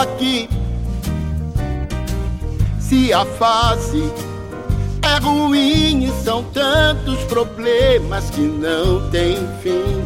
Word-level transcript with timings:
Aqui. 0.00 0.48
Se 2.78 3.12
a 3.12 3.24
fase 3.24 4.10
é 5.02 5.18
ruim 5.18 6.04
e 6.04 6.24
são 6.24 6.42
tantos 6.44 7.22
problemas 7.24 8.30
que 8.30 8.40
não 8.40 9.08
tem 9.10 9.36
fim. 9.62 10.02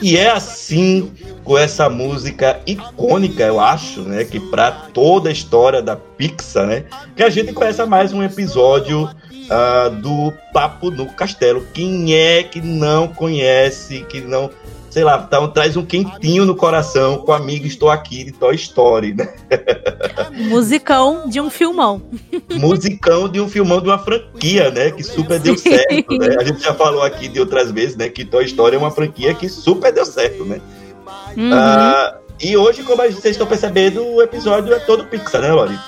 E 0.00 0.16
é 0.16 0.30
assim, 0.30 1.12
com 1.44 1.56
essa 1.58 1.88
música 1.88 2.60
icônica, 2.66 3.42
eu 3.42 3.60
acho, 3.60 4.02
né, 4.02 4.24
que 4.24 4.38
para 4.38 4.70
toda 4.70 5.28
a 5.28 5.32
história 5.32 5.82
da 5.82 5.96
Pixar, 5.96 6.66
né, 6.66 6.84
que 7.16 7.22
a 7.22 7.30
gente 7.30 7.52
começa 7.52 7.86
mais 7.86 8.12
um 8.12 8.22
episódio 8.22 9.04
uh, 9.04 9.90
do 10.00 10.32
Papo 10.52 10.90
no 10.90 11.06
Castelo. 11.06 11.66
Quem 11.72 12.14
é 12.14 12.42
que 12.42 12.60
não 12.60 13.08
conhece, 13.08 14.04
que 14.08 14.20
não, 14.20 14.50
sei 14.92 15.04
lá, 15.04 15.18
tá, 15.22 15.48
traz 15.48 15.74
um 15.74 15.86
quentinho 15.86 16.44
no 16.44 16.54
coração 16.54 17.16
com 17.16 17.32
amigo 17.32 17.66
Estou 17.66 17.88
Aqui 17.88 18.24
de 18.24 18.32
Toy 18.32 18.54
Story, 18.54 19.14
né? 19.14 19.26
Musicão 20.50 21.26
de 21.30 21.40
um 21.40 21.48
filmão. 21.48 22.02
Musicão 22.50 23.26
de 23.26 23.40
um 23.40 23.48
filmão 23.48 23.80
de 23.80 23.88
uma 23.88 23.98
franquia, 23.98 24.70
né? 24.70 24.90
Que 24.90 25.02
super 25.02 25.40
deu 25.40 25.56
certo, 25.56 26.18
né? 26.18 26.36
A 26.38 26.44
gente 26.44 26.62
já 26.62 26.74
falou 26.74 27.02
aqui 27.02 27.26
de 27.26 27.40
outras 27.40 27.70
vezes, 27.70 27.96
né? 27.96 28.10
Que 28.10 28.22
Toy 28.22 28.44
Story 28.44 28.76
é 28.76 28.78
uma 28.78 28.90
franquia 28.90 29.32
que 29.32 29.48
super 29.48 29.90
deu 29.90 30.04
certo, 30.04 30.44
né? 30.44 30.60
Uhum. 31.38 31.52
Uh, 31.54 32.22
e 32.38 32.54
hoje, 32.54 32.82
como 32.82 32.98
vocês 32.98 33.34
estão 33.34 33.46
percebendo, 33.46 34.04
o 34.04 34.20
episódio 34.20 34.74
é 34.74 34.78
todo 34.78 35.06
Pixar, 35.06 35.40
né, 35.40 35.52
Lori? 35.52 35.78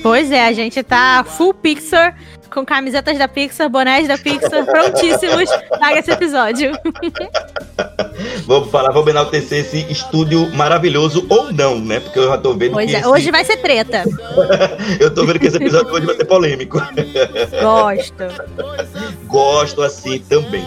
Pois 0.00 0.30
é, 0.30 0.46
a 0.46 0.52
gente 0.52 0.80
tá 0.84 1.24
full 1.26 1.52
Pixar 1.52 2.16
com 2.52 2.64
camisetas 2.64 3.18
da 3.18 3.28
Pixar, 3.28 3.68
bonés 3.68 4.08
da 4.08 4.18
Pixar, 4.18 4.64
prontíssimos 4.64 5.50
para 5.78 5.98
esse 5.98 6.10
episódio. 6.10 6.72
vamos 8.46 8.70
falar, 8.70 8.90
vamos 8.90 9.08
enaltecer 9.08 9.60
esse 9.60 9.90
estúdio 9.90 10.50
maravilhoso 10.54 11.26
ou 11.28 11.52
não, 11.52 11.78
né? 11.78 12.00
Porque 12.00 12.18
eu 12.18 12.28
já 12.28 12.38
tô 12.38 12.54
vendo 12.54 12.72
pois 12.72 12.90
que. 12.90 12.96
É, 12.96 13.00
esse... 13.00 13.08
Hoje 13.08 13.30
vai 13.30 13.44
ser 13.44 13.56
treta. 13.58 14.04
eu 15.00 15.12
tô 15.14 15.24
vendo 15.24 15.38
que 15.38 15.46
esse 15.46 15.56
episódio 15.56 15.92
hoje 15.92 16.06
vai 16.06 16.16
ser 16.16 16.24
polêmico. 16.24 16.78
Gosto. 17.60 18.24
Gosto 19.26 19.82
assim 19.82 20.18
também. 20.20 20.66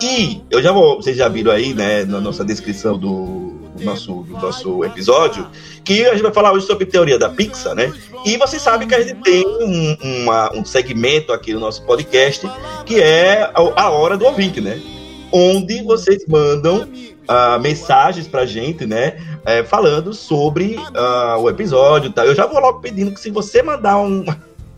E 0.00 0.40
eu 0.50 0.62
já 0.62 0.70
vou, 0.70 0.96
vocês 0.96 1.16
já 1.16 1.28
viram 1.28 1.50
aí, 1.50 1.74
né, 1.74 2.04
na 2.04 2.20
nossa 2.20 2.44
descrição 2.44 2.96
do, 2.96 3.57
do 3.78 3.84
nosso, 3.84 4.12
do 4.22 4.32
nosso 4.32 4.84
episódio, 4.84 5.46
que 5.84 6.04
a 6.06 6.12
gente 6.12 6.22
vai 6.22 6.32
falar 6.32 6.52
hoje 6.52 6.66
sobre 6.66 6.84
teoria 6.84 7.18
da 7.18 7.30
Pixar, 7.30 7.74
né? 7.74 7.92
E 8.24 8.36
vocês 8.36 8.60
sabem 8.60 8.86
que 8.86 8.94
a 8.94 9.00
gente 9.00 9.22
tem 9.22 9.44
um, 9.46 9.96
uma, 10.22 10.52
um 10.54 10.64
segmento 10.64 11.32
aqui 11.32 11.54
no 11.54 11.60
nosso 11.60 11.82
podcast 11.84 12.48
que 12.84 13.00
é 13.00 13.50
a, 13.54 13.90
hora 13.90 14.16
do 14.16 14.26
ouvinte, 14.26 14.60
né? 14.60 14.80
Onde 15.30 15.82
vocês 15.82 16.24
mandam 16.26 16.82
uh, 16.82 17.60
mensagens 17.60 18.26
pra 18.26 18.44
gente, 18.44 18.86
né? 18.86 19.16
É, 19.44 19.62
falando 19.62 20.12
sobre 20.12 20.76
uh, 20.76 21.40
o 21.40 21.48
episódio. 21.48 22.10
Tá? 22.10 22.26
Eu 22.26 22.34
já 22.34 22.46
vou 22.46 22.60
logo 22.60 22.80
pedindo 22.80 23.12
que 23.12 23.20
se 23.20 23.30
você 23.30 23.62
mandar 23.62 23.98
um, 23.98 24.24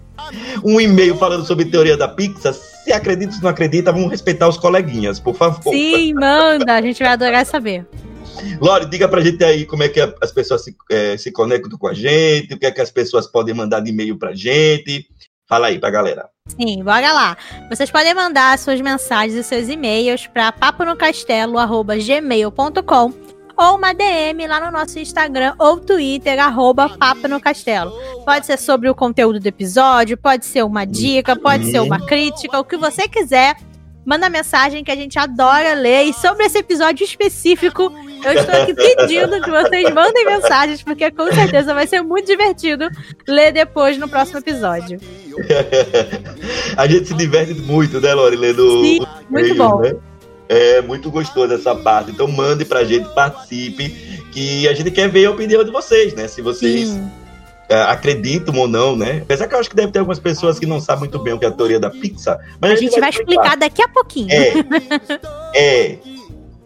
um 0.62 0.81
e-mail 0.81 1.16
falando 1.16 1.44
sobre 1.44 1.65
teoria 1.65 1.97
da 1.97 2.06
Pixar, 2.06 2.53
se 2.53 2.93
acredita 2.93 3.34
ou 3.37 3.43
não 3.43 3.50
acredita, 3.50 3.93
vamos 3.93 4.10
respeitar 4.10 4.49
os 4.49 4.56
coleguinhas, 4.56 5.21
por 5.21 5.34
favor. 5.34 5.72
Sim, 5.72 6.15
manda, 6.15 6.75
a 6.75 6.83
gente 6.83 7.03
vai 7.03 7.12
adorar 7.12 7.44
saber. 7.47 7.87
Lore, 8.61 8.87
diga 8.87 9.09
pra 9.09 9.21
gente 9.21 9.43
aí 9.45 9.65
como 9.65 9.83
é 9.83 9.89
que 9.89 10.01
as 10.01 10.33
pessoas 10.33 10.65
se, 10.65 10.77
é, 10.91 11.17
se 11.17 11.33
conectam 11.33 11.79
com 11.79 11.89
a 11.89 11.95
gente, 11.95 12.55
o 12.55 12.59
que 12.59 12.67
é 12.67 12.71
que 12.71 12.81
as 12.81 12.91
pessoas 12.91 13.27
podem 13.27 13.55
mandar 13.55 13.81
de 13.81 13.91
e-mail 13.91 14.19
pra 14.19 14.35
gente. 14.35 15.07
Fala 15.49 15.67
aí 15.67 15.79
pra 15.79 15.91
galera. 15.91 16.29
Sim, 16.49 16.83
bora 16.85 17.13
lá. 17.13 17.37
Vocês 17.69 17.91
podem 17.91 18.15
mandar 18.15 18.57
suas 18.59 18.81
mensagens 18.81 19.35
e 19.35 19.43
seus 19.43 19.69
e-mails 19.69 20.29
para 20.29 20.53
paponocastelo.gmail.com 20.53 23.13
ou 23.57 23.77
uma 23.77 23.93
DM 23.93 24.47
lá 24.47 24.59
no 24.59 24.71
nosso 24.71 24.99
Instagram 24.99 25.55
ou 25.59 25.79
Twitter, 25.79 26.39
arroba 26.39 26.89
Papo 26.89 27.29
no 27.29 27.41
Castelo. 27.41 27.93
Pode 28.25 28.47
ser 28.47 28.59
sobre 28.59 28.89
o 28.89 28.95
conteúdo 28.95 29.39
do 29.39 29.47
episódio, 29.47 30.17
pode 30.17 30.47
ser 30.47 30.65
uma 30.65 30.87
dica, 30.87 31.37
pode 31.37 31.71
ser 31.71 31.81
uma 31.81 32.01
crítica, 32.07 32.59
o 32.59 32.65
que 32.65 32.77
você 32.77 33.07
quiser. 33.07 33.57
Manda 34.05 34.31
mensagem 34.31 34.83
que 34.83 34.91
a 34.91 34.97
gente 34.97 35.19
adora 35.19 35.75
ler. 35.75 36.05
E 36.05 36.15
sobre 36.15 36.47
esse 36.47 36.59
episódio 36.59 37.05
específico, 37.05 37.93
eu 38.25 38.33
estou 38.33 38.63
aqui 38.63 38.75
pedindo 38.75 39.41
que 39.41 39.51
vocês 39.51 39.93
mandem 39.93 40.25
mensagens, 40.25 40.83
porque 40.83 41.11
com 41.11 41.33
certeza 41.33 41.75
vai 41.75 41.87
ser 41.87 42.03
muito 42.03 42.27
divertido 42.27 42.89
ler 43.27 43.53
depois 43.53 43.99
no 43.99 44.09
próximo 44.09 44.39
episódio. 44.39 44.99
a 46.77 46.87
gente 46.87 47.09
se 47.09 47.15
diverte 47.15 47.55
muito, 47.55 48.01
né, 48.01 48.15
Lori? 48.15 48.37
Lendo 48.37 48.83
Sim, 48.83 49.01
muito 49.29 49.55
bom. 49.55 49.81
Né? 49.81 49.95
É 50.49 50.83
muito 50.83 51.11
gostoso 51.11 51.53
essa 51.55 51.75
parte. 51.75 52.11
Então 52.11 52.27
mande 52.27 52.65
pra 52.65 52.85
gente, 52.85 53.09
participe, 53.15 53.89
que 54.33 54.69
a 54.69 54.75
gente 54.75 54.91
quer 54.91 55.09
ver 55.09 55.27
a 55.27 55.31
opinião 55.31 55.63
de 55.65 55.71
vocês, 55.71 56.15
né? 56.15 56.27
Se 56.29 56.43
vocês 56.43 56.99
é, 57.69 57.83
acreditam 57.83 58.57
ou 58.57 58.67
não, 58.67 58.97
né? 58.97 59.21
Apesar 59.23 59.47
que 59.47 59.55
eu 59.55 59.61
acho 59.61 59.71
que 59.71 59.77
deve 59.77 59.93
ter 59.93 60.01
algumas 60.01 60.19
pessoas 60.19 60.59
que 60.59 60.67
não 60.67 60.81
sabem 60.81 61.01
muito 61.01 61.19
bem 61.21 61.35
o 61.35 61.39
que 61.39 61.45
é 61.45 61.49
a 61.49 61.53
teoria 61.53 61.79
da 61.79 61.89
Pixar. 61.89 62.37
Mas 62.61 62.73
a, 62.73 62.75
a 62.75 62.77
gente, 62.77 62.91
vai, 62.91 63.01
vai 63.01 63.11
explicar. 63.11 63.33
explicar 63.33 63.57
daqui 63.57 63.83
a 63.83 63.89
pouquinho. 63.89 64.29
É. 64.33 64.53
é. 65.55 65.99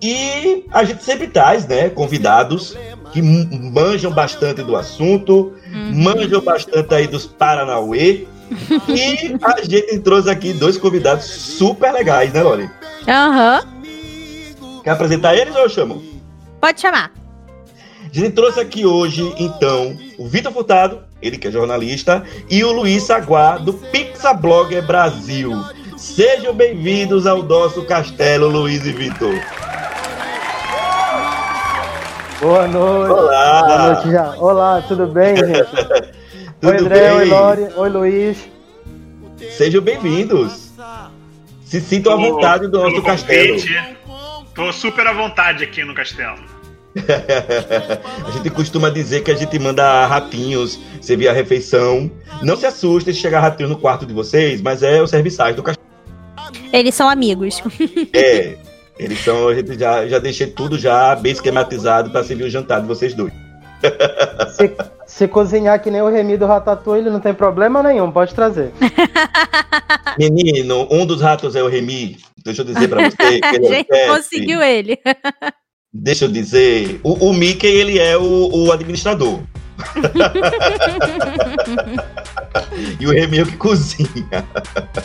E 0.03 0.65
a 0.71 0.85
gente 0.85 1.03
sempre 1.03 1.29
traz, 1.29 1.67
né, 1.67 1.89
convidados 1.89 2.77
que 3.13 3.23
manjam 3.23 4.13
bastante 4.13 4.63
do 4.63 4.77
assunto, 4.77 5.55
uhum. 5.73 6.03
manjam 6.03 6.41
bastante 6.41 6.95
aí 6.95 7.07
dos 7.07 7.27
Paranauê. 7.27 8.27
e 8.89 9.39
a 9.43 9.63
gente 9.63 9.99
trouxe 10.01 10.29
aqui 10.29 10.53
dois 10.53 10.77
convidados 10.77 11.25
super 11.25 11.93
legais, 11.93 12.33
né, 12.33 12.43
Lori? 12.43 12.69
Aham. 13.09 13.63
Uhum. 14.61 14.81
Quer 14.83 14.91
apresentar 14.91 15.35
eles 15.35 15.55
ou 15.55 15.63
eu 15.63 15.69
chamo? 15.69 16.03
Pode 16.61 16.81
chamar. 16.81 17.11
A 18.05 18.15
gente 18.15 18.31
trouxe 18.31 18.61
aqui 18.61 18.85
hoje, 18.85 19.35
então, 19.39 19.97
o 20.19 20.29
Vitor 20.29 20.53
Furtado, 20.53 21.01
ele 21.23 21.39
que 21.39 21.49
é 21.49 21.51
jornalista, 21.51 22.23
e 22.51 22.63
o 22.63 22.71
Luiz 22.71 23.03
Saguá, 23.05 23.59
do 23.59 23.73
Pixablogger 23.73 24.87
Brasil. 24.87 25.53
Sejam 25.97 26.55
bem-vindos 26.55 27.27
ao 27.27 27.43
nosso 27.43 27.83
castelo, 27.85 28.49
Luiz 28.49 28.85
e 28.85 28.93
Vitor. 28.93 29.35
Boa 32.45 32.69
noite. 32.69 33.11
Olá. 33.11 33.63
Boa 33.63 33.93
noite 33.95 34.11
já. 34.11 34.37
Olá, 34.37 34.85
tudo 34.87 35.07
bem, 35.07 35.35
gente? 35.35 35.65
tudo 36.61 36.73
oi, 36.73 36.77
André. 36.79 37.01
Bem? 37.01 37.17
Oi, 37.17 37.25
Lore. 37.25 37.69
Oi, 37.75 37.89
Luiz. 37.89 38.49
Sejam 39.57 39.81
bem-vindos. 39.81 40.71
Se 41.65 41.81
sintam 41.81 42.13
à 42.13 42.17
vontade 42.17 42.69
do 42.69 42.83
nosso 42.83 43.03
castelo. 43.03 43.57
Tô 44.55 44.71
super 44.75 45.07
à 45.07 45.15
vontade 45.15 45.65
aqui 45.65 45.85
no 45.85 45.95
castelo. 45.95 46.37
a 48.29 48.31
gente 48.33 48.51
costuma 48.51 48.91
dizer 48.91 49.23
que 49.23 49.31
a 49.31 49.35
gente 49.35 49.59
manda 49.59 50.05
ratinhos 50.07 50.79
servir 51.01 51.29
a 51.29 51.33
refeição. 51.33 52.11
Não 52.43 52.59
se 52.59 52.67
assustem 52.67 53.15
se 53.15 53.21
chegar 53.21 53.41
ratinho 53.41 53.71
no 53.71 53.79
quarto 53.79 54.05
de 54.05 54.13
vocês, 54.13 54.61
mas 54.61 54.83
é 54.83 55.01
o 55.01 55.07
serviçais 55.07 55.57
do 55.57 55.63
castelo. 55.63 55.89
Eles 56.71 56.95
são 56.95 57.09
amigos. 57.09 57.63
é, 58.13 58.59
eles 58.99 59.19
são. 59.21 59.49
A 59.49 59.55
gente 59.55 59.79
já, 59.79 60.07
já 60.07 60.19
deixei 60.19 60.47
tudo 60.47 60.79
já 60.79 61.15
bem 61.17 61.33
esquematizado 61.33 62.11
para 62.11 62.25
servir 62.25 62.45
o 62.45 62.51
jantar 62.51 62.81
de 62.81 62.87
vocês 62.87 63.15
dois. 63.15 63.33
Se, 64.57 64.73
se, 65.07 65.29
cozinhar 65.29 65.83
que 65.83 65.91
nem 65.91 66.01
o 66.01 66.09
Remy 66.09 66.39
do 66.39 66.47
Ratatouille, 66.47 67.11
não 67.11 67.21
tem 67.21 67.35
problema 67.35 67.83
nenhum, 67.83 68.11
pode 68.11 68.35
trazer. 68.35 68.73
Menino, 70.19 70.89
um 70.91 71.05
dos 71.05 71.21
ratos 71.21 71.55
é 71.55 71.63
o 71.63 71.69
Remy. 71.69 72.17
Deixa 72.43 72.63
eu 72.63 72.67
dizer 72.67 72.89
para 72.89 73.05
você. 73.11 73.17
Que 73.17 73.57
ele 73.57 73.67
a 73.67 73.71
gente 73.71 73.93
é 73.93 74.07
conseguiu 74.09 74.63
ele. 74.63 74.99
Deixa 75.93 76.25
eu 76.25 76.29
dizer. 76.29 77.01
O, 77.03 77.29
o 77.29 77.35
Mickey, 77.35 77.67
ele 77.67 77.99
é 77.99 78.17
o, 78.17 78.51
o 78.53 78.73
administrador. 78.73 79.41
e 83.01 83.07
o 83.07 83.11
Remy 83.11 83.41
é 83.41 83.45
que 83.45 83.57
cozinha. 83.57 84.45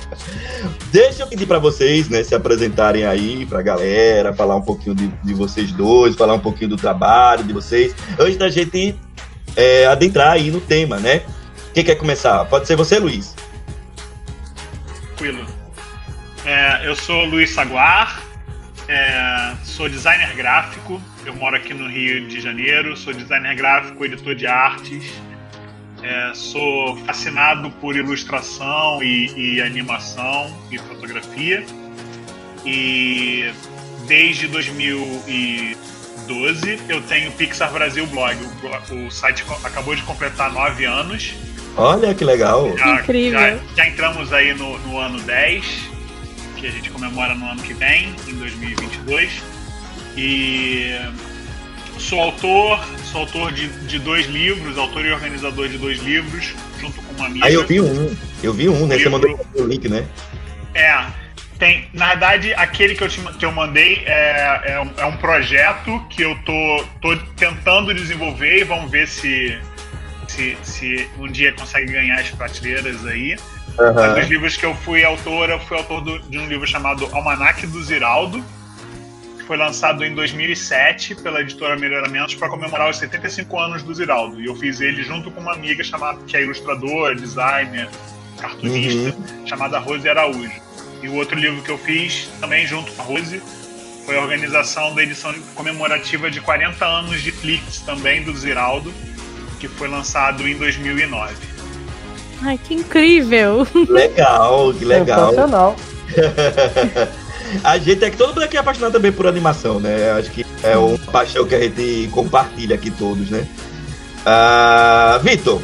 Deixa 0.92 1.24
eu 1.24 1.28
pedir 1.28 1.46
para 1.46 1.60
vocês, 1.60 2.10
né, 2.10 2.24
se 2.24 2.36
apresentarem 2.36 3.06
aí 3.06 3.46
pra 3.46 3.62
galera, 3.62 4.34
falar 4.34 4.56
um 4.56 4.62
pouquinho 4.62 4.96
de, 4.96 5.08
de, 5.08 5.34
vocês 5.34 5.72
dois, 5.72 6.16
falar 6.16 6.34
um 6.34 6.40
pouquinho 6.40 6.70
do 6.70 6.78
trabalho 6.78 7.44
de 7.44 7.54
vocês, 7.54 7.96
antes 8.20 8.38
da 8.38 8.50
gente 8.50 8.96
é, 9.56 9.86
adentrar 9.86 10.34
aí 10.34 10.52
no 10.52 10.62
tema, 10.62 10.98
né? 10.98 11.22
Quem 11.74 11.84
quer 11.84 11.96
começar? 11.96 12.46
Pode 12.46 12.68
ser 12.68 12.76
você, 12.76 13.00
Luiz. 13.00 13.36
tranquilo. 15.16 15.46
É, 16.46 16.88
eu 16.88 16.96
sou 16.96 17.26
Luiz 17.26 17.52
Saguar, 17.52 18.22
é, 18.88 19.54
sou 19.64 19.90
designer 19.90 20.34
gráfico, 20.36 21.02
eu 21.30 21.36
moro 21.36 21.56
aqui 21.56 21.74
no 21.76 21.88
Rio 21.88 22.28
de 22.28 22.42
Janeiro, 22.42 22.98
sou 22.98 23.14
designer 23.14 23.56
gráfico, 23.56 24.04
editor 24.04 24.34
de 24.34 24.48
artes, 24.48 25.14
é, 26.02 26.32
sou 26.34 26.98
fascinado 27.06 27.70
por 27.80 27.96
ilustração 27.96 29.04
e, 29.04 29.56
e, 29.56 29.62
animação 29.62 30.52
e 30.72 30.80
fotografia. 30.80 31.64
E 32.66 33.52
desde 34.08 34.48
2012 34.48 36.80
eu 36.90 37.00
tenho 37.04 37.32
Pixar 37.34 37.72
Brasil 37.72 38.08
Blog. 38.08 38.36
O, 38.90 39.06
o 39.06 39.12
site 39.12 39.46
acabou 39.64 39.96
de 39.96 40.02
completar 40.02 40.52
nove 40.52 40.86
anos. 40.86 41.36
Olha 41.78 42.16
que 42.16 42.26
legal! 42.26 42.76
Já, 42.76 43.02
Incrível! 43.02 43.40
Já, 43.40 43.60
já 43.76 43.88
entramos 43.88 44.34
aí 44.34 44.56
no, 44.56 44.80
no 44.80 44.98
ano 44.98 45.20
10, 45.20 45.92
que 46.58 46.66
a 46.66 46.72
gente 46.72 46.90
comemora 46.90 47.36
no 47.36 47.46
ano 47.46 47.62
que 47.62 47.76
vem, 47.76 48.16
em 48.28 48.34
2022. 48.34 49.44
E 50.18 51.00
sou 51.98 52.20
autor, 52.22 52.80
sou 53.04 53.22
autor 53.22 53.52
de, 53.52 53.68
de 53.88 54.00
dois 54.00 54.26
livros, 54.28 54.78
autor 54.78 55.06
e 55.06 55.12
organizador 55.12 55.68
de 55.68 55.78
dois 55.78 56.00
livros, 56.00 56.54
junto 56.80 57.02
com 57.02 57.14
uma 57.16 57.26
amiga. 57.28 57.46
Aí 57.46 57.54
eu 57.54 57.66
vi 57.66 57.80
um, 57.82 58.16
eu 58.44 58.54
vi 58.54 58.70
um, 58.70 58.86
né? 58.88 58.96
Você 58.98 59.04
Livro. 59.10 59.12
mandou 59.12 59.40
o 59.56 59.64
link, 59.66 59.88
né? 59.90 60.06
É, 60.74 61.06
tem, 61.58 61.90
na 61.94 62.10
verdade, 62.10 62.54
aquele 62.54 62.96
que 62.96 63.04
eu, 63.04 63.10
te, 63.10 63.20
que 63.38 63.46
eu 63.46 63.52
mandei 63.52 64.04
é, 64.06 64.62
é, 64.66 64.80
um, 64.82 64.92
é 64.98 65.06
um 65.06 65.18
projeto 65.18 66.04
que 66.10 66.22
eu 66.22 66.36
tô, 66.46 66.86
tô 67.02 67.18
tentando 67.36 67.94
desenvolver 67.94 68.60
e 68.60 68.64
vamos 68.64 68.90
ver 68.90 69.08
se, 69.08 69.58
se, 70.28 70.58
se 70.64 71.10
um 71.18 71.28
dia 71.28 71.52
consegue 71.54 71.92
ganhar 71.92 72.20
as 72.20 72.30
prateleiras 72.30 73.06
aí. 73.06 73.36
Mas 73.78 73.96
Aham. 73.98 74.20
os 74.20 74.28
livros 74.28 74.58
que 74.58 74.66
eu 74.66 74.76
fui 74.76 75.04
autor, 75.04 75.50
eu 75.50 75.60
fui 75.62 75.78
autor 75.78 76.02
do- 76.02 76.20
de 76.20 76.38
um 76.38 76.48
livro 76.48 76.68
chamado 76.68 77.08
Almanac 77.14 77.66
do 77.68 77.82
Ziraldo, 77.84 78.44
foi 79.50 79.58
lançado 79.58 80.06
em 80.06 80.14
2007 80.14 81.16
pela 81.16 81.42
editora 81.42 81.76
Melhoramentos 81.76 82.36
para 82.36 82.48
comemorar 82.48 82.88
os 82.88 82.98
75 82.98 83.60
anos 83.60 83.82
do 83.82 83.92
Ziraldo. 83.92 84.40
E 84.40 84.46
eu 84.46 84.56
fiz 84.56 84.80
ele 84.80 85.02
junto 85.02 85.32
com 85.32 85.42
uma 85.42 85.54
amiga 85.54 85.84
chamada 85.84 86.20
que 86.28 86.38
é 86.38 86.44
ilustradora, 86.44 87.16
designer, 87.16 87.90
cartunista, 88.40 89.18
chamada 89.48 89.80
Rose 89.80 90.08
Araújo. 90.08 90.52
E 91.02 91.10
o 91.10 91.16
outro 91.16 91.36
livro 91.36 91.64
que 91.64 91.72
eu 91.72 91.80
fiz 91.80 92.30
também 92.40 92.68
junto 92.68 92.92
com 92.92 93.02
a 93.02 93.06
Rose 93.06 93.42
foi 94.06 94.20
a 94.20 94.22
organização 94.22 94.94
da 94.94 95.02
edição 95.02 95.34
comemorativa 95.56 96.30
de 96.30 96.40
40 96.42 96.86
anos 96.86 97.20
de 97.20 97.32
Flix 97.32 97.80
também 97.80 98.24
do 98.24 98.38
Ziraldo, 98.38 98.94
que 99.60 99.68
foi 99.68 99.88
lançado 99.88 100.48
em 100.48 100.56
2009. 100.58 101.34
Ai, 102.44 102.60
que 102.60 102.76
incrível! 102.76 103.66
Legal, 103.90 104.72
que 104.76 104.86
legal. 104.86 105.30
Sensacional. 105.32 105.76
a 107.64 107.78
gente 107.78 108.04
é 108.04 108.10
que 108.10 108.18
todo 108.18 108.30
mundo 108.30 108.44
aqui 108.44 108.58
é 108.58 108.60
apaixonado 108.60 108.94
também 108.94 109.12
por 109.12 109.28
animação, 109.28 109.80
né? 109.80 110.12
Acho 110.12 110.32
que 110.32 110.46
é 110.64 110.78
uma 110.78 110.98
paixão 111.12 111.46
que 111.46 111.56
a 111.56 111.60
gente 111.62 112.10
compartilha 112.12 112.76
aqui 112.76 112.92
todos, 112.92 113.30
né? 113.30 113.48
Ah, 114.26 115.20
Vitor, 115.24 115.62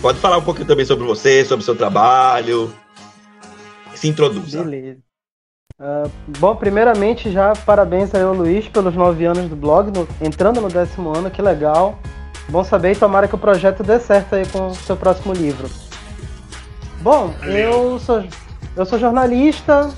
pode 0.00 0.18
falar 0.18 0.38
um 0.38 0.42
pouquinho 0.42 0.66
também 0.66 0.84
sobre 0.84 1.04
você, 1.06 1.44
sobre 1.44 1.62
o 1.62 1.64
seu 1.64 1.76
trabalho. 1.76 2.72
Se 3.94 4.08
introduza. 4.08 4.62
Beleza. 4.62 4.98
Ah, 5.80 6.08
bom, 6.38 6.54
primeiramente 6.56 7.30
já 7.30 7.52
parabéns 7.54 8.14
aí 8.14 8.22
ao 8.22 8.34
Luiz 8.34 8.68
pelos 8.68 8.94
nove 8.94 9.24
anos 9.24 9.48
do 9.48 9.56
blog, 9.56 9.90
no- 9.96 10.08
entrando 10.20 10.60
no 10.60 10.68
décimo 10.68 11.16
ano, 11.16 11.30
que 11.30 11.40
legal. 11.42 11.98
Bom 12.48 12.62
saber 12.64 12.92
e 12.92 12.96
tomara 12.96 13.28
que 13.28 13.34
o 13.34 13.38
projeto 13.38 13.82
dê 13.82 13.98
certo 14.00 14.34
aí 14.34 14.44
com 14.46 14.68
o 14.68 14.74
seu 14.74 14.96
próximo 14.96 15.32
livro. 15.32 15.68
Bom, 17.00 17.34
eu 17.44 17.98
sou, 17.98 18.24
eu 18.76 18.84
sou 18.84 18.98
jornalista, 18.98 19.90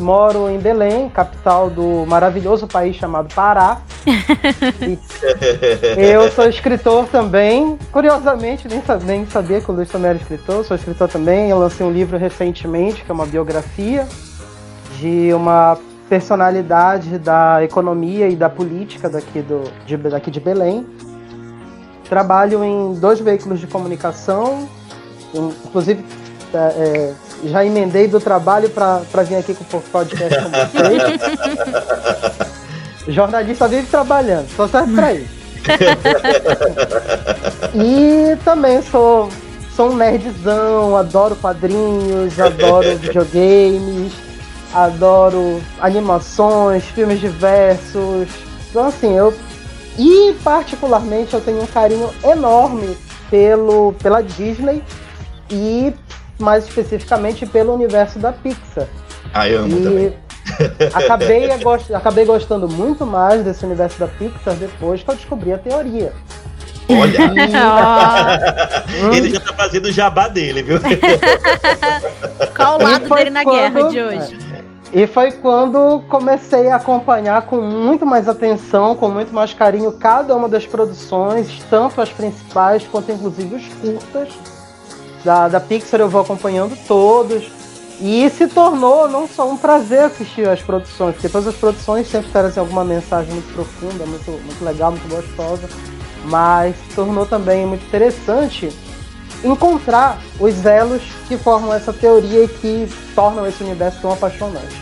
moro 0.00 0.48
em 0.48 0.58
Belém, 0.58 1.08
capital 1.08 1.70
do 1.70 2.04
maravilhoso 2.06 2.66
país 2.66 2.96
chamado 2.96 3.32
Pará. 3.34 3.80
Eu 5.96 6.30
sou 6.32 6.48
escritor 6.48 7.06
também. 7.06 7.78
Curiosamente, 7.92 8.66
nem, 8.66 8.82
nem 9.04 9.26
sabia 9.26 9.60
que 9.60 9.70
o 9.70 9.74
Luiz 9.74 9.88
também 9.88 10.10
era 10.10 10.18
escritor. 10.18 10.64
Sou 10.64 10.76
escritor 10.76 11.08
também. 11.08 11.50
Eu 11.50 11.58
lancei 11.58 11.86
um 11.86 11.92
livro 11.92 12.18
recentemente, 12.18 13.04
que 13.04 13.10
é 13.10 13.14
uma 13.14 13.26
biografia 13.26 14.06
de 14.98 15.32
uma 15.32 15.78
personalidade 16.08 17.18
da 17.18 17.62
economia 17.62 18.28
e 18.28 18.34
da 18.34 18.50
política 18.50 19.08
daqui, 19.08 19.40
do, 19.40 19.62
de, 19.86 19.96
daqui 19.96 20.30
de 20.30 20.40
Belém. 20.40 20.84
Trabalho 22.08 22.64
em 22.64 22.94
dois 22.94 23.20
veículos 23.20 23.60
de 23.60 23.68
comunicação. 23.68 24.68
Inclusive, 25.32 26.04
é, 26.52 26.58
é, 26.58 27.14
já 27.44 27.64
emendei 27.64 28.06
do 28.08 28.20
trabalho 28.20 28.70
para 28.70 29.22
vir 29.24 29.36
aqui 29.36 29.54
com 29.54 29.76
o 29.76 29.80
podcast 29.80 30.38
com 30.42 30.50
vocês. 30.50 31.02
Jornalista 33.08 33.66
vive 33.66 33.86
trabalhando, 33.86 34.48
só 34.54 34.68
serve 34.68 34.94
pra 34.94 35.14
isso. 35.14 35.40
e 37.74 38.36
também 38.44 38.82
sou, 38.82 39.28
sou 39.74 39.90
um 39.90 39.96
nerdzão, 39.96 40.96
adoro 40.96 41.34
quadrinhos, 41.36 42.38
adoro 42.38 42.96
videogames, 42.98 44.12
adoro 44.74 45.60
animações, 45.80 46.84
filmes 46.84 47.20
diversos. 47.20 48.28
Então 48.70 48.86
assim, 48.86 49.16
eu. 49.16 49.34
E 49.98 50.34
particularmente 50.44 51.34
eu 51.34 51.40
tenho 51.40 51.62
um 51.62 51.66
carinho 51.66 52.10
enorme 52.22 52.96
pelo, 53.28 53.92
pela 53.94 54.22
Disney 54.22 54.82
e 55.50 55.92
mais 56.40 56.64
especificamente 56.66 57.46
pelo 57.46 57.72
universo 57.74 58.18
da 58.18 58.32
Pixar. 58.32 58.86
Ah, 59.32 59.48
eu 59.48 59.62
amo 59.64 59.80
também. 59.82 60.06
E 60.08 60.84
acabei, 60.94 61.50
a 61.50 61.56
gost- 61.58 61.92
acabei 61.92 62.24
gostando 62.24 62.68
muito 62.68 63.06
mais 63.06 63.44
desse 63.44 63.64
universo 63.64 63.98
da 64.00 64.08
Pixar 64.08 64.54
depois 64.54 65.02
que 65.02 65.10
eu 65.10 65.14
descobri 65.14 65.52
a 65.52 65.58
teoria. 65.58 66.12
Olha, 66.88 67.18
ele 69.16 69.30
já 69.32 69.40
tá 69.40 69.52
fazendo 69.54 69.84
o 69.86 69.92
jabá 69.92 70.26
dele, 70.26 70.62
viu? 70.64 70.80
qual 72.56 72.78
o 72.78 72.82
lado 72.82 73.08
dele 73.14 73.30
na 73.30 73.44
quando- 73.44 73.56
guerra 73.56 73.82
de 73.88 74.00
hoje? 74.02 74.38
E 74.92 75.06
foi 75.06 75.30
quando 75.30 76.02
comecei 76.08 76.68
a 76.68 76.74
acompanhar 76.76 77.42
com 77.42 77.60
muito 77.60 78.04
mais 78.04 78.28
atenção, 78.28 78.96
com 78.96 79.08
muito 79.08 79.32
mais 79.32 79.54
carinho, 79.54 79.92
cada 79.92 80.34
uma 80.34 80.48
das 80.48 80.66
produções, 80.66 81.62
tanto 81.70 82.00
as 82.00 82.08
principais 82.10 82.82
quanto 82.90 83.12
inclusive 83.12 83.54
os 83.54 83.66
curtas. 83.74 84.28
Da, 85.24 85.48
da 85.48 85.60
Pixar 85.60 86.00
eu 86.00 86.08
vou 86.08 86.20
acompanhando 86.20 86.76
todos. 86.86 87.50
E 88.00 88.30
se 88.30 88.48
tornou 88.48 89.08
não 89.08 89.28
só 89.28 89.50
um 89.50 89.58
prazer 89.58 90.04
assistir 90.04 90.48
as 90.48 90.62
produções, 90.62 91.14
porque 91.14 91.28
todas 91.28 91.48
as 91.48 91.54
produções 91.54 92.08
sempre 92.08 92.30
trazem 92.30 92.58
alguma 92.58 92.82
mensagem 92.82 93.30
muito 93.30 93.52
profunda, 93.52 94.06
muito, 94.06 94.30
muito 94.30 94.64
legal, 94.64 94.92
muito 94.92 95.06
gostosa. 95.08 95.68
Mas 96.24 96.74
se 96.76 96.94
tornou 96.94 97.26
também 97.26 97.66
muito 97.66 97.84
interessante 97.84 98.70
encontrar 99.44 100.18
os 100.38 100.64
elos 100.64 101.02
que 101.28 101.36
formam 101.36 101.74
essa 101.74 101.92
teoria 101.92 102.44
e 102.44 102.48
que 102.48 102.88
tornam 103.14 103.46
esse 103.46 103.62
universo 103.62 104.00
tão 104.00 104.12
apaixonante. 104.12 104.80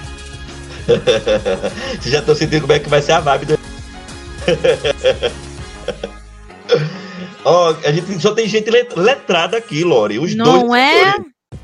Vocês 2.01 2.13
já 2.13 2.21
estão 2.21 2.35
sentindo 2.35 2.63
como 2.63 2.73
é 2.73 2.79
que 2.79 2.89
vai 2.89 3.03
ser 3.03 3.13
a 3.13 3.21
vibe 3.21 3.47
do. 3.47 3.59
Ó, 7.45 7.75
a 7.85 7.93
gente 7.93 8.21
só 8.21 8.35
tem 8.35 8.49
gente 8.49 8.71
let- 8.71 8.97
letrada 8.97 9.57
aqui, 9.57 9.85
Lore. 9.85 10.19
Os 10.19 10.35
dois. 10.35 10.63
Não 10.63 10.75
é? 10.75 11.15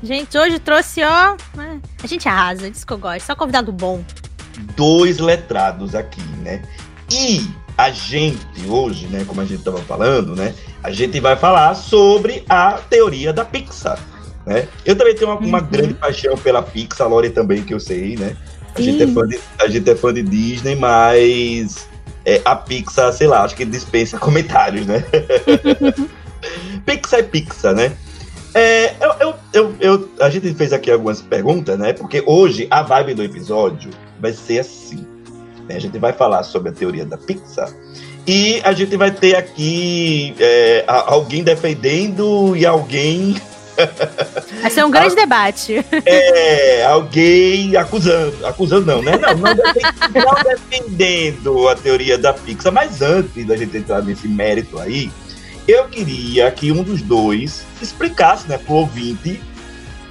Gente, 0.01 0.37
hoje 0.37 0.57
trouxe, 0.59 1.01
ó. 1.03 1.35
né? 1.55 1.79
A 2.03 2.07
gente 2.07 2.27
arrasa, 2.27 2.69
disso 2.69 2.85
que 2.85 2.93
eu 2.93 2.97
gosto. 2.97 3.25
Só 3.25 3.35
convidado 3.35 3.71
bom. 3.71 4.03
dois 4.75 5.17
letrados 5.19 5.93
aqui, 5.95 6.21
né? 6.41 6.61
E 7.11 7.45
a 7.77 7.91
gente 7.91 8.39
hoje, 8.67 9.05
né, 9.07 9.25
como 9.27 9.41
a 9.41 9.45
gente 9.45 9.59
estava 9.59 9.79
falando, 9.79 10.33
né, 10.35 10.55
a 10.81 10.89
gente 10.91 11.19
vai 11.19 11.35
falar 11.35 11.75
sobre 11.75 12.43
a 12.47 12.73
teoria 12.89 13.33
da 13.33 13.43
Pixar, 13.43 13.99
né? 14.45 14.67
Eu 14.85 14.95
também 14.95 15.13
tenho 15.13 15.29
uma, 15.29 15.39
uma 15.39 15.59
Uhum. 15.61 15.67
grande 15.67 15.93
paixão 15.93 16.37
pela 16.37 16.63
Pixar, 16.63 17.05
a 17.05 17.09
Lore 17.09 17.29
também, 17.31 17.63
que 17.63 17.73
eu 17.73 17.79
sei, 17.79 18.15
né? 18.15 18.35
A 18.73 18.77
Sim. 18.77 18.83
gente, 18.85 19.03
é 19.03 19.07
fã 19.07 19.27
de, 19.27 19.39
a 19.59 19.67
gente 19.67 19.89
é 19.89 19.95
fã 19.95 20.13
de 20.13 20.23
Disney, 20.23 20.75
mas 20.75 21.87
é, 22.25 22.41
a 22.43 22.55
Pixar, 22.55 23.13
sei 23.13 23.27
lá, 23.27 23.43
acho 23.43 23.55
que 23.55 23.63
dispensa 23.65 24.17
comentários, 24.19 24.85
né? 24.85 25.03
Pixar 26.85 27.19
é 27.19 27.23
Pixar, 27.23 27.73
né? 27.75 27.91
É, 28.53 28.93
eu, 29.01 29.13
eu, 29.19 29.35
eu, 29.53 29.75
eu- 29.79 30.09
a 30.19 30.29
gente 30.29 30.53
fez 30.53 30.71
aqui 30.71 30.89
algumas 30.89 31.21
perguntas, 31.21 31.77
né? 31.77 31.93
Porque 31.93 32.23
hoje 32.25 32.67
a 32.71 32.81
vibe 32.83 33.13
do 33.15 33.23
episódio 33.23 33.89
vai 34.19 34.31
ser 34.31 34.59
assim. 34.59 35.05
né? 35.67 35.75
A 35.75 35.79
gente 35.79 35.97
vai 35.99 36.13
falar 36.13 36.43
sobre 36.43 36.69
a 36.69 36.71
teoria 36.73 37.05
da 37.05 37.17
Pixar 37.17 37.69
e 38.25 38.61
a 38.63 38.71
gente 38.73 38.95
vai 38.97 39.11
ter 39.11 39.35
aqui 39.35 40.33
é, 40.39 40.83
alguém 40.87 41.43
defendendo 41.43 42.55
e 42.55 42.65
alguém 42.65 43.35
Vai 44.61 44.71
ser 44.71 44.83
um 44.85 44.91
grande 44.91 45.15
debate. 45.15 45.85
é, 46.05 46.85
alguém 46.85 47.75
acusando, 47.75 48.45
acusando 48.45 48.85
não, 48.85 49.01
né? 49.01 49.17
Não, 49.17 49.33
não, 49.35 49.55
defend- 49.55 49.95
não 50.13 50.43
defendendo 50.43 51.67
a 51.69 51.75
teoria 51.75 52.17
da 52.17 52.33
Pixar, 52.33 52.71
mas 52.71 53.01
antes 53.01 53.45
da 53.45 53.55
gente 53.55 53.77
entrar 53.77 54.01
nesse 54.01 54.27
mérito 54.27 54.79
aí, 54.79 55.11
eu 55.67 55.85
queria 55.87 56.49
que 56.51 56.71
um 56.71 56.83
dos 56.83 57.01
dois 57.01 57.63
explicasse, 57.81 58.47
né, 58.47 58.57
pro 58.57 58.75
ouvinte, 58.75 59.41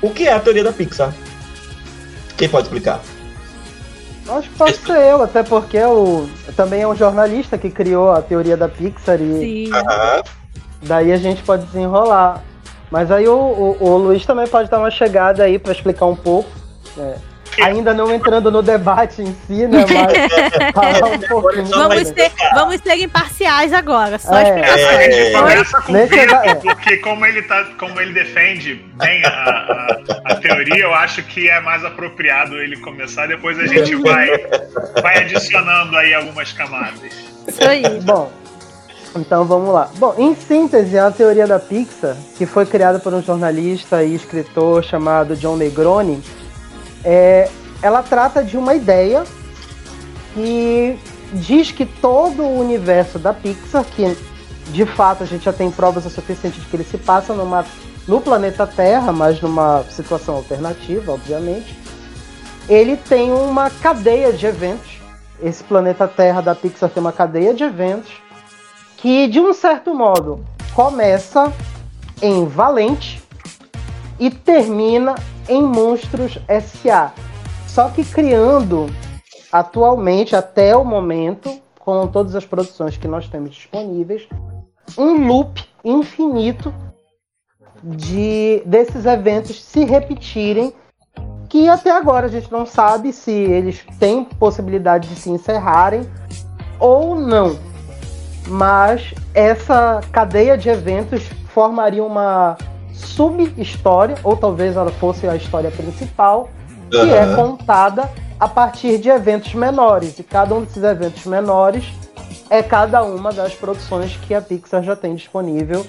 o 0.02 0.11
que 0.11 0.26
é 0.26 0.33
a 0.33 0.40
teoria 0.40 0.64
da 0.64 0.73
Pixar. 0.73 1.14
Quem 2.37 2.49
pode 2.49 2.66
explicar? 2.66 3.00
Acho 4.28 4.49
que 4.49 4.56
pode 4.56 4.76
ser 4.78 4.97
eu, 4.97 5.23
até 5.23 5.42
porque 5.42 5.78
o 5.83 6.28
também 6.56 6.80
é 6.83 6.88
um 6.88 6.97
jornalista 6.97 7.59
que 7.59 7.71
criou 7.71 8.11
a 8.11 8.23
teoria 8.23 8.56
da 8.56 8.68
Pixar 8.68 9.21
e 9.21 9.38
Sim. 9.68 9.73
Aham. 9.75 10.23
daí 10.83 11.12
a 11.12 11.16
gente 11.18 11.42
pode 11.42 11.66
desenrolar. 11.66 12.42
Mas 12.94 13.10
aí 13.10 13.26
o, 13.26 13.34
o, 13.34 13.76
o 13.80 13.96
Luiz 13.98 14.24
também 14.24 14.46
pode 14.46 14.70
dar 14.70 14.78
uma 14.78 14.88
chegada 14.88 15.42
aí 15.42 15.58
pra 15.58 15.72
explicar 15.72 16.06
um 16.06 16.14
pouco. 16.14 16.48
né? 16.96 17.16
Ainda 17.60 17.92
não 17.92 18.12
entrando 18.14 18.52
no 18.52 18.62
debate 18.62 19.20
em 19.20 19.34
si, 19.46 19.66
né? 19.66 19.84
Mas 19.92 20.70
falar 20.72 21.08
um 21.12 21.18
pouquinho. 21.18 21.66
Só 21.66 21.88
Vamos 21.88 22.06
ser, 22.08 22.30
vamos 22.54 22.80
ser 22.80 22.94
imparciais 23.02 23.72
agora, 23.72 24.16
só 24.20 24.32
É. 24.36 24.42
A 24.42 24.46
explicações. 24.76 25.14
gente 25.16 25.26
É. 25.26 25.32
começa 25.32 25.80
com 25.80 25.90
o 25.92 25.94
Nem 25.96 26.08
chega- 26.08 26.40
Vitor, 26.40 26.48
é. 26.50 26.54
porque 26.54 26.96
como 26.98 27.26
ele, 27.26 27.42
tá, 27.42 27.64
como 27.80 28.00
ele 28.00 28.12
defende 28.12 28.74
bem 28.94 29.24
a, 29.24 29.28
a- 29.28 29.98
a 30.26 30.34
teoria, 30.36 30.84
eu 30.84 30.94
acho 30.94 31.20
que 31.24 31.48
é 31.50 31.60
mais 31.60 31.84
apropriado 31.84 32.56
ele 32.58 32.76
começar, 32.76 33.26
depois 33.26 33.58
a 33.58 33.66
gente 33.66 33.96
vai, 33.96 34.28
vai 35.02 35.18
adicionando 35.18 35.96
aí 35.96 36.14
algumas 36.14 36.52
camadas. 36.52 37.12
Isso 37.48 37.68
aí. 37.68 37.82
Bom, 38.02 38.32
então 39.16 39.44
vamos 39.44 39.73
lá. 39.73 39.90
Bom, 39.97 40.14
em 40.18 40.35
síntese, 40.35 40.99
a 40.99 41.11
teoria 41.11 41.47
da 41.47 41.59
Pixar, 41.59 42.16
que 42.37 42.47
foi 42.47 42.66
criada 42.66 42.99
por 42.99 43.14
um 43.14 43.23
jornalista 43.23 44.02
e 44.02 44.14
escritor 44.14 44.83
chamado 44.83 45.37
John 45.37 45.56
Negroni, 45.56 46.23
é, 47.04 47.49
ela 47.80 48.02
trata 48.02 48.42
de 48.42 48.56
uma 48.56 48.75
ideia 48.75 49.25
que 50.35 50.99
diz 51.33 51.71
que 51.71 51.87
todo 51.87 52.42
o 52.42 52.59
universo 52.59 53.18
da 53.18 53.33
Pixar, 53.33 53.85
que 53.85 54.16
de 54.68 54.87
fato 54.87 55.23
a 55.23 55.26
gente 55.26 55.44
já 55.44 55.52
tem 55.52 55.71
provas 55.71 56.06
o 56.06 56.11
suficiente 56.11 56.61
de 56.61 56.66
que 56.66 56.76
ele 56.76 56.85
se 56.85 56.99
passa 56.99 57.35
numa, 57.35 57.64
no 58.09 58.21
planeta 58.21 58.66
Terra, 58.66 59.12
mas 59.12 59.40
numa 59.40 59.85
situação 59.90 60.37
alternativa, 60.37 61.12
obviamente, 61.12 61.78
ele 62.68 62.97
tem 62.97 63.33
uma 63.33 63.71
cadeia 63.71 64.33
de 64.33 64.47
eventos. 64.47 64.94
Esse 65.42 65.62
planeta 65.62 66.09
Terra 66.09 66.40
da 66.40 66.54
Pixar 66.54 66.88
tem 66.88 67.00
uma 67.00 67.12
cadeia 67.12 67.52
de 67.52 67.62
eventos 67.62 68.24
que, 69.04 69.28
de 69.28 69.38
um 69.38 69.52
certo 69.52 69.94
modo, 69.94 70.42
começa 70.75 71.52
em 72.23 72.46
Valente 72.46 73.23
e 74.18 74.30
termina 74.30 75.14
em 75.46 75.62
Monstros 75.62 76.38
S.A. 76.49 77.12
Só 77.66 77.90
que 77.90 78.02
criando 78.02 78.87
atualmente, 79.52 80.34
até 80.34 80.75
o 80.75 80.87
momento, 80.87 81.50
com 81.78 82.06
todas 82.06 82.34
as 82.34 82.46
produções 82.46 82.96
que 82.96 83.06
nós 83.06 83.28
temos 83.28 83.50
disponíveis, 83.50 84.26
um 84.96 85.26
loop 85.26 85.62
infinito 85.84 86.73
de 87.82 88.62
desses 88.64 89.04
eventos 89.04 89.62
se 89.62 89.84
repetirem 89.84 90.73
que 91.50 91.68
até 91.68 91.90
agora 91.90 92.25
a 92.25 92.30
gente 92.30 92.50
não 92.50 92.64
sabe 92.64 93.12
se 93.12 93.30
eles 93.30 93.84
têm 93.99 94.25
possibilidade 94.25 95.11
de 95.11 95.16
se 95.16 95.28
encerrarem 95.28 96.08
ou 96.80 97.14
não. 97.14 97.74
Mas 98.46 99.14
essa 99.32 100.00
cadeia 100.12 100.56
de 100.56 100.68
eventos 100.68 101.22
formaria 101.48 102.04
uma 102.04 102.56
sub-história, 102.92 104.16
ou 104.22 104.36
talvez 104.36 104.76
ela 104.76 104.90
fosse 104.90 105.26
a 105.26 105.36
história 105.36 105.70
principal, 105.70 106.50
que 106.90 107.12
é 107.12 107.22
Aham. 107.22 107.34
contada 107.36 108.10
a 108.38 108.48
partir 108.48 108.98
de 108.98 109.08
eventos 109.08 109.54
menores. 109.54 110.18
E 110.18 110.22
cada 110.22 110.54
um 110.54 110.62
desses 110.62 110.82
eventos 110.82 111.24
menores 111.24 111.84
é 112.50 112.62
cada 112.62 113.02
uma 113.02 113.32
das 113.32 113.54
produções 113.54 114.16
que 114.16 114.34
a 114.34 114.40
Pixar 114.40 114.82
já 114.82 114.94
tem 114.94 115.14
disponível 115.14 115.84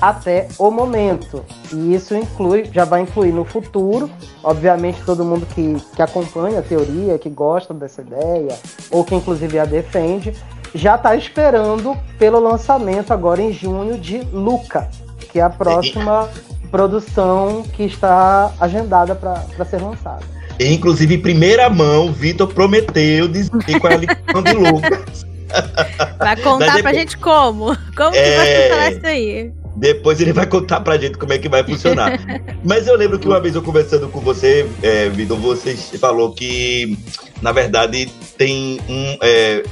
até 0.00 0.48
o 0.58 0.70
momento. 0.70 1.44
E 1.72 1.94
isso 1.94 2.14
inclui, 2.14 2.68
já 2.72 2.84
vai 2.84 3.00
incluir 3.00 3.32
no 3.32 3.44
futuro, 3.44 4.10
obviamente 4.42 5.02
todo 5.04 5.24
mundo 5.24 5.46
que, 5.46 5.76
que 5.94 6.02
acompanha 6.02 6.60
a 6.60 6.62
teoria, 6.62 7.18
que 7.18 7.30
gosta 7.30 7.72
dessa 7.72 8.02
ideia, 8.02 8.56
ou 8.90 9.04
que 9.04 9.14
inclusive 9.14 9.58
a 9.58 9.64
defende, 9.64 10.34
já 10.76 10.94
está 10.96 11.16
esperando 11.16 11.96
pelo 12.18 12.38
lançamento 12.38 13.12
agora 13.12 13.40
em 13.42 13.52
junho 13.52 13.98
de 13.98 14.18
Luca, 14.32 14.88
que 15.32 15.38
é 15.38 15.42
a 15.42 15.50
próxima 15.50 16.28
produção 16.70 17.62
que 17.74 17.84
está 17.84 18.52
agendada 18.60 19.14
para 19.14 19.64
ser 19.64 19.80
lançada. 19.80 20.22
E, 20.58 20.72
Inclusive, 20.72 21.14
em 21.16 21.20
primeira 21.20 21.68
mão, 21.68 22.12
Vitor 22.12 22.48
prometeu 22.48 23.28
dizer 23.28 23.50
qual 23.80 23.92
é 23.92 23.96
a 23.96 23.98
lição 23.98 24.42
de 24.42 24.52
Lucas. 24.52 25.26
Vai 26.18 26.36
contar 26.36 26.58
Mas 26.66 26.66
pra 26.66 26.76
depois- 26.76 26.96
gente 26.96 27.16
como. 27.18 27.76
Como 27.96 28.10
que 28.12 28.18
É. 28.18 28.36
vai 28.36 28.46
funcionar 28.62 28.92
isso 28.92 29.06
aí? 29.06 29.52
Depois 29.76 30.20
ele 30.20 30.32
vai 30.32 30.46
contar 30.46 30.80
pra 30.80 30.96
gente 30.96 31.18
como 31.18 31.32
é 31.34 31.38
que 31.38 31.48
vai 31.50 31.62
funcionar. 31.62 32.18
Mas 32.64 32.86
eu 32.86 32.96
lembro 32.96 33.18
que 33.18 33.28
uma 33.28 33.38
vez 33.40 33.54
eu 33.54 33.62
conversando 33.62 34.08
com 34.08 34.20
você, 34.20 34.66
é, 34.82 35.08
Vitor, 35.10 35.36
você 35.38 35.74
falou 35.98 36.32
que, 36.32 36.98
na 37.42 37.52
verdade, 37.52 38.06
tem 38.38 38.80
um, 38.88 39.18
é, 39.22 39.62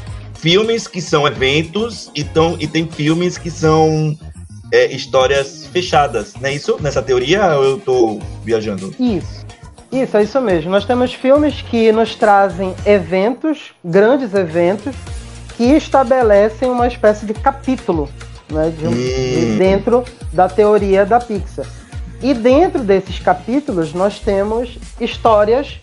filmes 0.48 0.86
que 0.86 1.00
são 1.00 1.26
eventos 1.26 2.10
e, 2.14 2.22
tão, 2.22 2.54
e 2.60 2.66
tem 2.66 2.86
filmes 2.86 3.38
que 3.38 3.50
são 3.50 4.14
é, 4.70 4.92
histórias 4.92 5.64
fechadas, 5.72 6.34
não 6.38 6.50
é 6.50 6.52
isso? 6.52 6.76
Nessa 6.82 7.00
teoria 7.00 7.38
eu 7.54 7.78
tô 7.78 8.18
viajando? 8.44 8.94
Isso. 9.00 9.42
Isso, 9.90 10.16
é 10.18 10.22
isso 10.22 10.38
mesmo. 10.42 10.70
Nós 10.70 10.84
temos 10.84 11.14
filmes 11.14 11.62
que 11.62 11.90
nos 11.92 12.14
trazem 12.14 12.74
eventos, 12.84 13.72
grandes 13.82 14.34
eventos, 14.34 14.94
que 15.56 15.64
estabelecem 15.64 16.68
uma 16.70 16.86
espécie 16.88 17.24
de 17.24 17.32
capítulo 17.32 18.10
né, 18.50 18.70
de 18.78 18.86
um- 18.86 18.90
de 18.92 19.46
Hum. 19.52 19.56
dentro 19.56 20.04
da 20.30 20.46
teoria 20.46 21.06
da 21.06 21.18
Pixar. 21.20 21.64
E 22.20 22.34
dentro 22.34 22.80
desses 22.82 23.18
capítulos 23.18 23.94
nós 23.94 24.18
temos 24.20 24.76
histórias 25.00 25.80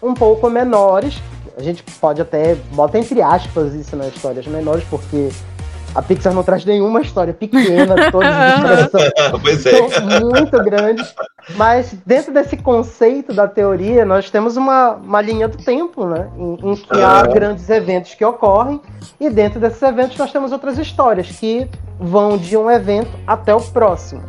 um 0.00 0.14
pouco 0.14 0.48
menores. 0.48 1.14
A 1.56 1.62
gente 1.62 1.82
pode 2.00 2.20
até 2.20 2.54
bota 2.72 2.98
entre 2.98 3.22
aspas 3.22 3.74
isso 3.74 3.96
nas 3.96 4.14
histórias 4.14 4.46
menores, 4.46 4.84
porque 4.90 5.30
a 5.94 6.02
Pixar 6.02 6.34
não 6.34 6.42
traz 6.42 6.62
nenhuma 6.66 7.00
história 7.00 7.32
pequena, 7.32 7.94
todas 8.12 8.28
as 8.28 8.56
histórias 8.56 8.90
são 8.90 9.40
pois 9.40 9.66
é. 9.66 10.20
muito 10.20 10.62
grandes. 10.62 11.14
Mas 11.56 11.94
dentro 12.04 12.34
desse 12.34 12.56
conceito 12.58 13.32
da 13.32 13.48
teoria, 13.48 14.04
nós 14.04 14.28
temos 14.28 14.58
uma, 14.58 14.96
uma 14.96 15.22
linha 15.22 15.48
do 15.48 15.56
tempo, 15.56 16.04
né? 16.04 16.28
Em, 16.36 16.72
em 16.72 16.76
que 16.76 17.00
há 17.00 17.22
grandes 17.22 17.70
eventos 17.70 18.12
que 18.14 18.24
ocorrem, 18.24 18.80
e 19.18 19.30
dentro 19.30 19.58
desses 19.58 19.80
eventos 19.80 20.18
nós 20.18 20.30
temos 20.30 20.52
outras 20.52 20.76
histórias 20.76 21.28
que 21.28 21.66
vão 21.98 22.36
de 22.36 22.56
um 22.56 22.70
evento 22.70 23.10
até 23.26 23.54
o 23.54 23.60
próximo. 23.60 24.22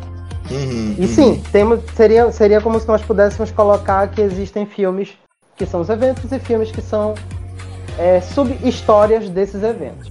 Uhum, 0.50 0.94
E 0.98 1.06
sim, 1.06 1.42
temos, 1.52 1.80
seria, 1.94 2.32
seria 2.32 2.60
como 2.62 2.80
se 2.80 2.88
nós 2.88 3.02
pudéssemos 3.02 3.50
colocar 3.50 4.08
que 4.08 4.22
existem 4.22 4.64
filmes 4.64 5.10
que 5.58 5.66
são 5.66 5.80
os 5.80 5.88
eventos 5.90 6.30
e 6.32 6.38
filmes 6.38 6.70
que 6.70 6.80
são 6.80 7.14
é, 7.98 8.20
sub-histórias 8.20 9.28
desses 9.28 9.62
eventos. 9.62 10.08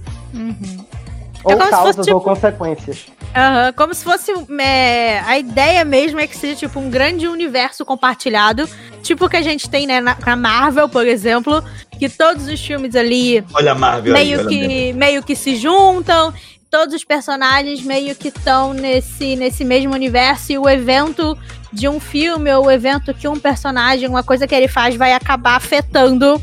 Ou 1.44 1.52
É 1.52 1.56
causas 1.70 1.96
fosse, 1.96 2.02
tipo- 2.06 2.16
ou 2.16 2.20
consequências. 2.22 3.06
Aham, 3.34 3.72
como 3.74 3.94
se 3.94 4.04
fosse. 4.04 4.32
é, 4.60 5.20
a 5.20 5.38
ideia 5.38 5.84
mesmo 5.84 6.18
é 6.20 6.26
que 6.26 6.36
seja 6.36 6.56
tipo 6.56 6.78
um 6.80 6.90
grande 6.90 7.26
universo 7.28 7.84
compartilhado. 7.84 8.68
Tipo 9.02 9.26
o 9.26 9.28
que 9.28 9.36
a 9.36 9.42
gente 9.42 9.68
tem, 9.70 9.86
né, 9.86 10.00
na, 10.00 10.16
na 10.26 10.36
Marvel, 10.36 10.88
por 10.88 11.06
exemplo. 11.06 11.62
Que 11.98 12.08
todos 12.08 12.46
os 12.48 12.60
filmes 12.60 12.94
ali 12.94 13.44
Olha 13.54 13.72
a 13.72 13.74
Marvel 13.74 14.14
aí, 14.14 14.24
meio 14.24 14.38
olha 14.40 14.48
mesmo. 14.48 14.68
que, 14.68 14.92
meio 14.94 15.22
que 15.22 15.34
se 15.36 15.56
juntam. 15.56 16.32
Todos 16.70 16.94
os 16.94 17.04
personagens 17.04 17.82
meio 17.82 18.14
que 18.14 18.28
estão 18.28 18.74
nesse, 18.74 19.36
nesse 19.36 19.64
mesmo 19.64 19.94
universo. 19.94 20.52
E 20.52 20.58
o 20.58 20.68
evento 20.68 21.36
de 21.72 21.88
um 21.88 21.98
filme, 21.98 22.52
ou 22.52 22.66
o 22.66 22.70
evento 22.70 23.14
que 23.14 23.26
um 23.26 23.38
personagem, 23.38 24.08
uma 24.08 24.22
coisa 24.22 24.46
que 24.46 24.54
ele 24.54 24.68
faz, 24.68 24.94
vai 24.94 25.12
acabar 25.12 25.56
afetando. 25.56 26.40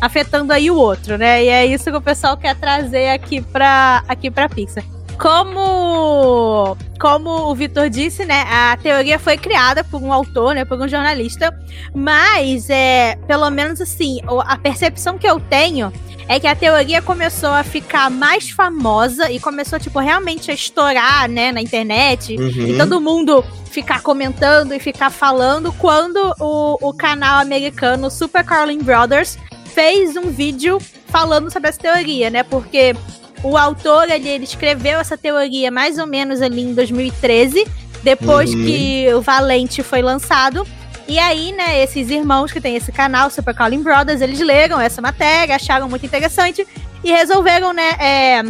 Afetando 0.00 0.52
aí 0.52 0.70
o 0.70 0.76
outro, 0.76 1.18
né? 1.18 1.44
E 1.44 1.48
é 1.48 1.66
isso 1.66 1.90
que 1.90 1.96
o 1.96 2.00
pessoal 2.00 2.36
quer 2.36 2.56
trazer 2.56 3.10
aqui 3.10 3.40
pra, 3.40 4.02
aqui 4.08 4.30
pra 4.30 4.48
Pixar. 4.48 4.82
Como, 5.20 6.76
como 6.98 7.30
o 7.50 7.54
Vitor 7.54 7.90
disse, 7.90 8.24
né, 8.24 8.44
a 8.48 8.76
teoria 8.82 9.18
foi 9.18 9.36
criada 9.36 9.84
por 9.84 10.02
um 10.02 10.12
autor, 10.12 10.54
né, 10.54 10.64
por 10.64 10.80
um 10.80 10.88
jornalista, 10.88 11.54
mas 11.94 12.70
é, 12.70 13.16
pelo 13.26 13.50
menos 13.50 13.80
assim, 13.82 14.20
a 14.46 14.56
percepção 14.56 15.18
que 15.18 15.26
eu 15.26 15.38
tenho 15.38 15.92
é 16.26 16.40
que 16.40 16.46
a 16.46 16.54
teoria 16.56 17.02
começou 17.02 17.50
a 17.50 17.62
ficar 17.62 18.08
mais 18.08 18.50
famosa 18.50 19.30
e 19.30 19.38
começou 19.38 19.78
tipo 19.78 19.98
realmente 19.98 20.50
a 20.50 20.54
estourar, 20.54 21.28
né, 21.28 21.52
na 21.52 21.60
internet. 21.60 22.34
E 22.34 22.38
Uhum. 22.38 22.78
todo 22.78 23.00
mundo 23.00 23.44
ficar 23.70 24.00
comentando 24.00 24.72
e 24.72 24.80
ficar 24.80 25.10
falando 25.10 25.72
quando 25.72 26.34
o, 26.40 26.78
o 26.80 26.94
canal 26.94 27.40
americano 27.40 28.10
Super 28.10 28.44
Carlin 28.44 28.78
Brothers 28.78 29.36
fez 29.74 30.16
um 30.16 30.30
vídeo 30.30 30.78
falando 31.06 31.50
sobre 31.52 31.68
essa 31.68 31.78
teoria, 31.78 32.30
né? 32.30 32.42
Porque 32.42 32.94
o 33.42 33.56
autor 33.56 34.10
ali, 34.10 34.28
ele 34.28 34.44
escreveu 34.44 34.98
essa 34.98 35.16
teoria 35.16 35.70
mais 35.70 35.98
ou 35.98 36.06
menos 36.06 36.40
ali 36.42 36.62
em 36.62 36.74
2013, 36.74 37.66
depois 38.02 38.52
Uhum. 38.54 38.64
que 38.64 39.06
o 39.14 39.20
Valente 39.20 39.82
foi 39.82 40.02
lançado. 40.02 40.66
E 41.08 41.18
aí, 41.18 41.52
né, 41.52 41.82
esses 41.82 42.08
irmãos 42.10 42.52
que 42.52 42.60
tem 42.60 42.76
esse 42.76 42.92
canal, 42.92 43.30
Super 43.30 43.54
Carlin 43.54 43.82
Brothers, 43.82 44.20
eles 44.20 44.38
leram 44.40 44.80
essa 44.80 45.02
matéria, 45.02 45.56
acharam 45.56 45.88
muito 45.88 46.06
interessante 46.06 46.66
e 47.02 47.10
resolveram, 47.10 47.72
né, 47.72 47.96
é, 47.98 48.42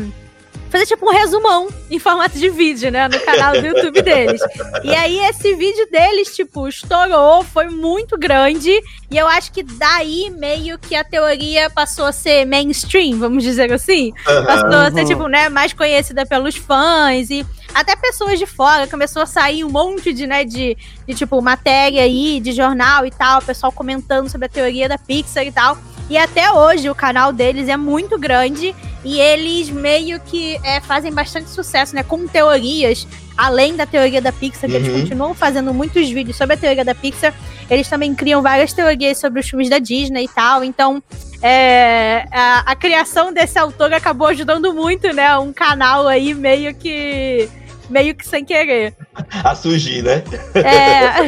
fazer 0.71 0.87
tipo 0.87 1.07
um 1.07 1.12
resumão 1.12 1.69
em 1.91 1.99
formato 1.99 2.39
de 2.39 2.49
vídeo, 2.49 2.91
né? 2.91 3.09
No 3.09 3.19
canal 3.21 3.53
do 3.53 3.67
YouTube 3.67 4.00
deles. 4.03 4.41
E 4.85 4.95
aí 4.95 5.19
esse 5.21 5.55
vídeo 5.55 5.89
deles, 5.91 6.35
tipo, 6.35 6.69
estourou, 6.69 7.43
foi 7.43 7.69
muito 7.69 8.17
grande. 8.17 8.71
E 9.11 9.19
eu 9.19 9.27
acho 9.27 9.53
que 9.53 9.62
daí 9.62 10.31
meio 10.31 10.79
que 10.79 10.95
a 10.95 11.03
teoria 11.03 11.69
passou 11.69 12.07
a 12.07 12.12
ser 12.12 12.45
mainstream, 12.47 13.19
vamos 13.19 13.43
dizer 13.43 13.73
assim. 13.73 14.12
Uhum. 14.29 14.45
Passou 14.47 14.79
a 14.79 14.91
ser, 14.93 15.05
tipo, 15.05 15.27
né, 15.27 15.49
mais 15.49 15.73
conhecida 15.73 16.25
pelos 16.25 16.55
fãs 16.55 17.29
e 17.31 17.45
até 17.75 17.97
pessoas 17.97 18.39
de 18.39 18.47
fora. 18.47 18.87
Começou 18.87 19.23
a 19.23 19.27
sair 19.27 19.65
um 19.65 19.71
monte 19.71 20.12
de, 20.12 20.27
né, 20.27 20.45
de, 20.45 20.77
de 21.07 21.15
tipo, 21.15 21.43
matéria 21.43 22.03
aí, 22.03 22.39
de 22.41 22.53
jornal 22.53 23.05
e 23.05 23.11
tal, 23.11 23.43
pessoal 23.43 23.73
comentando 23.73 24.29
sobre 24.29 24.47
a 24.47 24.50
teoria 24.50 24.89
da 24.89 24.97
Pixar 24.97 25.45
e 25.45 25.50
tal. 25.50 25.77
E 26.09 26.17
até 26.19 26.50
hoje 26.53 26.91
o 26.91 26.95
canal 26.95 27.33
deles 27.33 27.69
é 27.69 27.77
muito 27.77 28.19
grande 28.19 28.75
e 29.04 29.19
eles 29.19 29.71
meio 29.71 30.21
que 30.21 30.59
é, 30.62 30.80
fazem 30.80 31.12
bastante 31.12 31.49
sucesso, 31.49 31.95
né? 31.95 32.02
Com 32.02 32.26
teorias, 32.26 33.07
além 33.37 33.75
da 33.75 33.87
teoria 33.87 34.21
da 34.21 34.33
Pixar, 34.33 34.69
que 34.69 34.76
uhum. 34.76 34.85
eles 34.85 35.02
continuam 35.02 35.35
fazendo 35.35 35.73
muitos 35.73 36.09
vídeos 36.11 36.37
sobre 36.37 36.54
a 36.54 36.59
teoria 36.59 36.85
da 36.85 36.95
Pixar. 36.95 37.35
Eles 37.71 37.88
também 37.88 38.14
criam 38.14 38.42
várias 38.42 38.73
teorias 38.73 39.19
sobre 39.19 39.40
os 39.40 39.49
filmes 39.49 39.71
da 39.71 39.78
Disney 39.78 40.25
e 40.25 40.28
tal. 40.28 40.62
Então, 40.62 41.02
é, 41.42 42.26
a, 42.30 42.73
a 42.73 42.76
criação 42.76 43.33
desse 43.33 43.59
autor 43.59 43.92
acabou 43.95 44.26
ajudando 44.28 44.75
muito, 44.75 45.12
né? 45.14 45.37
Um 45.38 45.52
canal 45.52 46.07
aí 46.07 46.35
meio 46.35 46.75
que 46.75 47.49
meio 47.88 48.14
que 48.14 48.26
sem 48.26 48.45
querer. 48.45 48.95
A 49.42 49.54
surgir, 49.54 50.02
né? 50.02 50.23
É. 50.54 51.26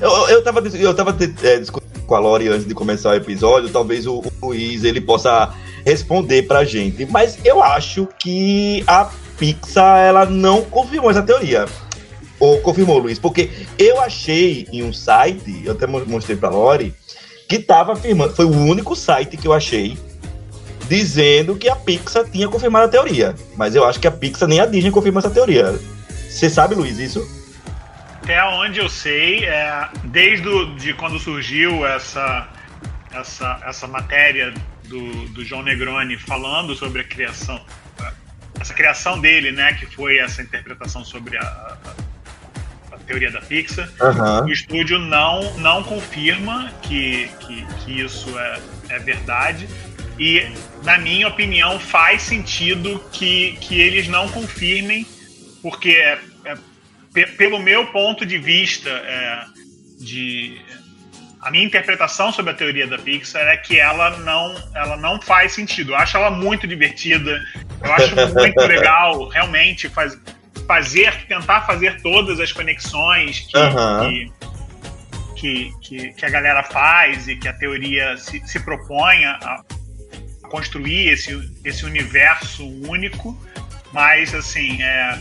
eu, 0.00 0.28
eu 0.28 0.44
tava, 0.44 0.60
eu 0.60 0.94
tava 0.94 1.16
é, 1.42 1.58
discutindo 1.58 2.02
com 2.06 2.14
a 2.14 2.18
Lori 2.18 2.48
antes 2.48 2.66
de 2.66 2.74
começar 2.74 3.10
o 3.10 3.14
episódio, 3.14 3.70
talvez 3.70 4.06
o, 4.06 4.18
o 4.18 4.46
Luiz 4.46 4.84
ele 4.84 5.00
possa 5.00 5.52
responder 5.84 6.42
pra 6.42 6.64
gente. 6.64 7.06
Mas 7.06 7.38
eu 7.44 7.62
acho 7.62 8.08
que 8.18 8.84
a 8.86 9.10
Pixar 9.38 9.98
ela 9.98 10.24
não 10.26 10.62
confirmou 10.62 11.10
essa 11.10 11.22
teoria. 11.22 11.66
Ou 12.38 12.60
confirmou, 12.60 12.98
Luiz? 12.98 13.18
Porque 13.18 13.50
eu 13.78 14.00
achei 14.00 14.66
em 14.72 14.82
um 14.82 14.92
site, 14.92 15.62
eu 15.64 15.72
até 15.72 15.86
mostrei 15.86 16.36
pra 16.36 16.48
Lori, 16.48 16.94
que 17.48 17.58
tava 17.58 17.92
afirmando. 17.92 18.34
Foi 18.34 18.44
o 18.44 18.50
único 18.50 18.96
site 18.96 19.36
que 19.36 19.46
eu 19.46 19.52
achei 19.52 19.96
dizendo 20.88 21.56
que 21.56 21.68
a 21.68 21.76
Pixar 21.76 22.24
tinha 22.28 22.48
confirmado 22.48 22.86
a 22.86 22.88
teoria. 22.88 23.34
Mas 23.56 23.74
eu 23.74 23.84
acho 23.84 24.00
que 24.00 24.06
a 24.06 24.10
Pixar 24.10 24.48
nem 24.48 24.60
a 24.60 24.66
Disney 24.66 24.90
confirma 24.90 25.20
essa 25.20 25.30
teoria. 25.30 25.78
Você 26.28 26.50
sabe, 26.50 26.74
Luiz, 26.74 26.98
isso? 26.98 27.26
Até 28.22 28.42
onde 28.44 28.78
eu 28.78 28.88
sei, 28.88 29.44
é, 29.44 29.88
desde 30.04 30.42
do, 30.42 30.74
de 30.76 30.94
quando 30.94 31.18
surgiu 31.18 31.86
essa, 31.86 32.48
essa, 33.12 33.60
essa 33.66 33.86
matéria 33.86 34.54
do, 34.92 35.28
do 35.28 35.42
João 35.42 35.62
Negroni 35.62 36.18
falando 36.18 36.76
sobre 36.76 37.00
a 37.00 37.04
criação, 37.04 37.58
essa 38.60 38.74
criação 38.74 39.18
dele, 39.18 39.50
né, 39.50 39.72
que 39.72 39.86
foi 39.86 40.18
essa 40.18 40.42
interpretação 40.42 41.02
sobre 41.02 41.38
a, 41.38 41.42
a, 41.42 41.94
a 42.92 42.98
teoria 42.98 43.30
da 43.30 43.40
Pixar, 43.40 43.88
uhum. 43.98 44.44
o 44.44 44.52
estúdio 44.52 44.98
não, 44.98 45.56
não 45.58 45.82
confirma 45.82 46.70
que, 46.82 47.28
que, 47.40 47.66
que 47.84 48.00
isso 48.02 48.38
é, 48.38 48.60
é 48.90 48.98
verdade. 48.98 49.66
E, 50.18 50.46
na 50.84 50.98
minha 50.98 51.26
opinião, 51.26 51.80
faz 51.80 52.22
sentido 52.22 53.02
que, 53.10 53.56
que 53.62 53.80
eles 53.80 54.06
não 54.08 54.28
confirmem, 54.28 55.06
porque, 55.62 55.90
é, 55.90 56.18
é, 56.44 57.26
pelo 57.26 57.58
meu 57.58 57.86
ponto 57.86 58.26
de 58.26 58.36
vista, 58.36 58.90
é, 58.90 59.44
de, 59.98 60.60
a 61.42 61.50
minha 61.50 61.64
interpretação 61.64 62.32
sobre 62.32 62.52
a 62.52 62.54
teoria 62.54 62.86
da 62.86 62.96
Pixar 62.96 63.42
é 63.48 63.56
que 63.56 63.78
ela 63.78 64.16
não, 64.18 64.54
ela 64.74 64.96
não 64.96 65.20
faz 65.20 65.52
sentido. 65.52 65.90
Eu 65.90 65.96
acho 65.96 66.16
ela 66.16 66.30
muito 66.30 66.68
divertida, 66.68 67.42
eu 67.82 67.92
acho 67.92 68.14
muito 68.32 68.60
legal, 68.60 69.28
realmente, 69.28 69.88
faz, 69.88 70.16
fazer, 70.68 71.26
tentar 71.26 71.62
fazer 71.62 72.00
todas 72.00 72.38
as 72.38 72.52
conexões 72.52 73.40
que, 73.40 73.58
uhum. 73.58 74.08
que 74.08 74.42
que, 75.42 75.72
que, 75.80 76.12
que, 76.12 76.24
a 76.24 76.30
galera 76.30 76.62
faz 76.62 77.26
e 77.26 77.34
que 77.34 77.48
a 77.48 77.52
teoria 77.52 78.16
se, 78.16 78.40
se 78.46 78.60
propõe 78.60 79.24
a, 79.24 79.64
construir 80.42 81.08
esse, 81.08 81.52
esse 81.64 81.84
universo 81.84 82.64
único, 82.86 83.36
mas 83.92 84.32
assim, 84.32 84.80
é, 84.80 85.18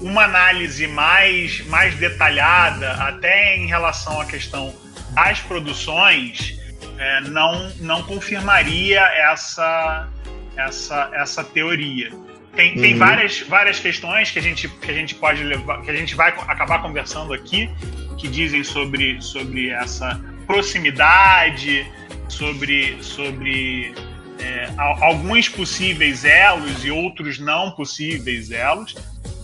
uma 0.00 0.24
análise 0.24 0.88
mais, 0.88 1.64
mais 1.66 1.94
detalhada, 1.94 2.94
até 2.94 3.56
em 3.56 3.68
relação 3.68 4.20
à 4.20 4.24
questão 4.24 4.74
das 5.14 5.40
produções, 5.40 6.58
é, 6.98 7.20
não, 7.22 7.70
não 7.80 8.02
confirmaria 8.02 9.00
essa, 9.00 10.08
essa, 10.56 11.10
essa 11.14 11.44
teoria. 11.44 12.10
Tem, 12.54 12.74
tem 12.76 12.92
uhum. 12.92 12.98
várias, 12.98 13.40
várias 13.40 13.80
questões 13.80 14.30
que 14.30 14.38
a, 14.38 14.42
gente, 14.42 14.68
que 14.68 14.90
a 14.90 14.94
gente 14.94 15.14
pode 15.14 15.42
levar, 15.42 15.82
que 15.82 15.90
a 15.90 15.96
gente 15.96 16.14
vai 16.14 16.30
acabar 16.30 16.80
conversando 16.80 17.32
aqui, 17.32 17.68
que 18.16 18.28
dizem 18.28 18.62
sobre, 18.62 19.20
sobre 19.20 19.70
essa 19.70 20.20
proximidade, 20.46 21.84
sobre, 22.28 22.96
sobre 23.02 23.92
é, 24.38 24.70
alguns 24.76 25.48
possíveis 25.48 26.24
elos 26.24 26.84
e 26.84 26.90
outros 26.90 27.38
não 27.38 27.72
possíveis 27.72 28.52
elos, 28.52 28.94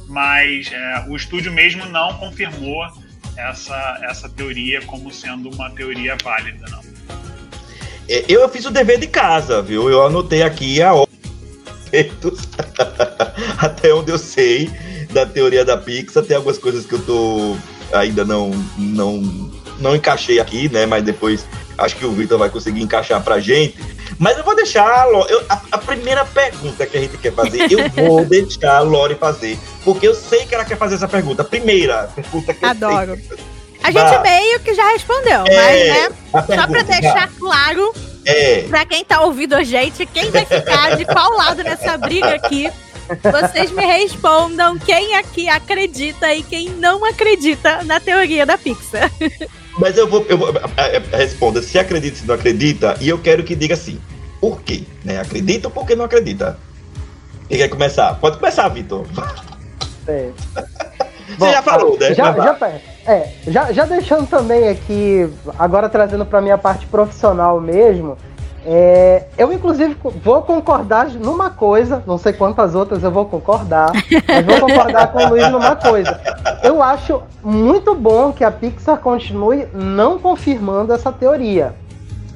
mas 0.09 0.70
é, 0.72 1.06
o 1.09 1.16
estúdio 1.16 1.52
mesmo 1.52 1.85
não 1.87 2.16
confirmou 2.18 2.87
essa, 3.48 3.98
essa 4.03 4.29
teoria 4.29 4.83
como 4.83 5.12
sendo 5.12 5.48
uma 5.50 5.70
teoria 5.70 6.16
válida, 6.22 6.66
não. 6.70 6.81
É, 8.09 8.24
eu 8.29 8.48
fiz 8.48 8.64
o 8.64 8.70
dever 8.70 8.98
de 8.98 9.07
casa, 9.07 9.62
viu? 9.62 9.88
Eu 9.88 10.05
anotei 10.05 10.42
aqui 10.42 10.83
a 10.83 10.92
até 13.59 13.92
onde 13.92 14.12
eu 14.12 14.18
sei 14.18 14.70
da 15.12 15.26
teoria 15.26 15.64
da 15.64 15.76
Pixar, 15.76 16.24
tem 16.24 16.37
algumas 16.37 16.57
coisas 16.59 16.87
que 16.87 16.94
eu 16.94 17.03
tô 17.03 17.57
ainda 17.92 18.24
não 18.24 18.50
não 18.79 19.50
não 19.79 19.96
encaixei 19.96 20.38
aqui, 20.38 20.68
né? 20.68 20.87
Mas 20.87 21.03
depois 21.03 21.46
acho 21.79 21.96
que 21.96 22.05
o 22.05 22.12
Vitor 22.12 22.38
vai 22.38 22.50
conseguir 22.50 22.83
encaixar 22.83 23.22
pra 23.22 23.40
gente. 23.40 23.76
Mas 24.20 24.37
eu 24.37 24.44
vou 24.44 24.54
deixar 24.54 24.87
a, 24.87 25.06
Lori, 25.06 25.33
eu, 25.33 25.42
a, 25.48 25.62
a, 25.72 25.78
primeira 25.78 26.26
pergunta 26.26 26.85
que 26.85 26.94
a 26.94 27.00
gente 27.00 27.16
quer 27.16 27.33
fazer, 27.33 27.72
eu 27.72 27.88
vou 28.06 28.22
deixar 28.22 28.76
a 28.76 28.80
Lori 28.80 29.14
fazer. 29.14 29.59
Porque 29.83 30.06
eu 30.06 30.14
sei 30.14 30.44
que 30.44 30.54
ela 30.54 30.64
quer 30.66 30.76
fazer 30.76 30.96
essa 30.96 31.09
pergunta. 31.09 31.42
Primeira 31.42 32.06
pergunta 32.14 32.52
que 32.52 32.62
Adoro. 32.62 33.18
A 33.83 33.90
gente 33.90 34.18
meio 34.22 34.61
que 34.61 34.74
já 34.74 34.90
respondeu, 34.90 35.42
é, 35.46 35.56
mas 35.56 35.88
né, 35.88 36.54
só 36.54 36.66
pra 36.66 36.83
deixar 36.83 37.20
já. 37.20 37.28
claro 37.38 37.94
é. 38.26 38.64
pra 38.64 38.85
quem 38.85 39.02
tá 39.02 39.22
ouvindo 39.22 39.54
a 39.54 39.64
gente, 39.64 40.04
quem 40.04 40.30
vai 40.30 40.44
ficar 40.44 40.98
de 40.98 41.06
qual 41.06 41.30
lado 41.35 41.64
nessa 41.64 41.96
briga 41.96 42.35
aqui. 42.35 42.70
Vocês 43.22 43.72
me 43.72 43.85
respondam 43.85 44.78
quem 44.78 45.16
aqui 45.16 45.48
acredita 45.48 46.33
e 46.35 46.42
quem 46.42 46.68
não 46.68 47.04
acredita 47.06 47.83
na 47.85 47.98
teoria 47.98 48.44
da 48.44 48.59
Pixar. 48.59 49.11
Mas 49.78 49.96
eu 49.96 50.06
vou, 50.06 50.24
eu 50.28 50.37
vou 50.37 50.52
responda 51.11 51.62
se 51.62 51.78
acredita, 51.78 52.18
se 52.18 52.26
não 52.26 52.35
acredita, 52.35 52.96
e 53.00 53.09
eu 53.09 53.18
quero 53.18 53.42
que 53.42 53.56
diga 53.56 53.74
assim, 53.74 53.98
por 54.40 54.62
quê? 54.62 54.85
Né? 55.05 55.20
Acredita 55.20 55.68
ou 55.68 55.72
por 55.72 55.87
que 55.87 55.94
não 55.94 56.05
acredita? 56.05 56.59
Quem 57.48 57.59
quer 57.59 57.68
começar? 57.68 58.14
Pode 58.14 58.38
começar, 58.38 58.68
Vitor. 58.68 59.07
É. 60.07 60.31
Você 61.31 61.37
Bom, 61.38 61.53
já 61.53 61.62
falou, 61.62 61.98
né? 61.98 62.12
Já, 62.12 62.33
já, 62.33 62.59
é, 63.07 63.29
já, 63.46 63.72
já 63.72 63.85
deixando 63.85 64.26
também 64.29 64.68
aqui, 64.68 65.33
agora 65.59 65.88
trazendo 65.88 66.26
para 66.26 66.40
minha 66.40 66.59
parte 66.59 66.87
profissional 66.87 67.61
mesmo, 67.61 68.18
é, 68.64 69.24
eu, 69.38 69.53
inclusive, 69.53 69.96
vou 70.22 70.42
concordar 70.42 71.09
numa 71.11 71.48
coisa, 71.48 72.03
não 72.07 72.18
sei 72.18 72.33
quantas 72.33 72.74
outras 72.74 73.03
eu 73.03 73.11
vou 73.11 73.24
concordar, 73.24 73.90
mas 74.29 74.44
vou 74.44 74.61
concordar 74.61 75.12
com 75.12 75.24
o 75.24 75.29
Luiz 75.31 75.48
numa 75.50 75.76
coisa. 75.76 76.20
Eu 76.62 76.83
acho 76.83 77.22
muito 77.42 77.94
bom 77.94 78.33
que 78.33 78.44
a 78.44 78.50
Pixar 78.50 78.98
continue 78.98 79.66
não 79.72 80.18
confirmando 80.18 80.92
essa 80.92 81.11
teoria. 81.11 81.74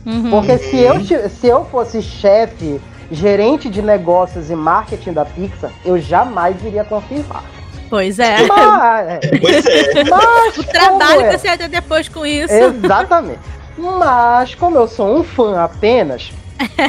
Uhum. 0.07 0.31
Porque 0.31 0.59
se 0.59 0.77
eu, 0.77 1.01
se 1.01 1.47
eu 1.47 1.65
fosse 1.65 2.03
chefe, 2.03 2.81
gerente 3.11 3.71
de 3.71 3.81
negócios 3.81 4.51
e 4.51 4.55
marketing 4.55 5.13
da 5.13 5.25
Pixar, 5.25 5.71
eu 5.85 5.99
jamais 5.99 6.63
iria 6.65 6.85
confirmar. 6.85 7.45
Pois 7.89 8.19
é. 8.19 8.47
Mas, 8.47 9.21
pois 9.41 9.67
é. 9.67 10.05
Mas, 10.05 10.59
o 10.59 10.65
trabalho 10.65 11.21
é? 11.23 11.31
que 11.31 11.39
você 11.39 11.49
vai 11.49 11.59
ter 11.59 11.69
depois 11.69 12.09
com 12.09 12.27
isso. 12.27 12.53
Exatamente. 12.53 13.41
Mas, 13.77 14.55
como 14.55 14.77
eu 14.77 14.89
sou 14.89 15.19
um 15.19 15.23
fã 15.23 15.63
apenas, 15.63 16.33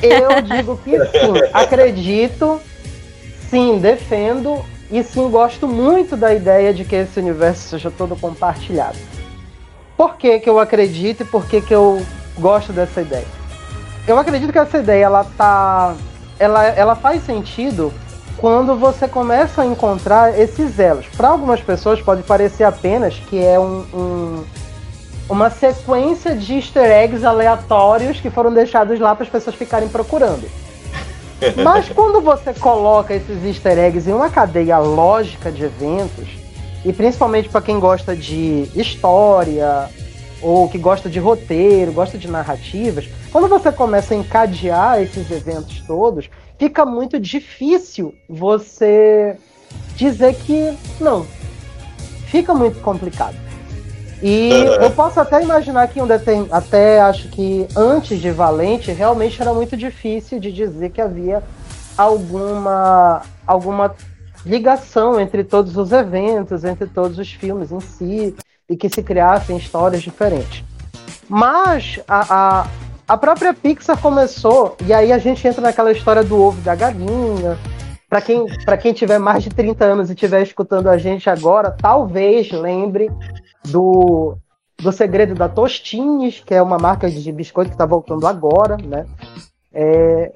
eu 0.02 0.42
digo 0.44 0.78
que 0.78 0.98
sim, 0.98 1.34
acredito, 1.54 2.60
sim, 3.50 3.80
defendo 3.80 4.64
e 4.92 5.04
sim 5.04 5.30
gosto 5.30 5.68
muito 5.68 6.16
da 6.16 6.34
ideia 6.34 6.74
de 6.74 6.86
que 6.86 6.96
esse 6.96 7.20
universo 7.20 7.70
seja 7.70 7.90
todo 7.90 8.16
compartilhado. 8.16 8.98
Por 9.98 10.16
que, 10.18 10.40
que 10.40 10.50
eu 10.50 10.60
acredito 10.60 11.24
e 11.24 11.26
por 11.26 11.48
que, 11.48 11.62
que 11.62 11.74
eu 11.74 12.06
gosto 12.38 12.74
dessa 12.74 13.02
ideia? 13.02 13.28
Eu 14.08 14.20
acredito 14.20 14.52
que 14.52 14.60
essa 14.60 14.78
ideia 14.78 15.06
ela 15.06 15.26
tá. 15.38 15.96
Ela, 16.38 16.66
ela 16.66 16.96
faz 16.96 17.26
sentido 17.26 17.94
quando 18.38 18.76
você 18.76 19.08
começa 19.08 19.62
a 19.62 19.66
encontrar 19.66 20.38
esses 20.38 20.78
elos. 20.78 21.08
Para 21.16 21.30
algumas 21.30 21.62
pessoas 21.62 22.02
pode 22.02 22.24
parecer 22.24 22.64
apenas 22.64 23.16
que 23.16 23.44
é 23.44 23.60
um, 23.60 23.86
um 23.94 24.44
uma 25.28 25.50
sequência 25.50 26.36
de 26.36 26.56
easter 26.56 26.86
eggs 26.86 27.26
aleatórios 27.26 28.20
que 28.20 28.30
foram 28.30 28.54
deixados 28.54 29.00
lá 29.00 29.16
para 29.16 29.24
as 29.24 29.30
pessoas 29.30 29.56
ficarem 29.56 29.90
procurando. 29.90 30.48
Mas 31.64 31.90
quando 31.90 32.22
você 32.22 32.54
coloca 32.54 33.14
esses 33.14 33.44
easter 33.44 33.78
eggs 33.78 34.10
em 34.10 34.14
uma 34.14 34.30
cadeia 34.30 34.78
lógica 34.78 35.52
de 35.52 35.64
eventos, 35.64 36.28
e 36.84 36.94
principalmente 36.94 37.50
para 37.50 37.62
quem 37.62 37.80
gosta 37.80 38.16
de 38.16 38.70
história, 38.76 39.90
ou 40.46 40.70
que 40.70 40.78
gosta 40.78 41.10
de 41.10 41.18
roteiro, 41.18 41.92
gosta 41.92 42.20
de 42.20 42.28
narrativas, 42.28 43.10
quando 43.32 43.48
você 43.48 43.72
começa 43.72 44.14
a 44.14 44.18
encadear 44.18 45.02
esses 45.02 45.32
eventos 45.32 45.82
todos, 45.88 46.30
fica 46.60 46.86
muito 46.86 47.20
difícil 47.20 48.14
você 48.30 49.38
dizer 49.96 50.36
que 50.36 50.78
não. 51.02 51.26
Fica 52.28 52.54
muito 52.54 52.80
complicado. 52.82 53.36
E 54.22 54.52
eu 54.82 54.92
posso 54.92 55.20
até 55.20 55.42
imaginar 55.42 55.88
que 55.88 56.00
um 56.00 56.06
determin... 56.06 56.48
até 56.52 57.02
acho 57.02 57.28
que 57.30 57.68
antes 57.76 58.20
de 58.22 58.30
Valente 58.30 58.92
realmente 58.92 59.42
era 59.42 59.52
muito 59.52 59.76
difícil 59.76 60.40
de 60.40 60.52
dizer 60.52 60.92
que 60.92 61.02
havia 61.02 61.42
alguma 61.98 63.24
alguma 63.48 63.96
ligação 64.46 65.20
entre 65.20 65.44
todos 65.44 65.76
os 65.76 65.92
eventos, 65.92 66.64
entre 66.64 66.88
todos 66.88 67.18
os 67.18 67.32
filmes 67.32 67.72
em 67.72 67.80
si, 67.80 68.36
e 68.70 68.76
que 68.76 68.90
se 68.90 69.04
criassem 69.04 69.58
histórias 69.58 70.02
diferentes. 70.02 70.64
Mas 71.30 72.00
a, 72.08 72.62
a, 72.62 72.68
a 73.08 73.18
própria 73.18 73.54
Pixar 73.54 74.00
começou, 74.00 74.76
e 74.86 74.94
aí 74.94 75.12
a 75.12 75.18
gente 75.18 75.48
entra 75.48 75.62
naquela 75.62 75.92
história 75.92 76.24
do 76.24 76.42
ovo 76.42 76.62
da 76.62 76.76
galinha. 76.76 77.58
Para 78.10 78.22
quem, 78.22 78.46
quem 78.82 78.94
tiver 78.94 79.20
mais 79.20 79.44
de 79.44 79.50
30 79.50 79.84
anos 79.84 80.10
e 80.10 80.14
estiver 80.14 80.42
escutando 80.42 80.88
a 80.88 80.98
gente 80.98 81.30
agora, 81.30 81.72
talvez 81.72 82.52
lembre 82.52 83.12
do, 83.66 84.38
do 84.78 84.92
Segredo 84.92 85.34
da 85.34 85.50
Tostines, 85.50 86.42
que 86.46 86.54
é 86.54 86.62
uma 86.62 86.78
marca 86.78 87.10
de 87.10 87.32
biscoito 87.32 87.70
que 87.70 87.76
está 87.76 87.86
voltando 87.86 88.28
agora, 88.28 88.78
né? 88.78 89.06
É, 89.74 90.32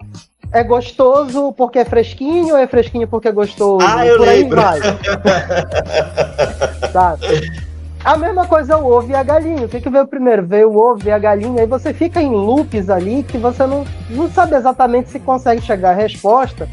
é 0.52 0.64
gostoso 0.64 1.54
porque 1.54 1.80
é 1.80 1.86
fresquinho 1.86 2.56
ou 2.56 2.58
é 2.58 2.68
fresquinho 2.68 3.08
porque 3.08 3.28
é 3.28 3.32
gostoso? 3.32 3.86
Ah, 3.88 4.06
eu 4.06 4.18
Por 4.18 4.28
aí 4.28 4.44
lembro. 4.44 4.62
vai. 4.62 4.80
Sabe? 6.92 7.69
A 8.04 8.18
mesma 8.18 8.48
coisa 8.48 8.74
é 8.74 8.76
o 8.78 8.86
ovo 8.86 9.12
e 9.12 9.16
a 9.16 9.24
galinha. 9.24 9.66
O 9.66 9.70
que, 9.70 9.82
que 9.82 9.90
veio 9.90 10.08
primeiro? 10.08 10.46
Veio 10.46 10.70
o 10.70 10.78
ovo 10.78 11.08
e 11.08 11.12
a 11.12 11.20
galinha. 11.20 11.62
Aí 11.62 11.68
você 11.68 11.94
fica 11.94 12.22
em 12.22 12.32
loops 12.32 12.90
ali 12.90 13.24
que 13.24 13.38
você 13.38 13.66
não, 13.66 13.86
não 14.10 14.30
sabe 14.32 14.56
exatamente 14.56 15.10
se 15.10 15.20
consegue 15.20 15.62
chegar 15.62 15.92
à 15.92 15.94
resposta. 15.94 16.68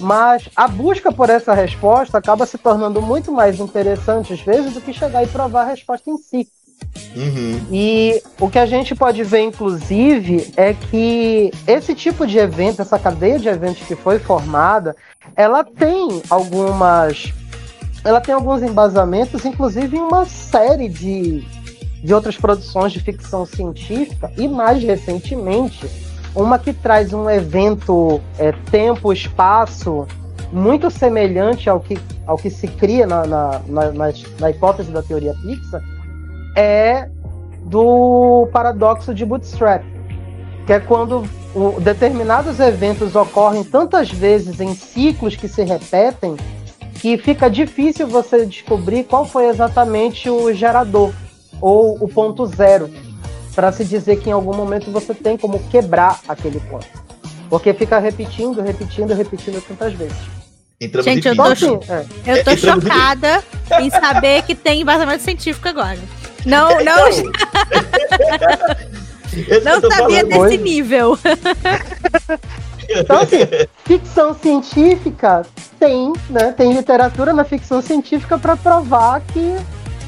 Mas 0.00 0.48
a 0.56 0.66
busca 0.66 1.12
por 1.12 1.28
essa 1.28 1.52
resposta 1.52 2.16
acaba 2.16 2.46
se 2.46 2.56
tornando 2.56 3.02
muito 3.02 3.30
mais 3.30 3.60
interessante, 3.60 4.32
às 4.32 4.40
vezes, 4.40 4.72
do 4.72 4.80
que 4.80 4.94
chegar 4.94 5.22
e 5.22 5.26
provar 5.26 5.62
a 5.62 5.70
resposta 5.70 6.10
em 6.10 6.16
si. 6.16 6.48
Uhum. 7.14 7.60
E 7.70 8.22
o 8.40 8.48
que 8.48 8.58
a 8.58 8.66
gente 8.66 8.94
pode 8.94 9.22
ver, 9.22 9.40
inclusive, 9.40 10.52
é 10.56 10.72
que 10.72 11.50
esse 11.66 11.94
tipo 11.94 12.26
de 12.26 12.38
evento, 12.38 12.80
essa 12.80 12.98
cadeia 12.98 13.38
de 13.38 13.48
eventos 13.48 13.86
que 13.86 13.94
foi 13.94 14.18
formada, 14.18 14.96
ela 15.36 15.62
tem 15.62 16.22
algumas. 16.30 17.32
Ela 18.04 18.20
tem 18.20 18.34
alguns 18.34 18.62
embasamentos, 18.62 19.44
inclusive 19.44 19.96
em 19.96 20.00
uma 20.00 20.24
série 20.24 20.88
de, 20.88 21.44
de 22.02 22.14
outras 22.14 22.36
produções 22.36 22.92
de 22.92 23.00
ficção 23.00 23.44
científica, 23.44 24.32
e 24.36 24.48
mais 24.48 24.82
recentemente, 24.82 25.88
uma 26.34 26.58
que 26.58 26.72
traz 26.72 27.12
um 27.12 27.28
evento 27.28 28.20
é, 28.38 28.52
tempo-espaço 28.70 30.06
muito 30.52 30.90
semelhante 30.90 31.68
ao 31.68 31.80
que, 31.80 31.98
ao 32.26 32.36
que 32.36 32.50
se 32.50 32.66
cria 32.66 33.06
na, 33.06 33.26
na, 33.26 33.58
na, 33.68 34.12
na, 34.38 34.50
hipótese 34.50 34.90
da 34.90 35.02
teoria 35.02 35.34
Pixar, 35.42 35.82
é 36.56 37.08
do 37.64 38.48
paradoxo 38.52 39.14
de 39.14 39.24
Bootstrap, 39.24 39.84
que 40.66 40.72
é 40.72 40.80
quando 40.80 41.24
o, 41.54 41.80
determinados 41.80 42.58
eventos 42.58 43.14
ocorrem 43.14 43.62
tantas 43.62 44.10
vezes 44.10 44.60
em 44.60 44.74
ciclos 44.74 45.36
que 45.36 45.46
se 45.46 45.62
repetem 45.62 46.36
que 47.00 47.16
fica 47.18 47.48
difícil 47.48 48.06
você 48.06 48.44
descobrir 48.46 49.04
qual 49.04 49.24
foi 49.24 49.46
exatamente 49.48 50.28
o 50.28 50.52
gerador 50.52 51.12
ou 51.60 51.96
o 52.02 52.08
ponto 52.08 52.44
zero 52.46 52.90
para 53.54 53.72
se 53.72 53.84
dizer 53.84 54.20
que 54.20 54.28
em 54.28 54.32
algum 54.32 54.54
momento 54.54 54.90
você 54.90 55.14
tem 55.14 55.36
como 55.36 55.58
quebrar 55.70 56.20
aquele 56.28 56.60
ponto. 56.60 56.86
Porque 57.48 57.72
fica 57.74 57.98
repetindo, 57.98 58.60
repetindo, 58.62 59.12
repetindo 59.14 59.60
tantas 59.66 59.92
vezes. 59.94 60.16
Entramos 60.80 61.04
Gente, 61.04 61.26
em 61.26 61.30
eu 61.30 61.36
tô, 61.36 61.42
Então, 61.42 61.52
assim, 61.52 61.80
é, 61.92 62.04
eu 62.38 62.44
tô 62.44 62.50
Entramos 62.52 62.84
em- 62.84 62.88
chocada 62.88 63.44
em 63.80 63.90
saber 63.90 64.42
que 64.42 64.54
tem 64.54 64.80
embasamento 64.82 65.22
científico 65.22 65.68
agora. 65.68 65.98
Não, 66.46 66.68
não, 66.82 67.04
não 67.10 67.32
que 69.30 69.52
eu 69.52 69.80
tô 69.80 69.90
sabia 69.90 70.20
falando. 70.20 70.26
desse 70.28 70.38
Coisa. 70.38 70.56
nível. 70.56 71.18
Então, 72.88 73.18
assim, 73.20 73.38
ficção 73.84 74.34
científica 74.34 75.42
tem, 75.80 76.12
né? 76.28 76.52
Tem 76.52 76.72
literatura 76.74 77.32
na 77.32 77.42
ficção 77.42 77.80
científica 77.80 78.38
para 78.38 78.54
provar 78.54 79.22
que 79.22 79.56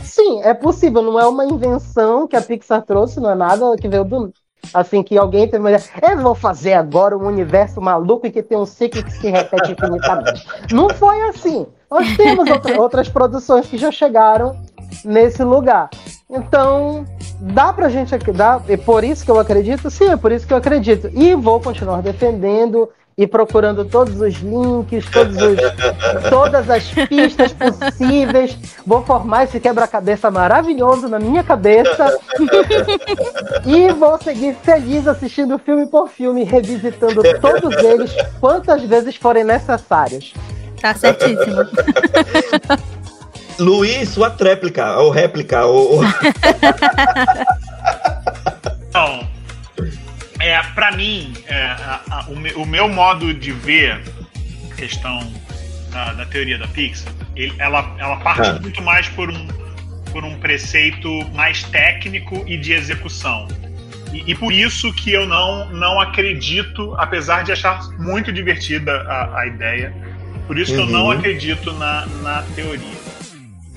sim, 0.04 0.42
é 0.42 0.52
possível. 0.52 1.02
Não 1.02 1.18
é 1.18 1.26
uma 1.26 1.46
invenção 1.46 2.28
que 2.28 2.36
a 2.36 2.42
Pixar 2.42 2.82
trouxe, 2.82 3.18
não 3.18 3.30
é 3.30 3.34
nada 3.34 3.74
que 3.76 3.88
veio 3.88 4.04
do. 4.04 4.30
Assim, 4.72 5.02
que 5.02 5.18
alguém 5.18 5.48
teve 5.48 5.58
uma 5.58 5.72
ideia. 5.72 5.84
Eu 6.12 6.18
vou 6.18 6.36
fazer 6.36 6.74
agora 6.74 7.18
um 7.18 7.26
universo 7.26 7.80
maluco 7.80 8.26
e 8.26 8.30
que 8.30 8.42
tem 8.42 8.56
um 8.56 8.64
ciclo 8.64 9.02
que 9.02 9.10
se 9.10 9.28
repete 9.28 9.72
infinitamente. 9.72 10.46
Não 10.70 10.88
foi 10.90 11.20
assim. 11.22 11.66
Nós 11.90 12.16
temos 12.16 12.48
outra- 12.48 12.80
outras 12.80 13.08
produções 13.08 13.66
que 13.66 13.76
já 13.76 13.90
chegaram 13.90 14.56
nesse 15.04 15.42
lugar. 15.42 15.90
Então, 16.30 17.04
dá 17.40 17.72
pra 17.72 17.88
gente 17.88 18.16
dá, 18.32 18.62
é 18.68 18.76
por 18.76 19.02
isso 19.02 19.24
que 19.24 19.30
eu 19.30 19.40
acredito? 19.40 19.90
Sim, 19.90 20.10
é 20.10 20.16
por 20.16 20.30
isso 20.30 20.46
que 20.46 20.52
eu 20.52 20.58
acredito. 20.58 21.10
E 21.12 21.34
vou 21.34 21.60
continuar 21.60 22.00
defendendo 22.00 22.88
e 23.16 23.26
procurando 23.26 23.84
todos 23.84 24.20
os 24.20 24.34
links, 24.36 25.04
todos 25.10 25.36
os- 25.36 26.30
todas 26.30 26.70
as 26.70 26.84
pistas 27.08 27.52
possíveis. 27.52 28.56
Vou 28.86 29.02
formar 29.04 29.44
esse 29.44 29.60
quebra-cabeça 29.60 30.30
maravilhoso 30.30 31.08
na 31.08 31.18
minha 31.18 31.42
cabeça. 31.44 32.18
e 33.66 33.92
vou 33.92 34.18
seguir 34.22 34.54
feliz 34.62 35.06
assistindo 35.06 35.58
filme 35.58 35.86
por 35.86 36.08
filme, 36.08 36.42
revisitando 36.44 37.22
todos 37.40 37.76
eles 37.76 38.12
quantas 38.40 38.82
vezes 38.82 39.16
forem 39.16 39.44
necessárias. 39.44 40.32
Tá 40.80 40.94
certíssimo. 40.94 41.64
Luiz, 43.58 44.08
sua 44.08 44.30
tréplica, 44.30 44.96
ou 44.98 45.10
réplica, 45.10 45.64
ou. 45.66 46.00
Então, 48.88 49.26
é, 50.48 50.62
para 50.74 50.92
mim, 50.92 51.32
é, 51.46 51.54
a- 51.62 52.00
a- 52.10 52.24
o, 52.28 52.62
o 52.62 52.66
meu 52.66 52.88
modo 52.88 53.32
de 53.32 53.52
ver 53.52 54.00
a 54.70 54.74
questão 54.74 55.32
da, 55.90 56.12
da 56.12 56.26
teoria 56.26 56.58
da 56.58 56.66
Pixar, 56.68 57.12
ele- 57.36 57.54
ela, 57.58 57.94
ela 57.98 58.16
parte 58.16 58.48
Ah. 58.48 58.58
muito 58.60 58.82
mais 58.82 59.08
por 59.08 59.30
um, 59.30 59.46
por 60.12 60.24
um 60.24 60.38
preceito 60.38 61.08
mais 61.34 61.62
técnico 61.64 62.44
e 62.46 62.56
de 62.56 62.72
execução. 62.72 63.46
E, 64.12 64.30
e 64.30 64.34
por 64.34 64.52
isso 64.52 64.92
que 64.92 65.10
eu 65.12 65.26
não, 65.26 65.70
não 65.70 66.00
acredito, 66.00 66.94
apesar 66.98 67.44
de 67.44 67.52
achar 67.52 67.80
muito 67.98 68.30
divertida 68.32 68.92
a, 69.02 69.40
a 69.40 69.46
ideia, 69.46 69.92
por 70.46 70.58
isso 70.58 70.74
que 70.74 70.80
eu 70.80 70.86
não 70.86 71.04
Uhum. 71.04 71.10
acredito 71.12 71.72
na, 71.74 72.04
na 72.22 72.42
teoria. 72.54 73.00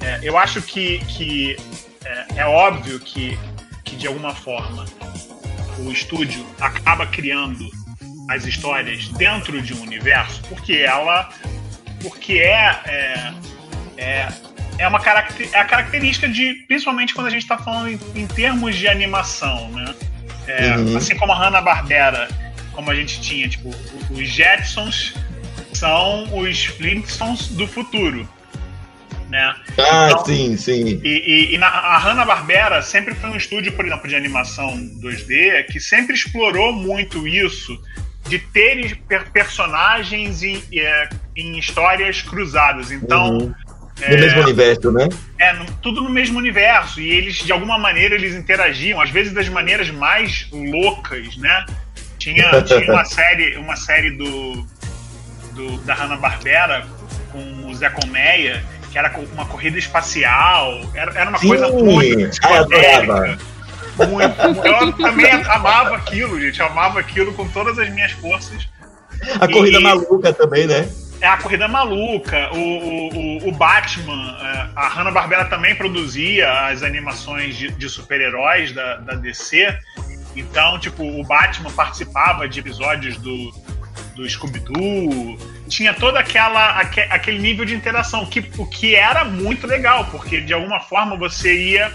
É, 0.02 0.20
eu 0.24 0.38
acho 0.38 0.62
que, 0.62 1.00
que 1.06 1.56
é, 2.04 2.42
é 2.42 2.46
óbvio 2.46 3.00
que, 3.00 3.38
que, 3.84 3.96
de 3.96 4.08
alguma 4.08 4.36
forma, 4.36 4.86
o 5.80 5.92
estúdio 5.92 6.46
acaba 6.60 7.06
criando 7.08 7.70
as 8.30 8.46
histórias 8.46 9.08
dentro 9.10 9.62
de 9.62 9.74
um 9.74 9.82
universo, 9.82 10.42
porque 10.50 10.74
ela. 10.74 11.30
Porque 12.02 12.34
é. 12.34 12.82
É, 12.86 13.34
é, 13.98 14.28
é 14.78 14.88
uma 14.88 15.00
caracter, 15.00 15.50
é 15.54 15.60
a 15.60 15.66
característica 15.66 16.28
de. 16.28 16.54
Principalmente 16.68 17.14
quando 17.14 17.28
a 17.28 17.30
gente 17.30 17.44
está 17.44 17.58
falando 17.58 17.90
em, 17.90 18.00
em 18.16 18.28
termos 18.28 18.76
de 18.76 18.88
animação, 18.88 19.70
né? 19.72 19.96
É, 20.48 20.78
Uhum. 20.78 20.98
Assim 20.98 21.16
como 21.16 21.32
a 21.32 21.36
Hanna-Barbera, 21.36 22.28
como 22.72 22.92
a 22.92 22.96
gente 22.96 23.20
tinha, 23.20 23.50
tipo, 23.50 23.70
os 24.12 24.30
Jetsons 24.30 25.14
são 25.74 26.38
os 26.38 26.66
Flintstones 26.66 27.48
do 27.50 27.68
futuro. 27.68 28.28
Né? 29.36 29.56
Ah, 29.78 30.08
Então- 30.12 30.26
sim, 30.26 30.56
sim. 30.56 31.02
E, 31.04 31.10
e- 31.10 31.56
e 31.56 31.58
na, 31.58 31.68
a 31.68 31.98
Hanna-Barbera 31.98 32.82
sempre 32.82 33.14
foi 33.16 33.30
um 33.32 33.36
estúdio, 33.36 33.74
por 33.74 33.86
exemplo, 33.86 34.08
de 34.08 34.16
animação 34.16 34.78
2D 35.02 35.66
que 35.66 35.78
sempre 35.80 36.16
explorou 36.16 36.72
muito 36.72 37.28
isso 37.28 37.78
de 38.30 38.40
ter 38.40 38.96
per- 39.10 39.30
personagens 39.32 40.42
em, 40.42 40.64
é, 40.74 41.10
em 41.36 41.58
histórias 41.60 42.22
cruzadas. 42.22 42.92
Então, 42.92 43.38
Uhum. 43.38 43.54
No 44.10 44.18
mesmo 44.20 44.42
universo, 44.42 44.92
né? 44.92 45.08
é 45.40 45.54
no- 45.54 45.66
tudo 45.82 46.02
no 46.02 46.10
mesmo 46.10 46.38
universo 46.38 47.00
e 47.02 47.10
eles 47.10 47.36
de 47.38 47.52
alguma 47.54 47.78
maneira 47.78 48.16
eles 48.16 48.36
interagiam, 48.36 49.00
às 49.02 49.10
vezes 49.10 49.32
das 49.34 49.48
maneiras 49.50 49.90
mais 49.90 50.48
loucas, 50.52 51.36
né? 51.38 51.66
Tinha, 52.18 52.62
tinha 52.64 52.92
uma 52.92 53.04
série, 53.06 53.56
uma 53.58 53.76
série 53.78 54.12
do, 54.12 54.66
do 55.54 55.78
da 55.86 55.94
Hanna 55.94 56.18
Barbera 56.18 56.86
com 57.32 57.68
o 57.68 57.74
Zé 57.76 57.90
Colmeia 57.90 58.62
que 58.96 59.00
era 59.00 59.14
uma 59.34 59.46
corrida 59.46 59.78
espacial, 59.78 60.80
era, 60.94 61.12
era 61.20 61.30
uma 61.30 61.38
Sim. 61.38 61.50
coisa 61.50 61.68
muito 61.68 62.18
eu 62.18 62.30
psicodélica. 62.30 63.38
Muito, 64.08 64.66
eu 64.66 64.94
também 64.94 65.30
amava 65.32 65.98
aquilo, 65.98 66.40
gente. 66.40 66.62
Eu 66.62 66.68
amava 66.68 67.02
aquilo 67.02 67.34
com 67.34 67.46
todas 67.50 67.78
as 67.78 67.90
minhas 67.90 68.14
forças. 68.14 68.70
A 69.38 69.50
corrida 69.50 69.80
e, 69.80 69.84
maluca 69.84 70.32
também, 70.32 70.66
né? 70.66 70.90
É 71.20 71.28
a 71.28 71.36
corrida 71.36 71.68
maluca. 71.68 72.50
O, 72.54 72.58
o, 72.58 73.50
o 73.50 73.52
Batman, 73.52 74.38
é, 74.42 74.70
a 74.74 74.88
Hanna-Barbera 74.88 75.44
também 75.44 75.76
produzia 75.76 76.50
as 76.68 76.82
animações 76.82 77.58
de, 77.58 77.72
de 77.72 77.90
super-heróis 77.90 78.72
da, 78.72 78.96
da 78.96 79.16
DC. 79.16 79.78
Então, 80.38 80.80
tipo, 80.80 81.04
o 81.04 81.22
Batman 81.26 81.72
participava 81.72 82.48
de 82.48 82.62
episódios 82.62 83.18
do, 83.18 83.52
do 84.16 84.30
Scooby-Doo. 84.30 85.38
Tinha 85.68 85.94
todo 85.94 86.18
aquela, 86.18 86.80
aquele 86.80 87.40
nível 87.40 87.66
de 87.66 87.74
interação, 87.74 88.26
que, 88.26 88.52
o 88.58 88.66
que 88.66 88.96
era 88.96 89.26
muito 89.26 89.66
legal, 89.66 90.06
porque 90.12 90.42
de 90.42 90.54
alguma 90.54 90.80
forma 90.80 91.16
você 91.16 91.72
ia 91.72 91.92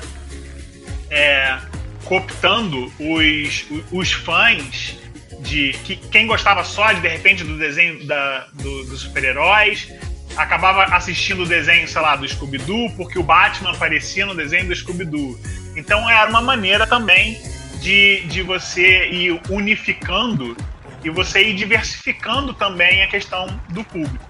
é, 1.08 1.58
cooptando 2.04 2.92
os, 2.98 3.66
os 3.92 4.12
fãs 4.12 4.98
de 5.40 5.72
que 5.84 5.96
quem 5.96 6.26
gostava 6.26 6.64
só 6.64 6.92
de 6.92 7.00
de 7.00 7.08
repente 7.08 7.44
do 7.44 7.56
desenho 7.56 8.06
da, 8.06 8.46
do, 8.54 8.84
dos 8.84 9.00
super-heróis 9.00 9.88
acabava 10.36 10.84
assistindo 10.94 11.42
o 11.42 11.46
desenho, 11.46 11.88
sei 11.88 12.00
lá, 12.00 12.16
do 12.16 12.28
Scooby-Doo, 12.28 12.90
porque 12.96 13.18
o 13.18 13.22
Batman 13.22 13.70
aparecia 13.70 14.24
no 14.26 14.34
desenho 14.34 14.66
do 14.66 14.74
Scooby-Doo. 14.74 15.38
Então 15.76 16.08
era 16.08 16.28
uma 16.28 16.40
maneira 16.40 16.86
também 16.86 17.40
de, 17.80 18.22
de 18.26 18.42
você 18.42 19.08
ir 19.08 19.40
unificando 19.48 20.56
e 21.04 21.10
você 21.10 21.42
ir 21.42 21.54
diversificando 21.54 22.52
também 22.54 23.02
a 23.02 23.06
questão 23.06 23.46
do 23.70 23.82
público. 23.84 24.28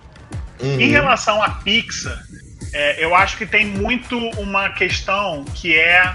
Uhum. 0.60 0.80
Em 0.80 0.88
relação 0.88 1.42
à 1.42 1.50
Pixar, 1.50 2.22
é, 2.72 3.04
eu 3.04 3.14
acho 3.14 3.36
que 3.36 3.46
tem 3.46 3.66
muito 3.66 4.16
uma 4.40 4.70
questão 4.70 5.44
que 5.44 5.76
é 5.76 6.14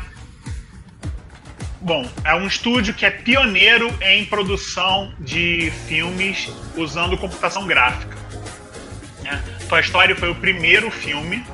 Bom, 1.81 2.03
é 2.23 2.33
um 2.33 2.47
estúdio 2.47 2.95
que 2.95 3.05
é 3.05 3.11
pioneiro 3.11 3.95
em 4.01 4.25
produção 4.25 5.13
de 5.19 5.71
filmes 5.87 6.51
usando 6.75 7.15
computação 7.15 7.67
gráfica. 7.67 8.17
Né? 9.21 9.43
Toy 9.69 9.81
Story 9.81 10.15
foi 10.15 10.31
o 10.31 10.35
primeiro 10.35 10.89
filme 10.89 11.45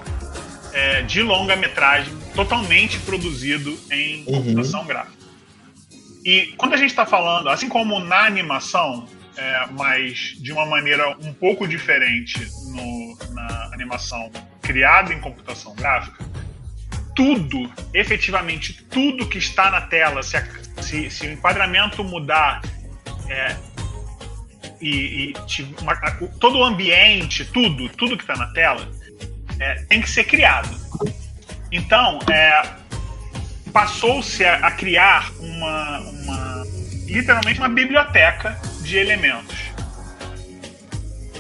é, 0.72 1.02
de 1.02 1.22
longa-metragem 1.22 2.18
totalmente 2.34 2.98
produzido 3.00 3.78
em 3.92 4.24
uhum. 4.26 4.36
computação 4.36 4.86
gráfica. 4.86 5.21
E 6.24 6.54
quando 6.58 6.74
a 6.74 6.78
gente 6.78 6.92
está 6.92 7.06
falando, 7.06 7.50
assim 7.50 7.68
como 7.68 8.00
na 8.00 8.26
animação, 8.26 9.08
é, 9.36 9.66
mas 9.72 10.36
de 10.40 10.52
uma 10.52 10.66
maneira 10.66 11.10
um 11.20 11.34
pouco 11.34 11.68
diferente 11.68 12.40
no, 12.68 13.18
na 13.34 13.70
animação 13.74 14.30
criada 14.62 15.14
em 15.14 15.20
computação 15.20 15.74
gráfica, 15.76 16.24
tudo, 17.16 17.72
efetivamente 17.94 18.84
tudo 18.86 19.28
que 19.28 19.38
está 19.38 19.70
na 19.72 19.82
tela, 19.82 20.22
se, 20.24 20.38
a, 20.38 20.48
se, 20.82 21.10
se 21.10 21.28
o 21.28 21.32
enquadramento 21.32 22.04
mudar 22.04 22.62
é, 23.28 23.56
e, 24.80 25.34
e 25.34 25.36
uma, 25.82 25.96
todo 26.40 26.60
o 26.60 26.64
ambiente, 26.64 27.46
tudo, 27.46 27.90
tudo 27.90 28.16
que 28.16 28.24
está 28.24 28.36
na 28.36 28.48
tela, 28.48 28.88
é, 29.60 29.76
tem 29.86 30.02
que 30.02 30.10
ser 30.10 30.24
criado. 30.24 30.70
Então, 31.72 32.20
é, 32.30 32.81
passou-se 33.72 34.44
a, 34.44 34.68
a, 34.68 34.72
criar 34.72 35.32
uma, 35.40 36.00
uma, 36.00 36.64
literalmente 37.08 37.60
uma 37.60 37.70
biblioteca 37.70 38.60
de 38.82 38.98
elementos 38.98 39.72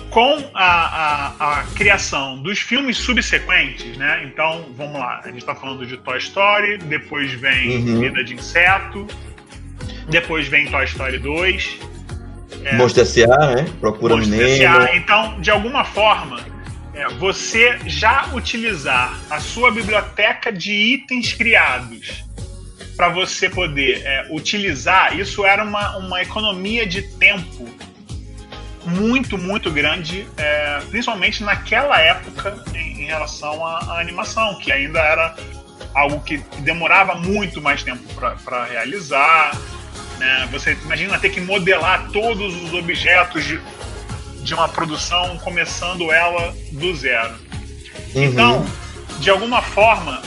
com 0.10 0.38
a, 0.54 0.66
a, 0.66 1.60
a, 1.60 1.64
criação 1.76 2.42
dos 2.42 2.60
filmes 2.60 2.98
subsequentes, 2.98 3.98
né? 3.98 4.24
Então, 4.26 4.66
vamos 4.76 5.00
lá, 5.00 5.22
a 5.24 5.28
gente 5.28 5.38
está 5.38 5.56
falando 5.56 5.86
de 5.86 5.96
Toy 5.98 6.18
Story, 6.18 6.78
depois 6.80 7.32
vem 7.32 7.78
uhum. 7.78 8.00
Vida 8.02 8.22
de 8.24 8.34
Inseto, 8.34 9.08
depois 10.10 10.48
vem 10.50 10.70
Toy 10.70 10.84
Story 10.84 11.18
2. 11.18 11.80
É, 12.66 12.76
Monstro 12.76 13.04
S.A., 13.04 13.56
né? 13.56 13.66
Procura 13.80 14.18
Monstro 14.18 14.38
Nemo. 14.38 14.88
Então, 14.94 15.40
de 15.40 15.50
alguma 15.50 15.86
forma, 15.86 16.51
é, 17.02 17.10
você 17.16 17.80
já 17.88 18.30
utilizar 18.34 19.20
a 19.30 19.40
sua 19.40 19.72
biblioteca 19.72 20.52
de 20.52 20.72
itens 20.72 21.34
criados 21.34 22.24
para 22.96 23.10
você 23.10 23.50
poder 23.50 24.04
é, 24.06 24.28
utilizar, 24.30 25.18
isso 25.18 25.44
era 25.44 25.64
uma, 25.64 25.98
uma 25.98 26.22
economia 26.22 26.86
de 26.86 27.02
tempo 27.02 27.68
muito, 28.86 29.36
muito 29.38 29.72
grande, 29.72 30.28
é, 30.38 30.80
principalmente 30.92 31.44
naquela 31.44 32.00
época 32.00 32.64
em, 32.76 33.02
em 33.02 33.06
relação 33.06 33.66
à, 33.66 33.80
à, 33.80 34.00
animação, 34.00 34.60
que 34.60 34.72
ainda 34.72 35.00
era 35.00 35.36
algo 35.96 36.20
que 36.22 36.38
demorava 36.60 37.16
muito 37.16 37.60
mais 37.62 37.82
tempo 37.82 38.04
para 38.46 38.66
realizar. 38.66 39.58
Né? 40.20 40.48
Você 40.52 40.78
imagina 40.84 41.18
ter 41.18 41.30
que 41.30 41.42
modelar 41.42 42.10
todos 42.12 42.62
os 42.62 42.74
objetos 42.74 43.44
de, 43.44 43.60
de 44.44 44.54
uma 44.54 44.68
produção, 44.68 45.38
começando 45.40 46.12
ela 46.12 46.56
do 46.72 46.96
zero. 46.96 47.36
Uhum. 48.14 48.24
Então, 48.24 48.66
de 49.20 49.30
alguma 49.30 49.62
forma, 49.62 50.22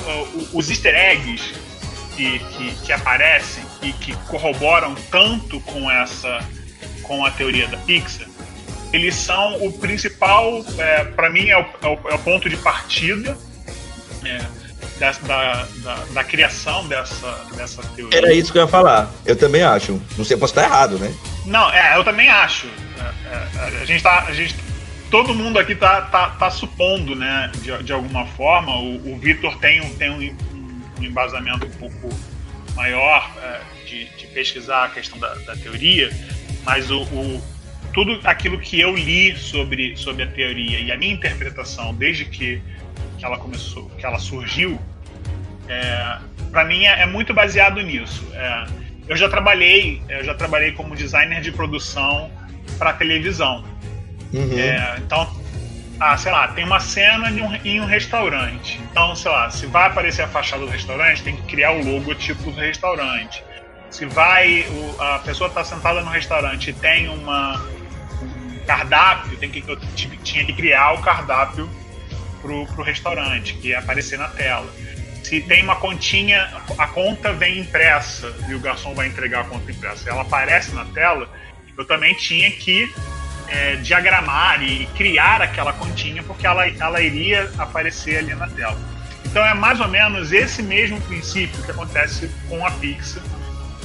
os 0.52 0.70
easter 0.70 0.94
eggs 0.94 1.54
que, 2.16 2.38
que, 2.38 2.74
que 2.76 2.92
aparecem 2.92 3.64
e 3.82 3.92
que 3.92 4.14
corroboram 4.28 4.94
tanto 5.10 5.60
com 5.60 5.90
essa 5.90 6.38
com 7.02 7.24
a 7.24 7.30
teoria 7.30 7.68
da 7.68 7.76
Pixar 7.78 8.26
eles 8.94 9.16
são 9.16 9.56
o 9.64 9.72
principal, 9.72 10.64
é, 10.78 11.04
para 11.04 11.28
mim, 11.28 11.48
é 11.48 11.58
o, 11.58 11.62
é, 11.82 11.86
o, 11.88 12.10
é 12.10 12.14
o, 12.14 12.18
ponto 12.20 12.48
de 12.48 12.56
partida 12.56 13.36
é, 14.24 14.38
da, 14.98 15.12
da, 15.12 15.66
da, 15.82 15.94
da, 16.12 16.24
criação 16.24 16.86
dessa, 16.86 17.44
dessa 17.56 17.82
teoria. 17.82 18.18
Era 18.18 18.32
isso 18.32 18.52
que 18.52 18.58
eu 18.58 18.62
ia 18.62 18.68
falar. 18.68 19.10
Eu 19.26 19.36
também 19.36 19.62
acho. 19.62 20.00
Não 20.16 20.24
sei, 20.24 20.36
posso 20.36 20.52
estar 20.52 20.64
errado, 20.64 20.98
né? 20.98 21.12
Não, 21.44 21.70
é, 21.70 21.96
eu 21.96 22.04
também 22.04 22.28
acho. 22.28 22.68
É, 22.98 23.58
é, 23.58 23.82
a 23.82 23.84
gente 23.84 24.02
tá. 24.02 24.24
A 24.28 24.32
gente, 24.32 24.54
todo 25.10 25.34
mundo 25.34 25.58
aqui 25.58 25.74
tá, 25.74 26.02
tá, 26.02 26.30
tá 26.30 26.50
supondo, 26.50 27.14
né, 27.14 27.50
de, 27.60 27.82
de 27.82 27.92
alguma 27.92 28.26
forma. 28.26 28.76
O, 28.76 29.14
o 29.14 29.18
Vitor 29.18 29.56
tem, 29.58 29.80
tem 29.94 30.10
um, 30.10 30.36
um, 31.00 31.04
embasamento 31.04 31.66
um 31.66 31.70
pouco 31.70 32.08
maior 32.74 33.30
é, 33.42 33.60
de, 33.86 34.04
de, 34.16 34.26
pesquisar 34.28 34.86
a 34.86 34.88
questão 34.88 35.16
da, 35.18 35.32
da 35.34 35.54
teoria, 35.54 36.10
mas 36.64 36.90
o, 36.90 37.02
o, 37.02 37.42
tudo 37.92 38.18
aquilo 38.24 38.58
que 38.58 38.80
eu 38.80 38.94
li 38.96 39.36
sobre, 39.36 39.96
sobre 39.96 40.24
a 40.24 40.26
teoria 40.26 40.80
e 40.80 40.90
a 40.90 40.96
minha 40.96 41.14
interpretação 41.14 41.94
desde 41.94 42.24
que, 42.24 42.60
que 43.18 43.24
ela 43.24 43.38
começou, 43.38 43.88
que 43.90 44.04
ela 44.04 44.18
surgiu, 44.18 44.78
é, 45.68 46.18
para 46.50 46.64
mim 46.64 46.84
é, 46.84 47.02
é, 47.02 47.06
muito 47.06 47.32
baseado 47.32 47.80
nisso. 47.80 48.26
É, 48.32 48.66
eu 49.08 49.16
já 49.16 49.28
trabalhei, 49.28 50.02
eu 50.08 50.24
já 50.24 50.34
trabalhei 50.34 50.72
como 50.72 50.94
designer 50.94 51.40
de 51.40 51.52
produção 51.52 52.30
para 52.78 52.92
televisão. 52.92 53.64
Uhum. 54.32 54.58
É, 54.58 54.96
então, 54.98 55.30
ah, 56.00 56.16
sei 56.16 56.32
lá, 56.32 56.48
tem 56.48 56.64
uma 56.64 56.80
cena 56.80 57.30
em 57.30 57.40
um, 57.42 57.54
em 57.64 57.80
um 57.80 57.86
restaurante. 57.86 58.80
Então, 58.90 59.14
sei 59.14 59.30
lá, 59.30 59.50
se 59.50 59.66
vai 59.66 59.86
aparecer 59.86 60.22
a 60.22 60.28
fachada 60.28 60.64
do 60.64 60.70
restaurante, 60.70 61.22
tem 61.22 61.36
que 61.36 61.42
criar 61.42 61.72
o 61.72 61.84
logotipo 61.84 62.50
do 62.50 62.60
restaurante. 62.60 63.44
Se 63.90 64.06
vai, 64.06 64.66
o, 64.68 65.00
a 65.00 65.18
pessoa 65.20 65.48
está 65.48 65.62
sentada 65.62 66.00
no 66.00 66.10
restaurante 66.10 66.70
e 66.70 66.72
tem 66.72 67.08
uma, 67.08 67.64
cardápio, 68.66 69.36
tem 69.36 69.50
que, 69.50 69.62
eu 69.66 69.78
tinha 70.24 70.44
que 70.44 70.52
criar 70.52 70.92
o 70.92 71.02
cardápio 71.02 71.68
pro, 72.44 72.66
pro 72.66 72.84
restaurante, 72.84 73.54
que 73.54 73.68
ia 73.68 73.78
aparecer 73.78 74.18
na 74.18 74.28
tela. 74.28 74.70
Se 75.22 75.40
tem 75.40 75.62
uma 75.62 75.76
continha, 75.76 76.52
a 76.76 76.86
conta 76.86 77.32
vem 77.32 77.60
impressa 77.60 78.30
e 78.46 78.54
o 78.54 78.60
garçom 78.60 78.94
vai 78.94 79.06
entregar 79.06 79.40
a 79.40 79.44
conta 79.44 79.70
impressa, 79.70 80.10
ela 80.10 80.20
aparece 80.20 80.74
na 80.74 80.84
tela, 80.84 81.26
eu 81.78 81.86
também 81.86 82.14
tinha 82.14 82.50
que 82.50 82.92
é, 83.48 83.76
diagramar 83.76 84.62
e 84.62 84.84
criar 84.94 85.40
aquela 85.40 85.72
continha, 85.72 86.22
porque 86.22 86.46
ela, 86.46 86.68
ela 86.68 87.00
iria 87.00 87.50
aparecer 87.56 88.18
ali 88.18 88.34
na 88.34 88.48
tela. 88.48 88.78
Então 89.24 89.44
é 89.44 89.54
mais 89.54 89.80
ou 89.80 89.88
menos 89.88 90.30
esse 90.30 90.62
mesmo 90.62 91.00
princípio 91.00 91.62
que 91.62 91.70
acontece 91.70 92.30
com 92.48 92.64
a 92.64 92.70
Pixar 92.72 93.22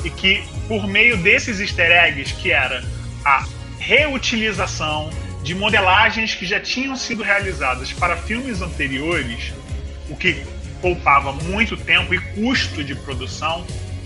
e 0.03 0.09
que 0.09 0.43
por 0.67 0.85
meio 0.85 1.17
desses 1.17 1.61
easter 1.61 1.89
eggs 1.91 2.33
que 2.33 2.51
era 2.51 2.83
a 3.23 3.45
reutilização 3.79 5.09
de 5.43 5.55
modelagens 5.55 6.35
que 6.35 6.45
já 6.45 6.59
tinham 6.59 6.95
sido 6.95 7.23
realizadas 7.23 7.93
para 7.93 8.17
filmes 8.17 8.61
anteriores, 8.61 9.53
o 10.09 10.15
que 10.15 10.43
poupava 10.81 11.31
muito 11.31 11.77
tempo 11.77 12.13
e 12.13 12.19
custo 12.19 12.83
de 12.83 12.95
produção, 12.95 13.65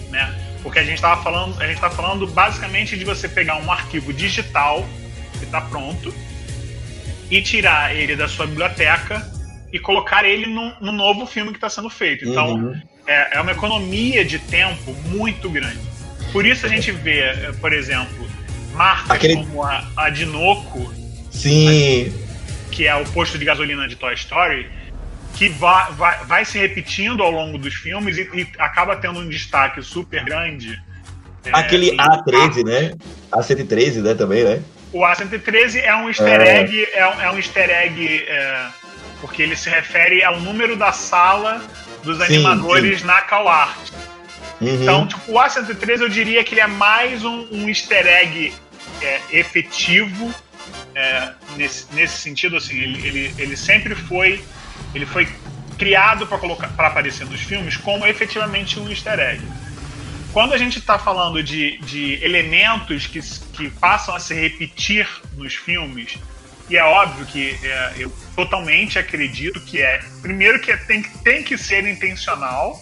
né? 0.09 0.33
Porque 0.61 0.79
a 0.79 0.83
gente 0.83 0.95
estava 0.95 1.21
falando, 1.21 1.61
a 1.61 1.65
gente 1.65 1.75
está 1.75 1.89
falando 1.89 2.25
basicamente 2.27 2.97
de 2.97 3.03
você 3.03 3.27
pegar 3.27 3.57
um 3.57 3.71
arquivo 3.71 4.13
digital 4.13 4.87
que 5.37 5.45
está 5.45 5.59
pronto 5.59 6.13
e 7.29 7.41
tirar 7.41 7.95
ele 7.95 8.15
da 8.15 8.27
sua 8.27 8.45
biblioteca 8.45 9.29
e 9.71 9.79
colocar 9.79 10.23
ele 10.23 10.45
no, 10.45 10.73
no 10.79 10.91
novo 10.91 11.25
filme 11.25 11.51
que 11.51 11.57
está 11.57 11.69
sendo 11.69 11.89
feito. 11.89 12.27
Então 12.27 12.53
uhum. 12.53 12.81
é, 13.07 13.37
é 13.37 13.41
uma 13.41 13.51
economia 13.51 14.23
de 14.23 14.39
tempo 14.39 14.93
muito 15.07 15.49
grande. 15.49 15.79
Por 16.31 16.45
isso 16.45 16.65
a 16.65 16.69
gente 16.69 16.91
vê, 16.91 17.51
por 17.59 17.73
exemplo, 17.73 18.27
marcas 18.73 19.11
Aquele... 19.11 19.35
como 19.35 19.63
a, 19.63 19.85
a 19.97 20.09
Dinoco, 20.09 20.93
Sim. 21.33 22.13
Que 22.71 22.87
é 22.87 22.95
o 22.95 23.03
posto 23.05 23.37
de 23.37 23.45
gasolina 23.45 23.87
de 23.87 23.95
Toy 23.95 24.13
Story, 24.13 24.69
que 25.35 25.49
vai, 25.49 25.91
vai, 25.93 26.25
vai 26.25 26.45
se 26.45 26.57
repetindo 26.59 27.21
ao 27.23 27.31
longo 27.31 27.57
dos 27.57 27.73
filmes 27.73 28.17
e, 28.17 28.29
e 28.33 28.47
acaba 28.59 28.95
tendo 28.95 29.19
um 29.19 29.27
destaque 29.27 29.81
super 29.81 30.23
grande. 30.23 30.79
É, 31.45 31.49
Aquele 31.51 31.89
é, 31.91 31.95
A13, 31.95 32.63
né? 32.65 32.93
A113, 33.31 34.01
né, 34.01 34.13
também, 34.13 34.43
né? 34.43 34.61
O 34.93 34.99
A113 34.99 35.81
é 35.83 35.95
um 35.95 36.07
easter 36.07 36.39
É. 36.39 36.61
egg, 36.61 36.87
é, 36.93 37.07
um- 37.07 37.21
é 37.21 37.31
um 37.31 37.37
easter 37.37 37.69
egg 37.69 38.23
é, 38.27 38.67
porque 39.19 39.41
ele 39.41 39.55
se 39.55 39.69
refere 39.69 40.23
ao 40.23 40.39
número 40.39 40.75
da 40.75 40.91
sala 40.91 41.61
dos 42.03 42.17
Sim, 42.19 42.23
animadores 42.25 43.03
na 43.03 43.21
CalArt. 43.21 43.89
Uhum. 44.61 44.81
Então, 44.83 45.07
tipo, 45.07 45.31
o 45.31 45.35
A113 45.35 46.01
eu 46.01 46.09
diria 46.09 46.43
que 46.43 46.53
ele 46.53 46.61
é 46.61 46.67
mais 46.67 47.25
um, 47.25 47.47
um 47.51 47.67
easter 47.67 48.05
egg 48.05 48.53
é, 49.01 49.19
efetivo 49.31 50.33
é, 50.95 51.33
nesse, 51.57 51.85
nesse 51.93 52.17
sentido, 52.17 52.57
assim, 52.57 52.77
ele, 52.79 53.07
ele, 53.07 53.35
ele 53.37 53.57
sempre 53.57 53.95
foi. 53.95 54.43
Ele 54.93 55.05
foi 55.05 55.27
criado 55.77 56.27
para 56.27 56.87
aparecer 56.87 57.25
nos 57.25 57.41
filmes 57.41 57.75
como 57.77 58.05
efetivamente 58.05 58.79
um 58.79 58.87
easter 58.89 59.19
egg. 59.19 59.41
Quando 60.31 60.53
a 60.53 60.57
gente 60.57 60.79
está 60.79 60.97
falando 60.97 61.43
de, 61.43 61.77
de 61.79 62.23
elementos 62.23 63.05
que, 63.07 63.19
que 63.53 63.69
passam 63.71 64.15
a 64.15 64.19
se 64.19 64.33
repetir 64.33 65.07
nos 65.35 65.53
filmes, 65.55 66.17
e 66.69 66.77
é 66.77 66.83
óbvio 66.83 67.25
que 67.25 67.57
é, 67.63 67.93
eu 67.97 68.11
totalmente 68.35 68.97
acredito 68.97 69.59
que 69.61 69.81
é. 69.81 69.99
Primeiro 70.21 70.59
que 70.59 70.71
é- 70.71 70.77
tem, 70.77 71.01
que- 71.03 71.17
tem 71.19 71.43
que 71.43 71.57
ser 71.57 71.85
intencional 71.87 72.79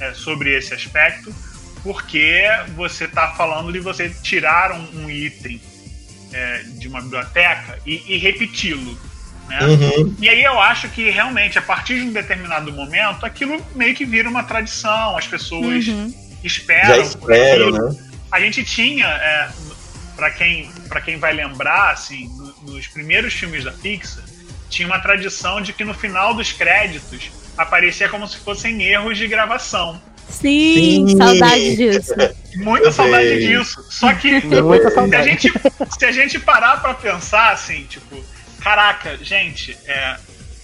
é, 0.00 0.12
sobre 0.12 0.56
esse 0.56 0.74
aspecto, 0.74 1.34
porque 1.82 2.42
você 2.76 3.04
está 3.04 3.32
falando 3.32 3.72
de 3.72 3.80
você 3.80 4.10
tirar 4.10 4.72
um, 4.72 5.04
um 5.04 5.10
item 5.10 5.60
é, 6.36 6.62
de 6.78 6.86
uma 6.88 7.00
biblioteca 7.00 7.78
e, 7.86 8.02
e 8.14 8.18
repeti-lo. 8.18 8.98
Né? 9.48 9.58
Uhum. 9.64 10.14
E 10.20 10.28
aí 10.28 10.42
eu 10.42 10.60
acho 10.60 10.88
que 10.88 11.08
realmente, 11.10 11.58
a 11.58 11.62
partir 11.62 11.94
de 12.00 12.02
um 12.02 12.12
determinado 12.12 12.72
momento, 12.72 13.24
aquilo 13.24 13.64
meio 13.74 13.94
que 13.94 14.04
vira 14.04 14.28
uma 14.28 14.42
tradição, 14.42 15.16
as 15.16 15.26
pessoas 15.26 15.86
Uhum. 15.86 16.12
esperam. 16.42 16.96
Já 16.96 17.02
aquilo. 17.02 17.72
né? 17.90 17.98
A 18.30 18.40
gente 18.40 18.64
tinha, 18.64 19.06
é, 19.06 19.48
para 20.16 20.30
quem, 20.30 20.68
pra 20.88 21.00
quem 21.00 21.16
vai 21.16 21.32
lembrar, 21.32 21.92
assim, 21.92 22.28
no- 22.36 22.72
nos 22.72 22.86
primeiros 22.88 23.32
filmes 23.34 23.62
da 23.64 23.70
Pixar, 23.72 24.24
tinha 24.68 24.86
uma 24.88 24.98
tradição 24.98 25.60
de 25.62 25.72
que 25.72 25.84
no 25.84 25.94
final 25.94 26.34
dos 26.34 26.50
créditos 26.52 27.30
aparecia 27.56 28.08
como 28.08 28.26
se 28.26 28.36
fossem 28.38 28.82
erros 28.82 29.16
de 29.16 29.28
gravação. 29.28 30.00
Sim, 30.28 31.06
Sim. 31.08 31.16
saudade 31.16 31.76
disso. 31.76 32.14
Muita 32.56 32.90
saudade 32.90 33.38
disso. 33.38 33.82
Só 33.90 34.12
que 34.14 34.40
Muita 34.62 34.90
se 34.90 35.14
a 35.16 35.22
gente, 35.22 35.52
se 35.98 36.04
a 36.04 36.12
gente 36.12 36.38
parar 36.38 36.80
pra 36.80 36.94
pensar 36.94 37.52
assim, 37.52 37.84
tipo, 37.84 38.22
caraca, 38.60 39.16
gente, 39.22 39.76
é, 39.86 40.16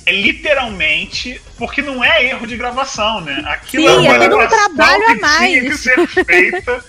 é 0.06 0.12
literalmente 0.12 1.40
porque 1.56 1.82
não 1.82 2.02
é 2.02 2.24
erro 2.24 2.46
de 2.46 2.56
gravação, 2.56 3.20
né? 3.20 3.42
Aquilo 3.46 3.88
Sim, 3.88 4.06
é 4.08 4.10
é 4.10 4.28
todo 4.28 4.38
um 4.38 4.48
trabalho 4.48 5.04
a 5.08 5.14
que 5.14 5.20
mais. 5.20 5.38
tinha 5.50 5.60
que 5.62 5.76
ser 5.76 6.06
feita 6.08 6.84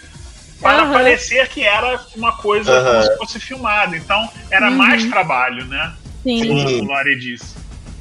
para 0.62 0.84
Aham. 0.84 0.94
parecer 0.94 1.48
que 1.50 1.62
era 1.64 2.00
uma 2.16 2.38
coisa 2.38 2.72
como 2.72 2.88
Aham. 2.90 3.02
se 3.04 3.18
fosse 3.18 3.40
filmado. 3.40 3.96
Então, 3.96 4.30
era 4.50 4.70
Uhum. 4.70 4.78
mais 4.78 5.04
trabalho, 5.06 5.66
né? 5.66 5.94
Sim. 6.24 6.48
como 6.48 6.54
o 6.54 6.84
Lore 6.86 7.20
disse. 7.20 7.54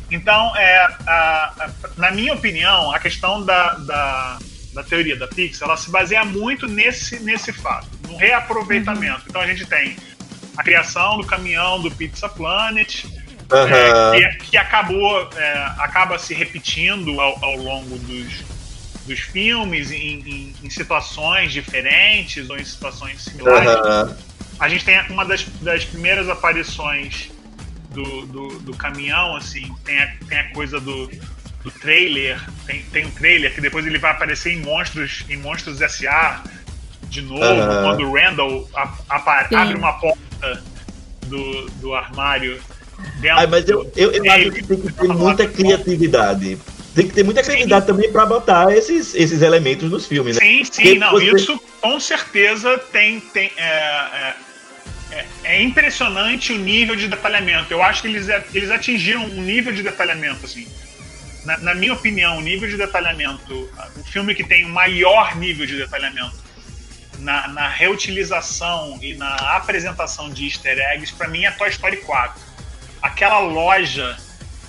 Então, 0.09 0.55
é, 0.57 0.77
a- 1.07 1.53
a- 1.59 1.71
na 1.97 2.13
minha 2.13 2.33
opinião, 2.35 2.93
a 2.93 2.99
questão 3.01 3.43
da, 3.45 3.75
da, 3.75 4.39
da 4.73 4.83
teoria 4.83 5.17
da 5.17 5.27
Pixar, 5.29 5.69
ela 5.69 5.77
se 5.77 5.91
baseia 5.91 6.25
muito 6.25 6.67
nesse, 6.67 7.21
nesse 7.21 7.53
fato, 7.53 7.89
no 8.09 8.17
reaproveitamento. 8.17 9.23
Então 9.29 9.41
a 9.41 9.47
gente 9.47 9.67
tem 9.67 9.97
a 10.57 10.63
criação 10.63 11.19
do 11.19 11.27
caminhão 11.27 11.81
do 11.81 11.91
Pizza 11.91 12.29
Planet, 12.29 13.05
Aham. 13.51 14.15
é, 14.17 14.35
que, 14.37 14.51
que 14.51 14.57
acabou, 14.57 15.29
é, 15.37 15.53
acaba 15.79 16.19
se 16.19 16.33
repetindo 16.35 17.21
ao, 17.21 17.43
ao 17.45 17.57
longo 17.57 17.99
dos, 17.99 18.33
dos 19.07 19.21
filmes, 19.21 19.91
em, 19.91 20.21
em- 20.21 20.55
em 20.63 20.71
situações 20.71 21.53
diferentes 21.53 22.49
ou 22.49 22.59
em 22.59 22.65
situações 22.65 23.23
similares. 23.23 23.69
Aham. 23.69 24.17
A 24.59 24.69
gente 24.69 24.85
tem 24.85 25.01
uma 25.11 25.25
das, 25.25 25.45
das 25.61 25.85
primeiras 25.85 26.29
aparições 26.29 27.31
do, 27.91 28.27
do, 28.27 28.49
do 28.61 28.77
caminhão, 28.77 29.37
assim, 29.37 29.71
tem 29.85 29.99
a, 29.99 30.07
tem 30.29 30.39
a 30.39 30.51
coisa 30.53 30.81
do, 30.81 31.11
do 31.63 31.71
trailer, 31.71 32.41
tem, 32.67 32.83
tem 32.93 33.07
um 33.07 33.11
trailer 33.11 33.55
que 33.55 33.61
depois 33.61 33.87
ele 33.87 33.99
vai 33.99 34.11
aparecer 34.11 34.53
em 34.53 34.61
Monstros, 34.61 35.25
em 35.29 35.37
Monstros 35.37 35.81
S.A. 35.81 36.43
de 37.05 37.23
novo, 37.23 37.43
quando 37.83 38.03
o 38.09 38.13
Randall 38.15 38.69
a- 38.75 39.47
Sim. 39.49 39.55
abre 39.55 39.75
uma 39.77 39.93
porta 39.95 40.63
do, 41.27 41.71
do 41.81 41.95
armário 41.95 42.61
dentro 43.21 43.39
Ai, 43.39 43.47
mas 43.47 43.69
eu, 43.69 43.91
eu, 43.97 44.11
eu 44.13 44.25
É, 44.25 44.29
acho 44.31 44.51
que 44.51 44.63
tem 44.65 44.81
que 44.81 44.93
ter 44.93 45.09
muita 45.09 45.47
criatividade. 45.47 46.59
Tem 46.95 47.09
que 47.09 47.15
ter 47.15 47.23
muita 47.25 47.43
criatividade 47.43 47.87
também 47.87 48.13
pra 48.13 48.27
botar 48.27 48.71
esses, 48.77 49.15
esses 49.15 49.41
elementos 49.41 49.91
nos 49.91 50.07
filmes, 50.07 50.37
né? 50.37 50.43
Sim, 50.45 50.65
sim, 50.65 50.71
Porque 50.83 50.99
não, 50.99 51.13
você- 51.13 51.35
isso 51.37 51.61
com 51.81 51.99
certeza 52.01 52.77
tem. 52.93 53.21
tem 53.21 53.51
é, 53.57 53.63
é, 53.67 54.35
é- 55.13 55.27
é 55.45 55.63
impressionante 55.63 56.53
o 56.53 56.59
nível 56.59 56.95
de 56.97 57.09
detalhamento. 57.09 57.73
Eu 57.73 57.83
acho 57.83 58.03
que 58.03 58.09
eles, 58.09 58.27
eles 58.53 58.71
atingiram 58.71 59.25
um 59.25 59.41
nível 59.43 59.73
de 59.73 59.83
detalhamento, 59.83 60.45
assim. 60.45 60.67
Na, 61.45 61.59
na 61.59 61.75
minha 61.75 61.93
opinião, 61.93 62.39
o 62.39 62.41
nível 62.41 62.69
de 62.69 62.77
detalhamento, 62.77 63.69
o 63.97 64.05
filme 64.05 64.35
que 64.35 64.45
tem 64.45 64.65
o 64.65 64.69
maior 64.69 65.37
nível 65.37 65.67
de 65.67 65.77
detalhamento 65.77 66.37
na, 67.19 67.49
na 67.49 67.69
reutilização 67.69 68.99
e 69.03 69.15
na 69.15 69.35
apresentação 69.57 70.31
de 70.31 70.45
easter 70.45 70.79
eggs, 70.79 71.13
pra 71.13 71.29
mim 71.29 71.45
é 71.45 71.51
Toy 71.51 71.69
Story 71.71 71.99
4. 71.99 72.41
Aquela 73.01 73.41
loja 73.41 74.17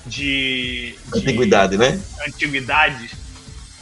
de, 0.05 0.95
de 1.13 1.19
Antiguidade, 1.19 1.77
né? 1.77 2.01
antiguidades, 2.27 3.11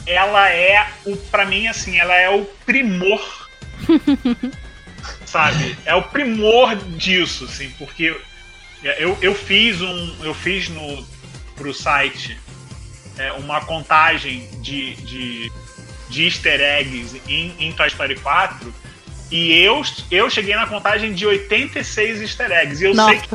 ela 0.06 0.48
é 0.50 0.86
o 1.04 1.16
para 1.16 1.44
mim 1.44 1.66
assim, 1.68 1.98
ela 1.98 2.14
é 2.14 2.28
o 2.28 2.44
primor. 2.66 3.48
sabe? 5.26 5.76
É 5.84 5.94
o 5.94 6.02
primor 6.02 6.76
disso, 6.76 7.44
assim, 7.46 7.70
porque 7.78 8.14
eu, 8.98 9.16
eu 9.20 9.34
fiz 9.34 9.80
um 9.80 10.16
eu 10.24 10.34
fiz 10.34 10.68
no 10.68 11.06
pro 11.56 11.72
site 11.72 12.38
é, 13.18 13.32
uma 13.32 13.60
contagem 13.60 14.48
de, 14.60 14.94
de, 14.96 15.52
de 16.08 16.24
easter 16.24 16.60
eggs 16.60 17.20
em, 17.28 17.54
em 17.58 17.72
Toy 17.72 17.88
Story 17.88 18.16
4 18.16 18.72
e 19.32 19.50
eu, 19.64 19.80
eu 20.10 20.28
cheguei 20.28 20.54
na 20.54 20.66
contagem 20.66 21.14
de 21.14 21.24
86 21.24 22.20
easter 22.20 22.52
eggs. 22.52 22.84
E 22.84 22.88
eu 22.88 22.94
sei 22.94 23.18
que 23.18 23.28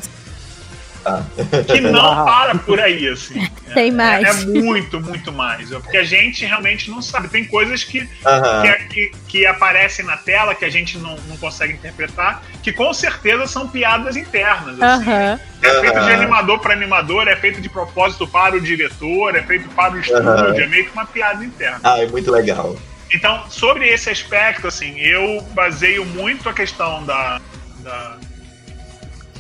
Que 1.68 1.82
não 1.82 2.00
Uau. 2.00 2.26
para 2.26 2.56
por 2.56 2.80
aí, 2.80 3.08
assim. 3.08 3.48
Tem 3.74 3.90
É- 3.90 3.92
mais. 3.92 4.26
É, 4.26 4.46
muito, 4.46 5.00
muito 5.00 5.32
mais. 5.32 5.70
Porque 5.70 5.98
a 5.98 6.04
gente 6.04 6.46
realmente 6.46 6.90
não 6.90 7.02
sabe. 7.02 7.28
Tem 7.28 7.46
coisas 7.46 7.84
que, 7.84 8.08
Aham. 8.26 8.64
que, 8.90 9.12
que, 9.28 9.46
aparecem 9.46 10.06
na 10.06 10.18
tela 10.18 10.56
que 10.56 10.66
a 10.66 10.70
gente 10.70 10.98
não, 10.98 11.16
não 11.28 11.38
consegue 11.38 11.74
interpretar, 11.74 12.44
que 12.64 12.72
com 12.72 12.94
certeza 12.94 13.46
são 13.48 13.68
piadas 13.68 14.16
internas. 14.16 14.82
assim. 14.82 15.10
Aham. 15.10 15.40
É 15.62 15.80
feito 15.82 16.00
de 16.00 16.12
animador 16.12 16.60
para 16.60 16.74
animador, 16.74 17.28
é 17.28 17.36
feito 17.36 17.60
de 17.62 17.68
propósito 17.70 18.28
para 18.28 18.56
o 18.56 18.62
diretor, 18.62 19.36
é 19.36 19.42
feito 19.44 19.68
para 19.70 19.94
o 19.94 20.00
estúdio, 20.00 20.30
Aham. 20.30 20.56
é 20.56 20.68
meio 20.68 20.86
que 20.86 20.92
uma 20.92 21.06
piada 21.06 21.44
interna. 21.44 21.80
Ah, 21.84 22.00
é 22.00 22.06
muito 22.08 22.32
legal. 22.32 22.76
Então, 23.14 23.50
sobre 23.50 23.88
esse 23.88 24.10
aspecto, 24.10 24.68
assim, 24.68 25.00
eu 25.00 25.42
baseio 25.54 26.06
muito 26.06 26.50
a 26.50 26.54
questão 26.54 27.06
da, 27.06 27.40
da, 27.80 28.18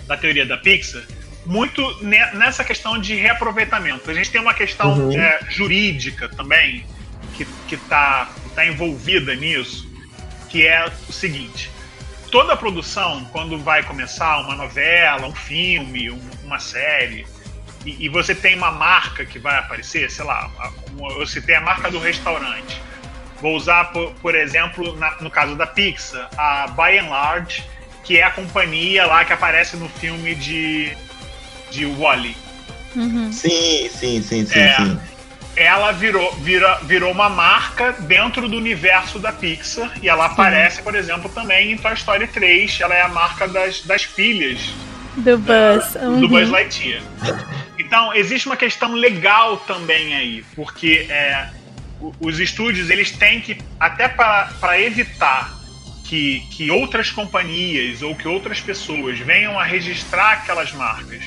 da 0.07 0.17
teoria 0.17 0.45
da 0.45 0.57
Pixar 0.57 1.01
muito 1.47 1.81
ne- 2.03 2.31
nessa 2.33 2.63
questão 2.63 2.99
de 2.99 3.15
reaproveitamento. 3.15 4.09
A 4.11 4.13
gente 4.13 4.29
tem 4.29 4.41
uma 4.41 4.53
questão 4.53 4.93
Uhum. 4.97 5.19
é, 5.19 5.39
jurídica 5.49 6.27
também 6.29 6.85
que 7.35 7.75
está 7.75 8.29
tá 8.55 8.65
envolvida 8.65 9.33
nisso, 9.35 9.87
que 10.49 10.65
é 10.67 10.85
o 11.07 11.13
seguinte: 11.13 11.69
toda 12.31 12.55
produção, 12.57 13.25
quando 13.31 13.57
vai 13.59 13.83
começar 13.83 14.39
uma 14.39 14.55
novela, 14.55 15.25
um 15.27 15.35
filme, 15.35 16.09
um- 16.11 16.29
uma 16.43 16.59
série, 16.59 17.25
e, 17.85 18.05
e 18.05 18.09
você 18.09 18.33
tem 18.35 18.55
uma 18.55 18.71
marca 18.71 19.25
que 19.25 19.39
vai 19.39 19.57
aparecer, 19.57 20.09
sei 20.11 20.25
lá, 20.25 20.49
eu 21.17 21.25
citei 21.27 21.55
a 21.55 21.61
marca 21.61 21.89
do 21.91 21.99
restaurante. 21.99 22.81
Vou 23.39 23.55
usar, 23.55 23.85
por, 23.91 24.13
por 24.15 24.33
exemplo, 24.35 24.97
na- 24.97 25.15
no 25.21 25.29
caso 25.29 25.55
da 25.55 25.67
Pixar, 25.67 26.27
a 26.37 26.67
By 26.67 26.97
and 26.97 27.09
Large, 27.09 27.63
que 28.03 28.17
é 28.17 28.23
a 28.23 28.31
companhia 28.31 29.05
lá 29.05 29.23
que 29.23 29.31
aparece 29.31 29.77
no 29.77 29.87
filme 29.87 30.33
de, 30.33 30.97
de 31.71 31.85
Wally. 31.85 32.35
Uhum. 32.95 33.31
Sim, 33.31 33.89
sim, 33.93 34.21
sim, 34.21 34.45
sim, 34.45 34.59
É. 34.59 34.75
sim. 34.75 34.99
Ela 35.55 35.91
virou, 35.91 36.31
vira, 36.35 36.75
virou 36.83 37.11
uma 37.11 37.29
marca 37.29 37.91
dentro 37.91 38.47
do 38.47 38.57
universo 38.57 39.17
da 39.17 39.31
Pixar 39.31 39.91
e 40.03 40.07
ela 40.07 40.25
aparece, 40.27 40.83
por 40.83 40.93
exemplo, 40.93 41.29
também 41.29 41.71
em 41.71 41.77
Toy 41.77 41.93
Story 41.95 42.27
3. 42.27 42.79
Ela 42.79 42.93
é 42.93 43.01
a 43.01 43.07
marca 43.07 43.47
das, 43.47 43.81
das 43.81 44.03
filhas 44.03 44.59
Do 45.15 45.35
Buzz. 45.39 45.93
do 45.93 45.99
Uhum. 46.09 46.27
Buzz 46.27 46.49
Lightyear. 46.49 47.01
Então, 47.79 48.13
existe 48.13 48.45
uma 48.45 48.55
questão 48.55 48.93
legal 48.93 49.57
também 49.57 50.13
aí, 50.15 50.45
porque 50.55 51.07
é, 51.09 51.49
os 52.19 52.39
estúdios 52.39 52.91
eles 52.91 53.09
têm 53.11 53.41
que, 53.41 53.57
até 53.79 54.07
para 54.07 54.79
evitar 54.79 55.57
que, 56.03 56.41
que 56.51 56.69
outras 56.69 57.09
companhias 57.09 58.03
ou 58.03 58.13
que 58.15 58.27
outras 58.27 58.59
pessoas 58.61 59.17
venham 59.19 59.59
a 59.59 59.63
registrar 59.63 60.33
aquelas 60.33 60.71
marcas 60.73 61.23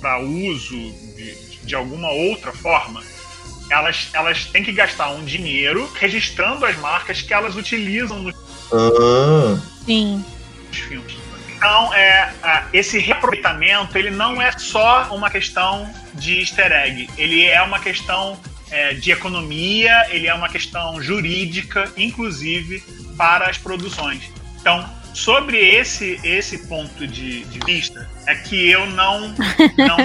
para 0.00 0.18
uso 0.20 0.76
de, 1.16 1.34
de 1.64 1.74
alguma 1.74 2.10
outra 2.10 2.52
forma, 2.52 3.02
elas, 3.70 4.08
elas 4.12 4.46
têm 4.46 4.64
que 4.64 4.72
gastar 4.72 5.10
um 5.10 5.24
dinheiro 5.24 5.90
registrando 5.98 6.64
as 6.64 6.76
marcas 6.78 7.22
que 7.22 7.32
elas 7.32 7.56
utilizam 7.56 8.18
nos 8.20 8.34
Ah, 8.72 9.60
Sim. 9.84 10.24
filmes. 10.72 11.16
Então, 11.56 11.92
é, 11.92 12.32
esse 12.72 12.98
reaproveitamento, 12.98 13.96
ele 13.98 14.10
não 14.10 14.40
é 14.40 14.50
só 14.52 15.08
uma 15.14 15.28
questão 15.28 15.92
de 16.14 16.38
easter 16.40 16.72
egg. 16.72 17.10
Ele 17.18 17.44
é 17.44 17.60
uma 17.60 17.78
questão 17.78 18.40
é, 18.70 18.94
de 18.94 19.10
economia, 19.12 20.06
ele 20.08 20.26
é 20.26 20.32
uma 20.32 20.48
questão 20.48 21.02
jurídica, 21.02 21.92
inclusive, 21.98 22.82
para 23.16 23.50
as 23.50 23.58
produções. 23.58 24.22
Então, 24.58 24.88
sobre 25.14 25.58
esse, 25.58 26.20
esse 26.22 26.66
ponto 26.66 27.06
de, 27.06 27.44
de 27.44 27.58
vista, 27.64 28.08
é 28.26 28.34
que 28.34 28.70
eu 28.70 28.86
não, 28.86 29.28
não 29.76 29.96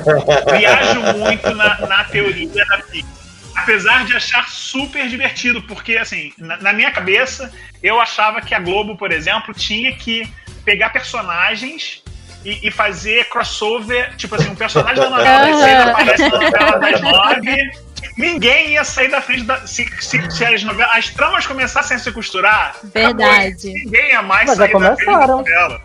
viajo 0.58 1.18
muito 1.18 1.54
na, 1.54 1.86
na 1.86 2.04
teoria 2.04 2.64
da 2.66 2.78
Pixar 2.78 3.14
apesar 3.54 4.04
de 4.04 4.14
achar 4.14 4.48
super 4.48 5.08
divertido, 5.08 5.62
porque 5.62 5.96
assim, 5.96 6.32
na, 6.38 6.56
na, 6.58 6.72
minha 6.72 6.90
cabeça, 6.90 7.52
eu 7.82 8.00
achava 8.00 8.40
que 8.40 8.54
a 8.54 8.58
Globo, 8.58 8.96
por 8.96 9.12
exemplo, 9.12 9.54
tinha 9.54 9.96
que 9.96 10.28
pegar 10.64 10.90
personagens 10.90 12.02
e, 12.44 12.66
e 12.66 12.70
fazer 12.70 13.28
crossover, 13.28 14.14
tipo 14.16 14.34
assim, 14.34 14.50
um 14.50 14.56
personagem 14.56 15.02
da 15.02 15.10
novela 15.10 15.46
das 15.46 15.60
seis 15.60 15.80
aparece 15.80 16.28
na 16.28 16.40
novela 16.40 16.78
das 16.78 17.00
nove. 17.00 17.70
Ninguém 18.16 18.72
ia 18.72 18.84
sair 18.84 19.08
da 19.08 19.20
frente 19.20 19.42
da. 19.42 19.66
Se, 19.66 19.84
se, 20.00 20.30
se 20.30 20.44
as, 20.44 20.62
novelas, 20.62 20.96
as 20.96 21.10
tramas 21.10 21.46
começassem 21.46 21.96
a 21.96 22.00
se 22.00 22.12
costurar, 22.12 22.76
verdade. 22.84 23.72
ninguém 23.72 24.10
ia 24.10 24.22
mais 24.22 24.46
Mas 24.46 24.56
sair 24.56 24.72
da 24.72 24.96
frente 24.96 25.18
da 25.18 25.26
novela. 25.26 25.82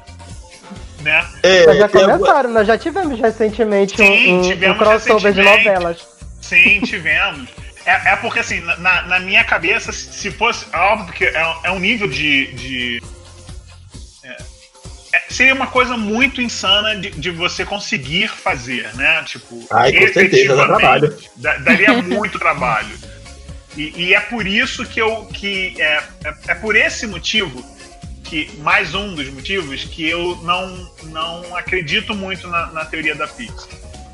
Né? 1.02 1.26
É, 1.44 1.76
já 1.76 1.88
começaram, 1.88 2.50
nós 2.52 2.68
já 2.68 2.78
tivemos 2.78 3.20
recentemente 3.20 3.96
Sim, 3.96 4.38
um, 4.38 4.42
tivemos 4.42 4.76
um 4.76 4.80
crossover 4.80 5.34
de 5.34 5.42
novelas. 5.42 6.06
Sim, 6.42 6.82
tivemos. 6.82 7.50
É, 7.86 8.12
é 8.12 8.16
porque, 8.18 8.40
assim, 8.40 8.60
na, 8.60 9.02
na 9.04 9.20
minha 9.20 9.44
cabeça, 9.44 9.92
se 9.92 10.30
fosse. 10.30 10.66
Óbvio 10.74 11.14
que 11.14 11.26
é, 11.26 11.56
é 11.64 11.72
um 11.72 11.80
nível 11.80 12.08
de. 12.08 12.48
de 12.54 13.02
é, 13.02 13.02
é, 13.02 13.19
seria 15.30 15.53
uma 15.53 15.68
coisa 15.68 15.97
muito 15.97 16.41
insana 16.41 16.95
de, 16.95 17.10
de, 17.12 17.32
você 17.32 17.66
conseguir 17.66 18.28
fazer, 18.28 18.93
né? 18.95 19.24
Tipo, 19.26 19.66
Ai, 19.72 19.93
com 19.93 20.14
certeza, 20.14 20.55
dá 20.55 20.66
trabalho. 20.66 21.18
Daria 21.36 22.01
muito 22.01 22.38
trabalho. 22.38 22.95
E, 23.78 23.93
e, 23.95 24.14
é 24.14 24.20
por 24.20 24.45
isso 24.45 24.86
que 24.86 24.99
eu. 24.99 25.26
Que 25.26 25.80
é, 25.82 26.03
é, 26.24 26.34
é, 26.49 26.55
por 26.55 26.76
esse 26.76 27.07
motivo 27.07 27.64
que. 28.24 28.51
Mais 28.57 28.93
um 28.93 29.16
dos 29.16 29.30
motivos 29.30 29.84
que 29.86 30.07
eu 30.07 30.36
não, 30.43 30.91
não 31.03 31.55
acredito 31.55 32.14
muito 32.14 32.47
na, 32.47 32.68
na 32.68 32.86
teoria 32.86 33.16
da 33.16 33.28
Pixar. 33.28 33.70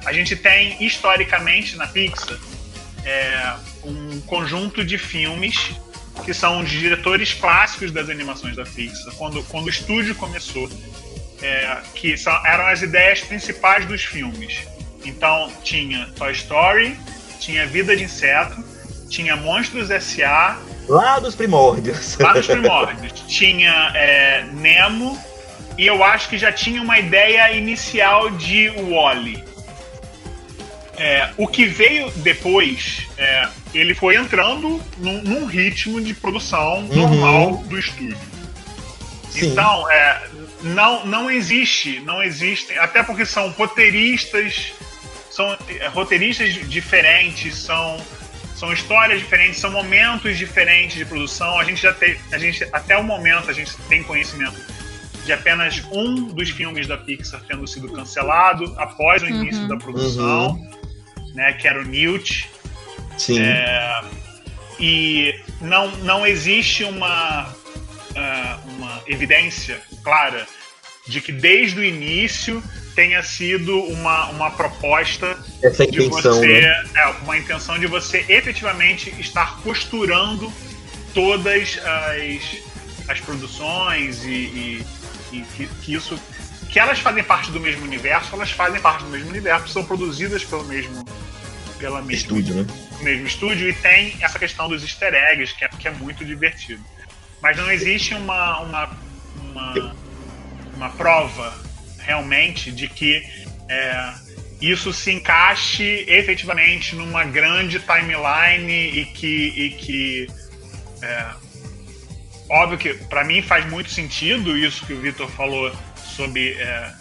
A 0.05 0.13
gente 0.13 0.35
tem, 0.35 0.83
historicamente, 0.83 1.75
na 1.77 1.87
Pixar, 1.87 2.37
é, 3.03 3.53
um 3.83 4.21
conjunto 4.21 4.85
de 4.85 4.97
filmes 4.97 5.71
que 6.24 6.34
são 6.34 6.61
os 6.61 6.70
diretores 6.70 7.34
clássicos 7.34 7.91
das 7.91 8.09
animações 8.09 8.55
da 8.55 8.63
Pixar, 8.63 9.13
quando, 9.16 9.43
quando 9.43 9.66
o 9.66 9.70
estúdio 9.70 10.16
começou, 10.16 10.70
é, 11.41 11.78
que 11.93 12.18
são, 12.18 12.34
eram 12.45 12.68
as 12.68 12.82
ideias 12.82 13.22
principais 13.22 13.86
dos 13.86 14.03
filmes. 14.03 14.59
Então 15.03 15.51
tinha 15.63 16.09
Toy 16.16 16.32
Story, 16.32 16.97
tinha 17.39 17.66
Vida 17.68 17.95
de 17.95 18.03
Inseto, 18.03 18.63
tinha 19.09 19.36
Monstros 19.36 19.91
S.A. 19.91 20.57
Lá 20.88 21.20
dos 21.20 21.36
primórdios. 21.36 22.18
Lá 22.18 22.34
dos 22.34 22.47
primórdios. 22.47 23.13
tinha 23.28 23.91
é, 23.93 24.45
Nemo, 24.53 25.18
e 25.78 25.86
eu 25.86 26.03
acho 26.03 26.30
que 26.30 26.38
já 26.38 26.51
tinha 26.51 26.82
uma 26.82 26.97
ideia 26.97 27.51
inicial 27.53 28.30
de 28.32 28.70
Wally. 28.70 29.43
É, 30.97 31.30
o 31.38 31.47
que 31.47 31.66
veio 31.66 32.09
depois, 32.18 33.05
é, 33.18 33.47
ele 33.78 33.93
foi 33.93 34.15
entrando 34.15 34.82
num, 34.97 35.21
num, 35.21 35.45
ritmo 35.45 36.01
de 36.01 36.13
produção 36.13 36.80
uhum. 36.80 36.95
normal 36.95 37.57
do 37.65 37.78
estúdio. 37.78 38.17
Sim. 39.30 39.51
Então, 39.51 39.89
é, 39.91 40.28
não, 40.61 41.05
não 41.05 41.32
existe, 41.32 41.99
não 41.99 42.23
existem, 42.23 42.78
até 42.78 43.03
porque 43.03 43.26
são 43.26 43.49
roteiristas, 43.49 44.73
são 45.30 45.57
é, 45.67 45.88
roteiristas 45.88 46.53
diferentes, 46.69 47.55
são, 47.55 47.97
são 48.55 48.71
histórias 48.71 49.19
diferentes, 49.19 49.59
são 49.59 49.71
momentos 49.71 50.38
diferentes 50.38 50.95
de 50.95 51.05
produção. 51.05 51.59
A 51.59 51.63
gente 51.63 51.82
já 51.82 51.93
tem, 51.93 52.17
a 52.32 52.38
gente 52.38 52.67
até 52.71 52.97
o 52.97 53.03
momento 53.03 53.49
a 53.49 53.53
gente 53.53 53.76
tem 53.89 54.03
conhecimento 54.03 54.55
de 55.26 55.34
apenas 55.34 55.84
um 55.91 56.28
dos 56.28 56.51
filmes 56.51 56.88
da 56.88 56.97
Pixar 56.97 57.41
tendo 57.47 57.67
sido 57.67 57.89
cancelado 57.91 58.73
após 58.78 59.21
o 59.21 59.26
início 59.26 59.63
uhum. 59.63 59.67
da 59.67 59.78
produção. 59.78 60.51
Uhum 60.51 60.86
né, 61.36 61.53
que 61.53 61.67
era 61.67 61.80
o 61.80 61.84
Newt. 61.84 62.49
Sim. 63.18 63.39
É, 63.39 64.03
e 64.80 65.39
não, 65.61 65.89
não 65.97 66.26
existe 66.26 66.84
uma, 66.84 67.47
uh, 67.47 68.70
uma 68.70 69.01
evidência 69.07 69.82
clara 70.03 70.45
de 71.07 71.22
que 71.22 71.32
desde 71.32 71.80
o 71.80 71.84
início 71.84 72.61
tenha 72.95 73.22
sido 73.22 73.78
uma, 73.78 74.30
uma 74.30 74.51
proposta 74.51 75.38
Essa 75.61 75.84
intenção, 75.84 76.20
de 76.32 76.38
você, 76.39 76.61
né? 76.61 76.84
é, 76.95 77.07
uma 77.24 77.38
intenção 77.38 77.78
de 77.78 77.88
você 77.88 78.26
efetivamente 78.30 79.13
estar 79.20 79.59
costurando 79.61 80.51
todas 81.13 81.80
as, 81.84 83.09
as 83.09 83.20
produções 83.20 84.24
e, 84.24 84.30
e, 84.30 84.86
e 85.32 85.41
que, 85.55 85.68
que, 85.68 85.93
isso 85.93 86.20
que 86.72 86.80
elas 86.80 86.99
fazem 86.99 87.24
parte 87.24 87.51
do 87.51 87.59
mesmo 87.59 87.84
universo, 87.84 88.34
elas 88.34 88.51
fazem 88.51 88.82
parte 88.82 89.03
do 89.03 89.09
mesmo 89.09 89.30
universo, 89.30 89.68
são 89.68 89.86
produzidas 89.86 90.43
pelo 90.43 90.63
mesmo 90.66 91.05
pela 91.86 92.01
mesma, 92.01 92.13
estúdio, 92.13 92.55
né? 92.55 92.67
mesmo 93.01 93.27
estúdio 93.27 93.69
e 93.69 93.73
tem 93.73 94.17
essa 94.19 94.39
questão 94.39 94.67
dos 94.67 94.81
easter 94.81 95.13
eggs 95.13 95.53
que 95.53 95.63
é, 95.63 95.67
que 95.67 95.88
é 95.88 95.91
muito 95.91 96.25
divertido. 96.25 96.83
Mas 97.41 97.55
não 97.57 97.71
existe 97.71 98.15
uma, 98.15 98.59
uma, 98.61 98.97
uma, 99.51 99.95
uma 100.75 100.89
prova 100.89 101.55
realmente 101.99 102.71
de 102.71 102.88
que 102.88 103.23
é, 103.69 104.13
isso 104.59 104.91
se 104.91 105.11
encaixe 105.11 106.05
efetivamente 106.07 106.95
numa 106.95 107.23
grande 107.23 107.79
timeline 107.79 108.99
e 109.01 109.05
que, 109.05 109.53
e 109.55 109.69
que 109.69 110.27
é, 111.03 111.29
óbvio 112.49 112.79
que 112.79 112.93
para 113.05 113.23
mim 113.23 113.43
faz 113.43 113.63
muito 113.69 113.91
sentido 113.91 114.57
isso 114.57 114.83
que 114.88 114.93
o 114.93 115.01
Vitor 115.01 115.29
falou 115.29 115.71
sobre 116.15 116.53
é, 116.53 116.93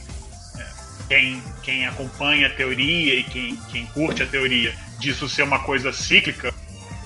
quem, 1.09 1.43
quem 1.65 1.87
acompanha 1.87 2.47
a 2.47 2.51
teoria 2.51 3.15
e 3.15 3.23
quem, 3.25 3.57
quem 3.71 3.87
curte 3.87 4.23
a 4.23 4.27
teoria 4.27 4.75
disso 4.99 5.29
ser 5.29 5.43
uma 5.43 5.61
coisa 5.61 5.93
cíclica, 5.93 6.53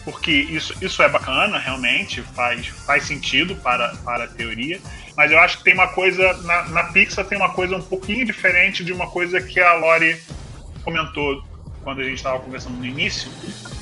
porque 0.04 0.30
isso, 0.30 0.74
isso 0.82 1.02
é 1.02 1.08
bacana, 1.08 1.58
realmente, 1.58 2.22
faz, 2.22 2.66
faz 2.66 3.04
sentido 3.04 3.54
para, 3.56 3.94
para 4.04 4.24
a 4.24 4.28
teoria, 4.28 4.80
mas 5.16 5.30
eu 5.30 5.38
acho 5.38 5.58
que 5.58 5.64
tem 5.64 5.74
uma 5.74 5.88
coisa, 5.88 6.32
na, 6.42 6.62
na 6.70 6.84
Pixar 6.84 7.24
tem 7.24 7.38
uma 7.38 7.50
coisa 7.50 7.76
um 7.76 7.82
pouquinho 7.82 8.24
diferente 8.24 8.84
de 8.84 8.92
uma 8.92 9.08
coisa 9.08 9.40
que 9.40 9.60
a 9.60 9.74
Lori 9.74 10.20
comentou 10.82 11.42
quando 11.82 12.00
a 12.00 12.04
gente 12.04 12.16
estava 12.16 12.40
conversando 12.40 12.76
no 12.76 12.84
início, 12.84 13.30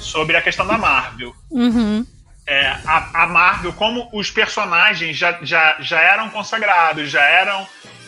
sobre 0.00 0.36
a 0.36 0.42
questão 0.42 0.66
da 0.66 0.78
Marvel. 0.78 1.34
Uhum. 1.50 2.06
É, 2.46 2.68
a, 2.84 3.24
a 3.24 3.26
Marvel, 3.26 3.72
como 3.72 4.08
os 4.12 4.30
personagens 4.30 5.16
já, 5.16 5.38
já, 5.42 5.76
já 5.80 6.00
eram 6.00 6.30
consagrados, 6.30 7.10
já 7.10 7.22
eram 7.22 7.66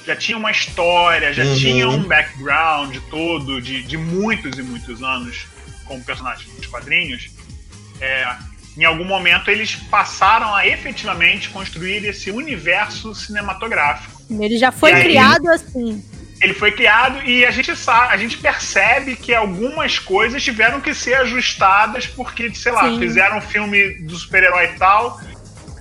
já 0.08 0.16
tinha 0.16 0.38
uma 0.38 0.50
história, 0.50 1.34
já 1.34 1.44
uhum. 1.44 1.54
tinha 1.54 1.86
um 1.86 2.02
background 2.02 2.96
todo 3.10 3.60
de, 3.60 3.82
de 3.82 3.98
muitos 3.98 4.58
e 4.58 4.62
muitos 4.62 5.02
anos 5.02 5.46
como 5.84 6.02
personagem 6.02 6.46
dos 6.56 6.66
quadrinhos, 6.66 7.30
é, 8.00 8.26
em 8.74 8.84
algum 8.84 9.04
momento 9.04 9.50
eles 9.50 9.74
passaram 9.90 10.54
a 10.54 10.66
efetivamente 10.66 11.50
construir 11.50 12.06
esse 12.06 12.30
universo 12.30 13.14
cinematográfico. 13.14 14.22
Ele 14.30 14.56
já 14.56 14.72
foi 14.72 14.94
aí, 14.94 15.02
criado 15.02 15.48
assim. 15.50 16.02
Ele 16.40 16.54
foi 16.54 16.72
criado 16.72 17.22
e 17.26 17.44
a 17.44 17.50
gente 17.50 17.76
sabe, 17.76 18.14
a 18.14 18.16
gente 18.16 18.38
percebe 18.38 19.14
que 19.14 19.34
algumas 19.34 19.98
coisas 19.98 20.42
tiveram 20.42 20.80
que 20.80 20.94
ser 20.94 21.16
ajustadas 21.16 22.06
porque, 22.06 22.54
sei 22.54 22.72
lá, 22.72 22.88
Sim. 22.88 22.98
fizeram 22.98 23.38
um 23.38 23.42
filme 23.42 23.94
do 24.04 24.16
super-herói 24.16 24.66
e 24.66 24.78
tal, 24.78 25.20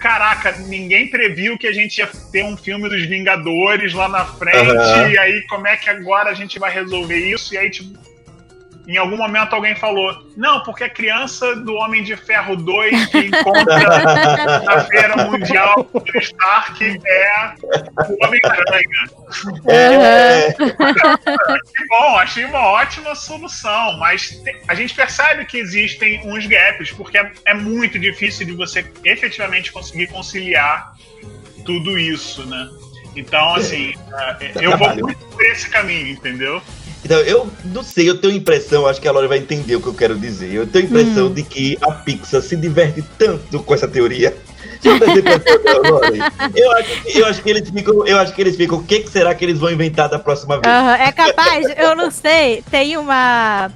caraca, 0.08 0.54
ninguém 0.68 1.10
previu 1.10 1.58
que 1.58 1.68
a 1.68 1.74
gente 1.74 1.98
ia 1.98 2.08
ter 2.32 2.42
um 2.46 2.56
filme 2.56 2.88
dos 2.88 3.06
Vingadores 3.06 3.94
lá 3.94 4.08
na 4.08 4.24
frente, 4.24 4.72
uhum. 4.72 5.10
e 5.10 5.18
aí 5.18 5.42
como 5.50 5.68
é 5.68 5.76
que 5.76 5.90
agora 5.90 6.30
a 6.30 6.34
gente 6.34 6.58
vai 6.58 6.72
resolver 6.72 7.18
isso? 7.18 7.54
E 7.54 7.58
aí, 7.58 7.70
tipo, 7.70 8.00
em 8.88 8.96
algum 8.98 9.18
momento 9.18 9.54
alguém 9.54 9.76
falou: 9.76 10.26
não, 10.36 10.64
porque 10.64 10.86
a 10.86 10.90
criança 10.90 11.56
do 11.58 11.74
Homem 11.74 12.04
de 12.04 12.16
Ferro 12.16 12.56
2 12.56 13.08
que 13.08 13.18
encontra 13.18 14.62
na 14.64 14.86
Feira 14.86 15.26
Mundial 15.26 15.90
do 15.92 16.18
Stark 16.20 16.84
é 17.06 17.54
o 18.08 18.26
Homem-Aranha. 18.26 18.88
É. 19.68 20.54
que 20.54 21.88
bom, 21.90 22.18
achei 22.18 22.46
uma 22.46 22.66
ótima 22.66 23.14
solução, 23.14 23.98
mas 23.98 24.42
a 24.68 24.74
gente 24.74 24.94
percebe 24.94 25.44
que 25.46 25.58
existem 25.58 26.22
uns 26.26 26.46
gaps, 26.46 26.92
porque 26.92 27.18
é, 27.18 27.32
é 27.46 27.54
muito 27.54 28.00
difícil 28.00 28.46
de 28.46 28.54
você 28.54 28.86
efetivamente 29.04 29.72
conseguir 29.72 30.08
conciliar 30.08 30.94
tudo 31.66 32.00
isso, 32.00 32.46
né? 32.46 32.70
Então, 33.18 33.56
assim, 33.56 33.94
é, 34.40 34.52
eu 34.62 34.78
vou 34.78 34.96
muito 34.96 35.26
por 35.26 35.44
esse 35.44 35.70
caminho, 35.70 36.08
entendeu? 36.08 36.62
Então, 37.06 37.20
eu 37.20 37.50
não 37.66 37.84
sei, 37.84 38.10
eu 38.10 38.18
tenho 38.20 38.34
impressão, 38.34 38.86
acho 38.86 39.00
que 39.00 39.08
a 39.08 39.12
Laura 39.12 39.28
vai 39.28 39.38
entender 39.38 39.76
o 39.76 39.82
que 39.82 39.88
eu 39.88 39.94
quero 39.94 40.18
dizer. 40.18 40.54
Eu 40.54 40.68
tenho 40.68 40.86
impressão 40.86 41.28
hum. 41.28 41.34
de 41.34 41.44
que 41.44 41.78
a 41.82 41.92
Pixar 41.92 42.42
se 42.42 42.56
diverte 42.56 43.04
tanto 43.18 43.60
com 43.64 43.74
essa 43.74 43.88
teoria 43.88 44.36
eu, 46.56 46.72
acho 46.72 47.02
que, 47.02 47.20
eu 47.20 47.26
acho 47.26 47.42
que 47.42 47.50
eles 47.50 47.70
ficam. 47.70 48.06
Eu 48.06 48.18
acho 48.18 48.34
que 48.34 48.42
eles 48.42 48.56
ficam. 48.56 48.78
O 48.78 48.84
que, 48.84 49.00
que 49.02 49.10
será 49.10 49.34
que 49.34 49.44
eles 49.44 49.58
vão 49.58 49.72
inventar 49.72 50.10
da 50.10 50.20
próxima 50.20 50.60
vez? 50.60 50.74
Uhum, 50.74 50.90
é 50.92 51.12
capaz, 51.12 51.66
eu 51.78 51.96
não 51.96 52.12
sei. 52.12 52.64
Tem 52.70 52.98
uma. 52.98 53.72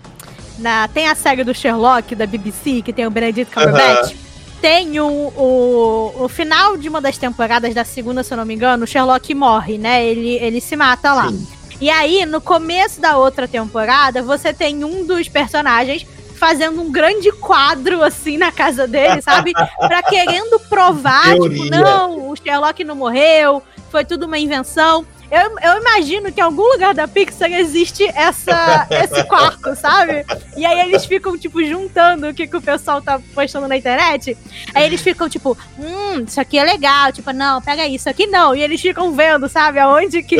Na, 0.59 0.87
tem 0.87 1.07
a 1.07 1.15
série 1.15 1.43
do 1.43 1.55
Sherlock 1.55 2.13
da 2.13 2.27
BBC, 2.27 2.81
que 2.83 2.93
tem 2.93 3.07
o 3.07 3.11
Benedict 3.11 3.53
Cumberbatch. 3.53 4.11
Uhum. 4.11 4.17
Tem 4.61 4.99
o, 4.99 5.07
o, 5.07 6.25
o 6.25 6.29
final 6.29 6.77
de 6.77 6.87
uma 6.87 7.01
das 7.01 7.17
temporadas 7.17 7.73
da 7.73 7.83
segunda, 7.83 8.21
se 8.21 8.31
eu 8.31 8.37
não 8.37 8.45
me 8.45 8.53
engano, 8.53 8.83
o 8.83 8.87
Sherlock 8.87 9.33
morre, 9.33 9.79
né? 9.79 10.05
Ele, 10.05 10.35
ele 10.35 10.61
se 10.61 10.75
mata 10.75 11.13
lá. 11.13 11.29
Sim. 11.29 11.47
E 11.81 11.89
aí, 11.89 12.27
no 12.27 12.39
começo 12.39 13.01
da 13.01 13.17
outra 13.17 13.47
temporada, 13.47 14.21
você 14.21 14.53
tem 14.53 14.83
um 14.85 15.03
dos 15.03 15.27
personagens 15.27 16.05
fazendo 16.35 16.79
um 16.79 16.91
grande 16.91 17.31
quadro 17.31 18.03
assim 18.03 18.37
na 18.37 18.51
casa 18.51 18.87
dele, 18.87 19.19
sabe? 19.21 19.51
pra 19.77 20.03
querendo 20.03 20.59
provar, 20.59 21.33
tipo, 21.39 21.65
não, 21.71 22.29
o 22.29 22.35
Sherlock 22.35 22.83
não 22.83 22.95
morreu, 22.95 23.63
foi 23.89 24.05
tudo 24.05 24.27
uma 24.27 24.37
invenção. 24.37 25.05
Eu, 25.31 25.57
eu 25.59 25.79
imagino 25.79 26.31
que 26.31 26.39
em 26.39 26.43
algum 26.43 26.63
lugar 26.73 26.93
da 26.93 27.07
Pixar 27.07 27.51
existe 27.51 28.03
essa, 28.03 28.85
esse 28.89 29.23
quarto, 29.23 29.75
sabe? 29.75 30.25
E 30.57 30.65
aí 30.65 30.81
eles 30.81 31.05
ficam, 31.05 31.37
tipo, 31.37 31.63
juntando 31.63 32.27
o 32.27 32.33
que, 32.33 32.45
que 32.45 32.57
o 32.57 32.61
pessoal 32.61 33.01
tá 33.01 33.19
postando 33.33 33.67
na 33.67 33.77
internet. 33.77 34.37
Aí 34.73 34.83
eles 34.83 34.99
ficam, 34.99 35.29
tipo, 35.29 35.57
hum, 35.79 36.25
isso 36.27 36.39
aqui 36.39 36.59
é 36.59 36.63
legal. 36.65 37.13
Tipo, 37.13 37.31
não, 37.31 37.61
pega 37.61 37.87
isso 37.87 38.09
aqui 38.09 38.27
não. 38.27 38.53
E 38.53 38.61
eles 38.61 38.81
ficam 38.81 39.13
vendo, 39.13 39.47
sabe, 39.47 39.79
aonde 39.79 40.21
que, 40.21 40.35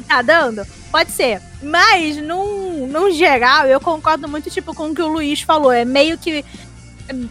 que 0.00 0.08
tá 0.08 0.22
dando. 0.22 0.66
Pode 0.90 1.10
ser. 1.10 1.40
Mas, 1.62 2.16
num, 2.16 2.86
num 2.86 3.10
geral, 3.10 3.66
eu 3.66 3.80
concordo 3.80 4.28
muito, 4.28 4.50
tipo, 4.50 4.74
com 4.74 4.90
o 4.90 4.94
que 4.94 5.02
o 5.02 5.08
Luiz 5.08 5.40
falou. 5.40 5.72
É 5.72 5.84
meio 5.84 6.16
que. 6.18 6.44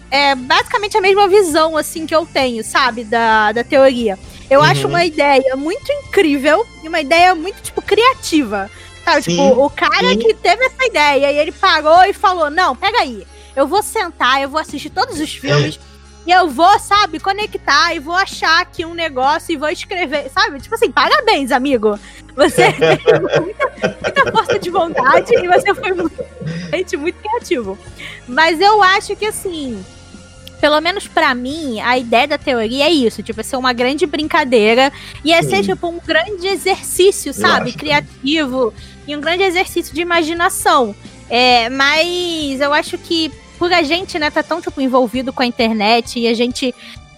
É 0.09 0.35
basicamente 0.35 0.97
a 0.97 1.01
mesma 1.01 1.27
visão, 1.27 1.75
assim, 1.75 2.05
que 2.05 2.15
eu 2.15 2.25
tenho, 2.25 2.63
sabe? 2.63 3.03
Da, 3.03 3.51
da 3.51 3.63
teoria. 3.63 4.17
Eu 4.49 4.59
uhum. 4.59 4.65
acho 4.65 4.87
uma 4.87 5.03
ideia 5.03 5.55
muito 5.55 5.91
incrível 5.91 6.65
e 6.83 6.87
uma 6.87 7.01
ideia 7.01 7.35
muito, 7.35 7.61
tipo, 7.61 7.81
criativa. 7.81 8.69
Sabe? 9.03 9.23
Sim, 9.23 9.31
tipo, 9.31 9.65
o 9.65 9.69
cara 9.69 10.09
sim. 10.09 10.17
que 10.19 10.33
teve 10.33 10.65
essa 10.65 10.85
ideia 10.85 11.31
e 11.31 11.37
ele 11.37 11.51
parou 11.51 12.03
e 12.03 12.13
falou: 12.13 12.49
Não, 12.49 12.75
pega 12.75 12.99
aí. 12.99 13.25
Eu 13.55 13.67
vou 13.67 13.81
sentar, 13.81 14.41
eu 14.41 14.49
vou 14.49 14.59
assistir 14.59 14.89
todos 14.89 15.19
os 15.19 15.33
filmes. 15.33 15.79
E 16.25 16.31
eu 16.31 16.49
vou, 16.49 16.79
sabe, 16.79 17.19
conectar 17.19 17.93
e 17.93 17.99
vou 17.99 18.15
achar 18.15 18.61
aqui 18.61 18.83
um 18.83 18.93
negócio 18.93 19.53
e 19.53 19.57
vou 19.57 19.69
escrever, 19.69 20.29
sabe? 20.31 20.59
Tipo 20.59 20.73
assim, 20.73 20.91
parabéns, 20.91 21.51
amigo. 21.51 21.99
Você 22.35 22.71
teve 22.73 23.39
muita, 23.39 23.71
muita 24.01 24.31
força 24.31 24.57
de 24.57 24.69
vontade 24.69 25.33
e 25.35 25.47
você 25.47 25.73
foi 25.73 25.93
muito, 25.93 26.99
muito 26.99 27.19
criativo. 27.19 27.77
Mas 28.27 28.59
eu 28.59 28.81
acho 28.81 29.15
que 29.15 29.25
assim, 29.25 29.85
pelo 30.59 30.81
menos 30.81 31.07
para 31.07 31.35
mim, 31.35 31.79
a 31.79 31.97
ideia 31.97 32.27
da 32.27 32.37
teoria 32.39 32.85
é 32.85 32.89
isso, 32.89 33.21
tipo, 33.21 33.39
é 33.39 33.43
ser 33.43 33.55
uma 33.55 33.71
grande 33.71 34.07
brincadeira 34.07 34.91
e 35.23 35.31
é 35.31 35.43
Sim. 35.43 35.49
ser, 35.49 35.63
tipo, 35.63 35.87
um 35.87 35.99
grande 35.99 36.47
exercício, 36.47 37.33
sabe? 37.33 37.71
Criativo 37.73 38.73
e 39.07 39.15
um 39.15 39.21
grande 39.21 39.43
exercício 39.43 39.93
de 39.93 40.01
imaginação. 40.01 40.95
É, 41.29 41.69
mas 41.69 42.59
eu 42.59 42.73
acho 42.73 42.97
que 42.97 43.31
por 43.57 43.71
a 43.71 43.83
gente, 43.83 44.19
né, 44.19 44.29
tá 44.29 44.43
tão, 44.43 44.61
tipo, 44.61 44.79
envolvido 44.81 45.33
com 45.33 45.41
a 45.41 45.45
internet 45.45 46.19
e 46.19 46.27
a 46.27 46.33
gente 46.33 46.73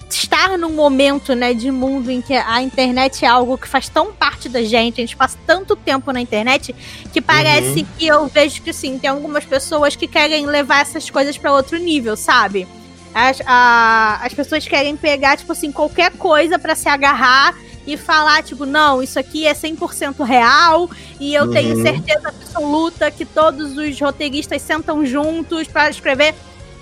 estar 0.09 0.57
num 0.57 0.73
momento, 0.73 1.35
né, 1.35 1.53
de 1.53 1.69
mundo 1.71 2.09
em 2.09 2.21
que 2.21 2.33
a 2.33 2.61
internet 2.61 3.25
é 3.25 3.27
algo 3.27 3.57
que 3.57 3.67
faz 3.67 3.89
tão 3.89 4.13
parte 4.13 4.47
da 4.47 4.63
gente, 4.63 5.01
a 5.01 5.05
gente 5.05 5.17
passa 5.17 5.37
tanto 5.45 5.75
tempo 5.75 6.11
na 6.11 6.21
internet, 6.21 6.73
que 7.11 7.21
parece 7.21 7.79
uhum. 7.79 7.87
que 7.97 8.07
eu 8.07 8.27
vejo 8.27 8.61
que, 8.61 8.71
sim, 8.71 8.97
tem 8.97 9.09
algumas 9.09 9.45
pessoas 9.45 9.95
que 9.95 10.07
querem 10.07 10.45
levar 10.45 10.81
essas 10.81 11.09
coisas 11.09 11.37
para 11.37 11.53
outro 11.53 11.77
nível, 11.77 12.15
sabe? 12.15 12.67
As, 13.13 13.41
a, 13.45 14.19
as 14.23 14.33
pessoas 14.33 14.67
querem 14.67 14.95
pegar, 14.95 15.37
tipo 15.37 15.51
assim, 15.51 15.71
qualquer 15.71 16.11
coisa 16.11 16.57
para 16.59 16.75
se 16.75 16.87
agarrar 16.87 17.55
e 17.87 17.95
falar, 17.95 18.43
tipo, 18.43 18.65
não, 18.65 19.01
isso 19.01 19.17
aqui 19.17 19.47
é 19.47 19.53
100% 19.53 20.23
real 20.23 20.89
e 21.19 21.33
eu 21.33 21.45
uhum. 21.45 21.51
tenho 21.51 21.81
certeza 21.81 22.27
absoluta 22.27 23.09
que 23.09 23.23
todos 23.23 23.77
os 23.77 23.99
roteiristas 23.99 24.61
sentam 24.61 25.05
juntos 25.05 25.67
para 25.67 25.89
escrever. 25.89 26.35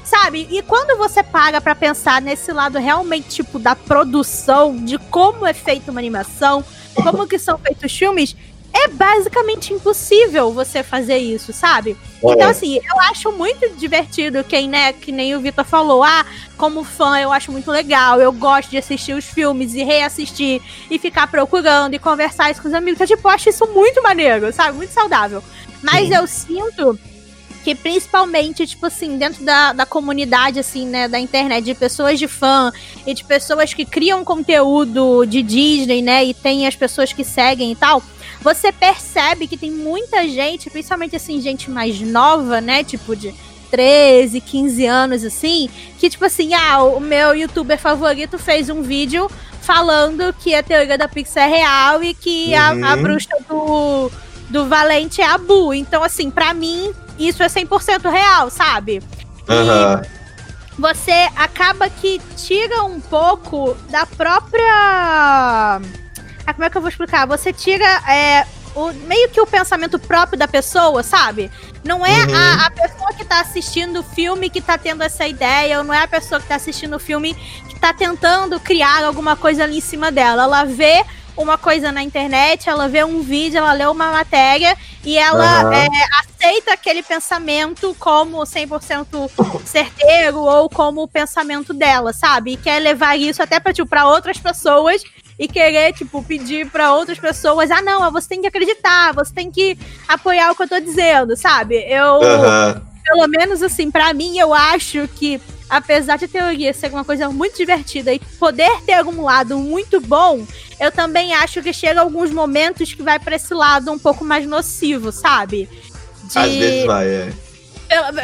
Sabe? 0.04 0.48
E 0.52 0.62
quando 0.62 0.98
você 1.00 1.24
paga 1.24 1.60
para 1.60 1.74
pensar 1.74 2.22
nesse 2.22 2.52
lado 2.52 2.78
realmente, 2.78 3.30
tipo, 3.30 3.58
da 3.58 3.76
produção, 3.76 4.78
de 4.78 5.00
como 5.00 5.48
é 5.48 5.54
feita 5.54 5.90
uma 5.90 6.00
animação, 6.00 6.64
como 6.94 7.28
que 7.28 7.40
são 7.40 7.58
feitos 7.58 7.92
filmes, 7.96 8.36
é 8.76 8.90
basicamente 8.90 9.74
impossível 9.74 10.52
você 10.52 10.84
fazer 10.84 11.18
isso, 11.18 11.54
sabe? 11.54 11.96
É. 12.22 12.32
Então, 12.32 12.50
assim, 12.50 12.76
eu 12.76 13.02
acho 13.10 13.32
muito 13.32 13.70
divertido 13.78 14.44
quem, 14.44 14.68
né, 14.68 14.92
que 14.92 15.14
nem 15.14 15.34
o 15.34 15.40
Vitor 15.40 15.64
falou, 15.64 16.04
ah, 16.04 16.26
como 16.58 16.84
fã, 16.84 17.18
eu 17.20 17.32
acho 17.32 17.54
muito 17.54 17.72
legal, 17.72 18.20
eu 18.20 18.34
gosto 18.34 18.72
de 18.72 18.78
assistir 18.78 19.14
os 19.14 19.24
filmes 19.24 19.74
e 19.74 19.84
reassistir 19.84 20.62
e 20.92 21.00
ficar 21.00 21.28
procurando 21.28 21.94
e 21.94 22.00
conversar 22.00 22.52
isso 22.52 22.62
com 22.62 22.68
os 22.68 22.74
amigos. 22.74 23.00
Então, 23.00 23.16
tipo, 23.16 23.26
eu 23.26 23.32
acho 23.32 23.50
isso 23.50 23.66
muito 23.68 24.04
maneiro, 24.04 24.52
sabe? 24.52 24.78
Muito 24.78 24.92
saudável. 24.92 25.42
Mas 25.82 26.10
Sim. 26.10 26.16
eu 26.16 26.28
sinto 26.28 27.00
que 27.64 27.74
principalmente, 27.74 28.68
tipo 28.68 28.86
assim, 28.86 29.18
dentro 29.18 29.44
da, 29.44 29.74
da 29.74 29.86
comunidade, 29.88 30.60
assim, 30.60 30.86
né, 30.86 31.08
da 31.08 31.18
internet, 31.18 31.64
de 31.64 31.74
pessoas 31.74 32.20
de 32.20 32.28
fã 32.28 32.72
e 33.08 33.14
de 33.14 33.24
pessoas 33.24 33.74
que 33.74 33.86
criam 33.86 34.24
conteúdo 34.24 35.26
de 35.26 35.42
Disney, 35.42 36.02
né, 36.02 36.24
e 36.24 36.34
tem 36.34 36.68
as 36.68 36.76
pessoas 36.76 37.12
que 37.12 37.24
seguem 37.24 37.72
e 37.72 37.76
tal, 37.76 38.04
você 38.46 38.72
percebe 38.72 39.48
que 39.48 39.58
tem 39.58 39.72
muita 39.72 40.30
gente, 40.30 40.70
principalmente 40.70 41.16
assim, 41.16 41.42
gente 41.42 41.72
mais 41.72 42.00
nova, 42.00 42.62
né? 42.62 42.84
Tipo 42.84 43.16
de 43.16 43.34
13, 43.72 44.40
15 44.40 44.86
anos, 44.86 45.24
assim, 45.24 45.68
que 45.98 46.12
tipo 46.12 46.24
assim, 46.24 46.54
ah, 46.54 46.84
o 46.84 47.00
meu 47.00 47.34
youtuber 47.34 47.80
favorito 47.80 48.38
fez 48.38 48.70
um 48.70 48.84
vídeo 48.84 49.28
falando 49.62 50.32
que 50.32 50.54
a 50.54 50.62
teoria 50.62 50.96
da 50.96 51.08
Pixar 51.08 51.50
é 51.50 51.58
real 51.58 52.04
e 52.04 52.14
que 52.14 52.54
uhum. 52.54 52.86
a, 52.86 52.92
a, 52.92 52.96
bruxa 52.96 53.36
do, 53.50 54.12
do 54.52 54.68
Valente 54.68 55.22
é 55.22 55.28
a 55.28 55.40
Bu. 55.40 55.74
Então, 55.74 56.04
assim, 56.04 56.30
para 56.30 56.54
mim, 56.54 56.94
isso 57.18 57.42
é 57.42 57.48
100% 57.48 58.12
real, 58.12 58.52
sabe? 58.52 59.02
Uhum. 59.50 60.02
você 60.78 61.30
acaba 61.36 61.90
que 61.90 62.22
tira 62.38 62.84
um 62.84 63.00
pouco 63.00 63.76
da 63.90 64.06
própria 64.06 65.82
ah, 66.46 66.54
como 66.54 66.66
é 66.66 66.70
que 66.70 66.78
eu 66.78 66.82
vou 66.82 66.90
explicar? 66.90 67.26
Você 67.26 67.52
tira 67.52 67.86
é, 68.10 68.46
o, 68.76 68.92
meio 69.08 69.30
que 69.30 69.42
o 69.42 69.48
pensamento 69.48 69.98
próprio 69.98 70.38
da 70.38 70.48
pessoa, 70.48 71.02
sabe? 71.02 71.50
Não 71.84 72.06
é 72.06 72.26
uhum. 72.26 72.36
a, 72.36 72.66
a, 72.66 72.72
pessoa 72.72 73.14
que 73.14 73.24
tá 73.24 73.40
assistindo 73.40 74.02
o 74.02 74.04
filme 74.04 74.50
que 74.50 74.62
tá 74.62 74.78
tendo 74.78 75.02
essa 75.02 75.28
ideia, 75.28 75.80
ou 75.80 75.84
não 75.84 75.94
é 75.94 76.04
a 76.04 76.08
pessoa 76.08 76.40
que 76.42 76.48
tá 76.48 76.56
assistindo 76.56 76.96
o 76.96 77.00
filme 77.00 77.34
que 77.70 77.80
tá 77.80 77.94
tentando 77.94 78.60
criar 78.60 79.04
alguma 79.04 79.36
coisa 79.36 79.64
ali 79.64 79.78
em 79.78 79.82
cima 79.82 80.12
dela. 80.12 80.44
Ela 80.44 80.66
vê 80.66 81.04
uma 81.38 81.58
coisa 81.58 81.92
na 81.92 82.02
internet, 82.02 82.70
ela 82.70 82.88
vê 82.88 83.04
um 83.04 83.22
vídeo, 83.22 83.58
ela 83.58 83.74
lê 83.74 83.86
uma 83.86 84.12
matéria 84.12 84.78
e 85.04 85.18
ela 85.18 85.66
uhum. 85.66 85.74
é, 85.74 85.88
aceita 86.20 86.74
aquele 86.74 87.04
pensamento 87.04 87.96
como 88.00 88.38
100% 88.38 89.30
certeiro 89.66 90.40
ou 90.40 90.70
como 90.70 91.04
o 91.04 91.08
pensamento 91.08 91.74
dela, 91.74 92.14
sabe? 92.14 92.54
E 92.54 92.58
quer 92.58 92.80
levar 92.80 93.18
isso 93.18 93.44
até 93.44 93.60
para 93.60 93.74
tipo, 93.74 93.96
outras 94.06 94.38
pessoas 94.38 95.04
e 95.38 95.48
querer, 95.48 95.94
tipo, 95.94 96.24
pedir 96.24 96.70
para 96.70 96.94
outras 96.94 97.20
pessoas, 97.20 97.70
ah, 97.72 97.82
não, 97.82 98.12
você 98.12 98.30
tem 98.30 98.42
que 98.42 98.48
acreditar, 98.48 99.14
você 99.14 99.34
tem 99.34 99.52
que 99.52 99.78
apoiar 100.08 100.52
o 100.52 100.56
que 100.56 100.64
eu 100.64 100.68
tô 100.68 100.80
dizendo, 100.80 101.36
sabe? 101.36 101.76
Eu, 101.88 102.16
uhum. 102.16 102.82
pelo 103.04 103.28
menos 103.28 103.62
assim, 103.62 103.92
para 103.92 104.14
mim, 104.14 104.38
eu 104.38 104.54
acho 104.54 105.08
que 105.10 105.42
apesar 105.70 106.18
de 106.18 106.26
a 106.26 106.28
teoria 106.28 106.74
ser 106.74 106.92
uma 106.92 107.04
coisa 107.04 107.30
muito 107.30 107.58
divertida 107.58 108.14
e 108.14 108.20
poder 108.20 108.82
ter 108.86 108.94
algum 108.94 109.24
lado 109.24 109.58
muito 109.58 110.00
bom, 110.00 110.46
eu 110.80 110.92
também 110.92 111.34
acho 111.34 111.62
que 111.62 111.74
chega 111.74 112.02
alguns 112.02 112.32
momentos 112.32 112.94
que 112.94 113.02
vai 113.02 113.20
para 113.20 113.36
esse 113.36 113.54
lado 113.54 113.92
um 113.92 114.00
pouco 114.00 114.24
mais 114.24 114.46
nocivo, 114.46 115.12
sabe? 115.12 115.68
De... 116.24 116.38
Às 116.38 116.52
vezes 116.52 116.86
vai, 116.86 117.08
é 117.08 117.34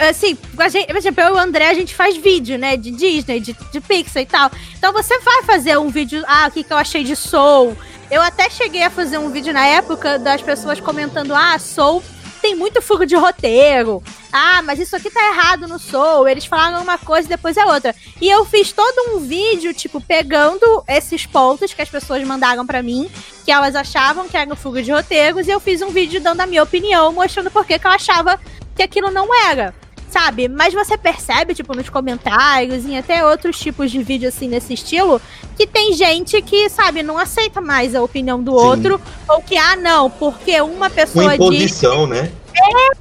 assim, 0.09 0.37
a 0.57 0.69
gente, 0.69 0.87
por 0.87 0.97
exemplo, 0.97 1.23
eu 1.23 1.29
e 1.29 1.31
o 1.33 1.37
André, 1.37 1.69
a 1.69 1.73
gente 1.73 1.93
faz 1.95 2.17
vídeo, 2.17 2.57
né, 2.57 2.77
de 2.77 2.91
Disney, 2.91 3.39
de, 3.39 3.55
de 3.71 3.81
Pixar 3.81 4.21
e 4.21 4.25
tal. 4.25 4.51
Então 4.77 4.91
você 4.91 5.19
vai 5.19 5.43
fazer 5.43 5.77
um 5.77 5.89
vídeo, 5.89 6.23
ah, 6.27 6.47
o 6.47 6.51
que, 6.51 6.63
que 6.63 6.73
eu 6.73 6.77
achei 6.77 7.03
de 7.03 7.15
Soul. 7.15 7.77
Eu 8.09 8.21
até 8.21 8.49
cheguei 8.49 8.83
a 8.83 8.89
fazer 8.89 9.17
um 9.17 9.29
vídeo 9.29 9.53
na 9.53 9.65
época 9.65 10.19
das 10.19 10.41
pessoas 10.41 10.79
comentando, 10.79 11.33
ah, 11.33 11.57
Soul 11.57 12.03
tem 12.41 12.55
muito 12.55 12.81
fuga 12.81 13.05
de 13.05 13.15
roteiro. 13.15 14.03
Ah, 14.33 14.61
mas 14.63 14.79
isso 14.79 14.95
aqui 14.95 15.09
tá 15.11 15.21
errado 15.29 15.67
no 15.67 15.77
Soul. 15.77 16.27
Eles 16.27 16.45
falaram 16.45 16.81
uma 16.81 16.97
coisa 16.97 17.27
e 17.27 17.29
depois 17.29 17.55
é 17.55 17.65
outra. 17.65 17.95
E 18.19 18.27
eu 18.29 18.43
fiz 18.45 18.71
todo 18.71 19.15
um 19.15 19.19
vídeo, 19.19 19.73
tipo, 19.73 20.01
pegando 20.01 20.83
esses 20.87 21.25
pontos 21.25 21.73
que 21.73 21.81
as 21.81 21.89
pessoas 21.89 22.23
mandaram 22.23 22.65
para 22.65 22.81
mim, 22.81 23.09
que 23.45 23.51
elas 23.51 23.75
achavam 23.75 24.27
que 24.27 24.35
eram 24.35 24.55
fuga 24.55 24.81
de 24.81 24.91
roteiros, 24.91 25.47
e 25.47 25.51
eu 25.51 25.59
fiz 25.59 25.81
um 25.81 25.89
vídeo 25.89 26.19
dando 26.19 26.41
a 26.41 26.47
minha 26.47 26.63
opinião, 26.63 27.13
mostrando 27.13 27.51
por 27.51 27.65
que 27.65 27.75
eu 27.75 27.91
achava 27.91 28.39
que 28.75 28.83
aquilo 28.83 29.11
não 29.11 29.33
era. 29.33 29.73
Sabe? 30.09 30.49
Mas 30.49 30.73
você 30.73 30.97
percebe, 30.97 31.55
tipo, 31.55 31.73
nos 31.73 31.89
comentários 31.89 32.85
e 32.85 32.97
até 32.97 33.25
outros 33.25 33.57
tipos 33.57 33.89
de 33.89 34.03
vídeo 34.03 34.27
assim 34.27 34.49
nesse 34.49 34.73
estilo, 34.73 35.21
que 35.55 35.65
tem 35.65 35.93
gente 35.93 36.41
que, 36.41 36.67
sabe, 36.69 37.01
não 37.01 37.17
aceita 37.17 37.61
mais 37.61 37.95
a 37.95 38.03
opinião 38.03 38.43
do 38.43 38.51
Sim. 38.51 38.65
outro, 38.65 39.01
ou 39.29 39.41
que, 39.41 39.57
ah, 39.57 39.77
não, 39.77 40.09
porque 40.09 40.59
uma 40.59 40.89
pessoa 40.89 41.23
uma 41.23 41.35
imposição, 41.35 42.09
diz. 42.09 42.09
né? 42.09 42.31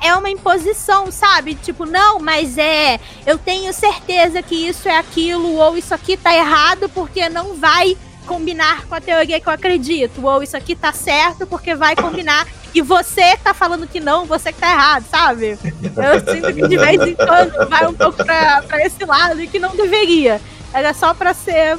É, 0.00 0.08
é 0.08 0.14
uma 0.14 0.30
imposição, 0.30 1.10
sabe? 1.10 1.56
Tipo, 1.56 1.84
não, 1.84 2.20
mas 2.20 2.56
é. 2.56 3.00
Eu 3.26 3.36
tenho 3.36 3.72
certeza 3.72 4.40
que 4.40 4.54
isso 4.54 4.88
é 4.88 4.96
aquilo, 4.96 5.56
ou 5.56 5.76
isso 5.76 5.92
aqui 5.92 6.16
tá 6.16 6.32
errado 6.32 6.88
porque 6.90 7.28
não 7.28 7.54
vai 7.54 7.96
combinar 8.30 8.86
com 8.86 8.94
a 8.94 9.00
teoria 9.00 9.40
que 9.40 9.48
eu 9.48 9.52
acredito, 9.52 10.24
ou 10.24 10.40
isso 10.40 10.56
aqui 10.56 10.76
tá 10.76 10.92
certo 10.92 11.48
porque 11.48 11.74
vai 11.74 11.96
combinar. 11.96 12.46
E 12.72 12.80
você 12.80 13.36
tá 13.42 13.52
falando 13.52 13.88
que 13.88 13.98
não, 13.98 14.24
você 14.24 14.52
que 14.52 14.60
tá 14.60 14.70
errado, 14.70 15.04
sabe? 15.10 15.58
Eu 15.82 16.34
sinto 16.34 16.54
que 16.54 16.68
de 16.68 16.76
vez 16.78 17.00
em 17.02 17.16
quando 17.16 17.68
vai 17.68 17.88
um 17.88 17.92
pouco 17.92 18.24
pra, 18.24 18.62
pra 18.62 18.86
esse 18.86 19.04
lado 19.04 19.42
e 19.42 19.48
que 19.48 19.58
não 19.58 19.74
deveria. 19.74 20.40
Era 20.72 20.94
só 20.94 21.12
pra 21.12 21.34
ser 21.34 21.76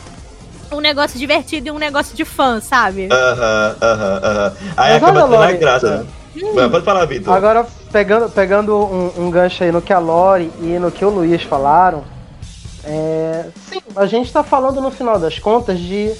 um 0.69 0.81
negócio 0.81 1.17
divertido 1.17 1.69
e 1.69 1.71
um 1.71 1.77
negócio 1.77 2.13
de 2.13 2.25
fã, 2.25 2.59
sabe? 2.59 3.07
Aham, 3.09 3.75
aham, 3.81 4.19
aham. 4.21 4.53
Aí 4.75 4.99
Mas 4.99 5.03
acaba 5.03 5.47
tendo 5.47 5.59
graça, 5.59 5.97
né? 5.99 6.05
Vai, 6.53 6.69
Pode 6.69 6.83
falar, 6.83 7.05
Vitor. 7.05 7.33
Agora, 7.33 7.65
pegando, 7.93 8.29
pegando 8.29 8.75
um, 8.75 9.25
um 9.25 9.31
gancho 9.31 9.63
aí 9.63 9.71
no 9.71 9.81
que 9.81 9.93
a 9.93 9.99
Lori 9.99 10.51
e 10.59 10.77
no 10.77 10.91
que 10.91 11.05
o 11.05 11.09
Luiz 11.09 11.43
falaram, 11.43 12.03
é, 12.83 13.45
sim, 13.69 13.81
a 13.95 14.05
gente 14.05 14.27
está 14.27 14.43
falando 14.43 14.81
no 14.81 14.91
final 14.91 15.17
das 15.17 15.39
contas 15.39 15.79
de 15.79 16.13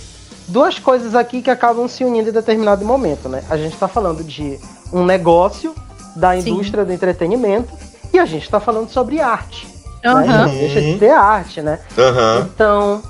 duas 0.52 0.78
coisas 0.78 1.16
aqui 1.16 1.42
que 1.42 1.50
acabam 1.50 1.88
se 1.88 2.04
unindo 2.04 2.30
em 2.30 2.34
determinado 2.34 2.86
momento, 2.86 3.28
né? 3.30 3.44
A 3.50 3.58
gente 3.58 3.74
está 3.74 3.88
falando 3.88 4.24
de 4.24 4.60
um 4.94 5.06
negócio 5.06 5.74
da 6.16 6.34
Sim. 6.34 6.52
indústria 6.52 6.86
do 6.86 6.92
entretenimento 6.92 7.74
e 8.14 8.20
a 8.20 8.26
gente 8.26 8.44
está 8.44 8.60
falando 8.60 8.90
sobre 8.90 9.22
arte. 9.22 9.66
né? 10.04 10.12
Aham. 10.12 10.48
Não 10.48 10.54
deixa 10.54 10.82
de 10.82 11.00
ser 11.00 11.12
arte, 11.12 11.62
né? 11.62 11.80
Aham. 11.98 12.50
Então, 12.54 13.02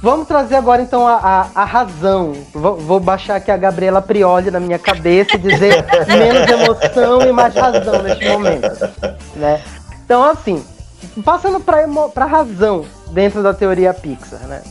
vamos 0.00 0.28
trazer 0.28 0.54
agora 0.54 0.80
então 0.80 1.06
a, 1.06 1.14
a, 1.16 1.62
a 1.62 1.64
razão. 1.64 2.32
Vou, 2.54 2.76
vou 2.76 3.00
baixar 3.00 3.36
aqui 3.36 3.50
a 3.50 3.56
Gabriela 3.56 4.00
Prioli 4.00 4.50
na 4.50 4.60
minha 4.60 4.78
cabeça 4.78 5.34
e 5.34 5.38
dizer 5.38 5.84
menos 6.06 6.48
emoção 6.48 7.22
e 7.22 7.32
mais 7.32 7.54
razão 7.54 8.02
neste 8.02 8.28
momento. 8.28 8.68
Né? 9.34 9.60
Então, 10.04 10.22
assim, 10.22 10.64
passando 11.24 11.58
para 11.58 12.24
a 12.24 12.28
razão 12.28 12.84
dentro 13.10 13.42
da 13.42 13.52
teoria 13.52 13.92
Pixar, 13.92 14.40
né? 14.46 14.62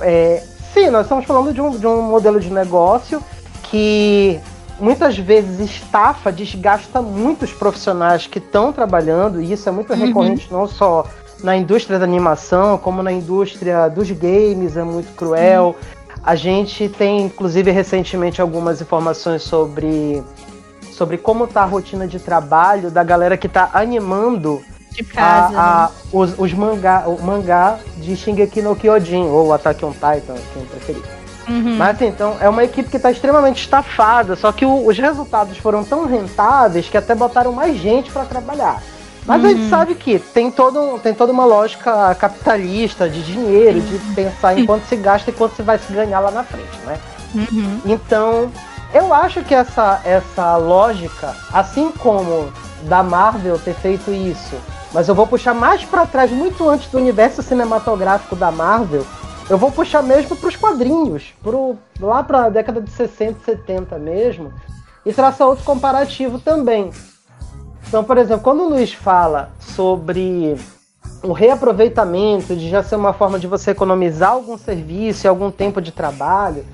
É, 0.00 0.42
sim, 0.76 0.90
nós 0.90 1.06
estamos 1.06 1.24
falando 1.24 1.54
de 1.54 1.60
um, 1.62 1.70
de 1.70 1.86
um 1.86 2.02
modelo 2.02 2.38
de 2.38 2.52
negócio 2.52 3.22
que 3.62 4.38
muitas 4.78 5.16
vezes 5.16 5.58
estafa, 5.58 6.30
desgasta 6.30 7.00
muitos 7.00 7.50
profissionais 7.50 8.26
que 8.26 8.38
estão 8.38 8.74
trabalhando, 8.74 9.40
e 9.40 9.50
isso 9.50 9.66
é 9.70 9.72
muito 9.72 9.94
recorrente 9.94 10.52
não 10.52 10.68
só 10.68 11.06
na 11.42 11.56
indústria 11.56 11.98
da 11.98 12.04
animação, 12.04 12.76
como 12.76 13.02
na 13.02 13.10
indústria 13.10 13.88
dos 13.88 14.10
games, 14.10 14.76
é 14.76 14.82
muito 14.82 15.14
cruel. 15.16 15.74
A 16.22 16.34
gente 16.34 16.90
tem, 16.90 17.22
inclusive, 17.22 17.70
recentemente 17.70 18.42
algumas 18.42 18.82
informações 18.82 19.42
sobre, 19.42 20.22
sobre 20.92 21.16
como 21.16 21.46
tá 21.46 21.62
a 21.62 21.66
rotina 21.66 22.06
de 22.06 22.18
trabalho 22.18 22.90
da 22.90 23.02
galera 23.02 23.38
que 23.38 23.48
tá 23.48 23.70
animando 23.72 24.62
De 24.96 25.04
casa. 25.04 25.50
né? 25.52 25.58
a, 25.58 25.84
a- 25.84 25.90
os, 26.12 26.38
os 26.38 26.52
mangá, 26.54 27.04
o 27.06 27.22
mangá 27.22 27.78
de 27.98 28.16
Shingeki 28.16 28.62
no 28.62 28.74
Kyojin, 28.74 29.26
ou 29.26 29.52
Attack 29.52 29.84
on 29.84 29.92
Titan, 29.92 30.34
quem 30.54 30.64
preferir. 30.64 31.02
Uhum. 31.48 31.76
Mas 31.76 31.90
assim, 31.96 32.06
então, 32.06 32.36
é 32.40 32.48
uma 32.48 32.64
equipe 32.64 32.88
que 32.90 32.96
está 32.96 33.10
extremamente 33.10 33.60
estafada, 33.62 34.34
só 34.34 34.50
que 34.50 34.64
o- 34.66 34.86
os 34.86 34.98
resultados 34.98 35.56
foram 35.58 35.84
tão 35.84 36.06
rentáveis 36.06 36.88
que 36.88 36.96
até 36.96 37.14
botaram 37.14 37.52
mais 37.52 37.76
gente 37.76 38.10
para 38.10 38.24
trabalhar. 38.24 38.82
Mas 39.24 39.44
a 39.44 39.48
gente 39.48 39.68
sabe 39.68 39.94
que 39.96 40.18
tem, 40.20 40.50
todo, 40.52 40.98
tem 41.00 41.12
toda 41.12 41.32
uma 41.32 41.44
lógica 41.44 42.14
capitalista 42.14 43.08
de 43.08 43.22
dinheiro, 43.22 43.80
de 43.80 43.98
pensar 44.14 44.56
em 44.58 44.64
quanto 44.64 44.86
se 44.86 44.94
gasta 44.96 45.30
e 45.30 45.32
quanto 45.32 45.56
se 45.56 45.62
vai 45.62 45.78
se 45.78 45.92
ganhar 45.92 46.20
lá 46.20 46.30
na 46.30 46.44
frente, 46.44 46.78
né? 46.86 46.96
Uhum. 47.34 47.80
Então, 47.86 48.50
eu 48.94 49.12
acho 49.12 49.42
que 49.42 49.52
essa, 49.54 50.00
essa 50.04 50.56
lógica, 50.56 51.34
assim 51.52 51.90
como 51.98 52.52
da 52.82 53.02
Marvel 53.02 53.58
ter 53.58 53.74
feito 53.74 54.12
isso, 54.12 54.54
mas 54.92 55.08
eu 55.08 55.14
vou 55.14 55.26
puxar 55.26 55.54
mais 55.54 55.84
pra 55.84 56.06
trás, 56.06 56.30
muito 56.30 56.68
antes 56.68 56.90
do 56.90 56.98
universo 56.98 57.42
cinematográfico 57.42 58.36
da 58.36 58.50
Marvel, 58.50 59.04
eu 59.48 59.56
vou 59.56 59.70
puxar 59.70 60.02
mesmo 60.02 60.36
pros 60.36 60.56
quadrinhos, 60.56 61.34
pro, 61.42 61.76
lá 62.00 62.22
pra 62.22 62.48
década 62.48 62.80
de 62.80 62.90
60, 62.90 63.44
70 63.44 63.98
mesmo, 63.98 64.52
e 65.04 65.12
traçar 65.12 65.46
outro 65.46 65.64
comparativo 65.64 66.38
também. 66.38 66.90
Então, 67.86 68.02
por 68.02 68.18
exemplo, 68.18 68.42
quando 68.42 68.64
o 68.64 68.68
Luiz 68.68 68.92
fala 68.92 69.50
sobre 69.60 70.56
o 71.22 71.32
reaproveitamento, 71.32 72.56
de 72.56 72.68
já 72.68 72.82
ser 72.82 72.96
uma 72.96 73.12
forma 73.12 73.38
de 73.38 73.46
você 73.46 73.70
economizar 73.70 74.30
algum 74.30 74.58
serviço 74.58 75.26
e 75.26 75.28
algum 75.28 75.50
tempo 75.50 75.80
de 75.80 75.92
trabalho, 75.92 76.64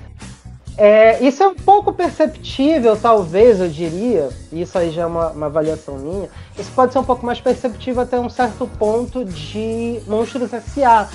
é, 0.76 1.22
isso 1.22 1.42
é 1.42 1.48
um 1.48 1.54
pouco 1.54 1.92
perceptível, 1.92 2.96
talvez, 2.96 3.60
eu 3.60 3.68
diria, 3.68 4.30
isso 4.50 4.76
aí 4.78 4.90
já 4.90 5.02
é 5.02 5.06
uma, 5.06 5.28
uma 5.30 5.46
avaliação 5.46 5.98
minha, 5.98 6.30
isso 6.58 6.70
pode 6.74 6.92
ser 6.92 6.98
um 6.98 7.04
pouco 7.04 7.26
mais 7.26 7.40
perceptível 7.40 8.02
até 8.02 8.18
um 8.18 8.30
certo 8.30 8.66
ponto 8.78 9.24
de 9.24 10.00
Monstros 10.06 10.52
S.A., 10.52 11.08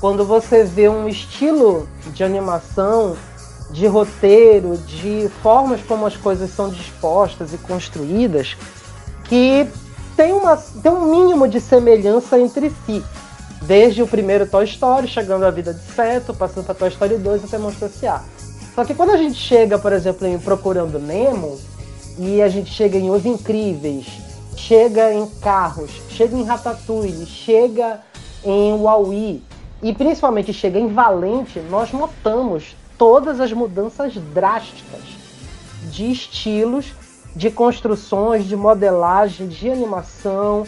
quando 0.00 0.24
você 0.24 0.64
vê 0.64 0.88
um 0.88 1.06
estilo 1.08 1.88
de 2.12 2.24
animação, 2.24 3.16
de 3.70 3.86
roteiro, 3.86 4.76
de 4.78 5.30
formas 5.42 5.80
como 5.82 6.06
as 6.06 6.16
coisas 6.16 6.50
são 6.50 6.70
dispostas 6.70 7.52
e 7.54 7.58
construídas, 7.58 8.56
que 9.24 9.68
tem, 10.16 10.32
uma, 10.32 10.56
tem 10.56 10.90
um 10.90 11.10
mínimo 11.10 11.46
de 11.46 11.60
semelhança 11.60 12.38
entre 12.38 12.70
si. 12.84 13.02
Desde 13.62 14.02
o 14.02 14.08
primeiro 14.08 14.44
Toy 14.44 14.64
Story, 14.64 15.06
chegando 15.06 15.44
à 15.44 15.50
Vida 15.50 15.72
de 15.72 15.80
Feto, 15.80 16.34
passando 16.34 16.64
para 16.64 16.74
Toy 16.74 16.88
Story 16.88 17.16
2 17.16 17.44
até 17.44 17.56
Monstros 17.56 17.92
S.A. 17.94 18.22
Só 18.74 18.84
que 18.84 18.94
quando 18.94 19.10
a 19.10 19.16
gente 19.16 19.34
chega, 19.34 19.78
por 19.78 19.92
exemplo, 19.92 20.26
em 20.26 20.38
Procurando 20.38 20.98
Nemo, 20.98 21.58
e 22.18 22.42
a 22.42 22.48
gente 22.48 22.70
chega 22.70 22.98
em 22.98 23.10
Os 23.10 23.24
Incríveis, 23.24 24.06
chega 24.56 25.12
em 25.12 25.26
Carros, 25.26 25.90
chega 26.08 26.36
em 26.36 26.44
Ratatouille, 26.44 27.26
chega 27.26 28.00
em 28.44 28.72
Wall-E, 28.74 29.42
e 29.82 29.92
principalmente 29.92 30.52
chega 30.52 30.78
em 30.78 30.88
Valente, 30.88 31.58
nós 31.70 31.92
notamos 31.92 32.76
todas 32.96 33.40
as 33.40 33.52
mudanças 33.52 34.14
drásticas 34.14 35.00
de 35.90 36.10
estilos, 36.10 36.92
de 37.34 37.50
construções, 37.50 38.46
de 38.46 38.54
modelagem, 38.54 39.48
de 39.48 39.70
animação, 39.70 40.64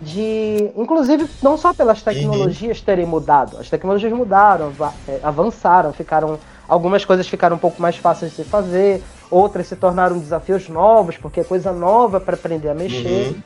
de. 0.00 0.70
Inclusive, 0.76 1.28
não 1.42 1.56
só 1.56 1.74
pelas 1.74 2.02
tecnologias 2.02 2.80
terem 2.80 3.06
mudado. 3.06 3.58
As 3.58 3.68
tecnologias 3.68 4.12
mudaram, 4.12 4.72
é, 5.06 5.20
avançaram, 5.22 5.92
ficaram. 5.92 6.38
Algumas 6.68 7.04
coisas 7.04 7.26
ficaram 7.26 7.56
um 7.56 7.58
pouco 7.58 7.80
mais 7.80 7.96
fáceis 7.96 8.32
de 8.32 8.42
se 8.42 8.44
fazer, 8.44 9.02
outras 9.30 9.66
se 9.66 9.74
tornaram 9.74 10.18
desafios 10.18 10.68
novos, 10.68 11.16
porque 11.16 11.40
é 11.40 11.44
coisa 11.44 11.72
nova 11.72 12.20
para 12.20 12.34
aprender 12.34 12.68
a 12.68 12.74
mexer. 12.74 13.28
Uhum. 13.28 13.42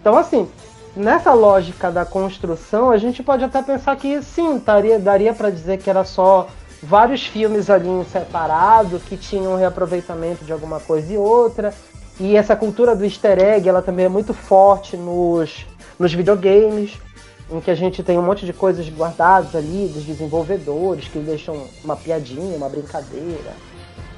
Então, 0.00 0.18
assim, 0.18 0.48
nessa 0.96 1.32
lógica 1.32 1.90
da 1.90 2.04
construção, 2.04 2.90
a 2.90 2.98
gente 2.98 3.22
pode 3.22 3.44
até 3.44 3.62
pensar 3.62 3.94
que 3.96 4.20
sim, 4.22 4.60
daria, 4.64 4.98
daria 4.98 5.32
para 5.32 5.50
dizer 5.50 5.78
que 5.78 5.88
era 5.88 6.02
só 6.02 6.48
vários 6.82 7.24
filmes 7.24 7.70
ali 7.70 7.88
em 7.88 8.04
separado 8.04 8.98
que 8.98 9.16
tinham 9.16 9.56
reaproveitamento 9.56 10.44
de 10.44 10.52
alguma 10.52 10.80
coisa 10.80 11.12
e 11.12 11.16
outra. 11.16 11.72
E 12.18 12.36
essa 12.36 12.56
cultura 12.56 12.96
do 12.96 13.04
easter 13.04 13.38
egg, 13.38 13.68
ela 13.68 13.80
também 13.80 14.06
é 14.06 14.08
muito 14.08 14.34
forte 14.34 14.96
nos, 14.96 15.64
nos 15.98 16.12
videogames, 16.12 16.98
em 17.52 17.60
que 17.60 17.70
a 17.70 17.74
gente 17.74 18.02
tem 18.02 18.18
um 18.18 18.22
monte 18.22 18.46
de 18.46 18.52
coisas 18.52 18.88
guardadas 18.88 19.54
ali 19.54 19.88
dos 19.88 20.04
desenvolvedores 20.04 21.08
que 21.08 21.18
deixam 21.18 21.66
uma 21.84 21.96
piadinha, 21.96 22.56
uma 22.56 22.68
brincadeira. 22.68 23.54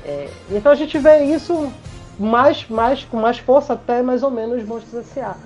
É, 0.05 0.29
então 0.51 0.71
a 0.71 0.75
gente 0.75 0.99
vê 0.99 1.25
isso 1.25 1.73
mais, 2.19 2.69
mais, 2.69 3.05
com 3.05 3.17
mais 3.19 3.39
força 3.39 3.73
até 3.73 4.03
mais 4.03 4.23
ou 4.23 4.31
menos 4.31 4.65
Monstros 4.65 5.07
S.A. 5.11 5.37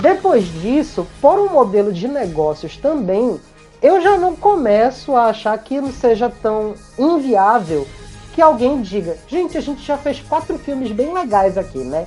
Depois 0.00 0.44
disso, 0.60 1.06
por 1.20 1.38
um 1.38 1.52
modelo 1.52 1.92
de 1.92 2.06
negócios 2.06 2.76
também, 2.76 3.40
eu 3.82 4.00
já 4.00 4.16
não 4.16 4.34
começo 4.36 5.14
a 5.14 5.26
achar 5.26 5.56
que 5.58 5.80
não 5.80 5.92
seja 5.92 6.30
tão 6.42 6.74
inviável 6.98 7.86
que 8.34 8.42
alguém 8.42 8.82
diga: 8.82 9.16
gente, 9.26 9.56
a 9.56 9.60
gente 9.60 9.82
já 9.82 9.96
fez 9.96 10.20
quatro 10.20 10.58
filmes 10.58 10.92
bem 10.92 11.12
legais 11.12 11.56
aqui, 11.56 11.78
né? 11.78 12.06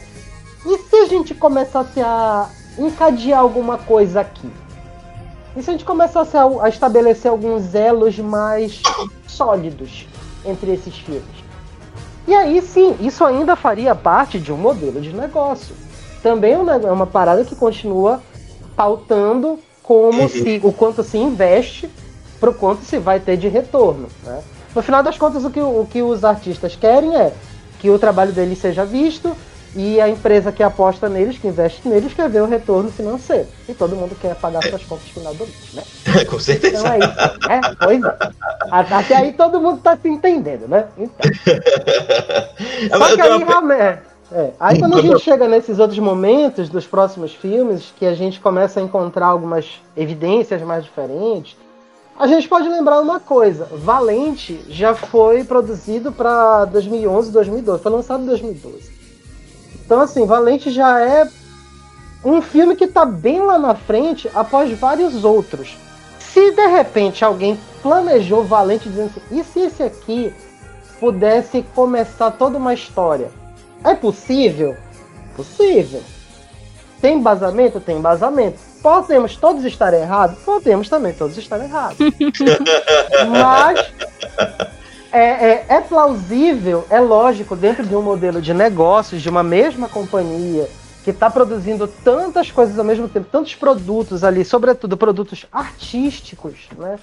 E 0.65 0.77
se 0.77 0.95
a 0.95 1.05
gente 1.05 1.33
começasse 1.33 1.99
a 2.01 2.49
encadear 2.77 3.39
alguma 3.39 3.77
coisa 3.77 4.21
aqui? 4.21 4.49
E 5.55 5.63
se 5.63 5.69
a 5.69 5.73
gente 5.73 5.85
começasse 5.85 6.37
a, 6.37 6.43
a 6.61 6.69
estabelecer 6.69 7.31
alguns 7.31 7.73
elos 7.73 8.17
mais 8.19 8.81
sólidos 9.27 10.07
entre 10.45 10.71
esses 10.71 10.95
filmes? 10.97 11.23
E 12.27 12.33
aí 12.35 12.61
sim, 12.61 12.95
isso 12.99 13.25
ainda 13.25 13.55
faria 13.55 13.95
parte 13.95 14.39
de 14.39 14.53
um 14.53 14.57
modelo 14.57 15.01
de 15.01 15.11
negócio. 15.11 15.75
Também 16.21 16.53
é 16.53 16.55
é 16.55 16.91
uma 16.91 17.07
parada 17.07 17.43
que 17.43 17.55
continua 17.55 18.21
pautando 18.75 19.59
como 19.81 20.29
se 20.29 20.61
o 20.63 20.71
quanto 20.71 21.03
se 21.03 21.17
investe 21.17 21.89
pro 22.39 22.53
quanto 22.53 22.85
se 22.85 22.97
vai 22.97 23.19
ter 23.19 23.37
de 23.37 23.47
retorno. 23.47 24.07
né? 24.23 24.41
No 24.75 24.83
final 24.83 25.01
das 25.01 25.17
contas, 25.17 25.43
o 25.43 25.49
que, 25.49 25.59
o 25.59 25.87
que 25.89 26.01
os 26.03 26.23
artistas 26.23 26.75
querem 26.75 27.15
é 27.15 27.33
que 27.79 27.89
o 27.89 27.97
trabalho 27.97 28.31
deles 28.31 28.59
seja 28.59 28.85
visto 28.85 29.35
e 29.75 30.01
a 30.01 30.09
empresa 30.09 30.51
que 30.51 30.63
aposta 30.63 31.07
neles, 31.07 31.37
que 31.37 31.47
investe 31.47 31.87
neles, 31.87 32.13
quer 32.13 32.29
ver 32.29 32.41
o 32.41 32.47
retorno 32.47 32.91
financeiro. 32.91 33.47
E 33.67 33.73
todo 33.73 33.95
mundo 33.95 34.15
quer 34.19 34.35
pagar 34.35 34.63
suas 34.63 34.83
contas 34.83 35.05
no 35.07 35.13
final 35.13 35.33
do 35.35 35.45
mês, 35.45 35.73
né? 35.73 36.25
Com 36.25 36.39
certeza. 36.39 36.79
Então 36.79 36.93
é 36.93 36.99
isso, 36.99 37.47
né? 37.47 37.61
Pois 37.79 38.03
é. 38.03 38.17
Até 38.71 39.15
aí 39.15 39.33
todo 39.33 39.61
mundo 39.61 39.81
tá 39.81 39.95
se 39.95 40.07
entendendo, 40.07 40.67
né? 40.67 40.85
Então. 40.97 41.31
Só 42.97 43.15
que 43.15 43.21
aí, 43.21 43.43
realmente. 43.43 44.09
É. 44.31 44.51
Aí 44.59 44.79
quando 44.79 44.97
a 44.97 45.01
gente 45.01 45.19
chega 45.21 45.47
nesses 45.47 45.79
outros 45.79 45.99
momentos 45.99 46.69
dos 46.69 46.85
próximos 46.85 47.33
filmes, 47.33 47.91
que 47.97 48.05
a 48.05 48.13
gente 48.13 48.39
começa 48.39 48.79
a 48.79 48.83
encontrar 48.83 49.27
algumas 49.27 49.81
evidências 49.97 50.61
mais 50.61 50.83
diferentes, 50.83 51.57
a 52.17 52.27
gente 52.27 52.47
pode 52.47 52.67
lembrar 52.67 52.99
uma 52.99 53.19
coisa: 53.19 53.67
Valente 53.71 54.59
já 54.67 54.93
foi 54.93 55.43
produzido 55.43 56.11
para 56.11 56.65
2011, 56.65 57.31
2012, 57.31 57.81
foi 57.81 57.91
lançado 57.91 58.23
em 58.23 58.25
2012. 58.27 58.98
Então 59.85 60.01
assim, 60.01 60.25
Valente 60.25 60.71
já 60.71 60.99
é 60.99 61.27
um 62.23 62.41
filme 62.41 62.75
que 62.75 62.85
está 62.85 63.05
bem 63.05 63.41
lá 63.41 63.57
na 63.57 63.75
frente 63.75 64.29
após 64.33 64.71
vários 64.77 65.23
outros. 65.23 65.77
Se 66.19 66.51
de 66.51 66.67
repente 66.67 67.23
alguém 67.23 67.59
planejou 67.81 68.43
Valente 68.43 68.89
dizendo 68.89 69.11
assim, 69.15 69.39
e 69.39 69.43
se 69.43 69.59
esse 69.59 69.83
aqui 69.83 70.33
pudesse 70.99 71.63
começar 71.73 72.31
toda 72.31 72.57
uma 72.57 72.73
história? 72.73 73.31
É 73.83 73.95
possível? 73.95 74.75
Possível. 75.35 76.01
Tem 77.01 77.17
embasamento? 77.17 77.79
Tem 77.79 77.97
embasamento. 77.97 78.59
Podemos 78.81 79.35
todos 79.37 79.63
estar 79.63 79.93
errados? 79.93 80.37
Podemos 80.39 80.89
também 80.89 81.13
todos 81.13 81.37
estar 81.37 81.59
errados. 81.59 81.97
Mas 83.29 83.91
é, 85.11 85.19
é, 85.19 85.65
é, 85.69 85.81
plausível, 85.81 86.85
é 86.89 86.99
lógico, 86.99 87.55
dentro 87.55 87.85
de 87.85 87.95
um 87.95 88.01
modelo 88.01 88.41
de 88.41 88.53
negócios, 88.53 89.21
de 89.21 89.29
uma 89.29 89.43
mesma 89.43 89.89
companhia, 89.89 90.69
que 91.03 91.09
está 91.09 91.29
produzindo 91.29 91.87
tantas 91.87 92.51
coisas 92.51 92.77
ao 92.77 92.85
mesmo 92.85 93.07
tempo, 93.09 93.27
tantos 93.31 93.55
produtos 93.55 94.23
ali, 94.23 94.45
sobretudo 94.45 94.97
produtos 94.97 95.45
artísticos, 95.51 96.67
né? 96.77 96.99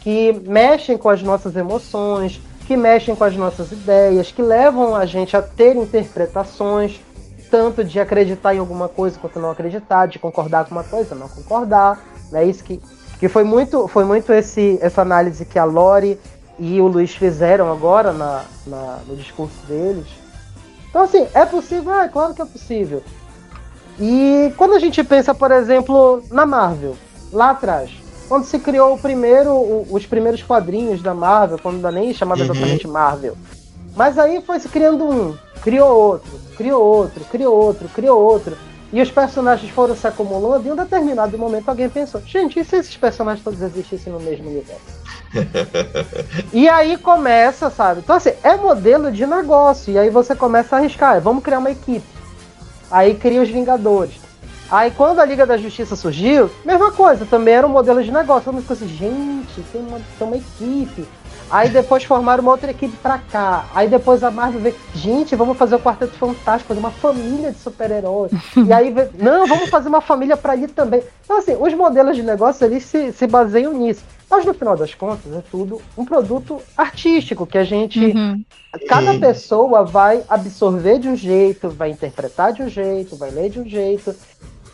Que 0.00 0.32
mexem 0.46 0.98
com 0.98 1.08
as 1.08 1.22
nossas 1.22 1.56
emoções, 1.56 2.40
que 2.66 2.76
mexem 2.76 3.14
com 3.14 3.24
as 3.24 3.36
nossas 3.36 3.72
ideias, 3.72 4.30
que 4.32 4.42
levam 4.42 4.94
a 4.94 5.06
gente 5.06 5.36
a 5.36 5.42
ter 5.42 5.76
interpretações, 5.76 7.00
tanto 7.50 7.84
de 7.84 7.98
acreditar 8.00 8.54
em 8.54 8.58
alguma 8.58 8.88
coisa 8.88 9.18
quanto 9.18 9.38
não 9.38 9.50
acreditar, 9.50 10.06
de 10.06 10.18
concordar 10.18 10.64
com 10.64 10.72
uma 10.72 10.84
coisa, 10.84 11.14
não 11.14 11.28
concordar. 11.28 12.04
É 12.32 12.34
né? 12.34 12.44
isso 12.44 12.64
que, 12.64 12.82
que 13.18 13.28
foi 13.28 13.44
muito, 13.44 13.86
foi 13.86 14.04
muito 14.04 14.32
esse, 14.32 14.78
essa 14.82 15.00
análise 15.02 15.44
que 15.44 15.58
a 15.58 15.64
Lori 15.64 16.18
e 16.58 16.80
o 16.80 16.86
Luiz 16.86 17.14
fizeram 17.14 17.70
agora 17.70 18.12
na, 18.12 18.44
na, 18.66 18.98
no 19.06 19.16
discurso 19.16 19.56
deles. 19.66 20.06
Então, 20.88 21.02
assim, 21.02 21.26
é 21.34 21.44
possível? 21.44 21.92
Ah, 21.92 22.04
é 22.04 22.08
claro 22.08 22.34
que 22.34 22.42
é 22.42 22.46
possível. 22.46 23.02
E 23.98 24.52
quando 24.56 24.74
a 24.74 24.78
gente 24.78 25.02
pensa, 25.04 25.34
por 25.34 25.50
exemplo, 25.50 26.22
na 26.30 26.46
Marvel, 26.46 26.96
lá 27.32 27.50
atrás, 27.50 27.90
quando 28.28 28.44
se 28.44 28.58
criou 28.58 28.94
o 28.94 28.98
primeiro, 28.98 29.50
o, 29.50 29.86
os 29.90 30.06
primeiros 30.06 30.42
quadrinhos 30.42 31.02
da 31.02 31.14
Marvel, 31.14 31.58
quando 31.58 31.76
ainda 31.76 31.90
nem 31.90 32.12
chamava 32.12 32.40
uhum. 32.40 32.50
exatamente 32.50 32.88
Marvel. 32.88 33.36
Mas 33.94 34.18
aí 34.18 34.42
foi 34.42 34.60
se 34.60 34.68
criando 34.68 35.04
um, 35.04 35.34
criou 35.62 35.88
outro, 35.88 36.30
criou 36.56 36.82
outro, 36.82 37.24
criou 37.24 37.54
outro, 37.54 37.88
criou 37.88 38.20
outro. 38.20 38.56
E 38.96 39.02
os 39.02 39.10
personagens 39.10 39.70
foram 39.72 39.94
se 39.94 40.06
acumulando 40.06 40.64
e 40.64 40.68
em 40.70 40.72
um 40.72 40.74
determinado 40.74 41.36
momento 41.36 41.68
alguém 41.68 41.86
pensou, 41.86 42.18
gente, 42.22 42.58
e 42.58 42.64
se 42.64 42.76
esses 42.76 42.96
personagens 42.96 43.44
todos 43.44 43.60
existissem 43.60 44.10
no 44.10 44.18
mesmo 44.18 44.48
universo? 44.48 44.80
e 46.50 46.66
aí 46.66 46.96
começa, 46.96 47.68
sabe? 47.68 48.00
Então 48.00 48.16
assim, 48.16 48.32
é 48.42 48.56
modelo 48.56 49.12
de 49.12 49.26
negócio. 49.26 49.92
E 49.92 49.98
aí 49.98 50.08
você 50.08 50.34
começa 50.34 50.74
a 50.74 50.78
arriscar, 50.78 51.20
vamos 51.20 51.44
criar 51.44 51.58
uma 51.58 51.70
equipe. 51.70 52.06
Aí 52.90 53.14
cria 53.14 53.42
os 53.42 53.50
Vingadores. 53.50 54.14
Aí 54.70 54.90
quando 54.90 55.18
a 55.18 55.26
Liga 55.26 55.44
da 55.44 55.58
Justiça 55.58 55.94
surgiu, 55.94 56.50
mesma 56.64 56.90
coisa, 56.90 57.26
também 57.26 57.52
era 57.52 57.66
um 57.66 57.70
modelo 57.70 58.02
de 58.02 58.10
negócio. 58.10 58.44
Todo 58.44 58.54
mundo 58.54 58.62
ficou 58.62 58.76
assim, 58.78 58.88
gente, 58.88 59.60
tem 59.70 59.82
uma, 59.82 60.00
tem 60.18 60.26
uma 60.26 60.38
equipe. 60.38 61.06
Aí 61.50 61.68
depois 61.68 62.02
formaram 62.04 62.42
uma 62.42 62.52
outra 62.52 62.70
equipe 62.70 62.96
pra 62.96 63.18
cá. 63.18 63.66
Aí 63.74 63.88
depois 63.88 64.22
a 64.24 64.30
Marvel 64.30 64.60
veio, 64.60 64.74
gente, 64.94 65.36
vamos 65.36 65.56
fazer 65.56 65.76
o 65.76 65.80
Quarteto 65.80 66.16
Fantástico, 66.16 66.68
fazer 66.68 66.80
uma 66.80 66.90
família 66.90 67.52
de 67.52 67.58
super-heróis. 67.58 68.32
e 68.56 68.72
aí, 68.72 68.90
veio, 68.90 69.10
não, 69.18 69.46
vamos 69.46 69.70
fazer 69.70 69.88
uma 69.88 70.00
família 70.00 70.36
pra 70.36 70.52
ali 70.52 70.66
também. 70.68 71.02
Então, 71.24 71.38
assim, 71.38 71.56
os 71.58 71.72
modelos 71.74 72.16
de 72.16 72.22
negócio 72.22 72.64
eles 72.64 72.84
se, 72.84 73.12
se 73.12 73.26
baseiam 73.26 73.72
nisso. 73.72 74.02
Mas 74.28 74.44
no 74.44 74.52
final 74.52 74.76
das 74.76 74.92
contas, 74.92 75.32
é 75.32 75.42
tudo 75.50 75.80
um 75.96 76.04
produto 76.04 76.60
artístico 76.76 77.46
que 77.46 77.56
a 77.56 77.64
gente. 77.64 78.00
Uhum. 78.00 78.44
Cada 78.88 79.18
pessoa 79.18 79.84
vai 79.84 80.22
absorver 80.28 80.98
de 80.98 81.08
um 81.08 81.16
jeito, 81.16 81.68
vai 81.68 81.90
interpretar 81.90 82.52
de 82.52 82.62
um 82.62 82.68
jeito, 82.68 83.16
vai 83.16 83.30
ler 83.30 83.50
de 83.50 83.60
um 83.60 83.64
jeito. 83.64 84.14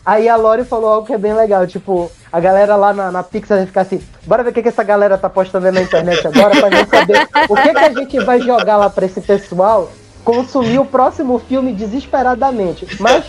Aí 0.04 0.28
a 0.28 0.36
Lori 0.36 0.64
falou 0.64 0.90
algo 0.90 1.06
que 1.06 1.12
é 1.12 1.18
bem 1.18 1.32
legal, 1.32 1.66
tipo, 1.66 2.10
a 2.32 2.40
galera 2.40 2.74
lá 2.74 2.92
na, 2.92 3.12
na 3.12 3.22
Pixar 3.22 3.58
vai 3.58 3.66
ficar 3.66 3.82
assim, 3.82 4.02
bora 4.26 4.42
ver 4.42 4.50
o 4.50 4.52
que, 4.52 4.62
que 4.62 4.68
essa 4.68 4.82
galera 4.82 5.16
tá 5.16 5.28
postando 5.28 5.70
na 5.70 5.80
internet 5.80 6.26
agora 6.26 6.50
pra 6.58 6.70
gente 6.70 6.90
saber 6.90 7.28
o 7.48 7.54
que, 7.54 7.72
que 7.72 7.78
a 7.78 7.92
gente 7.92 8.20
vai 8.24 8.40
jogar 8.40 8.76
lá 8.76 8.90
pra 8.90 9.06
esse 9.06 9.20
pessoal 9.20 9.90
consumir 10.24 10.78
o 10.78 10.84
próximo 10.84 11.38
filme 11.38 11.72
desesperadamente. 11.72 12.86
Mas 13.00 13.24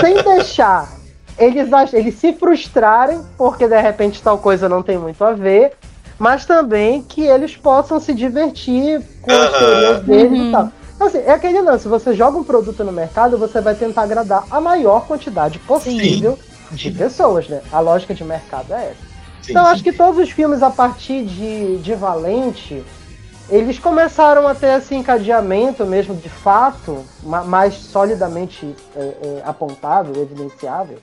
sem 0.00 0.22
deixar 0.22 0.88
eles, 1.38 1.68
eles 1.92 2.14
se 2.14 2.32
frustrarem 2.32 3.20
porque 3.36 3.68
de 3.68 3.80
repente 3.80 4.22
tal 4.22 4.38
coisa 4.38 4.68
não 4.68 4.82
tem 4.82 4.98
muito 4.98 5.22
a 5.22 5.32
ver, 5.32 5.72
mas 6.18 6.46
também 6.46 7.02
que 7.02 7.22
eles 7.22 7.56
possam 7.56 8.00
se 8.00 8.14
divertir 8.14 9.02
com 9.20 9.30
as 9.30 9.58
teorias 9.58 10.00
deles 10.02 10.38
uhum. 10.38 10.48
e 10.48 10.52
tal. 10.52 10.72
Assim, 10.98 11.18
é 11.18 11.32
aquele 11.32 11.60
lance, 11.60 11.82
se 11.82 11.88
você 11.88 12.14
joga 12.14 12.38
um 12.38 12.44
produto 12.44 12.82
no 12.82 12.90
mercado, 12.90 13.36
você 13.36 13.60
vai 13.60 13.74
tentar 13.74 14.02
agradar 14.02 14.44
a 14.50 14.60
maior 14.60 15.06
quantidade 15.06 15.58
possível 15.58 16.38
Sim. 16.70 16.76
de 16.76 16.90
pessoas, 16.90 17.48
né? 17.48 17.60
A 17.70 17.80
lógica 17.80 18.14
de 18.14 18.24
mercado 18.24 18.72
é 18.72 18.90
essa. 18.90 19.16
Sim, 19.42 19.52
então, 19.52 19.66
acho 19.66 19.82
que 19.82 19.92
todos 19.92 20.18
os 20.18 20.30
filmes 20.30 20.62
a 20.62 20.70
partir 20.70 21.24
de, 21.24 21.76
de 21.78 21.94
Valente, 21.94 22.82
eles 23.50 23.78
começaram 23.78 24.48
a 24.48 24.54
ter 24.54 24.78
esse 24.78 24.94
encadeamento 24.94 25.84
mesmo 25.84 26.14
de 26.14 26.30
fato, 26.30 27.04
mais 27.22 27.74
solidamente 27.74 28.74
é, 28.96 29.00
é, 29.00 29.42
apontável, 29.44 30.20
evidenciável. 30.20 30.98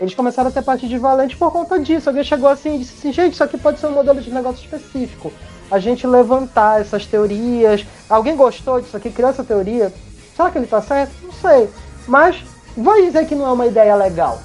Eles 0.00 0.14
começaram 0.14 0.48
a 0.48 0.52
ter 0.52 0.60
a 0.60 0.62
partir 0.62 0.86
de 0.86 0.96
Valente 0.96 1.36
por 1.36 1.50
conta 1.50 1.76
disso. 1.80 2.08
Alguém 2.08 2.22
chegou 2.22 2.48
assim 2.48 2.76
e 2.76 2.78
disse 2.78 2.94
assim, 2.98 3.12
gente, 3.12 3.34
isso 3.34 3.42
aqui 3.42 3.58
pode 3.58 3.80
ser 3.80 3.88
um 3.88 3.92
modelo 3.92 4.20
de 4.20 4.30
negócio 4.30 4.64
específico 4.64 5.32
a 5.70 5.78
gente 5.78 6.06
levantar 6.06 6.80
essas 6.80 7.06
teorias. 7.06 7.84
Alguém 8.08 8.36
gostou 8.36 8.80
disso 8.80 8.96
aqui, 8.96 9.10
criou 9.10 9.30
essa 9.30 9.44
teoria? 9.44 9.92
Será 10.36 10.50
que 10.50 10.58
ele 10.58 10.64
está 10.64 10.80
certo? 10.80 11.12
Não 11.22 11.32
sei. 11.32 11.68
Mas 12.06 12.42
vai 12.76 13.02
dizer 13.02 13.26
que 13.26 13.34
não 13.34 13.46
é 13.46 13.52
uma 13.52 13.66
ideia 13.66 13.94
legal. 13.94 14.40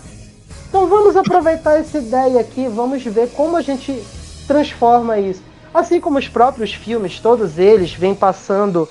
Então 0.67 0.87
vamos 0.87 1.15
aproveitar 1.15 1.79
essa 1.79 1.99
ideia 1.99 2.41
aqui, 2.41 2.67
vamos 2.67 3.03
ver 3.03 3.29
como 3.33 3.55
a 3.55 3.61
gente 3.61 4.03
transforma 4.47 5.19
isso. 5.19 5.41
Assim 5.73 5.99
como 5.99 6.17
os 6.17 6.27
próprios 6.27 6.73
filmes, 6.73 7.19
todos 7.19 7.57
eles 7.57 7.93
vêm 7.93 8.15
passando 8.15 8.89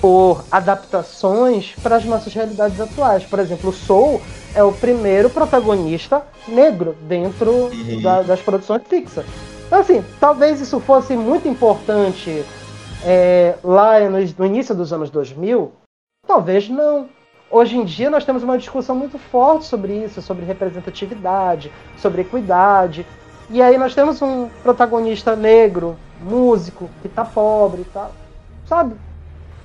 por 0.00 0.44
adaptações 0.50 1.74
para 1.82 1.96
as 1.96 2.04
nossas 2.04 2.32
realidades 2.32 2.80
atuais. 2.80 3.24
Por 3.24 3.38
exemplo, 3.38 3.70
o 3.70 3.72
Soul 3.72 4.20
é 4.54 4.62
o 4.62 4.72
primeiro 4.72 5.30
protagonista 5.30 6.22
negro 6.48 6.96
dentro 7.02 7.50
uhum. 7.50 8.02
da, 8.02 8.22
das 8.22 8.40
produções 8.40 8.82
Pixar. 8.82 9.24
Então, 9.72 9.80
assim, 9.80 10.04
talvez 10.20 10.60
isso 10.60 10.78
fosse 10.80 11.16
muito 11.16 11.48
importante 11.48 12.44
é, 13.06 13.54
lá 13.64 13.98
no, 14.00 14.18
no 14.18 14.44
início 14.44 14.74
dos 14.74 14.92
anos 14.92 15.08
2000, 15.08 15.72
talvez 16.26 16.68
não. 16.68 17.08
Hoje 17.50 17.78
em 17.78 17.82
dia 17.82 18.10
nós 18.10 18.22
temos 18.22 18.42
uma 18.42 18.58
discussão 18.58 18.94
muito 18.94 19.18
forte 19.18 19.64
sobre 19.64 20.04
isso, 20.04 20.20
sobre 20.20 20.44
representatividade, 20.44 21.72
sobre 21.96 22.20
equidade. 22.20 23.06
E 23.48 23.62
aí 23.62 23.78
nós 23.78 23.94
temos 23.94 24.20
um 24.20 24.50
protagonista 24.62 25.34
negro, 25.34 25.96
músico, 26.20 26.90
que 27.00 27.08
tá 27.08 27.24
pobre 27.24 27.80
e 27.80 27.86
tal. 27.86 28.12
Sabe? 28.66 28.94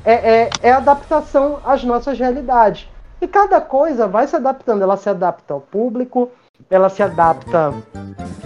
É, 0.05 0.13
é, 0.13 0.49
é 0.61 0.71
adaptação 0.71 1.59
às 1.65 1.83
nossas 1.83 2.17
realidades. 2.17 2.87
E 3.19 3.27
cada 3.27 3.59
coisa 3.59 4.07
vai 4.07 4.25
se 4.25 4.37
adaptando. 4.37 4.83
Ela 4.83 4.95
se 4.95 5.09
adapta 5.09 5.53
ao 5.53 5.59
público, 5.59 6.31
ela 6.69 6.89
se 6.89 7.01
adapta 7.01 7.73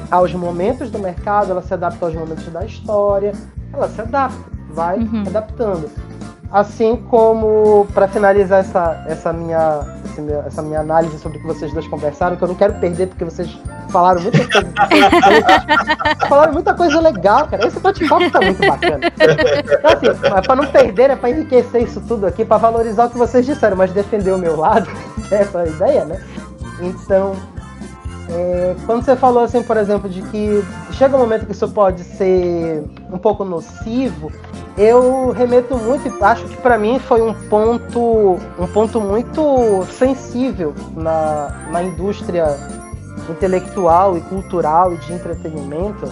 aos 0.10 0.34
momentos 0.34 0.92
do 0.92 1.00
mercado, 1.00 1.52
ela 1.52 1.62
se 1.62 1.74
adapta 1.74 2.06
aos 2.06 2.16
momentos 2.16 2.46
da 2.48 2.66
história, 2.66 3.34
ela 3.74 3.88
se 3.90 4.02
adapta, 4.02 4.38
vai 4.70 5.00
uhum. 5.00 5.24
adaptando. 5.26 5.90
Assim 6.52 6.98
como, 7.10 7.88
para 7.94 8.10
finalizar 8.10 8.60
essa, 8.60 9.06
essa, 9.08 9.32
minha, 9.32 9.80
essa 10.46 10.62
minha 10.62 10.82
análise 10.82 11.18
sobre 11.18 11.38
o 11.38 11.42
que 11.42 11.48
vocês 11.48 11.72
dois 11.72 11.88
conversaram, 11.88 12.36
que 12.36 12.44
eu 12.44 12.50
não 12.50 12.56
quero 12.56 12.74
perder 12.74 13.08
porque 13.08 13.24
vocês 13.24 13.58
falaram 13.90 14.22
muita 14.22 14.40
coisa. 14.40 14.68
falaram 16.28 16.54
muita 16.54 16.74
coisa 16.74 17.00
legal, 17.00 17.48
cara. 17.48 17.66
Esse 17.66 17.80
bate-papo 17.80 18.30
tá 18.30 18.42
muito 18.42 18.68
bacana. 18.68 19.00
Então, 19.08 19.92
assim, 20.12 20.42
para 20.46 20.56
não 20.58 20.66
perder, 20.68 21.12
é 21.12 21.16
para 21.16 21.30
enriquecer 21.30 21.84
isso 21.84 22.02
tudo 22.02 22.28
aqui, 22.28 22.44
para 22.44 22.58
valorizar 22.58 23.06
o 23.06 23.10
que 23.10 23.18
vocês 23.18 23.46
disseram, 23.46 23.78
mas 23.78 23.94
defender 23.94 24.32
o 24.32 24.38
meu 24.38 24.58
lado, 24.58 24.90
essa 25.32 25.60
é 25.60 25.62
a 25.62 25.68
ideia, 25.68 26.06
né? 26.06 26.22
Então, 26.82 27.34
é, 28.32 28.76
quando 28.86 29.04
você 29.04 29.16
falou 29.16 29.44
assim, 29.44 29.62
por 29.62 29.76
exemplo, 29.76 30.10
de 30.10 30.22
que 30.22 30.64
chega 30.94 31.18
um 31.18 31.20
momento 31.20 31.46
que 31.46 31.52
isso 31.52 31.68
pode 31.70 32.02
ser 32.04 32.82
um 33.12 33.18
pouco 33.18 33.44
nocivo, 33.44 34.32
eu 34.78 35.32
remeto 35.32 35.76
muito, 35.76 36.24
acho 36.24 36.46
que 36.46 36.56
para 36.58 36.78
mim 36.78 36.98
foi 36.98 37.22
um 37.22 37.34
ponto, 37.50 38.40
um 38.58 38.68
ponto 38.68 39.02
muito 39.02 39.86
sensível 39.92 40.74
na, 40.96 41.68
na 41.72 41.84
indústria 41.84 42.58
intelectual 43.30 44.18
e 44.18 44.22
cultural 44.22 44.94
e 44.94 44.98
de 44.98 45.12
entretenimento. 45.12 46.08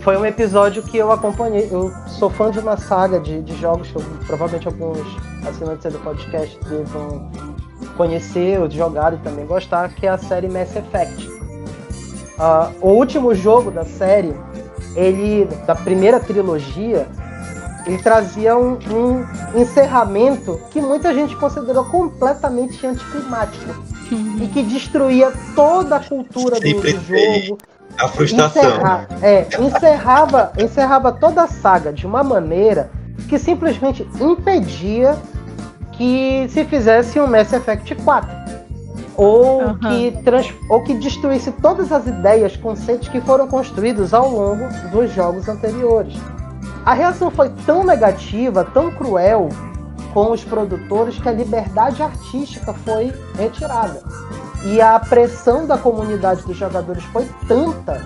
Foi 0.00 0.16
um 0.16 0.24
episódio 0.24 0.82
que 0.82 0.96
eu 0.96 1.12
acompanhei. 1.12 1.68
Eu 1.70 1.92
sou 2.06 2.30
fã 2.30 2.50
de 2.50 2.58
uma 2.58 2.76
saga 2.76 3.20
de, 3.20 3.42
de 3.42 3.54
jogos 3.56 3.90
que 3.90 3.96
eu, 3.96 4.02
provavelmente 4.26 4.66
alguns 4.66 4.98
assinantes 5.46 5.92
do 5.92 5.98
podcast 5.98 6.58
devam 6.64 7.30
conhecer, 7.94 8.60
ou 8.60 8.70
jogar 8.70 9.14
e 9.14 9.16
também 9.18 9.46
gostar, 9.46 9.88
que 9.90 10.06
é 10.06 10.10
a 10.10 10.18
série 10.18 10.48
Mass 10.48 10.74
Effect. 10.76 11.28
Uh, 11.28 12.72
o 12.80 12.88
último 12.88 13.34
jogo 13.34 13.70
da 13.70 13.84
série, 13.84 14.34
ele 14.96 15.46
da 15.66 15.74
primeira 15.74 16.18
trilogia, 16.18 17.06
ele 17.86 17.98
trazia 17.98 18.56
um, 18.56 18.78
um 18.92 19.60
encerramento 19.60 20.60
que 20.70 20.80
muita 20.80 21.12
gente 21.12 21.36
considerou 21.36 21.84
completamente 21.84 22.86
anticlimático 22.86 23.74
uhum. 24.10 24.38
e 24.42 24.48
que 24.48 24.62
destruía 24.62 25.32
toda 25.54 25.96
a 25.96 26.00
cultura 26.00 26.58
do, 26.58 26.80
do 26.80 26.88
jogo. 26.88 27.58
A 27.96 28.08
frustração. 28.08 28.62
Encerra, 28.62 29.08
é, 29.22 29.46
encerrava, 29.60 30.52
encerrava 30.58 31.12
toda 31.12 31.42
a 31.42 31.46
saga 31.46 31.92
de 31.92 32.06
uma 32.06 32.24
maneira 32.24 32.90
que 33.28 33.38
simplesmente 33.38 34.06
impedia 34.20 35.16
que 35.96 36.46
se 36.48 36.64
fizesse 36.64 37.18
um 37.20 37.26
Mass 37.26 37.52
Effect 37.52 37.94
4. 37.94 38.44
Ou, 39.16 39.62
uhum. 39.62 39.78
que 39.78 40.10
trans, 40.24 40.52
ou 40.68 40.82
que 40.82 40.94
destruísse 40.94 41.52
todas 41.52 41.92
as 41.92 42.06
ideias, 42.06 42.56
conceitos 42.56 43.08
que 43.08 43.20
foram 43.20 43.46
construídos 43.46 44.12
ao 44.12 44.28
longo 44.28 44.66
dos 44.90 45.12
jogos 45.12 45.48
anteriores. 45.48 46.14
A 46.84 46.92
reação 46.92 47.30
foi 47.30 47.48
tão 47.64 47.84
negativa, 47.84 48.64
tão 48.64 48.90
cruel 48.90 49.48
com 50.12 50.32
os 50.32 50.44
produtores 50.44 51.18
que 51.18 51.28
a 51.28 51.32
liberdade 51.32 52.02
artística 52.02 52.72
foi 52.72 53.12
retirada. 53.36 54.02
E 54.64 54.80
a 54.80 54.98
pressão 54.98 55.66
da 55.66 55.78
comunidade 55.78 56.42
dos 56.42 56.56
jogadores 56.56 57.04
foi 57.04 57.28
tanta 57.46 58.02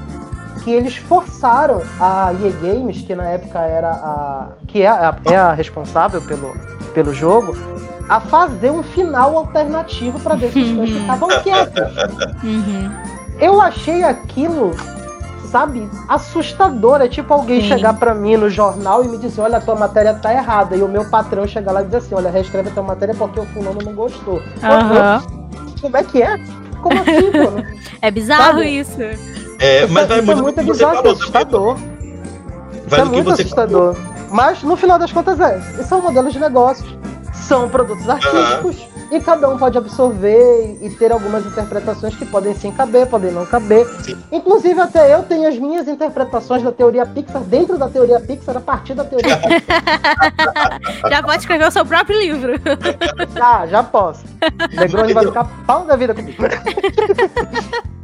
que 0.62 0.70
eles 0.70 0.96
forçaram 0.96 1.82
a 2.00 2.32
EA 2.32 2.52
Games, 2.60 3.02
que 3.02 3.14
na 3.14 3.24
época 3.24 3.60
era 3.60 3.90
a 3.90 4.48
que 4.66 4.82
é 4.82 4.88
a, 4.88 5.16
é 5.24 5.36
a 5.36 5.52
responsável 5.52 6.20
pelo, 6.20 6.52
pelo 6.98 7.14
jogo, 7.14 7.56
a 8.08 8.18
fazer 8.18 8.72
um 8.72 8.82
final 8.82 9.36
alternativo 9.36 10.18
para 10.18 10.34
ver 10.34 10.50
se 10.50 10.58
os 10.58 10.76
fãs 10.76 10.90
ficavam 10.90 11.28
quietos. 11.42 11.96
Uhum. 12.42 12.90
Eu 13.38 13.60
achei 13.60 14.02
aquilo 14.02 14.74
sabe, 15.48 15.88
assustadora. 16.08 17.04
É 17.04 17.08
tipo 17.08 17.32
alguém 17.32 17.60
Sim. 17.60 17.68
chegar 17.68 17.94
para 17.94 18.14
mim 18.14 18.36
no 18.36 18.50
jornal 18.50 19.04
e 19.04 19.08
me 19.08 19.16
dizer, 19.16 19.42
olha, 19.42 19.58
a 19.58 19.60
tua 19.60 19.76
matéria 19.76 20.12
tá 20.12 20.32
errada. 20.32 20.76
E 20.76 20.82
o 20.82 20.88
meu 20.88 21.04
patrão 21.04 21.46
chegar 21.46 21.70
lá 21.70 21.82
e 21.82 21.84
dizer 21.84 21.98
assim, 21.98 22.14
olha, 22.16 22.30
reescreve 22.30 22.68
a 22.70 22.72
tua 22.72 22.82
matéria 22.82 23.14
porque 23.14 23.38
o 23.38 23.46
fulano 23.46 23.78
não 23.84 23.94
gostou. 23.94 24.34
Uhum. 24.34 25.72
Como 25.80 25.96
é 25.96 26.02
que 26.02 26.20
é? 26.20 26.36
Como 26.82 27.00
assim, 27.00 27.30
pô? 27.30 27.78
É 28.02 28.10
bizarro 28.10 28.58
sabe? 28.58 28.78
isso. 28.78 28.98
É, 29.60 29.86
mas 29.86 30.06
vai 30.08 30.20
muito, 30.20 30.38
é 30.38 30.42
muito 30.42 30.62
bizarro, 30.62 31.06
é 31.06 31.10
assustador. 31.10 31.76
Vai 32.86 33.00
isso 33.00 33.00
é 33.00 33.04
muito 33.04 33.30
assustador. 33.30 33.94
Falou. 33.94 34.17
Mas 34.30 34.62
no 34.62 34.76
final 34.76 34.98
das 34.98 35.12
contas 35.12 35.40
é, 35.40 35.58
isso 35.80 35.92
é 35.92 35.96
um 35.96 36.02
modelo 36.02 36.30
de 36.30 36.38
negócios. 36.38 36.96
São 37.32 37.68
produtos 37.68 38.08
artísticos. 38.08 38.76
Uhum 38.76 38.98
e 39.10 39.20
cada 39.20 39.48
um 39.48 39.56
pode 39.56 39.78
absorver 39.78 40.78
e 40.82 40.90
ter 40.90 41.10
algumas 41.10 41.44
interpretações 41.46 42.14
que 42.14 42.26
podem 42.26 42.54
sim 42.54 42.70
caber, 42.70 43.06
podem 43.06 43.32
não 43.32 43.46
caber. 43.46 43.86
Sim. 44.02 44.16
Inclusive, 44.30 44.78
até 44.80 45.14
eu 45.14 45.22
tenho 45.22 45.48
as 45.48 45.58
minhas 45.58 45.88
interpretações 45.88 46.62
da 46.62 46.70
teoria 46.70 47.06
Pixar 47.06 47.42
dentro 47.42 47.78
da 47.78 47.88
teoria 47.88 48.20
Pixar, 48.20 48.56
a 48.56 48.60
partir 48.60 48.94
da 48.94 49.04
teoria 49.04 49.36
Pixar. 49.38 50.80
já 51.10 51.22
pode 51.22 51.38
escrever 51.38 51.68
o 51.68 51.70
seu 51.70 51.86
próprio 51.86 52.20
livro. 52.20 52.52
Já, 53.34 53.66
já 53.68 53.82
posso. 53.82 54.24
Negroni 54.74 55.14
vai 55.14 55.24
ficar 55.24 55.44
pau 55.66 55.84
da 55.86 55.96
vida 55.96 56.14
comigo. 56.14 56.42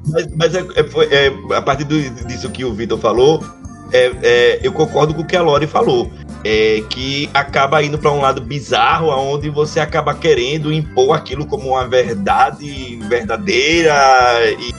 Mas, 0.07 0.27
mas 0.35 0.55
é, 0.55 0.61
é, 0.61 1.27
é, 1.27 1.57
a 1.57 1.63
partir 1.63 1.85
do, 1.85 1.99
disso 2.27 2.49
que 2.51 2.65
o 2.65 2.73
Vitor 2.73 2.99
falou, 2.99 3.45
é, 3.93 4.13
é, 4.23 4.61
eu 4.63 4.73
concordo 4.73 5.15
com 5.15 5.23
o 5.23 5.27
que 5.27 5.37
a 5.37 5.43
Lori 5.43 5.67
falou 5.67 6.11
é, 6.45 6.83
que 6.91 7.31
acaba 7.33 7.83
indo 7.83 7.99
para 7.99 8.13
um 8.13 8.21
lado 8.21 8.41
bizarro, 8.43 9.09
onde 9.09 9.49
você 9.49 9.81
acaba 9.81 10.15
querendo 10.15 10.73
impor 10.73 11.17
aquilo 11.17 11.47
como 11.47 11.71
uma 11.71 11.89
verdade 11.89 12.99
verdadeira 13.09 13.95
e, 14.59 14.75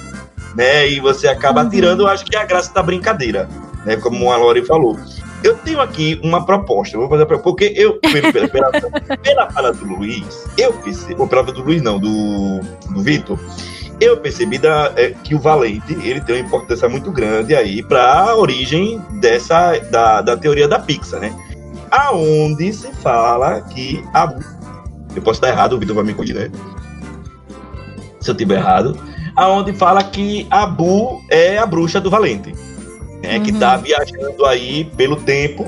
né, 0.56 0.88
e 0.88 0.99
você 0.99 1.28
acaba 1.28 1.64
uhum. 1.64 1.70
tirando, 1.70 2.08
acho 2.08 2.24
que 2.24 2.36
a 2.36 2.45
graça 2.45 2.72
da 2.74 2.84
brincadeira, 2.84 3.49
né, 3.84 3.97
como 3.97 4.32
a 4.32 4.38
Lori 4.38 4.64
falou. 4.64 4.97
Eu 5.43 5.56
tenho 5.58 5.80
aqui 5.80 6.20
uma 6.24 6.45
proposta, 6.45 6.97
vou 6.97 7.10
fazer 7.10 7.26
porque 7.26 7.74
eu, 7.76 7.99
pela, 7.99 8.47
pela, 8.47 8.72
pela 9.22 9.49
fala 9.51 9.74
do 9.74 9.86
Luiz, 9.86 10.47
eu 10.58 10.74
pensei, 10.74 11.16
ou 11.18 11.28
pela 11.28 11.43
do 11.43 11.62
Luiz 11.62 11.82
não, 11.82 11.99
do, 11.99 12.60
do 12.89 13.01
Vitor, 13.01 13.39
eu 14.00 14.18
percebi 14.18 14.58
da, 14.58 14.91
é, 14.96 15.12
que 15.24 15.36
o 15.36 15.39
Valente 15.39 15.93
ele 15.93 16.22
tem 16.22 16.36
uma 16.36 16.48
importância 16.48 16.88
muito 16.89 17.12
grande 17.12 17.56
aí 17.56 17.82
para 17.84 18.04
a 18.04 18.36
origem 18.36 19.02
dessa 19.20 19.78
da, 19.91 20.22
da 20.22 20.38
teoria 20.38 20.68
da 20.68 20.80
Pixar, 20.80 21.20
né? 21.20 21.34
aonde 21.96 22.74
se 22.74 22.91
fala 22.93 23.62
que 23.62 24.04
a. 24.14 24.34
Eu 25.16 25.22
posso 25.22 25.38
estar 25.38 25.48
errado, 25.48 25.74
o 25.74 25.80
Vitor 25.80 25.96
vai 25.96 26.04
me 26.04 26.14
corrigir, 26.14 26.36
né? 26.36 26.52
Se 28.20 28.30
eu 28.30 28.36
tiver 28.36 28.56
errado. 28.56 28.98
Aonde 29.36 29.74
fala 29.74 30.04
que 30.04 30.48
a 30.50 30.66
Bu 30.66 31.22
é 31.30 31.58
a 31.58 31.66
bruxa 31.66 32.00
do 32.00 32.10
Valente. 32.10 32.54
Né? 33.22 33.38
Uhum. 33.38 33.43
Que 33.43 33.52
tá 33.54 33.76
viajando 33.78 34.46
aí 34.46 34.86
pelo 34.96 35.18
tempo 35.18 35.68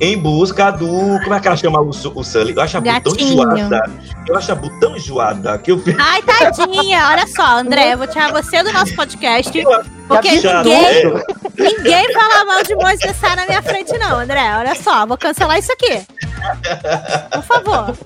em 0.00 0.18
busca 0.18 0.70
do. 0.70 0.86
Como 1.22 1.34
é 1.34 1.40
que 1.40 1.46
ela 1.46 1.56
chama 1.56 1.80
o, 1.80 1.88
o 1.88 2.24
Sully? 2.24 2.54
Eu 2.54 2.62
acho 2.62 2.76
a 2.76 2.80
Bu 2.80 3.00
tão 3.00 3.14
enjoada. 3.16 3.90
Eu 4.28 4.36
acho 4.36 4.52
a 4.52 4.54
Bu 4.54 4.80
tão 4.80 4.96
enjoada 4.96 5.58
que 5.58 5.72
eu 5.72 5.82
Ai, 5.98 6.22
tadinha! 6.22 7.08
Olha 7.10 7.26
só, 7.26 7.58
André, 7.58 7.94
eu 7.94 7.98
vou 7.98 8.06
tirar 8.06 8.32
você 8.32 8.62
do 8.62 8.72
nosso 8.72 8.94
podcast. 8.94 9.52
Porque 10.08 10.30
ninguém, 10.30 11.10
né? 11.12 11.22
ninguém 11.58 12.12
fala 12.12 12.44
mal 12.44 12.62
de 12.62 12.74
Moisés 12.74 13.16
Sá 13.16 13.34
na 13.34 13.46
minha 13.46 13.62
frente, 13.62 13.96
não, 13.98 14.20
André. 14.20 14.56
Olha 14.58 14.74
só, 14.74 15.06
vou 15.06 15.16
cancelar 15.16 15.58
isso 15.58 15.72
aqui. 15.72 16.02
Por 17.32 17.42
favor. 17.42 17.96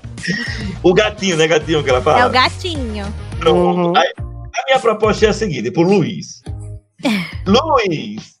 O 0.83 0.93
gatinho, 0.93 1.37
né, 1.37 1.47
gatinho 1.47 1.83
que 1.83 1.89
ela 1.89 2.01
fala? 2.01 2.21
É 2.21 2.25
o 2.25 2.29
gatinho. 2.29 3.05
Pronto. 3.39 3.89
Uhum. 3.89 3.93
A, 3.95 3.99
a 3.99 4.65
minha 4.67 4.79
proposta 4.79 5.25
é 5.25 5.29
a 5.29 5.33
seguinte, 5.33 5.69
pro 5.71 5.81
Luiz. 5.81 6.41
Luiz, 7.45 8.40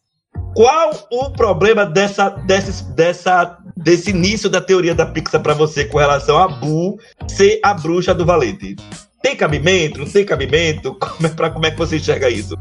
qual 0.53 1.07
o 1.09 1.29
problema 1.31 1.85
dessa, 1.85 2.29
desse, 2.29 2.83
dessa, 2.93 3.57
desse 3.75 4.09
início 4.09 4.49
da 4.49 4.61
teoria 4.61 4.93
da 4.93 5.05
Pixar 5.05 5.41
para 5.41 5.53
você 5.53 5.85
com 5.85 5.97
relação 5.97 6.37
a 6.37 6.47
Bu 6.47 6.99
ser 7.27 7.59
a 7.63 7.73
bruxa 7.73 8.13
do 8.13 8.25
Valente? 8.25 8.75
Tem 9.21 9.35
cabimento? 9.35 9.99
Não 9.99 10.05
tem 10.05 10.25
cabimento? 10.25 10.95
Como 10.99 11.27
é, 11.27 11.29
pra, 11.29 11.49
como 11.49 11.65
é 11.65 11.71
que 11.71 11.77
você 11.77 11.97
enxerga 11.97 12.29
isso? 12.29 12.57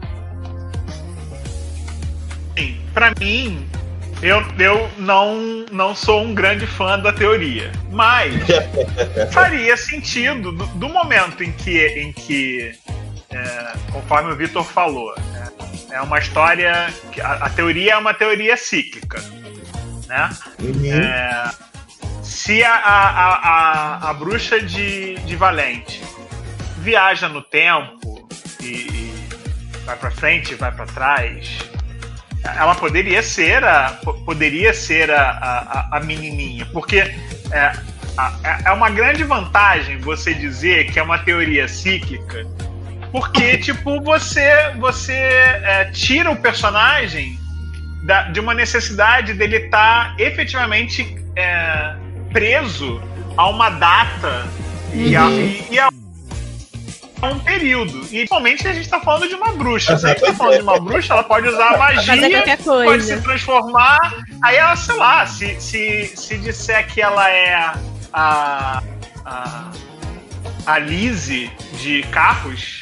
Para 2.93 3.13
mim, 3.19 3.67
eu, 4.23 4.43
eu 4.59 4.91
não, 4.99 5.65
não 5.73 5.95
sou 5.95 6.23
um 6.23 6.35
grande 6.35 6.67
fã 6.67 6.99
da 6.99 7.13
teoria, 7.13 7.73
mas 7.91 8.35
faria 9.33 9.77
sentido 9.77 10.53
do, 10.53 10.67
do, 10.67 10.89
momento 10.89 11.43
em 11.43 11.53
que, 11.53 11.87
em 11.87 12.13
que 12.13 12.73
é, 13.31 13.73
conforme 13.93 14.33
o 14.33 14.37
Vitor 14.37 14.65
falou, 14.65 15.15
é, 15.91 16.01
uma 16.01 16.19
história. 16.19 16.93
Que 17.13 17.21
a, 17.21 17.33
a, 17.33 17.51
teoria 17.51 17.93
é 17.93 17.97
uma 17.97 18.15
teoria 18.15 18.57
cíclica. 18.57 19.21
Né? 20.07 20.31
Uhum. 20.61 20.93
É, 20.93 21.51
se 22.23 22.63
a, 22.63 22.75
a, 22.75 23.35
a, 23.35 24.11
a, 24.11 24.15
bruxa 24.15 24.61
de, 24.61 25.15
de 25.17 25.37
Valente 25.37 26.03
viaja 26.79 27.29
no 27.29 27.43
tempo 27.43 28.29
e, 28.61 28.65
e 28.65 29.29
vai 29.85 29.97
para 29.97 30.11
frente, 30.11 30.55
vai 30.55 30.73
para 30.73 30.87
trás, 30.87 31.59
ela 32.43 32.75
poderia 32.75 33.23
ser 33.23 33.65
a 33.65 34.01
poderia 34.25 34.73
ser 34.73 35.11
a, 35.11 35.31
a, 35.31 35.97
a 35.99 36.01
menininha, 36.01 36.67
porque 36.73 36.99
é, 37.01 37.13
é, 37.53 37.75
é 38.67 38.71
uma 38.73 38.89
grande 38.91 39.25
vantagem 39.25 39.99
você 39.99 40.33
dizer 40.33 40.91
que 40.91 40.99
é 40.99 41.03
uma 41.03 41.19
teoria 41.19 41.69
cíclica 41.69 42.47
porque, 43.13 43.59
tipo, 43.59 44.01
você, 44.03 44.73
você 44.79 45.13
é, 45.13 45.91
tira 45.93 46.31
o 46.31 46.37
personagem 46.37 47.39
da, 48.05 48.25
de 48.25 48.41
uma 48.41 48.55
necessidade 48.55 49.35
dele 49.35 49.57
estar 49.57 50.17
tá 50.17 50.23
efetivamente 50.23 51.17
é, 51.37 51.95
preso 52.33 53.01
a 53.37 53.49
uma 53.49 53.71
data 53.71 54.49
uhum. 54.93 55.01
e, 55.01 55.17
a, 55.17 55.27
uhum. 55.27 55.65
e, 55.71 55.79
a, 55.79 55.89
um 57.23 57.39
período. 57.41 57.99
E 58.05 58.09
principalmente 58.09 58.67
a 58.67 58.73
gente 58.73 58.85
está 58.85 59.01
falando 59.01 59.29
de 59.29 59.35
uma 59.35 59.53
bruxa. 59.53 59.99
Se 59.99 60.07
a 60.07 60.09
gente 60.11 60.23
está 60.23 60.35
falando 60.35 60.57
de 60.57 60.63
uma 60.63 60.81
bruxa, 60.81 61.13
ela 61.13 61.23
pode 61.23 61.49
usar 61.49 61.77
magia, 61.77 62.45
pode 62.65 63.03
se 63.03 63.21
transformar. 63.21 63.99
Aí 64.43 64.57
ela, 64.57 64.75
sei 64.75 64.97
lá, 64.97 65.27
se, 65.27 65.61
se, 65.61 66.13
se 66.17 66.39
disser 66.39 66.87
que 66.87 67.03
ela 67.03 67.29
é 67.29 67.55
a. 68.13 68.83
a 69.25 69.71
a 70.67 70.79
Lizzie 70.79 71.51
de 71.83 72.03
Carros, 72.05 72.80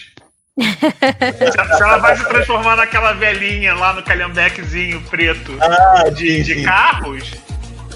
se 0.59 1.83
ela 1.83 1.99
vai 1.99 2.17
se 2.17 2.27
transformar 2.29 2.77
naquela 2.77 3.13
velhinha 3.13 3.75
lá 3.75 3.93
no 3.93 4.03
calhambequezinho 4.03 5.01
preto 5.03 5.57
ah, 5.61 6.11
de, 6.11 6.43
de 6.43 6.63
carros, 6.63 7.33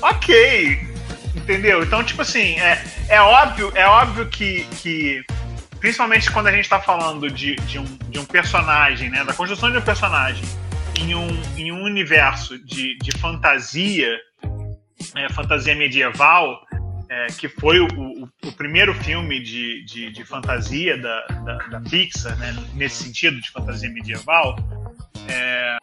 ok. 0.00 0.92
Entendeu? 1.34 1.82
Então, 1.82 2.04
tipo 2.04 2.22
assim, 2.22 2.58
é, 2.60 2.82
é 3.08 3.20
óbvio, 3.20 3.72
é 3.74 3.86
óbvio 3.86 4.26
que, 4.26 4.64
que 4.80 5.24
principalmente 5.80 6.30
quando 6.30 6.46
a 6.46 6.52
gente 6.52 6.64
está 6.64 6.78
falando 6.78 7.28
de, 7.30 7.56
de, 7.56 7.78
um, 7.78 7.84
de 8.08 8.18
um 8.18 8.24
personagem, 8.24 9.10
né? 9.10 9.24
Da 9.24 9.32
construção 9.32 9.70
de 9.70 9.78
um 9.78 9.82
personagem 9.82 10.44
em 11.00 11.14
um, 11.14 11.42
em 11.56 11.72
um 11.72 11.82
universo 11.82 12.58
de, 12.64 12.96
de 12.98 13.12
fantasia, 13.18 14.16
é, 15.16 15.28
fantasia 15.32 15.74
medieval, 15.74 16.60
é, 17.12 17.26
que 17.26 17.46
foi 17.46 17.78
o, 17.78 17.86
o, 17.94 18.28
o, 18.46 18.52
primeiro 18.52 18.94
filme 18.94 19.42
de, 19.42 19.84
de, 19.84 20.10
de 20.10 20.24
fantasia 20.24 20.96
da, 20.96 21.26
da, 21.44 21.58
da, 21.58 21.80
Pixar, 21.80 22.36
né, 22.38 22.56
nesse 22.74 23.04
sentido 23.04 23.38
de 23.38 23.50
fantasia 23.50 23.90
medieval, 23.90 24.56
é, 25.28 25.76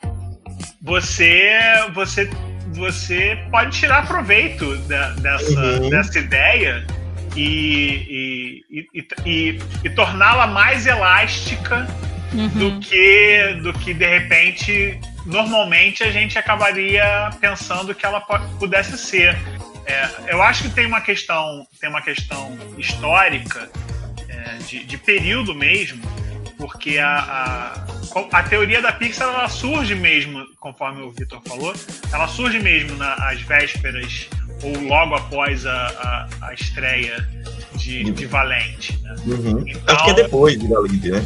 você, 0.81 1.59
você, 1.93 2.27
você 2.73 3.37
pode 3.51 3.77
tirar 3.77 4.07
proveito 4.07 4.75
da, 4.87 5.11
dessa, 5.11 5.59
uhum. 5.59 5.89
dessa 5.91 6.17
ideia 6.17 6.87
e, 7.35 8.63
e, 8.71 8.87
e, 8.91 9.07
e, 9.25 9.59
e 9.83 9.89
torná-la 9.91 10.47
mais 10.47 10.87
elástica 10.87 11.87
uhum. 12.33 12.47
do 12.47 12.79
que 12.79 13.59
do 13.61 13.71
que 13.73 13.93
de 13.93 14.07
repente 14.07 14.99
normalmente 15.27 16.03
a 16.03 16.11
gente 16.11 16.39
acabaria 16.39 17.29
pensando 17.39 17.93
que 17.93 18.03
ela 18.03 18.19
pudesse 18.57 18.97
ser. 18.97 19.37
É, 19.89 20.33
eu 20.33 20.41
acho 20.43 20.63
que 20.63 20.69
tem 20.69 20.85
uma 20.85 21.01
questão 21.01 21.65
tem 21.81 21.89
uma 21.89 22.01
questão 22.01 22.55
histórica 22.77 23.67
é, 24.27 24.57
de, 24.67 24.83
de, 24.83 24.97
período 24.99 25.55
mesmo, 25.55 25.99
porque 26.59 26.99
a, 26.99 27.17
a, 28.13 28.37
a, 28.37 28.43
teoria 28.43 28.83
da 28.83 28.91
Pixar 28.91 29.27
ela 29.27 29.49
surge 29.49 29.95
mesmo, 29.95 30.45
conforme 30.59 31.01
o 31.01 31.09
Vitor 31.09 31.41
falou, 31.41 31.73
ela 32.13 32.27
surge 32.27 32.59
mesmo 32.59 32.95
nas 32.97 33.41
vésperas 33.41 34.29
ou 34.61 34.79
logo 34.83 35.15
após 35.15 35.65
a, 35.65 36.27
a, 36.41 36.49
a 36.49 36.53
estreia 36.53 37.27
de, 37.75 38.11
de 38.11 38.25
Valente. 38.27 38.95
Né? 39.01 39.15
Uhum. 39.25 39.63
Então, 39.67 39.95
Acho 39.95 40.05
que 40.05 40.11
é 40.11 40.13
depois 40.13 40.59
de 40.59 40.67
Valente, 40.67 41.09
né? 41.09 41.25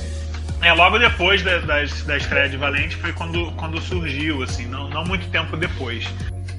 É, 0.61 0.72
logo 0.72 0.97
depois 0.97 1.43
da, 1.43 1.57
da, 1.59 1.84
da, 1.84 2.18
estreia 2.18 2.47
de 2.47 2.55
Valente 2.55 2.95
foi 2.95 3.11
quando, 3.11 3.51
quando 3.57 3.82
surgiu, 3.82 4.41
assim, 4.41 4.66
não, 4.68 4.89
não 4.89 5.03
muito 5.03 5.28
tempo 5.30 5.57
depois. 5.57 6.07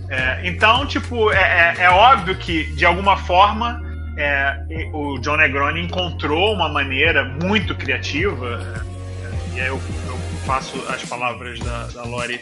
É, 0.08 0.46
então, 0.48 0.86
tipo, 0.86 1.32
é, 1.32 1.74
é, 1.78 1.84
é, 1.84 1.90
óbvio 1.90 2.36
que, 2.36 2.64
de 2.74 2.84
alguma 2.84 3.16
forma, 3.16 3.82
é, 4.16 4.56
o 4.92 5.18
John 5.18 5.36
Negroni 5.36 5.80
encontrou 5.80 6.52
uma 6.52 6.68
maneira 6.68 7.24
muito 7.24 7.74
criativa, 7.74 8.84
é, 9.54 9.56
e 9.56 9.60
aí 9.60 9.66
eu, 9.68 9.80
eu 10.06 10.18
faço 10.44 10.76
as 10.88 11.04
palavras 11.04 11.58
da, 11.60 11.86
da 11.88 12.04
Lori 12.04 12.40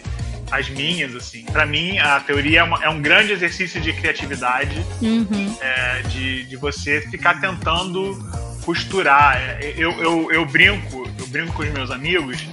as 0.53 0.69
minhas, 0.69 1.17
assim. 1.17 1.45
Para 1.47 1.65
mim, 1.65 1.99
a 1.99 2.21
teoria 2.21 2.61
é, 2.61 2.63
uma, 2.63 2.85
é, 2.85 2.89
um 2.91 3.01
grande 3.01 3.33
exercício 3.33 3.81
de 3.81 3.93
criatividade, 3.95 4.85
uhum. 5.01 5.57
é, 5.61 6.03
de, 6.03 6.45
de 6.45 6.57
você 6.57 7.01
ficar 7.01 7.41
tentando 7.41 8.19
costurar. 8.63 9.37
É, 9.39 9.75
eu, 9.77 9.91
eu, 9.93 10.31
eu 10.31 10.45
brinco, 10.45 11.09
eu 11.19 11.27
brinco 11.29 11.55
com 11.55 11.63
os 11.63 11.71
meus 11.71 11.91
amigos 11.91 12.47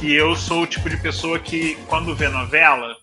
que 0.00 0.12
eu 0.12 0.34
sou 0.34 0.62
o 0.62 0.66
tipo 0.66 0.88
de 0.88 0.96
pessoa 0.96 1.38
que, 1.38 1.76
quando 1.86 2.16
vê 2.16 2.28
novela, 2.28 2.96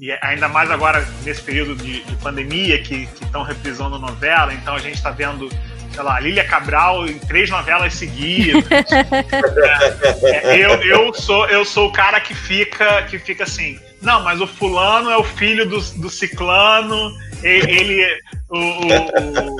e 0.00 0.12
ainda 0.22 0.48
mais 0.48 0.70
agora 0.70 1.06
nesse 1.24 1.42
período 1.42 1.74
de, 1.76 2.02
de 2.02 2.16
pandemia 2.16 2.80
que 2.82 3.08
estão 3.20 3.42
reprisando 3.42 3.98
novela, 3.98 4.52
então 4.54 4.74
a 4.74 4.78
gente 4.78 4.94
está 4.94 5.10
vendo 5.10 5.48
sei 5.92 6.02
lá, 6.02 6.20
Lília 6.20 6.44
Cabral 6.44 7.08
em 7.08 7.18
três 7.18 7.50
novelas 7.50 7.94
seguidas. 7.94 8.64
é, 10.22 10.56
eu, 10.56 10.80
eu, 10.82 11.12
sou, 11.12 11.46
eu 11.48 11.64
sou 11.64 11.88
o 11.88 11.92
cara 11.92 12.20
que 12.20 12.34
fica, 12.34 13.02
que 13.02 13.18
fica 13.18 13.42
assim, 13.42 13.80
não, 14.00 14.22
mas 14.22 14.40
o 14.40 14.46
fulano 14.46 15.10
é 15.10 15.16
o 15.16 15.24
filho 15.24 15.68
do, 15.68 15.80
do 16.00 16.08
ciclano, 16.08 17.12
ele, 17.42 17.70
ele 17.72 18.20
o, 18.48 18.58
o, 18.58 19.56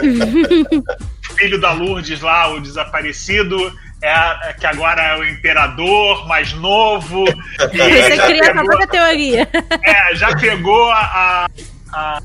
o, 0.79 1.35
filho 1.37 1.61
da 1.61 1.73
Lourdes 1.73 2.21
lá, 2.21 2.49
o 2.53 2.61
desaparecido, 2.61 3.57
é, 4.03 4.51
é, 4.51 4.53
que 4.53 4.66
agora 4.66 5.03
é 5.03 5.18
o 5.18 5.24
imperador 5.24 6.26
mais 6.26 6.53
novo. 6.53 7.24
Você 7.59 8.16
cria 8.16 8.42
pegou, 8.42 8.61
a 8.61 8.64
própria 8.64 8.86
teoria. 8.86 9.49
É, 9.82 10.14
já 10.14 10.36
pegou 10.36 10.90
a, 10.90 11.46
a 11.92 12.22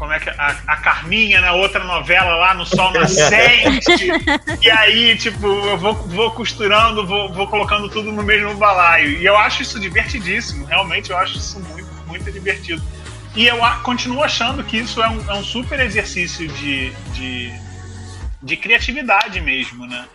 como 0.00 0.14
é 0.14 0.18
que 0.18 0.30
a, 0.30 0.56
a 0.66 0.76
Carminha 0.76 1.42
na 1.42 1.52
outra 1.52 1.84
novela 1.84 2.34
lá 2.36 2.54
no 2.54 2.64
Sol 2.64 2.90
Nascente. 2.90 4.08
e 4.62 4.70
aí, 4.70 5.14
tipo, 5.18 5.46
eu 5.46 5.76
vou, 5.76 5.94
vou 5.94 6.30
costurando, 6.30 7.06
vou, 7.06 7.30
vou 7.30 7.46
colocando 7.46 7.86
tudo 7.90 8.10
no 8.10 8.22
mesmo 8.22 8.54
balaio. 8.54 9.10
E 9.18 9.26
eu 9.26 9.36
acho 9.36 9.60
isso 9.60 9.78
divertidíssimo, 9.78 10.64
realmente 10.64 11.10
eu 11.10 11.18
acho 11.18 11.36
isso 11.36 11.60
muito, 11.60 11.88
muito 12.06 12.32
divertido. 12.32 12.82
E 13.36 13.46
eu 13.46 13.58
continuo 13.82 14.22
achando 14.22 14.64
que 14.64 14.78
isso 14.78 15.02
é 15.02 15.08
um, 15.08 15.30
é 15.30 15.34
um 15.34 15.44
super 15.44 15.78
exercício 15.80 16.48
de, 16.48 16.90
de, 17.12 17.52
de, 18.42 18.56
criatividade 18.56 19.40
mesmo, 19.40 19.86
né? 19.86 20.06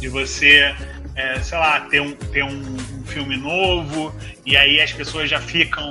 De 0.00 0.08
você, 0.08 0.74
é, 1.14 1.40
sei 1.40 1.58
lá, 1.58 1.80
ter, 1.82 2.00
um, 2.00 2.12
ter 2.12 2.44
um, 2.44 2.76
um 2.76 3.04
filme 3.06 3.36
novo 3.36 4.14
e 4.44 4.56
aí 4.56 4.80
as 4.80 4.92
pessoas 4.92 5.28
já 5.30 5.40
ficam 5.40 5.90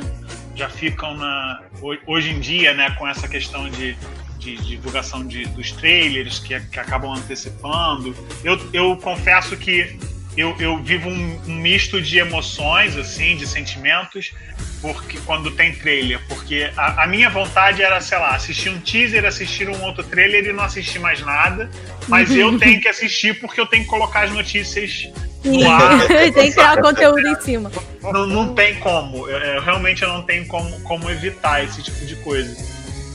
já 0.55 0.69
ficam 0.69 1.15
na 1.17 1.61
hoje 2.05 2.29
em 2.29 2.39
dia, 2.39 2.73
né, 2.73 2.91
com 2.91 3.07
essa 3.07 3.27
questão 3.27 3.69
de, 3.69 3.97
de, 4.37 4.55
divulgação 4.57 5.25
de, 5.25 5.45
dos 5.47 5.71
trailers 5.71 6.39
que, 6.39 6.57
que 6.59 6.79
acabam 6.79 7.11
antecipando. 7.11 8.15
Eu, 8.43 8.57
eu 8.71 8.95
confesso 8.97 9.57
que 9.57 9.97
eu, 10.35 10.55
eu 10.59 10.77
vivo 10.81 11.09
um, 11.09 11.41
um, 11.47 11.55
misto 11.55 12.01
de 12.01 12.17
emoções, 12.17 12.97
assim, 12.97 13.35
de 13.35 13.45
sentimentos, 13.45 14.33
porque 14.81 15.19
quando 15.25 15.51
tem 15.51 15.73
trailer, 15.73 16.19
porque 16.27 16.71
a, 16.75 17.03
a, 17.03 17.07
minha 17.07 17.29
vontade 17.29 17.81
era, 17.81 18.01
sei 18.01 18.17
lá, 18.17 18.35
assistir 18.35 18.69
um 18.69 18.79
teaser, 18.79 19.25
assistir 19.25 19.69
um 19.69 19.81
outro 19.83 20.03
trailer 20.03 20.45
e 20.45 20.51
não 20.51 20.63
assistir 20.63 20.99
mais 20.99 21.21
nada, 21.21 21.69
mas 22.07 22.35
eu 22.35 22.57
tenho 22.59 22.81
que 22.81 22.87
assistir 22.87 23.39
porque 23.39 23.61
eu 23.61 23.67
tenho 23.67 23.83
que 23.83 23.89
colocar 23.89 24.23
as 24.23 24.31
notícias 24.31 25.09
no 25.43 25.69
ar. 25.69 26.05
tem 26.07 26.31
que 26.31 26.51
criar 26.51 26.81
conteúdo 26.81 27.27
em 27.27 27.39
cima. 27.39 27.71
Não, 28.01 28.25
não 28.25 28.55
tem 28.55 28.75
como, 28.79 29.29
eu, 29.29 29.37
eu, 29.37 29.61
realmente 29.61 30.01
eu 30.01 30.09
não 30.09 30.23
tenho 30.23 30.47
como, 30.47 30.79
como 30.81 31.09
evitar 31.11 31.63
esse 31.63 31.83
tipo 31.83 32.05
de 32.05 32.15
coisa, 32.17 32.55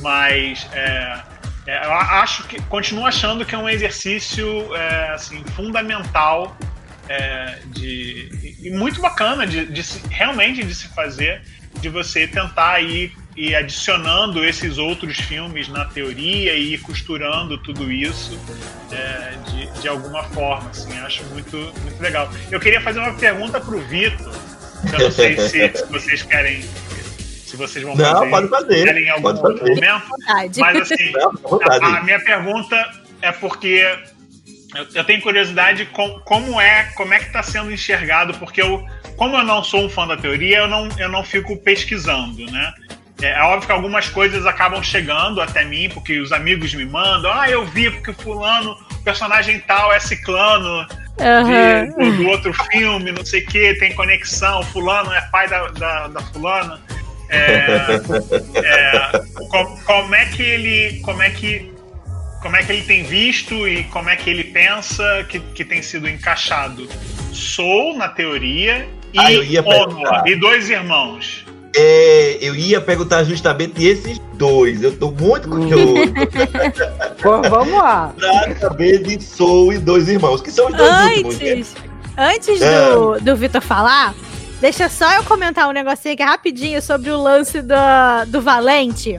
mas 0.01 0.69
é, 0.73 1.21
é, 1.67 1.85
eu 1.85 1.93
acho 1.93 2.45
que 2.45 2.63
continuo 2.63 3.05
achando 3.05 3.45
que 3.45 3.55
é 3.55 3.59
um 3.59 3.69
exercício 3.69 4.75
é, 4.75 5.11
assim 5.11 5.45
fundamental 5.55 6.57
é, 7.09 7.59
de, 7.67 8.57
e 8.63 8.71
muito 8.71 9.01
bacana 9.01 9.47
de, 9.47 9.67
de 9.67 9.83
se, 9.83 10.01
realmente 10.11 10.63
de 10.65 10.75
se 10.75 10.89
fazer, 10.89 11.43
de 11.81 11.89
você 11.89 12.27
tentar 12.27 12.81
ir, 12.81 13.13
ir 13.37 13.55
adicionando 13.55 14.45
esses 14.45 14.79
outros 14.79 15.17
filmes 15.19 15.69
na 15.69 15.85
teoria 15.85 16.55
e 16.55 16.75
ir 16.75 16.79
costurando 16.79 17.57
tudo 17.59 17.91
isso 17.91 18.39
é, 18.93 19.35
de, 19.51 19.81
de 19.81 19.89
alguma 19.89 20.23
forma. 20.25 20.69
Assim, 20.71 20.99
acho 20.99 21.25
muito, 21.27 21.57
muito 21.57 22.01
legal. 22.01 22.31
Eu 22.51 22.61
queria 22.61 22.81
fazer 22.81 23.01
uma 23.01 23.15
pergunta 23.15 23.61
para 23.61 23.75
o 23.75 23.81
Vitor. 23.81 24.35
Eu 24.93 24.99
não 24.99 25.11
sei 25.11 25.37
se, 25.37 25.69
se 25.79 25.87
vocês 25.87 26.23
querem 26.23 26.63
se 27.49 27.57
vocês 27.57 27.83
vão 27.83 27.97
não, 27.97 28.05
fazer, 28.05 28.31
pode 28.31 28.49
fazer. 28.49 28.99
em 28.99 29.09
algum 29.09 29.23
pode 29.23 29.41
fazer. 29.41 29.75
momento. 29.75 30.05
Mas 30.59 30.77
assim, 30.83 31.13
não, 31.13 31.33
a, 31.63 31.99
a, 31.99 32.05
minha 32.05 32.21
pergunta 32.21 32.91
é 33.23 33.33
porque 33.33 33.87
eu, 34.75 34.87
eu 34.95 35.05
tenho 35.05 35.23
curiosidade 35.23 35.87
com 35.87 36.21
como 36.21 36.61
é 36.61 36.85
como 36.95 37.15
é 37.15 37.19
que 37.19 37.27
está 37.27 37.43
sendo 37.43 37.73
enxergado, 37.73 38.35
porque 38.35 38.61
eu, 38.61 38.85
como 39.17 39.37
eu 39.37 39.45
não 39.45 39.65
sou 39.65 39.85
um 39.85 39.89
fã 39.89 40.07
da 40.07 40.17
teoria, 40.17 40.59
eu 40.59 40.69
não, 40.69 40.89
eu 40.99 41.09
não 41.09 41.25
fico 41.25 41.57
pesquisando, 41.57 42.45
né? 42.51 42.73
É, 43.23 43.31
é 43.31 43.43
óbvio 43.43 43.67
que 43.67 43.73
algumas 43.73 44.09
coisas 44.09 44.47
acabam 44.47 44.83
chegando 44.83 45.41
até 45.41 45.65
mim, 45.65 45.89
porque 45.89 46.19
os 46.19 46.33
amigos 46.33 46.75
me 46.75 46.85
mandam, 46.85 47.33
ah, 47.33 47.49
eu 47.49 47.65
vi 47.67 47.91
porque 47.91 48.13
fulano, 48.13 48.77
o 48.93 49.03
personagem 49.03 49.59
tal 49.61 49.93
é 49.93 49.99
ciclano 49.99 50.87
uhum. 51.19 52.11
de, 52.11 52.17
do, 52.17 52.29
outro 52.29 52.53
filme, 52.71 53.11
não 53.11 53.25
sei 53.25 53.43
o 53.43 53.47
que, 53.47 53.75
tem 53.75 53.95
conexão, 53.95 54.63
fulano 54.65 55.13
é 55.13 55.21
pai 55.31 55.49
da, 55.49 55.67
da, 55.69 56.09
da 56.09 56.21
fulana. 56.21 56.81
É, 57.31 58.01
é, 58.57 59.11
como, 59.51 59.85
como 59.85 60.15
é 60.15 60.25
que 60.27 60.43
ele. 60.43 61.01
Como 61.01 61.23
é 61.23 61.29
que 61.29 61.78
como 62.41 62.57
é 62.57 62.63
que 62.63 62.73
ele 62.73 62.83
tem 62.83 63.03
visto 63.03 63.67
e 63.67 63.85
como 63.85 64.09
é 64.09 64.17
que 64.17 64.31
ele 64.31 64.45
pensa 64.45 65.25
que, 65.29 65.41
que 65.41 65.65
tem 65.65 65.83
sido 65.83 66.09
encaixado. 66.09 66.89
Sou, 67.33 67.97
na 67.97 68.09
teoria, 68.09 68.89
e 69.13 69.19
ah, 69.19 70.25
e 70.27 70.37
dois 70.37 70.69
irmãos. 70.69 71.45
É, 71.77 72.39
eu 72.41 72.55
ia 72.55 72.81
perguntar 72.81 73.25
justamente 73.25 73.85
esses 73.85 74.19
dois. 74.35 74.83
Eu 74.83 74.97
tô 74.97 75.11
muito 75.11 75.49
curioso. 75.49 75.95
Pô, 77.23 77.43
vamos 77.49 77.75
lá. 77.75 78.15
pra 78.17 78.57
saber 78.57 79.03
de 79.03 79.23
Soul 79.23 79.75
e 79.75 79.79
dois 79.79 80.09
irmãos, 80.09 80.41
que 80.41 80.51
são 80.51 80.69
os 80.69 80.75
dois 80.75 80.91
antes, 80.91 81.25
últimos. 81.25 81.75
Né? 81.75 81.81
Antes 82.17 82.63
é. 82.63 82.91
do, 82.91 83.21
do 83.21 83.37
Vitor 83.37 83.61
falar, 83.61 84.15
deixa 84.61 84.89
só 84.89 85.13
eu 85.15 85.25
comentar 85.25 85.69
um 85.69 85.73
negocinho 85.73 86.15
aqui 86.15 86.23
rapidinho 86.23 86.83
sobre 86.83 87.11
o 87.11 87.23
lance 87.23 87.63
do, 87.63 87.75
do 88.27 88.41
Valente. 88.41 89.17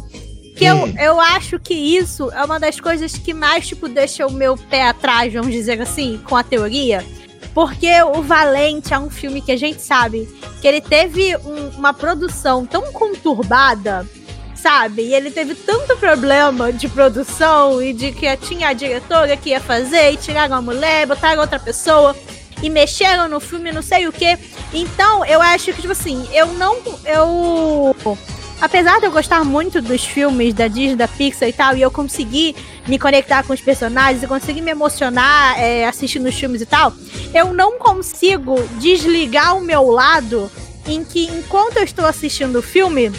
Que 0.59 0.65
eu, 0.65 0.87
eu 0.99 1.21
acho 1.21 1.57
que 1.57 1.73
isso 1.73 2.29
é 2.31 2.43
uma 2.43 2.59
das 2.59 2.81
coisas 2.81 3.13
que 3.17 3.33
mais, 3.33 3.65
tipo, 3.65 3.87
deixa 3.87 4.27
o 4.27 4.31
meu 4.31 4.57
pé 4.57 4.89
atrás, 4.89 5.31
vamos 5.31 5.53
dizer 5.53 5.81
assim, 5.81 6.19
com 6.25 6.35
a 6.35 6.43
teoria. 6.43 7.01
Porque 7.53 7.89
o 8.03 8.21
Valente 8.21 8.93
é 8.93 8.99
um 8.99 9.09
filme 9.09 9.41
que 9.41 9.53
a 9.53 9.57
gente 9.57 9.81
sabe 9.81 10.27
que 10.61 10.67
ele 10.67 10.81
teve 10.81 11.33
um, 11.37 11.69
uma 11.77 11.93
produção 11.93 12.65
tão 12.65 12.91
conturbada, 12.91 14.05
sabe? 14.53 15.03
E 15.03 15.15
ele 15.15 15.31
teve 15.31 15.55
tanto 15.55 15.95
problema 15.95 16.73
de 16.73 16.89
produção 16.89 17.81
e 17.81 17.93
de 17.93 18.11
que 18.11 18.35
tinha 18.35 18.67
a 18.67 18.73
diretora 18.73 19.37
que 19.37 19.51
ia 19.51 19.61
fazer 19.61 20.11
e 20.11 20.17
tiraram 20.17 20.57
a 20.57 20.61
mulher, 20.61 21.07
botaram 21.07 21.39
outra 21.39 21.57
pessoa 21.57 22.13
e 22.61 22.69
mexeram 22.69 23.29
no 23.29 23.39
filme, 23.39 23.71
não 23.71 23.81
sei 23.81 24.09
o 24.09 24.11
que. 24.11 24.37
Então, 24.73 25.23
eu 25.23 25.41
acho 25.41 25.71
que, 25.71 25.81
tipo 25.81 25.93
assim, 25.93 26.27
eu 26.33 26.47
não. 26.47 26.75
Eu 27.05 27.95
apesar 28.61 28.99
de 28.99 29.05
eu 29.05 29.11
gostar 29.11 29.43
muito 29.43 29.81
dos 29.81 30.03
filmes 30.03 30.53
da 30.53 30.67
Disney, 30.67 30.95
da 30.95 31.07
Pixar 31.07 31.47
e 31.47 31.53
tal, 31.53 31.75
e 31.75 31.81
eu 31.81 31.91
conseguir 31.91 32.55
me 32.87 32.97
conectar 32.99 33.43
com 33.43 33.53
os 33.53 33.61
personagens 33.61 34.23
e 34.23 34.27
conseguir 34.27 34.61
me 34.61 34.71
emocionar 34.71 35.59
é, 35.59 35.85
assistindo 35.85 36.27
os 36.27 36.35
filmes 36.35 36.61
e 36.61 36.65
tal, 36.65 36.93
eu 37.33 37.53
não 37.53 37.77
consigo 37.77 38.55
desligar 38.79 39.55
o 39.55 39.61
meu 39.61 39.89
lado 39.89 40.51
em 40.87 41.03
que, 41.03 41.25
enquanto 41.25 41.77
eu 41.77 41.83
estou 41.83 42.05
assistindo 42.05 42.57
o 42.57 42.61
filme, 42.61 43.11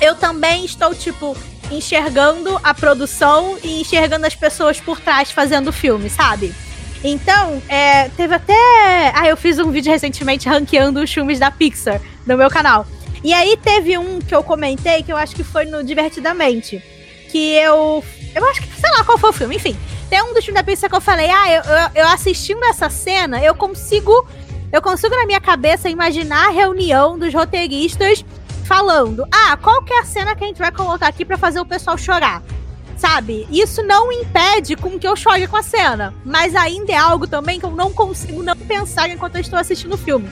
eu 0.00 0.14
também 0.14 0.64
estou, 0.64 0.94
tipo, 0.94 1.36
enxergando 1.70 2.58
a 2.62 2.72
produção 2.72 3.58
e 3.62 3.80
enxergando 3.80 4.26
as 4.26 4.34
pessoas 4.34 4.80
por 4.80 5.00
trás 5.00 5.30
fazendo 5.30 5.68
o 5.68 5.72
filme, 5.72 6.08
sabe? 6.08 6.54
Então, 7.02 7.62
é, 7.68 8.08
teve 8.10 8.34
até. 8.34 9.12
Ah, 9.14 9.26
eu 9.26 9.36
fiz 9.36 9.58
um 9.58 9.70
vídeo 9.70 9.90
recentemente 9.90 10.48
ranqueando 10.48 11.00
os 11.00 11.12
filmes 11.12 11.38
da 11.38 11.50
Pixar 11.50 12.00
no 12.26 12.36
meu 12.36 12.50
canal. 12.50 12.86
E 13.22 13.32
aí 13.32 13.56
teve 13.56 13.98
um 13.98 14.18
que 14.18 14.34
eu 14.34 14.42
comentei 14.42 15.02
que 15.02 15.12
eu 15.12 15.16
acho 15.16 15.34
que 15.34 15.44
foi 15.44 15.64
no 15.66 15.84
Divertidamente. 15.84 16.82
Que 17.30 17.52
eu. 17.54 18.02
Eu 18.34 18.44
acho 18.48 18.62
que, 18.62 18.80
sei 18.80 18.90
lá 18.90 19.04
qual 19.04 19.18
foi 19.18 19.30
o 19.30 19.32
filme, 19.32 19.56
enfim. 19.56 19.76
Tem 20.08 20.22
um 20.22 20.34
dos 20.34 20.44
filmes 20.44 20.60
da 20.60 20.64
Pixar 20.64 20.90
que 20.90 20.96
eu 20.96 21.00
falei, 21.00 21.30
ah, 21.30 21.52
eu, 21.52 21.62
eu, 21.62 22.02
eu 22.02 22.08
assistindo 22.08 22.64
essa 22.64 22.90
cena, 22.90 23.42
eu 23.42 23.54
consigo. 23.54 24.26
Eu 24.72 24.80
consigo 24.80 25.14
na 25.16 25.26
minha 25.26 25.40
cabeça 25.40 25.88
imaginar 25.88 26.48
a 26.48 26.50
reunião 26.50 27.18
dos 27.18 27.34
roteiristas 27.34 28.24
falando: 28.64 29.26
ah, 29.30 29.56
qual 29.56 29.82
que 29.82 29.92
é 29.92 30.00
a 30.00 30.04
cena 30.04 30.34
que 30.34 30.44
a 30.44 30.46
gente 30.46 30.58
vai 30.58 30.72
colocar 30.72 31.08
aqui 31.08 31.24
para 31.24 31.36
fazer 31.36 31.60
o 31.60 31.66
pessoal 31.66 31.98
chorar? 31.98 32.42
Sabe? 32.96 33.48
Isso 33.50 33.82
não 33.82 34.12
impede 34.12 34.76
com 34.76 34.98
que 34.98 35.08
eu 35.08 35.16
chore 35.16 35.46
com 35.46 35.56
a 35.56 35.62
cena, 35.62 36.14
mas 36.24 36.54
ainda 36.54 36.92
é 36.92 36.96
algo 36.96 37.26
também 37.26 37.58
que 37.58 37.66
eu 37.66 37.70
não 37.70 37.92
consigo 37.92 38.42
não 38.42 38.56
pensar 38.56 39.08
enquanto 39.08 39.36
eu 39.36 39.40
estou 39.40 39.58
assistindo 39.58 39.94
o 39.94 39.98
filme. 39.98 40.28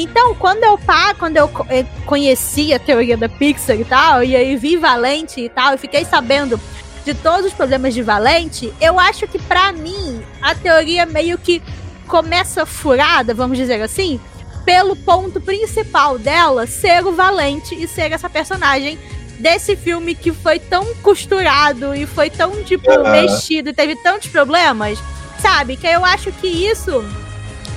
Então, 0.00 0.32
quando 0.36 0.62
eu 0.62 0.78
pá, 0.78 1.12
quando 1.12 1.36
eu 1.36 1.50
eh, 1.68 1.84
conheci 2.06 2.72
a 2.72 2.78
teoria 2.78 3.16
da 3.16 3.28
Pixar 3.28 3.74
e 3.74 3.84
tal, 3.84 4.22
e 4.22 4.36
aí 4.36 4.54
vi 4.54 4.76
Valente 4.76 5.40
e 5.40 5.48
tal, 5.48 5.74
e 5.74 5.78
fiquei 5.78 6.04
sabendo 6.04 6.58
de 7.04 7.14
todos 7.14 7.46
os 7.46 7.52
problemas 7.52 7.94
de 7.94 8.00
Valente, 8.00 8.72
eu 8.80 9.00
acho 9.00 9.26
que 9.26 9.40
para 9.40 9.72
mim 9.72 10.22
a 10.40 10.54
teoria 10.54 11.04
meio 11.04 11.36
que 11.36 11.60
começa 12.06 12.64
furada, 12.64 13.34
vamos 13.34 13.58
dizer 13.58 13.82
assim, 13.82 14.20
pelo 14.64 14.94
ponto 14.94 15.40
principal 15.40 16.16
dela 16.16 16.64
ser 16.64 17.04
o 17.04 17.12
Valente 17.12 17.74
e 17.74 17.88
ser 17.88 18.12
essa 18.12 18.30
personagem 18.30 18.96
desse 19.40 19.74
filme 19.74 20.14
que 20.14 20.30
foi 20.32 20.60
tão 20.60 20.94
costurado 20.96 21.92
e 21.92 22.06
foi 22.06 22.30
tão, 22.30 22.62
tipo, 22.62 22.88
uhum. 22.88 23.10
mexido 23.10 23.70
e 23.70 23.72
teve 23.72 23.96
tantos 23.96 24.28
problemas, 24.28 24.96
sabe? 25.40 25.76
Que 25.76 25.88
eu 25.88 26.04
acho 26.04 26.30
que 26.30 26.46
isso 26.46 27.04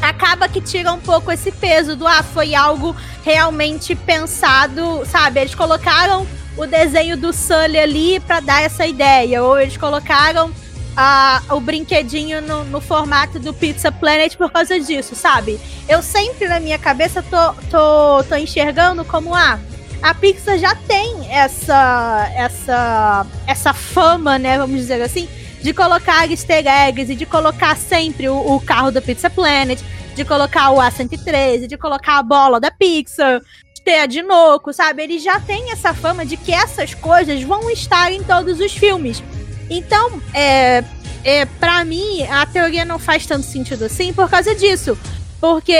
acaba 0.01 0.49
que 0.49 0.59
tira 0.59 0.91
um 0.91 0.99
pouco 0.99 1.31
esse 1.31 1.51
peso 1.51 1.95
do 1.95 2.07
ah, 2.07 2.23
foi 2.23 2.55
algo 2.55 2.95
realmente 3.23 3.95
pensado, 3.95 5.03
sabe? 5.05 5.41
Eles 5.41 5.55
colocaram 5.55 6.25
o 6.57 6.65
desenho 6.65 7.15
do 7.15 7.31
Sully 7.31 7.79
ali 7.79 8.19
para 8.19 8.39
dar 8.39 8.61
essa 8.61 8.85
ideia, 8.85 9.43
ou 9.43 9.59
eles 9.59 9.77
colocaram 9.77 10.51
ah, 10.95 11.41
o 11.49 11.59
brinquedinho 11.59 12.41
no, 12.41 12.63
no, 12.65 12.81
formato 12.81 13.39
do 13.39 13.53
Pizza 13.53 13.91
Planet 13.91 14.35
por 14.35 14.51
causa 14.51 14.79
disso, 14.79 15.15
sabe? 15.15 15.59
Eu 15.87 16.01
sempre 16.01 16.47
na 16.47 16.59
minha 16.59 16.77
cabeça 16.77 17.23
tô, 17.23 17.53
tô, 17.69 18.23
tô 18.27 18.35
enxergando 18.35 19.05
como 19.05 19.33
ah, 19.33 19.59
a 20.01 20.13
Pixar 20.13 20.57
já 20.57 20.75
tem 20.75 21.29
essa 21.29 22.29
essa 22.35 23.25
essa 23.47 23.73
fama, 23.73 24.37
né, 24.39 24.57
vamos 24.57 24.77
dizer 24.77 25.01
assim, 25.01 25.29
de 25.61 25.73
colocar 25.73 26.29
easter 26.29 26.65
eggs 26.65 27.11
e 27.11 27.15
de 27.15 27.25
colocar 27.25 27.77
sempre 27.77 28.27
o, 28.27 28.55
o 28.55 28.59
carro 28.59 28.91
da 28.91 29.01
Pizza 29.01 29.29
Planet, 29.29 29.79
de 30.15 30.25
colocar 30.25 30.71
o 30.71 30.77
A113, 30.77 31.67
de 31.67 31.77
colocar 31.77 32.17
a 32.17 32.23
bola 32.23 32.59
da 32.59 32.71
Pixar, 32.71 33.41
ter 33.83 33.99
a 33.99 34.05
Dinoco, 34.05 34.73
sabe? 34.73 35.03
Ele 35.03 35.19
já 35.19 35.39
tem 35.39 35.71
essa 35.71 35.93
fama 35.93 36.25
de 36.25 36.37
que 36.37 36.53
essas 36.53 36.93
coisas 36.93 37.41
vão 37.43 37.69
estar 37.69 38.11
em 38.11 38.23
todos 38.23 38.59
os 38.59 38.71
filmes. 38.73 39.23
Então, 39.69 40.21
é, 40.33 40.83
é, 41.23 41.45
para 41.45 41.83
mim, 41.83 42.23
a 42.23 42.45
teoria 42.45 42.85
não 42.85 42.99
faz 42.99 43.25
tanto 43.25 43.45
sentido 43.45 43.85
assim 43.85 44.13
por 44.13 44.29
causa 44.29 44.53
disso. 44.53 44.97
Porque 45.39 45.73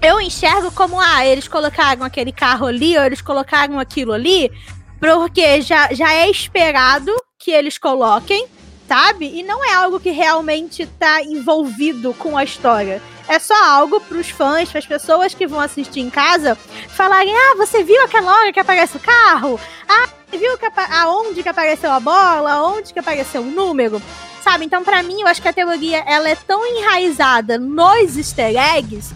eu 0.00 0.20
enxergo 0.20 0.70
como, 0.72 0.98
ah, 1.00 1.26
eles 1.26 1.48
colocaram 1.48 2.02
aquele 2.02 2.32
carro 2.32 2.66
ali, 2.66 2.96
ou 2.96 3.04
eles 3.04 3.20
colocaram 3.20 3.78
aquilo 3.78 4.12
ali, 4.12 4.50
porque 4.98 5.60
já, 5.60 5.92
já 5.92 6.14
é 6.14 6.30
esperado 6.30 7.12
que 7.38 7.50
eles 7.50 7.76
coloquem 7.76 8.46
sabe? 8.86 9.38
E 9.38 9.42
não 9.42 9.64
é 9.64 9.74
algo 9.74 10.00
que 10.00 10.10
realmente 10.10 10.86
tá 10.86 11.22
envolvido 11.22 12.14
com 12.14 12.36
a 12.36 12.44
história. 12.44 13.02
É 13.28 13.38
só 13.38 13.54
algo 13.64 14.00
pros 14.00 14.28
fãs, 14.28 14.74
as 14.74 14.86
pessoas 14.86 15.34
que 15.34 15.46
vão 15.46 15.60
assistir 15.60 16.00
em 16.00 16.10
casa, 16.10 16.56
falarem: 16.88 17.34
ah, 17.34 17.54
você 17.56 17.82
viu 17.82 18.02
aquela 18.04 18.32
hora 18.32 18.52
que 18.52 18.60
aparece 18.60 18.96
o 18.96 19.00
carro? 19.00 19.60
Ah, 19.88 20.08
você 20.30 20.38
viu 20.38 20.56
que 20.56 20.66
aonde 20.92 21.42
que 21.42 21.48
apareceu 21.48 21.90
a 21.90 22.00
bola? 22.00 22.52
Aonde 22.52 22.92
que 22.92 22.98
apareceu 22.98 23.42
o 23.42 23.50
número? 23.50 24.00
Sabe? 24.42 24.64
Então, 24.64 24.84
para 24.84 25.02
mim, 25.02 25.22
eu 25.22 25.26
acho 25.26 25.42
que 25.42 25.48
a 25.48 25.52
teoria 25.52 26.04
ela 26.06 26.28
é 26.28 26.36
tão 26.36 26.64
enraizada 26.64 27.58
nos 27.58 28.16
easter 28.16 28.54
eggs 28.76 29.12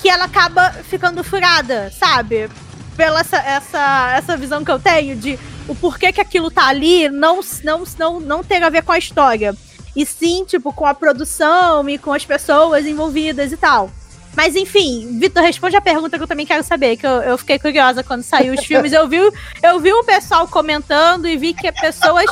que 0.00 0.08
ela 0.08 0.26
acaba 0.26 0.70
ficando 0.70 1.24
furada, 1.24 1.90
sabe? 1.90 2.48
Pela 2.96 3.20
essa, 3.20 3.38
essa, 3.38 4.12
essa 4.16 4.36
visão 4.36 4.64
que 4.64 4.70
eu 4.70 4.78
tenho 4.78 5.16
de 5.16 5.36
o 5.68 5.74
porquê 5.74 6.10
que 6.10 6.20
aquilo 6.20 6.50
tá 6.50 6.66
ali 6.66 7.08
não, 7.08 7.40
não, 7.62 7.84
não, 7.98 8.20
não 8.20 8.42
tem 8.42 8.62
a 8.62 8.70
ver 8.70 8.82
com 8.82 8.92
a 8.92 8.98
história. 8.98 9.54
E 9.94 10.04
sim, 10.06 10.44
tipo, 10.44 10.72
com 10.72 10.86
a 10.86 10.94
produção 10.94 11.88
e 11.88 11.98
com 11.98 12.12
as 12.12 12.24
pessoas 12.24 12.86
envolvidas 12.86 13.52
e 13.52 13.56
tal. 13.56 13.90
Mas 14.34 14.54
enfim, 14.54 15.18
Vitor, 15.18 15.42
responde 15.42 15.76
a 15.76 15.80
pergunta 15.80 16.16
que 16.16 16.22
eu 16.22 16.28
também 16.28 16.46
quero 16.46 16.62
saber, 16.62 16.96
que 16.96 17.06
eu, 17.06 17.22
eu 17.22 17.36
fiquei 17.38 17.58
curiosa 17.58 18.04
quando 18.04 18.22
saiu 18.22 18.54
os 18.54 18.64
filmes. 18.64 18.92
Eu 18.92 19.08
vi, 19.08 19.16
eu 19.62 19.80
vi 19.80 19.92
o 19.92 20.04
pessoal 20.04 20.46
comentando 20.46 21.26
e 21.26 21.36
vi 21.36 21.52
que 21.52 21.70
pessoas 21.72 22.26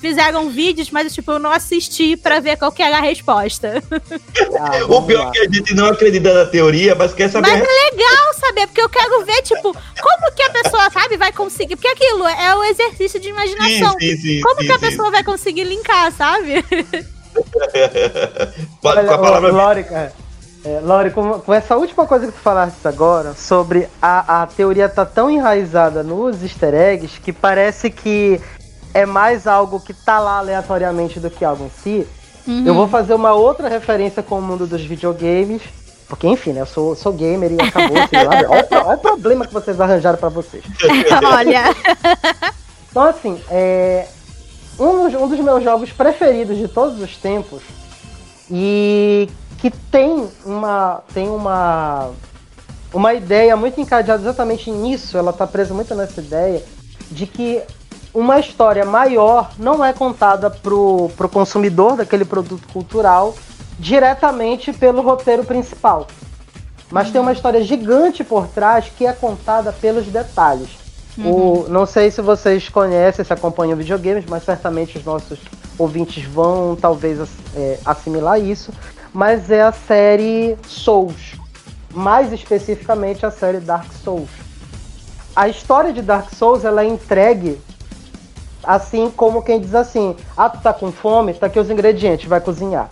fizeram 0.00 0.48
vídeos, 0.48 0.90
mas 0.90 1.12
tipo, 1.12 1.32
eu 1.32 1.38
não 1.38 1.52
assisti 1.52 2.16
para 2.16 2.40
ver 2.40 2.56
qual 2.56 2.72
que 2.72 2.82
era 2.82 2.96
a 2.96 3.02
resposta. 3.02 3.82
Ah, 4.58 4.84
o 4.88 5.02
pior 5.02 5.28
é 5.28 5.30
que 5.32 5.38
a 5.40 5.50
gente 5.52 5.74
não 5.74 5.86
acredita 5.86 6.32
na 6.32 6.46
teoria, 6.46 6.94
mas 6.94 7.12
quer 7.12 7.28
saber. 7.28 7.50
Mas 7.50 7.60
é 7.60 7.90
legal 7.90 8.34
saber, 8.34 8.66
porque 8.66 8.80
eu 8.80 8.88
quero 8.88 9.24
ver, 9.26 9.42
tipo, 9.42 9.76
pessoa, 10.62 10.90
sabe, 10.90 11.16
vai 11.16 11.32
conseguir. 11.32 11.76
Porque 11.76 11.88
aquilo 11.88 12.26
é 12.26 12.54
o 12.56 12.64
exercício 12.64 13.20
de 13.20 13.28
imaginação. 13.28 13.96
Sim, 13.98 14.16
sim, 14.16 14.16
sim, 14.16 14.40
como 14.40 14.56
que 14.56 14.72
a 14.72 14.78
pessoa 14.78 15.10
vai 15.10 15.24
conseguir 15.24 15.64
linkar, 15.64 16.12
sabe? 16.12 16.64
Olha, 18.82 19.04
com 19.04 19.14
a 19.14 19.18
palavra. 19.18 19.52
Lori, 19.52 19.84
cara. 19.84 20.12
É, 20.64 20.80
Lori, 20.80 21.10
com, 21.10 21.40
com, 21.40 21.54
essa 21.54 21.76
última 21.76 22.06
coisa 22.06 22.26
que 22.26 22.32
tu 22.32 22.38
falaste 22.38 22.86
agora, 22.86 23.32
sobre 23.34 23.88
a, 24.00 24.42
a 24.42 24.46
teoria 24.46 24.88
tá 24.88 25.06
tão 25.06 25.30
enraizada 25.30 26.02
nos 26.02 26.42
easter 26.42 26.74
eggs 26.74 27.18
que 27.18 27.32
parece 27.32 27.88
que 27.90 28.38
é 28.92 29.06
mais 29.06 29.46
algo 29.46 29.80
que 29.80 29.94
tá 29.94 30.18
lá 30.18 30.38
aleatoriamente 30.38 31.18
do 31.18 31.30
que 31.30 31.44
algo 31.44 31.64
em 31.64 31.70
si, 31.82 32.06
uhum. 32.46 32.66
eu 32.66 32.74
vou 32.74 32.88
fazer 32.88 33.14
uma 33.14 33.32
outra 33.32 33.68
referência 33.68 34.22
com 34.22 34.38
o 34.38 34.42
mundo 34.42 34.66
dos 34.66 34.82
videogames. 34.82 35.62
Porque, 36.10 36.26
enfim, 36.26 36.52
né? 36.52 36.60
Eu 36.60 36.66
sou, 36.66 36.96
sou 36.96 37.12
gamer 37.12 37.52
e 37.52 37.62
acabou. 37.62 37.96
Assim, 37.96 38.16
olha, 38.16 38.50
olha, 38.50 38.96
o 38.96 38.98
problema 38.98 39.46
que 39.46 39.54
vocês 39.54 39.80
arranjaram 39.80 40.18
para 40.18 40.28
vocês. 40.28 40.64
olha. 41.24 41.74
Então, 42.90 43.04
assim, 43.04 43.40
é, 43.48 44.08
um, 44.76 45.04
dos, 45.04 45.14
um 45.14 45.28
dos 45.28 45.38
meus 45.38 45.62
jogos 45.62 45.92
preferidos 45.92 46.58
de 46.58 46.66
todos 46.66 47.00
os 47.00 47.16
tempos 47.16 47.62
e 48.50 49.28
que 49.58 49.70
tem 49.70 50.28
uma 50.44 51.02
tem 51.14 51.28
uma 51.28 52.10
uma 52.92 53.14
ideia 53.14 53.56
muito 53.56 53.80
encadeada 53.80 54.20
exatamente 54.20 54.68
nisso, 54.68 55.16
ela 55.16 55.32
tá 55.32 55.46
presa 55.46 55.72
muito 55.72 55.94
nessa 55.94 56.20
ideia 56.20 56.60
de 57.08 57.24
que 57.24 57.62
uma 58.12 58.40
história 58.40 58.84
maior 58.84 59.52
não 59.56 59.84
é 59.84 59.92
contada 59.92 60.50
pro, 60.50 61.08
pro 61.16 61.28
consumidor 61.28 61.96
daquele 61.96 62.24
produto 62.24 62.66
cultural 62.72 63.36
diretamente 63.80 64.72
pelo 64.72 65.00
roteiro 65.00 65.42
principal. 65.42 66.06
Mas 66.90 67.06
uhum. 67.06 67.12
tem 67.12 67.20
uma 67.20 67.32
história 67.32 67.62
gigante 67.62 68.22
por 68.22 68.46
trás 68.46 68.86
que 68.96 69.06
é 69.06 69.12
contada 69.12 69.72
pelos 69.72 70.06
detalhes. 70.06 70.68
Uhum. 71.16 71.64
O, 71.64 71.68
não 71.68 71.86
sei 71.86 72.10
se 72.10 72.20
vocês 72.20 72.68
conhecem, 72.68 73.24
se 73.24 73.32
acompanham 73.32 73.76
videogames, 73.76 74.26
mas 74.26 74.44
certamente 74.44 74.98
os 74.98 75.04
nossos 75.04 75.38
ouvintes 75.78 76.24
vão 76.24 76.76
talvez 76.76 77.18
é, 77.56 77.78
assimilar 77.84 78.38
isso. 78.38 78.72
Mas 79.12 79.50
é 79.50 79.62
a 79.62 79.72
série 79.72 80.56
Souls. 80.68 81.34
Mais 81.92 82.32
especificamente 82.32 83.24
a 83.24 83.30
série 83.30 83.58
Dark 83.58 83.90
Souls. 84.04 84.30
A 85.34 85.48
história 85.48 85.92
de 85.92 86.02
Dark 86.02 86.32
Souls 86.34 86.64
ela 86.64 86.82
é 86.82 86.86
entregue 86.86 87.58
Assim 88.62 89.10
como 89.10 89.42
quem 89.42 89.60
diz 89.60 89.74
assim: 89.74 90.14
ah, 90.36 90.48
tu 90.48 90.60
tá 90.60 90.72
com 90.72 90.92
fome, 90.92 91.32
tá 91.34 91.46
aqui 91.46 91.58
os 91.58 91.70
ingredientes, 91.70 92.28
vai 92.28 92.40
cozinhar. 92.40 92.88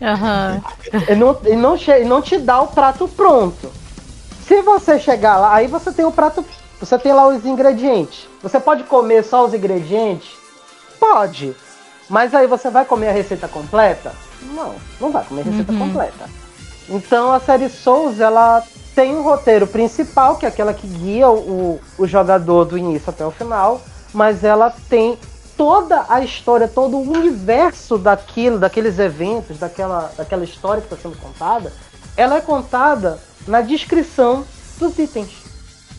Uhum. 0.00 1.02
E, 1.08 1.14
não, 1.14 1.38
e, 1.44 1.56
não, 1.56 1.76
e 1.76 2.04
não 2.04 2.22
te 2.22 2.38
dá 2.38 2.60
o 2.62 2.68
prato 2.68 3.06
pronto. 3.06 3.70
Se 4.46 4.62
você 4.62 4.98
chegar 4.98 5.36
lá, 5.36 5.54
aí 5.54 5.66
você 5.66 5.92
tem 5.92 6.04
o 6.04 6.10
prato, 6.10 6.44
você 6.80 6.98
tem 6.98 7.12
lá 7.12 7.28
os 7.28 7.44
ingredientes. 7.44 8.26
Você 8.42 8.58
pode 8.58 8.84
comer 8.84 9.22
só 9.22 9.44
os 9.44 9.54
ingredientes? 9.54 10.30
Pode. 10.98 11.54
Mas 12.08 12.34
aí 12.34 12.46
você 12.46 12.70
vai 12.70 12.84
comer 12.84 13.08
a 13.08 13.12
receita 13.12 13.46
completa? 13.46 14.12
Não, 14.54 14.74
não 15.00 15.12
vai 15.12 15.24
comer 15.24 15.42
a 15.42 15.44
receita 15.44 15.72
uhum. 15.72 15.78
completa. 15.78 16.28
Então 16.88 17.30
a 17.30 17.38
série 17.38 17.68
Souls, 17.68 18.18
ela 18.18 18.64
tem 18.94 19.14
um 19.14 19.22
roteiro 19.22 19.66
principal, 19.66 20.36
que 20.36 20.44
é 20.44 20.48
aquela 20.48 20.74
que 20.74 20.86
guia 20.86 21.30
o, 21.30 21.80
o 21.96 22.06
jogador 22.06 22.64
do 22.64 22.76
início 22.76 23.10
até 23.10 23.24
o 23.24 23.30
final, 23.30 23.80
mas 24.12 24.42
ela 24.42 24.74
tem 24.88 25.16
toda 25.60 26.06
a 26.08 26.22
história, 26.22 26.66
todo 26.66 26.96
o 26.96 27.02
universo 27.02 27.98
daquilo, 27.98 28.58
daqueles 28.58 28.98
eventos, 28.98 29.58
daquela, 29.58 30.10
daquela 30.16 30.42
história 30.42 30.80
que 30.80 30.86
está 30.86 30.96
sendo 30.96 31.20
contada, 31.20 31.70
ela 32.16 32.36
é 32.36 32.40
contada 32.40 33.18
na 33.46 33.60
descrição 33.60 34.42
dos 34.78 34.98
itens, 34.98 35.28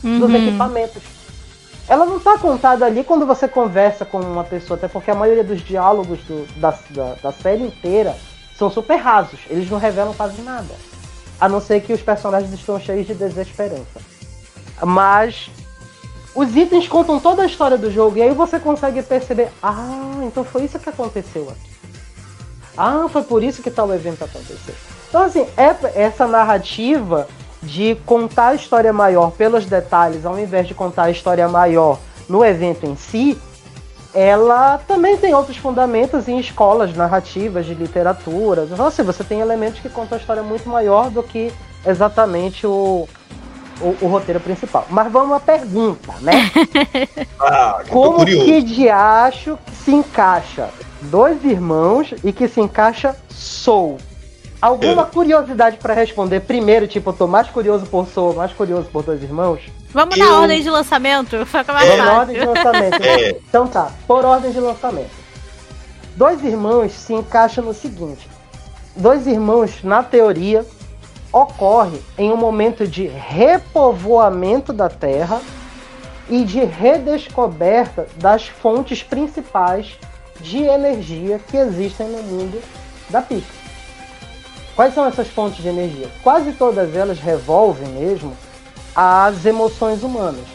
uhum. 0.03 0.17
dos 0.17 0.33
equipamentos. 0.33 1.03
Ela 1.87 2.07
não 2.07 2.17
está 2.17 2.39
contada 2.39 2.87
ali 2.87 3.03
quando 3.03 3.23
você 3.23 3.47
conversa 3.47 4.03
com 4.03 4.19
uma 4.19 4.43
pessoa, 4.43 4.77
até 4.77 4.87
porque 4.87 5.11
a 5.11 5.15
maioria 5.15 5.43
dos 5.43 5.61
diálogos 5.61 6.17
do, 6.21 6.47
da, 6.59 6.73
da, 6.89 7.13
da 7.21 7.31
série 7.31 7.61
inteira 7.61 8.17
são 8.57 8.67
super 8.67 8.95
rasos, 8.95 9.41
eles 9.47 9.69
não 9.69 9.77
revelam 9.77 10.15
quase 10.15 10.41
nada. 10.41 10.73
A 11.39 11.47
não 11.47 11.61
ser 11.61 11.81
que 11.81 11.93
os 11.93 12.01
personagens 12.01 12.51
estão 12.51 12.79
cheios 12.79 13.05
de 13.05 13.13
desesperança. 13.13 14.01
Mas 14.83 15.51
os 16.33 16.55
itens 16.55 16.87
contam 16.87 17.19
toda 17.19 17.43
a 17.43 17.45
história 17.45 17.77
do 17.77 17.91
jogo 17.91 18.17
e 18.17 18.21
aí 18.21 18.33
você 18.33 18.59
consegue 18.59 19.01
perceber, 19.03 19.49
ah, 19.61 20.21
então 20.23 20.43
foi 20.43 20.63
isso 20.63 20.79
que 20.79 20.89
aconteceu 20.89 21.49
aqui. 21.49 21.71
Ah, 22.77 23.07
foi 23.09 23.23
por 23.23 23.43
isso 23.43 23.61
que 23.61 23.69
tal 23.69 23.93
evento 23.93 24.23
aconteceu. 24.23 24.73
Então 25.09 25.23
assim, 25.23 25.45
é 25.57 26.01
essa 26.01 26.25
narrativa 26.25 27.27
de 27.61 27.95
contar 28.05 28.49
a 28.49 28.55
história 28.55 28.91
maior 28.93 29.31
pelos 29.31 29.65
detalhes, 29.65 30.25
ao 30.25 30.39
invés 30.39 30.67
de 30.67 30.73
contar 30.73 31.03
a 31.03 31.11
história 31.11 31.47
maior 31.47 31.99
no 32.27 32.43
evento 32.43 32.85
em 32.85 32.95
si, 32.95 33.37
ela 34.13 34.77
também 34.79 35.17
tem 35.17 35.33
outros 35.33 35.57
fundamentos 35.57 36.27
em 36.27 36.39
escolas 36.39 36.95
narrativas 36.95 37.65
de 37.65 37.73
literatura. 37.73 38.67
Então, 38.69 38.87
assim, 38.87 39.03
você 39.03 39.23
tem 39.23 39.39
elementos 39.39 39.79
que 39.79 39.89
contam 39.89 40.17
a 40.17 40.21
história 40.21 40.43
muito 40.43 40.67
maior 40.67 41.09
do 41.09 41.23
que 41.23 41.51
exatamente 41.85 42.67
o, 42.67 43.07
o, 43.81 43.97
o 44.01 44.07
roteiro 44.07 44.39
principal. 44.39 44.85
Mas 44.89 45.11
vamos 45.11 45.35
à 45.35 45.39
pergunta, 45.39 46.13
né? 46.21 46.51
ah, 47.39 47.81
Como 47.89 48.25
que 48.25 48.61
de 48.61 48.89
acho 48.89 49.57
que 49.65 49.75
se 49.75 49.91
encaixa 49.91 50.69
dois 51.01 51.43
irmãos 51.43 52.13
e 52.23 52.31
que 52.31 52.47
se 52.47 52.61
encaixa 52.61 53.15
Soul? 53.29 53.97
Alguma 54.61 55.05
curiosidade 55.05 55.77
para 55.77 55.95
responder 55.95 56.41
primeiro, 56.41 56.87
tipo, 56.87 57.09
eu 57.09 57.13
tô 57.13 57.25
mais 57.25 57.47
curioso 57.49 57.87
por 57.87 58.07
Soul, 58.07 58.35
mais 58.35 58.53
curioso 58.53 58.87
por 58.91 59.01
dois 59.01 59.23
irmãos? 59.23 59.61
Vamos 59.91 60.15
eu... 60.15 60.25
na 60.25 60.39
ordem 60.39 60.61
de 60.61 60.69
lançamento? 60.69 61.45
Fica 61.47 61.73
mais 61.73 61.89
é. 61.89 61.97
fácil. 61.97 62.13
ordem 62.13 62.39
de 62.39 62.45
lançamento. 62.45 63.01
É. 63.01 63.29
Então 63.49 63.67
tá, 63.67 63.91
por 64.05 64.23
ordem 64.23 64.51
de 64.51 64.59
lançamento. 64.59 65.09
Dois 66.15 66.43
irmãos 66.43 66.91
se 66.91 67.13
encaixam 67.13 67.63
no 67.63 67.73
seguinte: 67.73 68.29
dois 68.95 69.25
irmãos, 69.25 69.83
na 69.83 70.03
teoria, 70.03 70.65
ocorre 71.31 71.99
em 72.17 72.31
um 72.31 72.37
momento 72.37 72.87
de 72.87 73.07
repovoamento 73.07 74.73
da 74.73 74.89
Terra 74.89 75.41
e 76.29 76.43
de 76.43 76.63
redescoberta 76.63 78.07
das 78.15 78.47
fontes 78.47 79.03
principais 79.03 79.97
de 80.39 80.63
energia 80.63 81.39
que 81.39 81.57
existem 81.57 82.07
no 82.07 82.23
mundo 82.23 82.61
da 83.09 83.21
Pixar. 83.21 83.61
Quais 84.75 84.93
são 84.93 85.05
essas 85.05 85.27
fontes 85.27 85.61
de 85.61 85.67
energia? 85.67 86.09
Quase 86.23 86.53
todas 86.53 86.95
elas 86.95 87.19
revolvem 87.19 87.87
mesmo 87.89 88.35
as 88.95 89.45
emoções 89.45 90.03
humanas. 90.03 90.45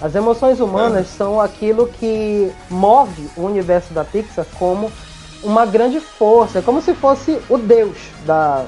As 0.00 0.14
emoções 0.14 0.60
humanas 0.60 1.06
é. 1.06 1.16
são 1.16 1.40
aquilo 1.40 1.86
que 1.86 2.50
move 2.70 3.28
o 3.36 3.42
universo 3.42 3.92
da 3.92 4.02
Pixar 4.02 4.46
como 4.58 4.90
uma 5.42 5.66
grande 5.66 6.00
força, 6.00 6.62
como 6.62 6.80
se 6.80 6.94
fosse 6.94 7.38
o 7.48 7.58
deus 7.58 7.96
da, 8.24 8.64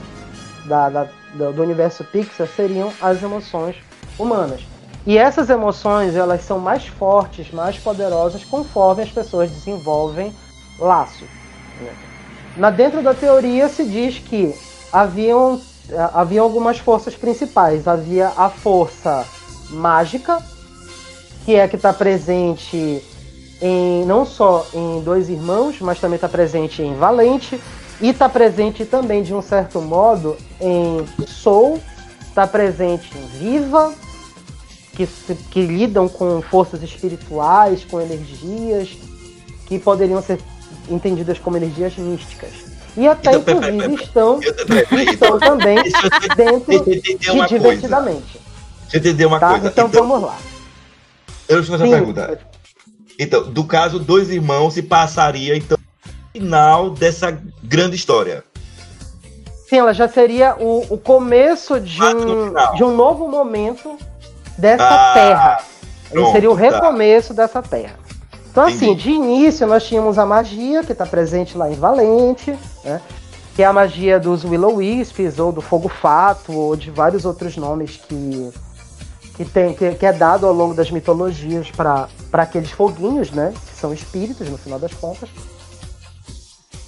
da, 0.64 0.88
da, 0.88 1.08
do 1.34 1.62
universo 1.62 2.04
Pixar 2.04 2.46
seriam 2.46 2.92
as 3.00 3.22
emoções 3.22 3.76
humanas. 4.18 4.60
E 5.04 5.18
essas 5.18 5.50
emoções 5.50 6.14
elas 6.14 6.42
são 6.44 6.58
mais 6.58 6.86
fortes, 6.86 7.50
mais 7.50 7.76
poderosas 7.76 8.44
conforme 8.44 9.02
as 9.02 9.10
pessoas 9.10 9.50
desenvolvem 9.50 10.32
laços. 10.78 11.28
Na 12.56 12.70
dentro 12.70 13.02
da 13.02 13.12
teoria 13.12 13.68
se 13.68 13.84
diz 13.84 14.18
que 14.18 14.54
haviam, 14.92 15.60
havia 16.12 16.40
algumas 16.40 16.78
forças 16.78 17.16
principais. 17.16 17.88
Havia 17.88 18.28
a 18.36 18.48
força 18.48 19.26
mágica, 19.70 20.40
que 21.44 21.56
é 21.56 21.66
que 21.66 21.76
está 21.76 21.92
presente 21.92 23.02
em 23.60 24.04
não 24.04 24.24
só 24.24 24.66
em 24.74 25.00
Dois 25.00 25.28
Irmãos, 25.28 25.80
mas 25.80 25.98
também 25.98 26.16
está 26.16 26.28
presente 26.28 26.82
em 26.82 26.94
Valente 26.94 27.60
e 28.02 28.08
está 28.08 28.28
presente 28.28 28.84
também 28.84 29.22
de 29.22 29.32
um 29.32 29.40
certo 29.40 29.80
modo 29.80 30.36
em 30.60 31.06
Soul, 31.24 31.80
está 32.28 32.48
presente 32.48 33.08
em 33.16 33.26
Viva, 33.38 33.94
que, 34.92 35.06
que 35.50 35.62
lidam 35.62 36.08
com 36.08 36.42
forças 36.42 36.82
espirituais, 36.82 37.84
com 37.84 38.00
energias 38.00 38.98
que 39.66 39.78
poderiam 39.78 40.20
ser 40.20 40.40
entendidas 40.90 41.38
como 41.38 41.56
energias 41.56 41.96
místicas. 41.96 42.50
E 42.96 43.06
até, 43.06 43.34
então, 43.36 43.54
inclusive, 43.54 44.02
estão, 44.02 44.40
estão 44.40 45.38
também 45.38 45.76
dentro 46.36 46.84
de 46.84 47.16
Divertidamente. 47.48 48.40
Deixa 48.82 48.96
eu 48.96 48.98
entender 48.98 49.26
uma 49.26 49.38
tá? 49.38 49.50
coisa. 49.50 49.68
Então, 49.68 49.86
então, 49.86 50.08
vamos 50.08 50.28
lá. 50.28 50.38
Eu 51.48 51.58
deixa 51.58 51.72
eu 51.72 51.78
fazer 51.78 51.88
uma 51.88 51.96
pergunta. 51.96 52.40
Então, 53.18 53.50
do 53.50 53.64
caso 53.64 53.98
Dois 53.98 54.28
Irmãos, 54.28 54.74
se 54.74 54.82
passaria, 54.82 55.56
então, 55.56 55.78
final 56.32 56.90
dessa 56.90 57.38
grande 57.62 57.96
história. 57.96 58.44
Sim, 59.68 59.78
ela 59.78 59.94
já 59.94 60.08
seria 60.08 60.54
o, 60.58 60.86
o 60.90 60.98
começo 60.98 61.80
de 61.80 62.02
um, 62.02 62.74
de 62.74 62.84
um 62.84 62.94
novo 62.94 63.28
momento 63.28 63.96
dessa 64.58 64.84
ah, 64.84 65.14
terra. 65.14 65.64
Pronto, 66.10 66.32
seria 66.32 66.50
o 66.50 66.54
tá. 66.54 66.60
recomeço 66.60 67.34
tá. 67.34 67.42
dessa 67.42 67.62
terra. 67.62 67.96
Então, 68.50 68.64
assim, 68.64 68.90
Entendi. 68.90 68.90
assim, 68.90 69.02
de 69.02 69.10
início 69.10 69.66
nós 69.66 69.82
tínhamos 69.84 70.18
a 70.18 70.26
magia, 70.26 70.84
que 70.84 70.92
está 70.92 71.06
presente 71.06 71.56
lá 71.56 71.70
em 71.70 71.74
Valente, 71.74 72.54
né? 72.84 73.00
Que 73.56 73.62
é 73.62 73.66
a 73.66 73.72
magia 73.72 74.20
dos 74.20 74.44
Willow 74.44 74.76
Wisps, 74.76 75.38
ou 75.38 75.52
do 75.52 75.62
Fogo 75.62 75.88
Fato, 75.88 76.52
ou 76.52 76.76
de 76.76 76.90
vários 76.90 77.24
outros 77.24 77.56
nomes 77.56 77.96
que, 77.96 78.52
que, 79.36 79.44
tem, 79.46 79.72
que, 79.72 79.94
que 79.94 80.04
é 80.04 80.12
dado 80.12 80.46
ao 80.46 80.52
longo 80.52 80.74
das 80.74 80.90
mitologias 80.90 81.70
para 81.70 82.08
aqueles 82.32 82.70
foguinhos, 82.70 83.30
né? 83.30 83.54
Que 83.70 83.74
são 83.74 83.92
espíritos, 83.92 84.50
no 84.50 84.58
final 84.58 84.78
das 84.78 84.92
contas. 84.92 85.30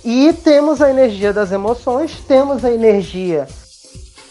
E 0.05 0.35
temos 0.35 0.83
a 0.83 0.91
energia 0.91 1.33
das 1.33 1.51
emoções, 1.51 2.21
temos 2.29 2.63
a 2.63 2.71
energia 2.71 3.49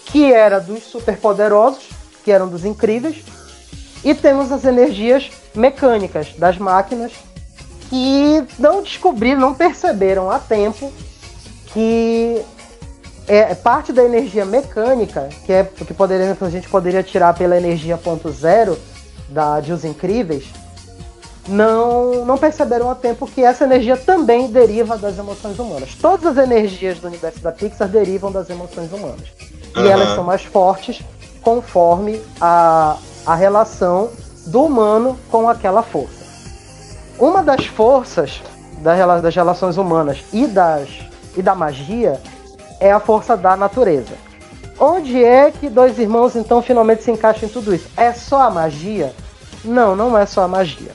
que 0.06 0.32
era 0.32 0.60
dos 0.60 0.84
superpoderosos, 0.84 1.90
que 2.24 2.32
eram 2.32 2.48
dos 2.48 2.64
incríveis, 2.64 3.24
e 4.04 4.14
temos 4.14 4.52
as 4.52 4.64
energias 4.66 5.32
mecânicas 5.56 6.34
das 6.38 6.60
máquinas 6.60 7.12
que 7.90 8.44
não 8.60 8.84
descobriram, 8.84 9.40
não 9.40 9.54
perceberam 9.56 10.30
a 10.30 10.38
tempo 10.38 10.94
que 11.74 12.40
é 13.28 13.56
parte 13.56 13.92
da 13.92 14.04
energia 14.04 14.46
mecânica, 14.46 15.30
que 15.46 15.54
é 15.54 15.64
que 15.64 15.94
poderia, 15.94 16.38
a 16.40 16.50
gente 16.50 16.70
poderia 16.70 17.02
tirar 17.02 17.34
pela 17.34 17.58
energia 17.58 17.98
ponto 17.98 18.30
zero 18.32 18.78
da 19.30 19.60
de 19.60 19.74
os 19.74 19.84
incríveis, 19.84 20.46
não, 21.48 22.26
não 22.26 22.38
perceberam 22.38 22.90
a 22.90 22.96
tempo 22.96 23.28
que 23.28 23.44
essa 23.44 23.66
energia 23.66 23.98
também 23.98 24.48
deriva 24.48 24.98
das 24.98 25.18
emoções 25.18 25.60
humanas. 25.60 25.96
Todas 25.96 26.38
as 26.38 26.44
energias 26.44 27.00
do 27.00 27.08
universo 27.08 27.40
da 27.40 27.52
Pixar 27.52 27.88
derivam 27.88 28.32
das 28.32 28.50
emoções 28.50 28.92
humanas. 28.92 29.28
Uhum. 29.76 29.86
E 29.86 29.88
elas 29.88 30.16
são 30.16 30.24
mais 30.24 30.44
fortes 30.44 31.02
conforme 31.42 32.22
a, 32.40 32.98
a 33.26 33.36
relação 33.36 34.10
do 34.48 34.64
humano 34.64 35.18
com 35.30 35.50
aquela 35.50 35.84
força. 35.84 36.24
Uma 37.20 37.44
das 37.44 37.66
forças 37.66 38.42
das 38.82 39.36
relações 39.36 39.78
humanas 39.78 40.24
e, 40.32 40.48
das, 40.48 40.90
e 41.36 41.42
da 41.42 41.54
magia 41.56 42.20
é 42.80 42.92
a 42.92 43.00
força 43.00 43.38
da 43.38 43.56
natureza. 43.56 44.14
Onde 44.80 45.24
é 45.24 45.52
que 45.52 45.70
dois 45.70 46.00
irmãos 46.00 46.36
então 46.36 46.62
finalmente 46.62 47.04
se 47.04 47.12
encaixam 47.12 47.48
em 47.48 47.52
tudo 47.52 47.74
isso? 47.74 47.88
É 47.96 48.12
só 48.12 48.42
a 48.42 48.50
magia? 48.50 49.14
Não, 49.64 49.96
não 49.96 50.18
é 50.18 50.26
só 50.26 50.44
a 50.44 50.48
magia. 50.48 50.92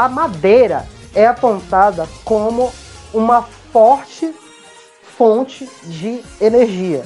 A 0.00 0.08
madeira 0.08 0.86
é 1.14 1.26
apontada 1.26 2.08
como 2.24 2.72
uma 3.12 3.42
forte 3.70 4.34
fonte 5.18 5.68
de 5.82 6.22
energia. 6.40 7.02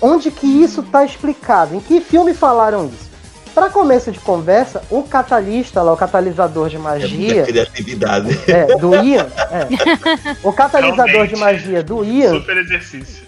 Onde 0.00 0.30
que 0.30 0.46
isso 0.46 0.82
está 0.82 1.04
explicado? 1.04 1.74
Em 1.74 1.80
que 1.80 2.00
filme 2.00 2.32
falaram 2.32 2.86
isso? 2.86 3.10
Para 3.52 3.70
começo 3.70 4.12
de 4.12 4.20
conversa, 4.20 4.84
o 4.88 5.02
catalista 5.02 5.82
lá, 5.82 5.94
o 5.94 5.96
catalisador 5.96 6.68
de 6.68 6.78
magia. 6.78 7.42
É 7.42 7.44
criatividade. 7.44 8.40
É, 8.48 8.66
do 8.76 8.94
Ian. 9.02 9.26
É, 9.50 10.36
o 10.44 10.52
catalisador 10.52 11.06
Realmente, 11.06 11.34
de 11.34 11.40
magia 11.40 11.82
do 11.82 12.04
Ian. 12.04 12.34
Super 12.34 12.56
exercício. 12.56 13.26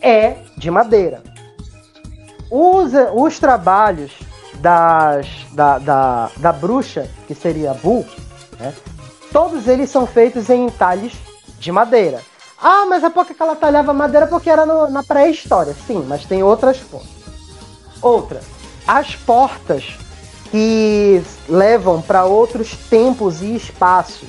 É 0.00 0.36
de 0.56 0.70
madeira. 0.70 1.20
Os, 2.48 2.92
os 3.12 3.40
trabalhos 3.40 4.12
das, 4.60 5.26
da, 5.52 5.78
da, 5.78 6.30
da 6.36 6.52
bruxa, 6.52 7.08
que 7.26 7.34
seria 7.34 7.72
a 7.72 7.74
Bu, 7.74 8.06
né, 8.60 8.74
todos 9.32 9.66
eles 9.66 9.90
são 9.90 10.06
feitos 10.06 10.48
em 10.50 10.66
entalhes 10.66 11.12
de 11.58 11.72
madeira. 11.72 12.20
Ah, 12.62 12.84
mas 12.86 13.02
é 13.02 13.08
porque 13.08 13.34
ela 13.38 13.56
talhava 13.56 13.92
madeira 13.92 14.26
porque 14.26 14.50
era 14.50 14.66
no, 14.66 14.90
na 14.90 15.02
pré-história. 15.02 15.74
Sim, 15.86 16.04
mas 16.06 16.26
tem 16.26 16.42
outras 16.42 16.78
fontes. 16.78 17.08
Outra, 18.02 18.40
as 18.86 19.16
portas 19.16 19.84
que 20.50 21.22
levam 21.48 22.02
para 22.02 22.24
outros 22.24 22.76
tempos 22.88 23.40
e 23.40 23.54
espaços 23.54 24.28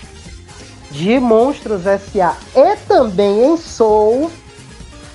de 0.91 1.19
Monstros 1.19 1.85
S.A. 1.85 2.35
e 2.55 2.75
também 2.87 3.45
em 3.45 3.57
Soul. 3.57 4.31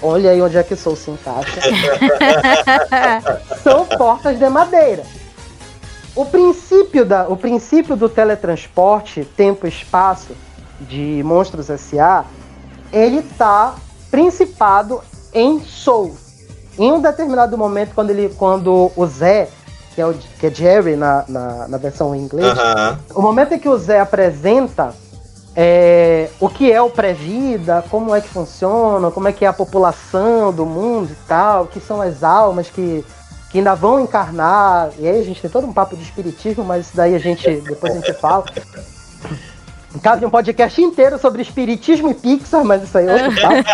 Olha 0.02 0.30
aí 0.30 0.42
onde 0.42 0.56
é 0.56 0.62
que 0.62 0.76
Soul 0.76 0.96
se 0.96 1.10
encaixa. 1.10 1.60
São 3.62 3.86
portas 3.86 4.38
de 4.38 4.48
madeira. 4.48 5.04
O 6.16 6.24
princípio, 6.24 7.04
da, 7.04 7.28
o 7.28 7.36
princípio 7.36 7.94
do 7.94 8.08
teletransporte, 8.08 9.22
tempo 9.36 9.66
e 9.66 9.68
espaço 9.68 10.32
de 10.80 11.22
Monstros 11.22 11.68
S.A., 11.68 12.24
ele 12.90 13.20
tá 13.20 13.74
principado 14.10 15.02
em 15.34 15.60
Soul. 15.60 16.16
Em 16.78 16.90
um 16.90 17.00
determinado 17.00 17.56
momento, 17.58 17.94
quando, 17.94 18.10
ele, 18.10 18.34
quando 18.38 18.90
o 18.96 19.06
Zé, 19.06 19.48
que 19.94 20.00
é, 20.00 20.06
o, 20.06 20.14
que 20.14 20.46
é 20.46 20.50
Jerry 20.50 20.96
na, 20.96 21.24
na, 21.28 21.68
na 21.68 21.76
versão 21.76 22.14
em 22.14 22.22
inglês, 22.22 22.46
Aham. 22.58 22.98
o 23.14 23.20
momento 23.20 23.52
em 23.52 23.58
que 23.58 23.68
o 23.68 23.76
Zé 23.76 24.00
apresenta 24.00 24.94
é, 25.54 26.30
o 26.40 26.48
que 26.48 26.70
é 26.72 26.80
o 26.80 26.88
pré-vida, 26.88 27.84
como 27.90 28.14
é 28.14 28.22
que 28.22 28.28
funciona, 28.28 29.10
como 29.10 29.28
é 29.28 29.32
que 29.32 29.44
é 29.44 29.48
a 29.48 29.52
população 29.52 30.50
do 30.50 30.64
mundo 30.64 31.10
e 31.10 31.28
tal, 31.28 31.66
que 31.66 31.80
são 31.80 32.00
as 32.00 32.22
almas 32.22 32.68
que, 32.68 33.04
que 33.56 33.60
ainda 33.60 33.74
vão 33.74 34.00
encarnar. 34.00 34.90
E 34.98 35.08
aí 35.08 35.18
a 35.18 35.24
gente 35.24 35.40
tem 35.40 35.50
todo 35.50 35.66
um 35.66 35.72
papo 35.72 35.96
de 35.96 36.02
espiritismo, 36.02 36.62
mas 36.62 36.86
isso 36.86 36.96
daí 36.96 37.14
a 37.14 37.18
gente 37.18 37.50
depois 37.62 37.92
a 37.92 37.96
gente 37.96 38.12
fala. 38.12 38.44
Cabe 40.02 40.26
um 40.26 40.30
podcast 40.30 40.82
inteiro 40.82 41.18
sobre 41.18 41.40
espiritismo 41.40 42.10
e 42.10 42.14
Pixar, 42.14 42.62
mas 42.66 42.82
isso 42.82 42.98
aí 42.98 43.06
é 43.08 43.14
outro 43.14 43.40
papo. 43.40 43.64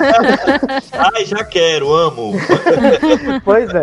Ai, 1.16 1.24
já 1.24 1.44
quero, 1.44 1.92
amo. 1.92 2.32
pois 3.44 3.74
é. 3.74 3.82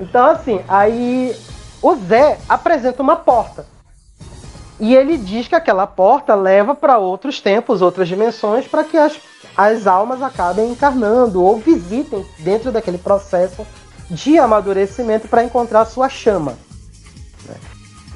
Então, 0.00 0.26
assim, 0.26 0.60
aí 0.66 1.36
o 1.80 1.94
Zé 1.94 2.38
apresenta 2.48 3.00
uma 3.00 3.14
porta. 3.14 3.64
E 4.80 4.96
ele 4.96 5.16
diz 5.16 5.46
que 5.46 5.54
aquela 5.54 5.86
porta 5.86 6.34
leva 6.34 6.74
para 6.74 6.98
outros 6.98 7.40
tempos, 7.40 7.80
outras 7.80 8.08
dimensões, 8.08 8.66
para 8.66 8.82
que 8.82 8.96
as, 8.96 9.16
as 9.56 9.86
almas 9.86 10.20
acabem 10.20 10.72
encarnando 10.72 11.40
ou 11.40 11.58
visitem 11.58 12.26
dentro 12.40 12.72
daquele 12.72 12.98
processo 12.98 13.64
de 14.14 14.38
amadurecimento 14.38 15.28
para 15.28 15.44
encontrar 15.44 15.84
sua 15.84 16.08
chama. 16.08 16.52
né? 17.46 17.54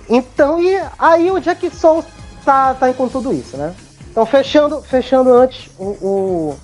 Então, 0.09 0.63
e 0.63 0.81
aí 0.99 1.31
o 1.31 1.39
Jack 1.41 1.69
Soul 1.75 2.05
tá, 2.45 2.75
tá 2.75 2.93
com 2.95 3.09
tudo 3.09 3.33
isso, 3.33 3.57
né? 3.57 3.75
Então, 4.11 4.25
fechando, 4.25 4.81
fechando 4.83 5.33
antes 5.33 5.71
o, 5.79 5.85
o- 5.85 6.57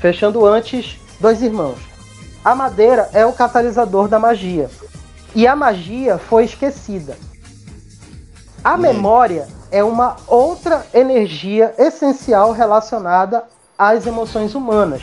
fechando 0.00 0.44
antes 0.44 0.98
dois 1.20 1.40
irmãos. 1.42 1.78
A 2.44 2.54
madeira 2.54 3.08
é 3.12 3.24
o 3.24 3.32
catalisador 3.32 4.06
da 4.06 4.18
magia. 4.18 4.68
E 5.34 5.46
a 5.46 5.56
magia 5.56 6.18
foi 6.18 6.44
esquecida. 6.44 7.16
A 8.62 8.76
memória 8.76 9.48
é 9.70 9.82
uma 9.82 10.16
outra 10.26 10.86
energia 10.92 11.74
essencial 11.78 12.52
relacionada 12.52 13.44
às 13.78 14.06
emoções 14.06 14.54
humanas. 14.54 15.02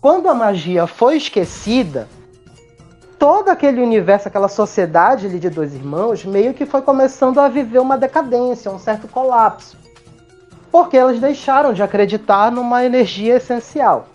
Quando 0.00 0.28
a 0.28 0.34
magia 0.34 0.86
foi 0.86 1.16
esquecida, 1.18 2.08
todo 3.18 3.48
aquele 3.48 3.82
universo, 3.82 4.28
aquela 4.28 4.48
sociedade 4.48 5.26
ali 5.26 5.38
de 5.38 5.50
dois 5.50 5.74
irmãos, 5.74 6.24
meio 6.24 6.54
que 6.54 6.64
foi 6.64 6.82
começando 6.82 7.38
a 7.40 7.48
viver 7.48 7.78
uma 7.80 7.98
decadência, 7.98 8.70
um 8.70 8.78
certo 8.78 9.08
colapso. 9.08 9.76
Porque 10.70 10.96
elas 10.96 11.18
deixaram 11.18 11.72
de 11.72 11.82
acreditar 11.82 12.52
numa 12.52 12.84
energia 12.84 13.36
essencial. 13.36 14.06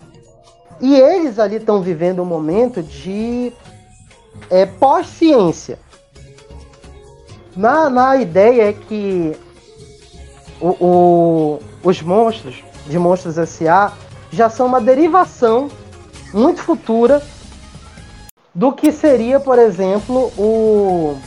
E 0.80 0.96
eles 0.96 1.38
ali 1.38 1.56
estão 1.56 1.82
vivendo 1.82 2.22
um 2.22 2.24
momento 2.24 2.82
de 2.82 3.52
é, 4.50 4.64
pós-ciência. 4.66 5.78
Na, 7.56 7.88
na 7.90 8.16
ideia 8.16 8.70
é 8.70 8.72
que 8.72 9.36
o, 10.60 10.68
o- 10.84 11.58
os 11.82 12.00
monstros 12.02 12.64
de 12.86 12.98
Monstros 12.98 13.38
S.A. 13.38 13.92
já 14.32 14.48
são 14.50 14.66
uma 14.66 14.80
derivação 14.80 15.68
muito 16.32 16.60
futura 16.62 17.22
do 18.54 18.72
que 18.72 18.92
seria, 18.92 19.40
por 19.40 19.58
exemplo, 19.58 20.32
o. 20.38 21.18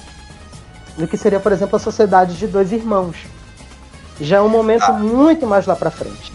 Do 0.97 1.07
que 1.07 1.17
seria, 1.17 1.39
por 1.39 1.51
exemplo, 1.51 1.75
a 1.75 1.79
sociedade 1.79 2.35
de 2.35 2.47
dois 2.47 2.71
irmãos. 2.71 3.17
Já 4.19 4.37
é 4.37 4.41
um 4.41 4.49
momento 4.49 4.85
Ah. 4.85 4.93
muito 4.93 5.45
mais 5.45 5.65
lá 5.67 5.75
pra 5.75 5.91
frente. 5.91 6.31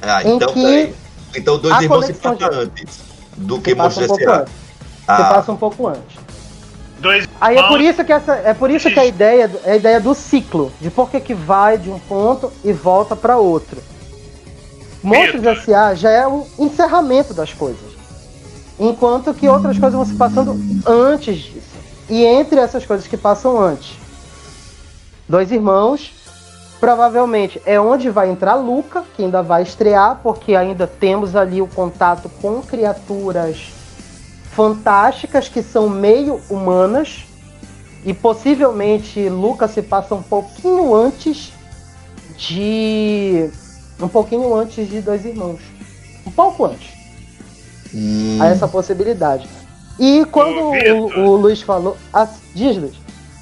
Ah, 0.00 0.22
Em 0.24 0.36
então, 0.36 0.52
que. 0.52 0.94
Então, 1.36 1.58
dois 1.58 1.74
a 1.74 1.82
irmãos 1.82 2.06
se 2.06 2.12
de- 2.14 2.18
antes 2.26 3.00
do 3.36 3.56
Você 3.56 3.62
que 3.62 3.74
passa 3.74 4.00
um 4.00 4.06
pouco 4.06 4.22
S.A. 4.22 4.40
antes. 4.40 4.52
Você 4.52 5.02
Ah, 5.06 5.24
passa 5.34 5.52
um 5.52 5.56
pouco 5.56 5.86
antes. 5.88 6.18
Dois 6.98 7.28
Aí 7.40 7.56
é 7.56 7.62
por 7.68 7.80
isso 7.80 8.04
que 8.04 8.12
essa 8.12 8.34
é 8.34 8.52
por 8.54 8.70
isso 8.70 8.90
que 8.90 8.98
a 9.00 9.06
ideia 9.06 9.48
do- 9.48 9.58
é 9.64 9.72
a 9.72 9.76
ideia 9.76 10.00
do 10.00 10.14
ciclo, 10.14 10.70
de 10.80 10.90
por 10.90 11.08
que 11.10 11.18
que 11.20 11.34
vai 11.34 11.78
de 11.78 11.88
um 11.90 11.98
ponto 11.98 12.52
e 12.64 12.72
volta 12.72 13.16
para 13.16 13.36
outro. 13.38 13.82
Monstros. 15.02 15.44
S.A. 15.46 15.94
já 15.94 16.10
é 16.10 16.26
o 16.26 16.46
encerramento 16.58 17.32
das 17.32 17.52
coisas. 17.54 17.89
Enquanto 18.80 19.34
que 19.34 19.46
outras 19.46 19.78
coisas 19.78 19.94
vão 19.94 20.06
se 20.06 20.14
passando 20.14 20.58
antes 20.86 21.36
disso. 21.36 21.68
E 22.08 22.24
entre 22.24 22.58
essas 22.58 22.86
coisas 22.86 23.06
que 23.06 23.16
passam 23.16 23.60
antes, 23.60 23.92
dois 25.28 25.52
irmãos, 25.52 26.10
provavelmente 26.80 27.60
é 27.66 27.78
onde 27.78 28.08
vai 28.08 28.30
entrar 28.30 28.54
Luca, 28.54 29.04
que 29.14 29.22
ainda 29.22 29.42
vai 29.42 29.62
estrear, 29.62 30.20
porque 30.22 30.56
ainda 30.56 30.86
temos 30.86 31.36
ali 31.36 31.60
o 31.60 31.66
contato 31.66 32.30
com 32.40 32.62
criaturas 32.62 33.70
fantásticas 34.50 35.46
que 35.46 35.62
são 35.62 35.90
meio 35.90 36.40
humanas. 36.48 37.26
E 38.02 38.14
possivelmente 38.14 39.28
Lucas 39.28 39.72
se 39.72 39.82
passa 39.82 40.14
um 40.14 40.22
pouquinho 40.22 40.94
antes 40.94 41.52
de 42.38 43.50
um 44.00 44.08
pouquinho 44.08 44.54
antes 44.54 44.88
de 44.88 45.02
dois 45.02 45.26
irmãos, 45.26 45.60
um 46.26 46.30
pouco 46.30 46.64
antes 46.64 46.99
hum, 47.94 48.38
há 48.40 48.46
essa 48.46 48.66
possibilidade. 48.68 49.48
E 49.98 50.24
quando 50.26 50.58
Ô, 50.58 50.72
o, 50.72 51.20
o 51.26 51.36
Luiz 51.36 51.60
falou, 51.62 51.96
ah, 52.12 52.26
diz 52.54 52.76
Luiz, 52.76 52.94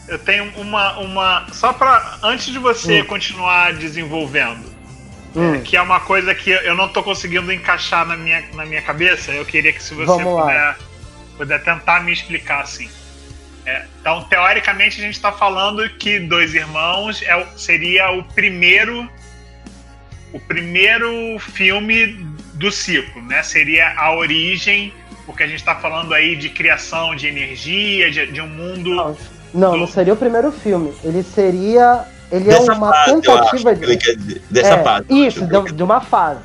Eu 0.09 0.19
tenho 0.19 0.51
uma. 0.57 0.99
uma 0.99 1.47
só 1.53 1.73
pra. 1.73 2.19
Antes 2.23 2.47
de 2.47 2.59
você 2.59 3.03
Hum. 3.03 3.05
continuar 3.05 3.75
desenvolvendo, 3.75 4.65
Hum. 5.37 5.55
é, 5.55 5.59
que 5.61 5.77
é 5.77 5.83
uma 5.83 6.01
coisa 6.01 6.35
que 6.35 6.51
eu 6.51 6.75
não 6.75 6.89
tô 6.89 7.03
conseguindo 7.03 7.53
encaixar 7.53 8.07
na 8.07 8.17
minha, 8.17 8.43
na 8.55 8.65
minha 8.67 8.83
cabeça, 8.83 9.31
eu 9.33 9.45
queria 9.45 9.73
que 9.73 9.83
se 9.83 9.95
você 9.95 10.07
Vamos 10.07 10.35
lá. 10.35 10.43
puder, 10.43 10.77
puder 11.37 11.63
tentar 11.63 12.03
me 12.03 12.13
explicar 12.13 12.63
assim. 12.63 12.89
É, 13.67 13.85
então, 14.01 14.25
teoricamente, 14.25 14.99
a 14.99 15.05
gente 15.05 15.15
está 15.15 15.31
falando 15.31 15.87
que 15.91 16.19
Dois 16.21 16.55
Irmãos 16.55 17.21
é, 17.23 17.47
seria 17.57 18.11
o 18.13 18.25
primeiro. 18.25 19.07
O 20.33 20.41
primeiro 20.41 21.39
filme 21.39 22.27
do 22.59 22.71
ciclo, 22.73 23.23
né? 23.23 23.43
Seria 23.43 23.95
a 23.97 24.15
origem, 24.15 24.93
porque 25.25 25.45
a 25.45 25.47
gente 25.47 25.61
está 25.61 25.77
falando 25.77 26.13
aí 26.13 26.37
de 26.37 26.49
criação 26.49 27.15
de 27.15 27.27
energia, 27.29 28.11
de, 28.11 28.27
de 28.27 28.41
um 28.41 28.49
mundo. 28.49 28.95
não, 28.95 29.17
não, 29.55 29.77
não 29.79 29.87
seria 29.87 30.13
o 30.13 30.17
primeiro 30.17 30.51
filme. 30.51 30.93
Ele 31.05 31.23
seria, 31.23 32.05
ele 32.31 32.51
é 32.51 32.59
dessa 32.59 32.73
uma 32.73 32.93
fase, 32.93 33.11
acho 33.11 33.21
tentativa 33.21 33.75
que 33.75 33.85
ele 33.85 33.97
de. 33.97 34.43
Dessa 34.51 34.75
é, 34.75 34.83
fase. 34.83 35.07
isso, 35.11 35.47
de, 35.47 35.73
de 35.73 35.83
uma 35.83 36.01
fase, 36.01 36.41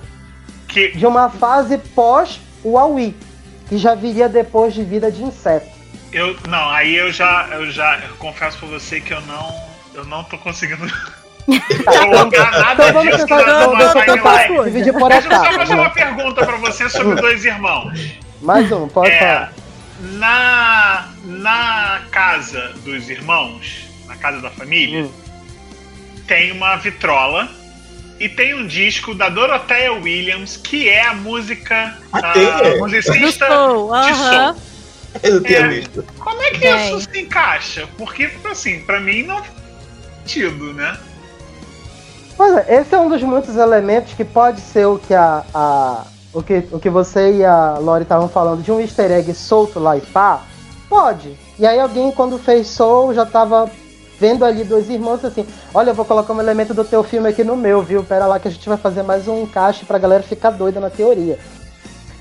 que 0.68 0.92
de 0.92 1.06
uma 1.06 1.30
fase 1.30 1.78
pós 1.78 2.40
Huawei, 2.64 3.16
que 3.68 3.78
já 3.78 3.96
viria 3.96 4.30
depois 4.30 4.74
de 4.74 4.84
Vida 4.84 5.12
de 5.12 5.24
Inseto. 5.24 5.74
Eu 6.12 6.38
não, 6.48 6.70
aí 6.70 6.96
eu 6.96 7.12
já 7.12 7.48
eu 7.54 7.72
já 7.72 7.98
eu 7.98 8.16
confesso 8.18 8.60
pra 8.60 8.68
você 8.68 9.02
que 9.02 9.12
eu 9.12 9.22
não 9.22 9.74
eu 9.96 10.06
não 10.06 10.24
tô 10.24 10.38
conseguindo 10.38 10.86
nada 11.48 12.74
Então 12.74 12.94
vamos 12.94 13.16
tentar, 13.18 13.46
na, 13.46 13.60
vamos 13.66 13.80
numa 13.80 13.94
tentar 14.06 14.44
timeline. 14.44 14.64
dividir 14.66 14.94
por 14.94 15.10
Deixa 15.10 15.28
eu 15.28 15.32
só 15.32 15.38
etapas. 15.42 15.56
fazer 15.58 15.74
uma 15.74 15.84
né? 15.84 15.90
pergunta 15.90 16.46
pra 16.46 16.58
você 16.58 16.90
sobre 16.90 17.16
dois 17.22 17.44
irmãos. 17.46 18.00
Mais 18.42 18.72
um, 18.72 18.88
pode 18.88 19.12
É, 19.12 19.20
falar. 19.20 19.54
na 20.02 21.08
na 21.26 22.02
casa 22.12 22.74
dos 22.84 23.10
irmãos, 23.10 23.86
na 24.08 24.16
casa 24.16 24.42
da 24.42 24.50
família, 24.50 25.04
Hum. 25.04 25.12
tem 26.28 26.52
uma 26.52 26.76
vitrola 26.78 27.50
e 28.20 28.28
tem 28.30 28.54
um 28.54 28.66
disco 28.68 29.14
da 29.14 29.30
Dorothea 29.30 29.94
Williams 29.94 30.58
que 30.58 30.88
é 30.90 31.06
a 31.08 31.14
música 31.14 31.98
Ah, 32.12 32.34
a 32.34 32.40
é? 32.68 32.78
Musicista 32.78 33.48
Soul, 33.48 33.90
de 33.92 33.98
aham. 34.12 34.54
soul. 34.54 34.62
Eu 35.22 35.34
não 35.36 35.44
tinha 35.44 35.60
É. 35.60 35.68
visto. 35.68 36.04
Como 36.20 36.42
é 36.42 36.50
que 36.52 36.60
Tem. 36.60 36.98
isso 36.98 37.02
se 37.12 37.22
encaixa? 37.22 37.88
Porque, 37.98 38.30
assim, 38.50 38.80
pra 38.82 39.00
mim 39.00 39.24
não 39.24 39.38
faz 39.38 39.52
sentido, 40.26 40.74
né? 40.74 40.98
Pois 42.36 42.56
é, 42.58 42.76
esse 42.82 42.96
é 42.96 43.00
um 43.00 43.10
dos 43.10 43.22
muitos 43.24 43.56
elementos 43.56 44.14
que 44.14 44.26
pode 44.26 44.60
ser 44.62 44.86
o 44.88 44.98
que 44.98 45.14
a, 45.14 45.44
a- 45.54 46.06
o 46.34 46.42
que 46.42 46.64
o 46.72 46.80
que 46.80 46.90
você 46.90 47.32
e 47.38 47.46
a 47.46 47.78
Lori 47.78 48.04
estavam 48.04 48.28
falando 48.28 48.64
de 48.64 48.72
um 48.72 48.80
easter 48.80 49.12
egg 49.12 49.34
solto 49.34 49.80
lá 49.80 49.96
e 49.98 50.02
pá. 50.02 50.42
Pode. 50.90 51.38
E 51.60 51.66
aí 51.66 51.80
alguém 51.80 52.12
quando 52.12 52.38
fez 52.40 52.68
Soul 52.68 53.14
já 53.14 53.26
tava 53.26 53.70
vendo 54.20 54.44
ali 54.46 54.64
dois 54.64 54.90
irmãos 54.90 55.24
assim, 55.24 55.46
olha, 55.74 55.90
eu 55.92 55.94
vou 55.96 56.06
colocar 56.06 56.34
um 56.34 56.40
elemento 56.40 56.74
do 56.74 56.84
teu 56.84 57.04
filme 57.04 57.30
aqui 57.30 57.44
no 57.44 57.56
meu, 57.56 57.82
viu? 57.84 58.04
Pera 58.04 58.26
lá 58.26 58.40
que 58.40 58.48
a 58.48 58.52
gente 58.52 58.68
vai 58.68 58.78
fazer 58.78 59.04
mais 59.04 59.28
um 59.28 59.44
encaixe 59.44 59.86
pra 59.86 59.98
galera 60.00 60.24
ficar 60.24 60.50
doida 60.52 60.80
na 60.80 60.90
teoria. 60.90 61.38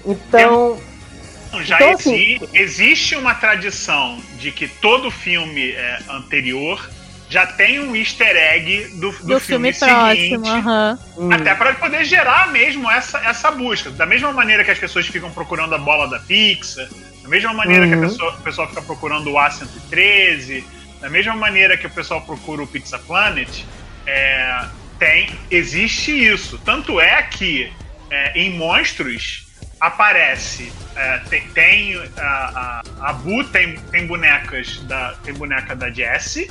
Então, 0.04 0.76
Já 1.62 1.76
Então, 1.76 1.90
exi- 1.90 2.36
assim- 2.36 2.48
existe 2.54 3.14
uma 3.14 3.34
tradição 3.34 4.18
de 4.38 4.50
que 4.50 4.66
todo 4.66 5.10
filme 5.10 5.72
é, 5.72 5.98
anterior 6.10 6.88
já 7.32 7.46
tem 7.46 7.80
um 7.80 7.96
easter 7.96 8.36
egg 8.36 8.88
do, 9.00 9.10
do, 9.10 9.26
Do, 9.26 9.40
filme, 9.40 9.72
próximo, 9.72 10.46
aham. 10.46 10.98
Hum. 11.16 11.32
Até 11.32 11.54
para 11.54 11.74
poder 11.74 12.04
gerar 12.04 12.52
mesmo 12.52 12.90
essa, 12.90 13.18
essa 13.20 13.50
busca. 13.50 13.90
Da 13.90 14.04
mesma 14.04 14.32
maneira 14.32 14.62
que 14.64 14.70
as 14.70 14.78
pessoas 14.78 15.06
ficam 15.06 15.30
procurando 15.30 15.74
a 15.74 15.78
bola 15.78 16.06
da 16.08 16.18
Pixar, 16.18 16.86
da 17.22 17.28
mesma 17.28 17.54
maneira 17.54 17.86
que 17.88 17.94
a 17.94 17.96
Uhum. 17.96 18.02
pessoa, 18.08 18.32
o 18.34 18.42
pessoal 18.42 18.68
fica 18.68 18.82
procurando 18.82 19.30
o 19.30 19.34
A113, 19.34 20.62
da 21.00 21.08
mesma 21.08 21.34
maneira 21.34 21.76
que 21.76 21.86
o 21.86 21.90
pessoal 21.90 22.20
procura 22.20 22.62
o 22.62 22.66
Pizza 22.66 22.98
Planet, 22.98 23.64
é, 24.06 24.64
tem, 24.98 25.30
existe 25.50 26.10
isso. 26.12 26.58
Tanto 26.64 27.00
é 27.00 27.22
que 27.22 27.72
é, 28.10 28.38
em 28.38 28.50
Monstros 28.58 29.46
aparece. 29.80 30.70
é, 30.94 31.18
tem, 31.30 31.48
tem 31.48 32.02
a, 32.18 32.82
a, 33.00 33.08
a 33.08 33.12
Bu 33.14 33.42
tem, 33.44 33.76
tem 33.90 34.06
bonecas 34.06 34.80
da. 34.82 35.14
Tem 35.24 35.32
boneca 35.32 35.74
da 35.74 35.90
Jessie. 35.90 36.50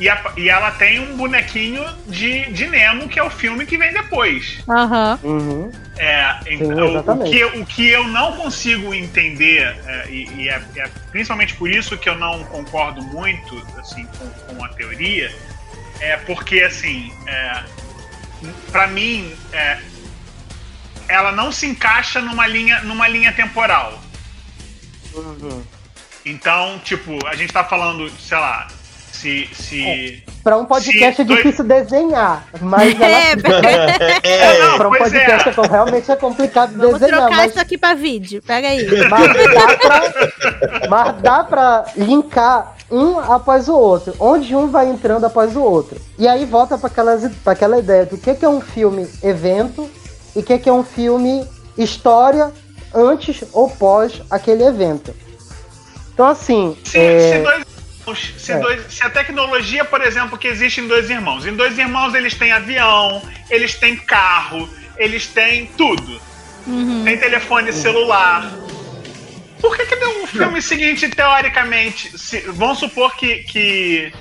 E, 0.00 0.08
a- 0.08 0.32
e 0.36 0.48
ela 0.48 0.70
tem 0.72 0.98
um 0.98 1.14
bonequinho 1.14 1.84
de, 2.06 2.50
de 2.52 2.66
Nemo, 2.66 3.06
que 3.06 3.18
é 3.18 3.22
o 3.22 3.28
filme 3.28 3.66
que 3.66 3.76
vem 3.76 3.92
depois. 3.92 4.58
Aham. 4.66 5.18
Uhum. 5.22 5.72
É, 5.98 6.36
então, 6.46 6.68
o, 6.86 6.90
exatamente. 6.92 7.30
que, 7.30 7.44
o 7.44 7.66
que 7.66 7.88
eu 7.88 8.04
não 8.08 8.32
consigo 8.32 8.94
entender, 8.94 9.62
é, 9.86 10.06
e, 10.08 10.26
e 10.36 10.48
é, 10.48 10.62
é 10.76 10.88
principalmente 11.10 11.52
por 11.54 11.68
isso 11.70 11.98
que 11.98 12.08
eu 12.08 12.16
não 12.16 12.42
concordo 12.44 13.02
muito 13.02 13.62
assim, 13.78 14.06
com, 14.18 14.28
com 14.56 14.64
a 14.64 14.68
teoria, 14.70 15.30
é 16.00 16.16
porque, 16.16 16.60
assim, 16.62 17.12
é, 17.26 17.62
para 18.72 18.86
mim, 18.86 19.30
é, 19.52 19.78
ela 21.08 21.30
não 21.30 21.52
se 21.52 21.66
encaixa 21.66 22.22
numa 22.22 22.46
linha, 22.46 22.80
numa 22.84 23.06
linha 23.06 23.32
temporal. 23.34 24.00
Uhum. 25.12 25.62
Então, 26.24 26.78
tipo, 26.82 27.18
a 27.26 27.34
gente 27.34 27.52
tá 27.52 27.64
falando, 27.64 28.08
sei 28.18 28.38
lá, 28.38 28.66
se. 29.20 29.48
se... 29.54 30.22
Pra 30.42 30.56
um 30.56 30.64
podcast 30.64 31.16
Se 31.16 31.22
é 31.22 31.24
dois- 31.24 31.42
difícil 31.42 31.64
desenhar, 31.64 32.46
mas 32.62 32.94
ela, 33.00 33.06
É, 33.06 33.32
É, 34.22 34.58
Não, 34.58 34.76
pra 34.78 34.88
um 34.88 34.94
é. 34.94 34.98
podcast 34.98 35.48
é. 35.48 35.66
realmente 35.68 36.10
é 36.10 36.16
complicado 36.16 36.72
Vamos 36.76 36.98
desenhar, 36.98 37.20
trocar 37.20 37.36
mas, 37.36 37.50
isso 37.50 37.60
aqui 37.60 37.76
pra 37.76 37.94
vídeo. 37.94 38.42
Pega 38.42 38.68
aí. 38.68 38.86
mas 39.08 39.26
dá 39.54 39.76
pra, 39.76 40.02
mas 40.88 41.22
dá 41.22 41.44
pra 41.44 41.84
linkar 41.96 42.76
um 42.90 43.18
após 43.20 43.68
o 43.68 43.76
outro, 43.76 44.14
onde 44.18 44.54
um 44.56 44.68
vai 44.68 44.88
entrando 44.88 45.24
após 45.26 45.54
o 45.54 45.60
outro. 45.62 46.00
E 46.18 46.26
aí 46.26 46.44
volta 46.44 46.76
pra, 46.78 46.88
aquelas, 46.88 47.30
pra 47.44 47.52
aquela 47.52 47.78
ideia 47.78 48.06
do 48.06 48.16
que, 48.16 48.34
que 48.34 48.44
é 48.44 48.48
um 48.48 48.60
filme 48.60 49.06
evento 49.22 49.88
e 50.34 50.40
o 50.40 50.42
que, 50.42 50.58
que 50.58 50.68
é 50.68 50.72
um 50.72 50.82
filme 50.82 51.46
história 51.76 52.50
antes 52.94 53.44
ou 53.52 53.68
pós 53.70 54.22
aquele 54.30 54.64
evento. 54.64 55.14
Então 56.12 56.26
assim, 56.26 56.76
Se, 56.84 56.98
é, 56.98 57.32
se 57.32 57.42
dois 57.42 57.64
irmãos- 58.12 58.34
se, 58.38 58.52
É. 58.52 58.58
dois- 58.58 58.92
se 58.92 59.02
a 59.04 59.10
tecnologia, 59.10 59.84
por 59.84 60.00
exemplo, 60.02 60.36
que 60.38 60.46
existe 60.48 60.80
em 60.80 60.86
dois 60.88 61.08
irmãos, 61.10 61.46
em 61.46 61.54
dois 61.54 61.78
irmãos 61.78 62.14
eles 62.14 62.34
têm 62.34 62.52
avião, 62.52 63.22
eles 63.48 63.74
têm 63.74 63.96
carro, 63.96 64.68
eles 64.96 65.26
têm 65.26 65.66
tudo. 65.76 66.20
Uhum. 66.66 67.04
Tem 67.04 67.18
telefone 67.18 67.72
celular. 67.72 68.50
Por 69.60 69.76
que, 69.76 69.86
que 69.86 69.96
deu 69.96 70.22
um 70.22 70.26
filme 70.26 70.60
seguinte, 70.62 71.08
teoricamente? 71.08 72.16
Se, 72.18 72.40
vamos 72.40 72.78
supor 72.78 73.14
que, 73.16 73.42
que, 73.44 74.12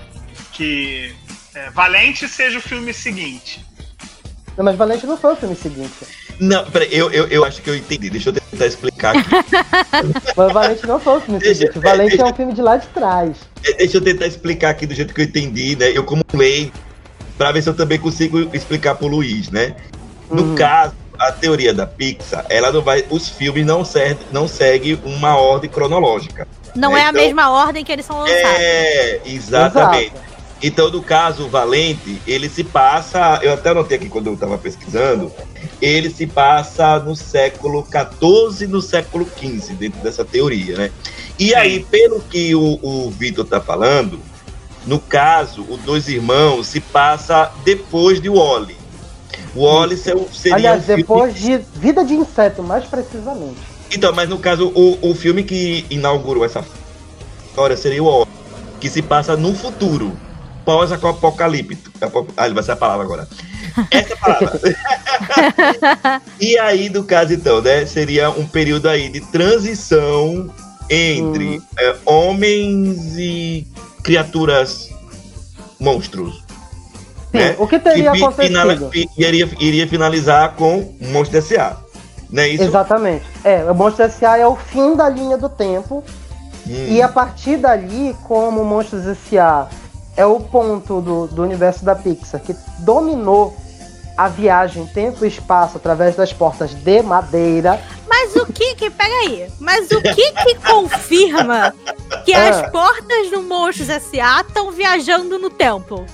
que 0.53 1.15
é, 1.55 1.69
Valente 1.71 2.27
seja 2.27 2.57
o 2.57 2.61
filme 2.61 2.93
seguinte. 2.93 3.63
não, 4.57 4.65
mas 4.65 4.75
Valente 4.75 5.05
não 5.05 5.17
foi 5.17 5.33
o 5.33 5.35
filme 5.37 5.55
seguinte. 5.55 5.95
Não, 6.39 6.63
peraí, 6.65 6.87
eu, 6.95 7.11
eu, 7.11 7.27
eu 7.27 7.43
acho 7.43 7.61
que 7.61 7.69
eu 7.69 7.75
entendi. 7.75 8.09
Deixa 8.09 8.29
eu 8.29 8.33
tentar 8.33 8.65
explicar 8.65 9.15
aqui. 9.17 9.29
Mas 10.37 10.53
Valente 10.53 10.87
não 10.87 10.99
foi 10.99 11.17
o 11.17 11.21
filme 11.21 11.39
Deixa- 11.39 11.59
seguinte. 11.67 11.79
Valente 11.79 12.09
deixa- 12.11 12.23
é 12.23 12.31
um 12.31 12.35
filme 12.35 12.53
de 12.53 12.61
lá 12.61 12.77
de 12.77 12.87
trás. 12.87 13.35
É, 13.65 13.73
Deixa 13.73 13.97
eu 13.97 14.01
tentar 14.01 14.25
explicar 14.27 14.69
aqui 14.69 14.85
do 14.85 14.93
jeito 14.93 15.13
que 15.13 15.21
eu 15.21 15.25
entendi, 15.25 15.75
né? 15.75 15.91
Eu 15.93 16.03
como 16.03 16.23
lei, 16.33 16.71
pra 17.37 17.51
ver 17.51 17.61
se 17.61 17.69
eu 17.69 17.73
também 17.73 17.99
consigo 17.99 18.49
explicar 18.55 18.95
pro 18.95 19.07
Luiz, 19.07 19.49
né? 19.49 19.75
No 20.31 20.43
Uhum. 20.43 20.55
caso, 20.55 20.93
a 21.17 21.31
teoria 21.31 21.73
da 21.73 21.85
Pixar, 21.85 22.45
ela 22.49 22.71
não 22.71 22.81
vai. 22.81 23.03
Os 23.09 23.27
filmes 23.27 23.65
não, 23.65 23.83
serve, 23.83 24.19
não 24.31 24.47
seguem 24.47 24.97
uma 25.03 25.35
ordem 25.35 25.69
cronológica. 25.69 26.47
Não 26.75 26.95
é 26.95 27.01
a 27.05 27.09
Então- 27.09 27.21
mesma 27.21 27.49
ordem 27.49 27.83
que 27.83 27.91
eles 27.91 28.05
são 28.05 28.19
lançados. 28.19 28.41
É, 28.43 29.19
exatamente. 29.25 30.13
Exato. 30.13 30.28
Então, 30.61 30.89
no 30.91 31.01
caso, 31.01 31.45
o 31.45 31.49
Valente, 31.49 32.21
ele 32.27 32.49
se 32.49 32.63
passa. 32.63 33.39
Eu 33.41 33.53
até 33.53 33.69
anotei 33.69 33.97
aqui 33.97 34.09
quando 34.09 34.27
eu 34.27 34.33
estava 34.33 34.57
pesquisando. 34.57 35.31
Ele 35.81 36.09
se 36.09 36.27
passa 36.27 36.99
no 36.99 37.15
século 37.15 37.85
XIV 37.87 38.67
no 38.67 38.81
século 38.81 39.25
XV, 39.25 39.73
dentro 39.75 40.01
dessa 40.01 40.25
teoria, 40.25 40.77
né? 40.77 40.91
E 41.37 41.55
aí, 41.55 41.79
pelo 41.85 42.19
que 42.19 42.53
o, 42.53 42.77
o 42.81 43.09
Vitor 43.09 43.45
tá 43.45 43.61
falando, 43.61 44.19
no 44.85 44.99
caso, 44.99 45.65
os 45.69 45.79
dois 45.79 46.09
irmãos 46.09 46.67
se 46.67 46.81
passa 46.81 47.51
depois 47.63 48.21
de 48.21 48.27
Wally. 48.29 48.75
O 49.55 49.63
Wally 49.63 49.95
se- 49.95 50.13
seria 50.33 50.55
Aliás, 50.55 50.81
um 50.81 50.85
filme- 50.85 51.01
depois 51.03 51.35
de 51.35 51.57
Vida 51.75 52.03
de 52.03 52.15
Inseto, 52.15 52.61
mais 52.61 52.83
precisamente. 52.83 53.55
Então, 53.91 54.11
mas 54.13 54.27
no 54.27 54.37
caso, 54.37 54.67
o, 54.75 55.09
o 55.09 55.15
filme 55.15 55.43
que 55.43 55.85
inaugurou 55.89 56.43
essa 56.43 56.63
história 57.47 57.77
seria 57.77 58.03
o 58.03 58.07
Wally, 58.07 58.29
que 58.81 58.89
se 58.89 59.01
passa 59.01 59.37
no 59.37 59.55
futuro, 59.55 60.11
pós-apocalíptico. 60.69 61.91
Apo- 61.99 62.27
Ah, 62.37 62.47
vai 62.49 62.61
ser 62.63 62.73
a 62.73 62.75
palavra 62.75 63.03
agora. 63.03 63.27
Essa 63.89 64.15
palavra. 64.17 64.59
e 66.39 66.57
aí, 66.59 66.89
no 66.89 67.03
caso, 67.03 67.33
então, 67.33 67.59
né, 67.61 67.85
seria 67.87 68.29
um 68.29 68.45
período 68.47 68.87
aí 68.87 69.09
de 69.09 69.19
transição 69.21 70.49
entre 70.89 71.57
Uhum. 71.57 71.61
é, 71.79 71.95
homens 72.05 73.17
e 73.17 73.67
criaturas 74.03 74.89
monstros. 75.79 76.43
Sim, 77.31 77.37
né? 77.37 77.55
o 77.59 77.67
que 77.67 77.79
teria 77.79 78.11
finala- 78.33 78.73
acontecido? 78.73 78.89
fi- 78.91 79.09
iria, 79.17 79.49
iria 79.59 79.87
finalizar 79.87 80.53
com 80.55 80.93
Monstro 81.01 81.37
S.A. 81.39 81.77
Não 82.31 82.43
é 82.43 82.49
isso? 82.49 82.63
Exatamente. 82.63 83.25
É, 83.43 83.63
o 83.63 83.73
Monstros 83.75 84.07
S.A. 84.09 84.37
é 84.37 84.45
o 84.47 84.55
fim 84.55 84.95
da 84.95 85.09
linha 85.09 85.37
do 85.37 85.49
tempo. 85.49 86.03
Hum. 86.67 86.85
E 86.89 87.01
a 87.01 87.07
partir 87.07 87.57
dali, 87.57 88.15
como 88.27 88.63
Monstros 88.63 89.05
S.A. 89.07 89.67
é 90.19 90.25
o 90.25 90.39
ponto 90.39 90.99
do, 91.01 91.27
do 91.27 91.41
universo 91.43 91.85
da 91.85 91.95
Pixar 91.95 92.41
que 92.41 92.53
dominou 92.79 93.55
a 94.17 94.27
viagem 94.27 94.85
tempo 94.87 95.23
e 95.23 95.29
espaço 95.29 95.77
através 95.77 96.15
das 96.15 96.33
portas 96.33 96.73
de 96.73 97.01
madeira. 97.01 97.79
Mas 98.07 98.35
o 98.35 98.45
que 98.47 98.75
que. 98.75 98.89
Pega 98.89 99.13
aí. 99.25 99.49
Mas 99.59 99.89
o 99.91 100.01
que 100.01 100.31
que 100.33 100.55
confirma 100.67 101.73
que 102.25 102.33
Ah. 102.33 102.49
as 102.49 102.69
portas 102.69 103.29
do 103.31 103.41
Monstros 103.43 103.87
S.A. 103.89 104.41
estão 104.41 104.71
viajando 104.71 105.39
no 105.39 105.49
tempo? 105.49 106.05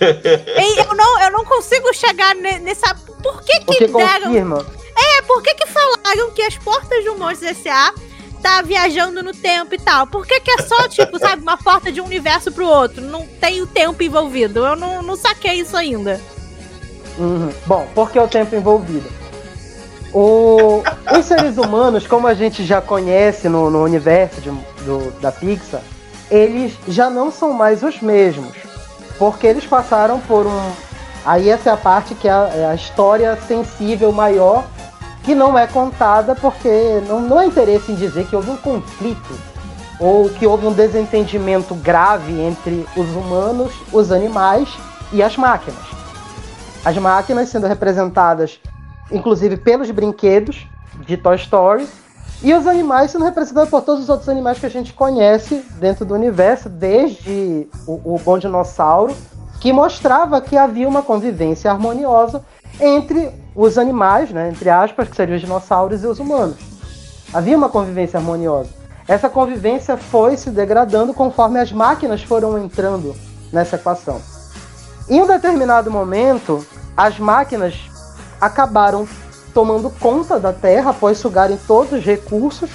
Ei, 0.00 0.80
eu, 0.80 0.94
não, 0.96 1.20
eu 1.20 1.30
não 1.32 1.44
consigo 1.44 1.92
chegar 1.92 2.34
ne- 2.34 2.60
nessa. 2.60 2.94
Por 3.22 3.42
que 3.42 3.56
O 3.58 3.64
que, 3.66 3.78
que 3.78 3.86
deram. 3.88 4.22
confirma? 4.28 4.66
É, 4.96 5.22
por 5.22 5.42
que 5.42 5.52
que 5.54 5.66
falaram 5.66 6.30
que 6.30 6.40
as 6.42 6.56
portas 6.56 7.04
do 7.04 7.16
Monstros 7.18 7.50
S.A. 7.50 7.92
tá 8.44 8.60
viajando 8.60 9.22
no 9.22 9.32
tempo 9.32 9.74
e 9.74 9.78
tal? 9.78 10.06
Por 10.06 10.26
que 10.26 10.38
que 10.38 10.50
é 10.50 10.58
só, 10.58 10.86
tipo, 10.86 11.18
sabe, 11.18 11.40
uma 11.40 11.56
porta 11.56 11.90
de 11.90 11.98
um 12.00 12.04
universo 12.04 12.52
pro 12.52 12.66
outro? 12.66 13.00
Não 13.00 13.26
tem 13.26 13.62
o 13.62 13.66
tempo 13.66 14.02
envolvido. 14.02 14.66
Eu 14.66 14.76
não, 14.76 15.02
não 15.02 15.16
saquei 15.16 15.54
isso 15.54 15.74
ainda. 15.74 16.20
Uhum. 17.18 17.50
Bom, 17.64 17.86
porque 17.94 18.18
o 18.18 18.28
tempo 18.28 18.54
envolvido. 18.54 19.08
O- 20.12 20.82
os 21.18 21.24
seres 21.24 21.56
humanos, 21.56 22.06
como 22.06 22.26
a 22.26 22.34
gente 22.34 22.64
já 22.64 22.80
conhece 22.82 23.48
no, 23.48 23.70
no 23.70 23.82
universo 23.82 24.40
de- 24.42 24.50
do- 24.84 25.10
da 25.20 25.32
Pixar, 25.32 25.80
eles 26.30 26.74
já 26.86 27.08
não 27.08 27.32
são 27.32 27.52
mais 27.52 27.82
os 27.82 28.00
mesmos. 28.00 28.54
Porque 29.18 29.46
eles 29.46 29.64
passaram 29.64 30.20
por 30.20 30.46
um. 30.46 30.70
Aí 31.24 31.48
essa 31.48 31.70
é 31.70 31.72
a 31.72 31.76
parte 31.76 32.14
que 32.14 32.28
é 32.28 32.32
a, 32.32 32.50
é 32.54 32.66
a 32.66 32.74
história 32.74 33.38
sensível 33.48 34.12
maior, 34.12 34.64
que 35.24 35.34
não 35.34 35.58
é 35.58 35.66
contada 35.66 36.34
porque 36.34 37.02
não, 37.08 37.20
não 37.20 37.38
há 37.38 37.46
interesse 37.46 37.90
em 37.90 37.94
dizer 37.94 38.26
que 38.26 38.36
houve 38.36 38.50
um 38.50 38.56
conflito 38.56 39.34
ou 39.98 40.28
que 40.28 40.46
houve 40.46 40.66
um 40.66 40.72
desentendimento 40.72 41.74
grave 41.74 42.40
entre 42.40 42.86
os 42.96 43.08
humanos, 43.10 43.72
os 43.92 44.12
animais 44.12 44.68
e 45.12 45.22
as 45.22 45.36
máquinas. 45.36 45.84
As 46.84 46.96
máquinas 46.98 47.48
sendo 47.48 47.66
representadas, 47.66 48.60
inclusive, 49.10 49.56
pelos 49.56 49.90
brinquedos 49.90 50.66
de 51.06 51.16
Toy 51.16 51.36
Story, 51.36 51.88
e 52.42 52.52
os 52.52 52.66
animais 52.66 53.10
sendo 53.10 53.24
representados 53.24 53.70
por 53.70 53.80
todos 53.80 54.02
os 54.02 54.08
outros 54.10 54.28
animais 54.28 54.58
que 54.58 54.66
a 54.66 54.70
gente 54.70 54.92
conhece 54.92 55.64
dentro 55.78 56.04
do 56.04 56.14
universo, 56.14 56.68
desde 56.68 57.66
o, 57.86 58.14
o 58.16 58.20
Bom 58.22 58.36
Dinossauro, 58.36 59.16
que 59.60 59.72
mostrava 59.72 60.40
que 60.42 60.56
havia 60.58 60.86
uma 60.86 61.00
convivência 61.02 61.70
harmoniosa 61.70 62.44
entre 62.80 63.30
os 63.54 63.78
animais, 63.78 64.30
né, 64.30 64.48
entre 64.48 64.68
aspas, 64.68 65.08
que 65.08 65.16
seriam 65.16 65.36
os 65.36 65.42
dinossauros 65.42 66.02
e 66.02 66.06
os 66.06 66.18
humanos. 66.18 66.56
Havia 67.32 67.56
uma 67.56 67.68
convivência 67.68 68.18
harmoniosa. 68.18 68.70
Essa 69.06 69.28
convivência 69.28 69.96
foi 69.96 70.36
se 70.36 70.50
degradando 70.50 71.12
conforme 71.12 71.60
as 71.60 71.70
máquinas 71.70 72.22
foram 72.22 72.58
entrando 72.58 73.14
nessa 73.52 73.76
equação. 73.76 74.20
Em 75.08 75.20
um 75.20 75.26
determinado 75.26 75.90
momento, 75.90 76.66
as 76.96 77.18
máquinas 77.18 77.74
acabaram 78.40 79.06
tomando 79.52 79.90
conta 79.90 80.40
da 80.40 80.52
Terra 80.52 80.90
após 80.90 81.18
sugarem 81.18 81.58
todos 81.66 81.92
os 81.92 82.04
recursos 82.04 82.70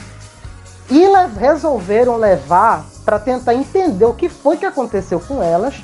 e 0.90 1.00
le 1.00 1.28
resolveram 1.38 2.18
levar 2.18 2.86
para 3.04 3.20
tentar 3.20 3.54
entender 3.54 4.06
o 4.06 4.14
que 4.14 4.30
foi 4.30 4.58
que 4.58 4.66
aconteceu 4.66 5.20
com 5.20 5.42
elas, 5.42 5.76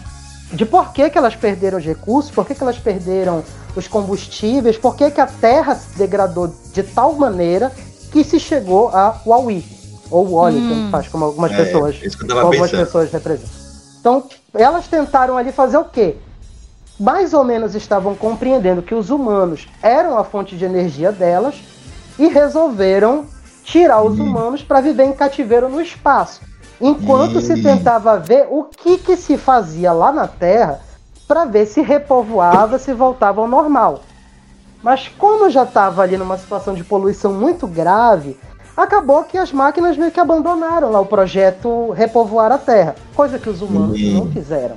de 0.51 0.65
por 0.65 0.93
que, 0.93 1.09
que 1.09 1.17
elas 1.17 1.35
perderam 1.35 1.77
os 1.77 1.85
recursos, 1.85 2.31
por 2.31 2.45
que, 2.45 2.55
que 2.55 2.63
elas 2.63 2.77
perderam 2.77 3.43
os 3.75 3.87
combustíveis, 3.87 4.77
por 4.77 4.95
que, 4.95 5.11
que 5.11 5.19
a 5.19 5.27
Terra 5.27 5.75
se 5.75 5.97
degradou 5.97 6.53
de 6.73 6.83
tal 6.83 7.13
maneira 7.13 7.71
que 8.11 8.23
se 8.23 8.39
chegou 8.39 8.89
a 8.89 9.19
Huawei, 9.25 9.65
ou 10.09 10.35
Wally, 10.35 10.59
hum. 10.59 10.87
faz, 10.91 11.07
como 11.07 11.25
algumas 11.25 11.51
É, 11.51 11.55
pessoas, 11.57 11.95
como 12.19 12.39
algumas 12.39 12.71
pensando. 12.71 12.85
pessoas 12.85 13.11
representam. 13.11 13.49
Então, 13.99 14.23
elas 14.53 14.87
tentaram 14.87 15.35
ali 15.37 15.51
fazer 15.51 15.77
o 15.77 15.85
quê? 15.85 16.15
Mais 16.97 17.33
ou 17.33 17.43
menos 17.43 17.75
estavam 17.75 18.15
compreendendo 18.15 18.81
que 18.81 18.95
os 18.95 19.09
humanos 19.09 19.67
eram 19.81 20.17
a 20.17 20.23
fonte 20.23 20.55
de 20.55 20.63
energia 20.63 21.11
delas 21.11 21.55
e 22.17 22.27
resolveram 22.27 23.25
tirar 23.63 24.01
os 24.03 24.17
Hum. 24.17 24.23
humanos 24.23 24.63
para 24.63 24.79
viver 24.79 25.03
em 25.03 25.11
cativeiro 25.11 25.67
no 25.67 25.81
espaço. 25.81 26.39
Enquanto 26.79 27.39
se 27.41 27.53
Hum. 27.53 27.61
tentava 27.61 28.19
ver 28.19 28.47
o 28.51 28.63
que, 28.65 28.97
que 28.97 29.15
se 29.15 29.37
fazia 29.37 29.91
lá 29.93 30.11
na 30.11 30.27
Terra 30.27 30.81
para 31.27 31.45
ver 31.45 31.65
se 31.65 31.81
repovoava, 31.81 32.77
se 32.77 32.93
voltava 32.93 33.41
ao 33.41 33.47
normal. 33.47 34.01
Mas 34.83 35.07
como 35.07 35.49
já 35.49 35.63
estava 35.63 36.01
ali 36.03 36.17
numa 36.17 36.37
situação 36.37 36.73
de 36.73 36.83
poluição 36.83 37.33
muito 37.33 37.65
grave, 37.65 38.37
acabou 38.77 39.23
que 39.23 39.37
as 39.37 39.51
máquinas 39.51 39.97
meio 39.97 40.11
que 40.11 40.19
abandonaram 40.19 40.91
lá 40.91 40.99
o 40.99 41.05
projeto 41.05 41.91
repovoar 41.91 42.51
a 42.51 42.57
Terra, 42.57 42.95
coisa 43.15 43.39
que 43.39 43.49
os 43.49 43.61
humanos 43.61 43.99
Hum. 44.01 44.11
não 44.13 44.31
fizeram. 44.31 44.75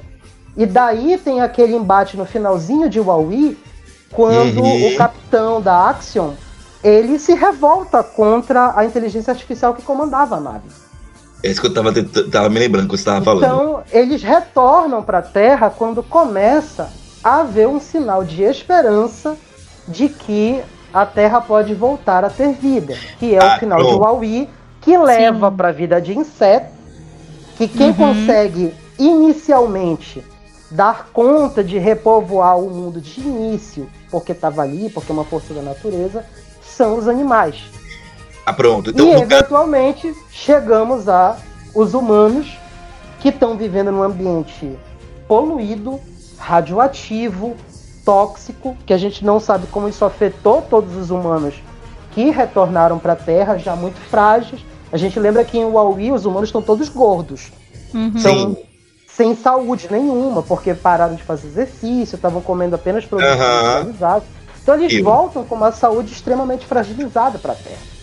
E 0.57 0.65
daí 0.65 1.19
tem 1.19 1.41
aquele 1.41 1.77
embate 1.77 2.17
no 2.17 2.25
finalzinho 2.25 2.89
de 2.89 2.99
Huawei, 3.01 3.57
quando 4.13 4.63
Uhum. 4.63 4.87
o 4.89 4.97
capitão 4.97 5.61
da 5.61 5.89
Axion 5.91 6.31
ele 6.83 7.19
se 7.19 7.35
revolta 7.35 8.03
contra 8.03 8.73
a 8.75 8.85
inteligência 8.85 9.33
artificial 9.33 9.75
que 9.75 9.83
comandava 9.83 10.37
a 10.37 10.41
nave. 10.41 10.69
É 11.43 11.49
isso 11.51 11.61
que 11.61 11.67
eu 11.69 11.75
tava, 11.75 11.93
tava 12.31 12.49
me 12.49 12.59
lembrando 12.59 12.89
que 12.89 12.97
você 12.97 13.05
tava 13.05 13.25
falando. 13.25 13.45
Então, 13.45 13.83
eles 13.93 14.23
retornam 14.23 15.03
para 15.03 15.19
a 15.19 15.23
Terra 15.23 15.71
quando 15.71 16.03
começa 16.03 16.91
a 17.23 17.41
haver 17.41 17.69
um 17.69 17.79
sinal 17.81 18.25
de 18.25 18.43
esperança 18.43 19.37
de 19.87 20.09
que 20.09 20.61
a 20.93 21.07
Terra 21.07 21.41
pode 21.41 21.75
voltar 21.75 22.25
a 22.25 22.31
ter 22.31 22.53
vida, 22.55 22.97
que 23.19 23.35
é 23.35 23.39
Ah, 23.39 23.57
o 23.57 23.59
final 23.61 23.79
de 23.79 23.85
pronto. 23.85 24.03
Huawei, 24.03 24.49
que 24.81 24.97
leva 24.99 25.51
para 25.51 25.69
a 25.69 25.73
vida 25.73 26.01
de 26.01 26.17
inseto, 26.17 26.73
que 27.57 27.69
quem 27.69 27.89
Uhum. 27.89 27.95
consegue 27.95 28.75
inicialmente 28.99 30.25
dar 30.71 31.09
conta 31.13 31.63
de 31.63 31.79
repovoar 31.79 32.59
o 32.59 32.69
mundo 32.71 33.01
de 33.01 33.21
início, 33.21 33.89
porque 34.11 34.33
estava 34.33 34.63
ali, 34.63 34.91
porque 34.91 35.11
é 35.13 35.15
uma 35.15 35.25
força 35.25 35.55
da 35.55 35.63
natureza, 35.63 36.25
são 36.63 36.97
os 36.99 37.07
animais. 37.09 37.65
Ah, 38.49 38.53
pronto. 38.53 38.91
Então, 38.91 39.07
e 39.07 39.11
caso, 39.13 39.23
eventualmente 39.25 40.15
chegamos 40.31 41.07
a 41.09 41.37
os 41.75 41.93
humanos 41.93 42.57
que 43.21 43.29
estão 43.29 43.57
vivendo 43.57 43.93
num 43.93 44.03
ambiente 44.03 44.75
poluído, 45.27 46.01
radioativo, 46.39 47.55
tóxico, 48.07 48.75
que 48.87 48.93
a 48.95 48.97
gente 48.97 49.23
não 49.25 49.39
sabe 49.39 49.67
como 49.67 49.89
isso 49.89 50.03
afetou 50.05 50.63
todos 50.63 50.97
os 50.97 51.11
humanos 51.11 51.55
que 52.13 52.31
retornaram 52.31 52.99
para 52.99 53.13
a 53.13 53.17
Terra, 53.17 53.59
já 53.59 53.77
muito 53.77 53.99
frágeis. 54.01 54.63
A 54.91 54.97
gente 54.97 55.21
lembra 55.21 55.45
que 55.45 55.59
em 55.59 55.65
Huawei 55.71 56.11
os 56.11 56.25
humanos 56.25 56.49
estão 56.49 56.63
todos 56.63 56.89
gordos, 56.89 57.53
Uhum. 57.93 58.13
então 58.15 58.57
sem 59.09 59.35
saúde 59.35 59.89
nenhuma, 59.91 60.43
porque 60.43 60.73
pararam 60.73 61.15
de 61.17 61.23
fazer 61.23 61.49
exercício, 61.49 62.17
estavam 62.17 62.41
comendo 62.41 62.77
apenas 62.77 63.05
produtos 63.05 63.35
Aham. 63.35 63.61
industrializados. 63.61 64.29
Então 64.63 64.75
eles 64.75 64.93
Eu. 64.95 65.05
voltam 65.05 65.45
com 65.45 65.55
uma 65.55 65.73
saúde 65.73 66.13
extremamente 66.13 66.65
fragilizada 66.67 67.39
para 67.39 67.53
a 67.53 67.57
Terra. 67.57 67.98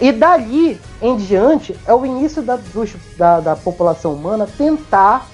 E 0.00 0.12
dali 0.12 0.80
em 1.00 1.16
diante 1.16 1.78
é 1.86 1.94
o 1.94 2.04
início 2.04 2.42
da, 2.42 2.56
dos- 2.56 2.94
da, 3.16 3.40
da 3.40 3.56
população 3.56 4.12
humana 4.12 4.46
tentar 4.58 5.26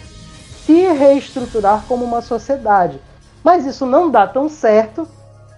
se 0.65 0.87
reestruturar 0.93 1.83
como 1.89 2.05
uma 2.05 2.21
sociedade. 2.23 3.01
Mas 3.43 3.67
isso 3.67 3.85
não 3.85 4.09
dá 4.11 4.27
tão 4.27 4.49
certo 4.49 5.07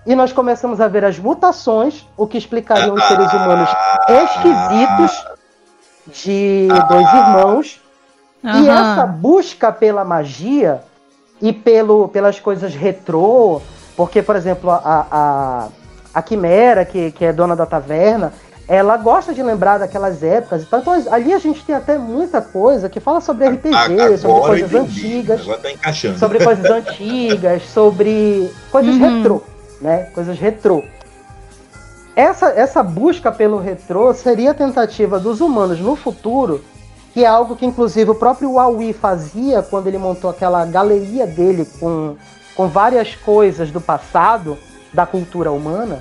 e 0.06 0.14
nós 0.14 0.32
começamos 0.32 0.80
a 0.80 0.88
ver 0.88 1.04
as 1.04 1.18
mutações, 1.18 2.06
o 2.16 2.26
que 2.26 2.38
explicariam 2.38 2.94
os 2.94 3.04
seres 3.04 3.30
humanos 3.32 3.68
esquisitos 4.08 5.24
de 6.22 6.68
dois 6.88 7.06
irmãos. 7.12 7.80
E 8.42 8.68
Aham. 8.68 8.92
essa 8.92 9.06
busca 9.06 9.72
pela 9.72 10.04
magia 10.04 10.82
e 11.40 11.52
pelo, 11.52 12.08
pelas 12.08 12.38
coisas 12.38 12.74
retrô, 12.74 13.60
porque, 13.96 14.22
por 14.22 14.36
exemplo, 14.36 14.70
a, 14.70 14.80
a, 15.10 15.68
a 16.14 16.22
Quimera, 16.22 16.84
que, 16.84 17.10
que 17.12 17.24
é 17.24 17.32
dona 17.32 17.56
da 17.56 17.64
taverna, 17.64 18.34
ela 18.66 18.96
gosta 18.96 19.34
de 19.34 19.42
lembrar 19.42 19.78
daquelas 19.78 20.22
épocas. 20.22 20.62
Então, 20.62 20.78
então, 20.80 21.12
ali 21.12 21.32
a 21.34 21.38
gente 21.38 21.62
tem 21.64 21.74
até 21.74 21.98
muita 21.98 22.40
coisa 22.40 22.88
que 22.88 22.98
fala 23.00 23.20
sobre 23.20 23.46
RPG, 23.48 23.74
agora 23.74 24.16
sobre 24.16 24.38
eu 24.38 24.42
coisas 24.42 24.72
entendi. 24.72 25.06
antigas, 25.06 25.40
Agora 25.42 25.58
tá 25.58 25.70
encaixando. 25.70 26.18
sobre 26.18 26.42
coisas 26.42 26.64
antigas, 26.70 27.62
sobre 27.68 28.50
coisas 28.70 28.94
Uhum. 28.94 29.16
retrô, 29.18 29.42
né? 29.80 30.08
Coisas 30.14 30.38
retrô. 30.38 30.82
Essa, 32.16 32.46
essa 32.50 32.82
busca 32.82 33.32
pelo 33.32 33.58
retrô 33.58 34.14
seria 34.14 34.52
a 34.52 34.54
tentativa 34.54 35.18
dos 35.18 35.40
humanos 35.40 35.80
no 35.80 35.96
futuro, 35.96 36.64
que 37.12 37.24
é 37.24 37.26
algo 37.26 37.56
que 37.56 37.66
inclusive 37.66 38.10
o 38.10 38.14
próprio 38.14 38.52
Huawei 38.52 38.92
fazia 38.92 39.62
quando 39.62 39.88
ele 39.88 39.98
montou 39.98 40.30
aquela 40.30 40.64
galeria 40.64 41.26
dele 41.26 41.66
com, 41.80 42.14
com 42.56 42.68
várias 42.68 43.14
coisas 43.16 43.70
do 43.70 43.80
passado, 43.80 44.56
da 44.92 45.04
cultura 45.04 45.50
humana. 45.50 46.00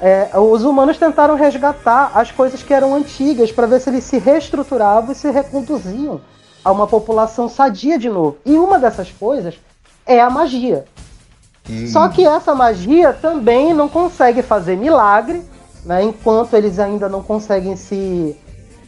É, 0.00 0.28
os 0.38 0.62
humanos 0.62 0.98
tentaram 0.98 1.34
resgatar 1.36 2.12
as 2.14 2.30
coisas 2.30 2.62
que 2.62 2.74
eram 2.74 2.94
antigas 2.94 3.50
para 3.50 3.66
ver 3.66 3.80
se 3.80 3.88
eles 3.88 4.04
se 4.04 4.18
reestruturavam 4.18 5.12
e 5.12 5.14
se 5.14 5.30
reconduziam 5.30 6.20
a 6.62 6.70
uma 6.70 6.86
população 6.86 7.48
sadia 7.48 7.98
de 7.98 8.08
novo. 8.08 8.36
E 8.44 8.58
uma 8.58 8.78
dessas 8.78 9.10
coisas 9.10 9.54
é 10.04 10.20
a 10.20 10.28
magia. 10.28 10.84
Hum. 11.68 11.86
Só 11.86 12.08
que 12.08 12.26
essa 12.26 12.54
magia 12.54 13.12
também 13.12 13.72
não 13.72 13.88
consegue 13.88 14.42
fazer 14.42 14.76
milagre, 14.76 15.42
né, 15.84 16.02
enquanto 16.02 16.54
eles 16.54 16.78
ainda 16.78 17.08
não 17.08 17.22
conseguem 17.22 17.76
se, 17.76 18.36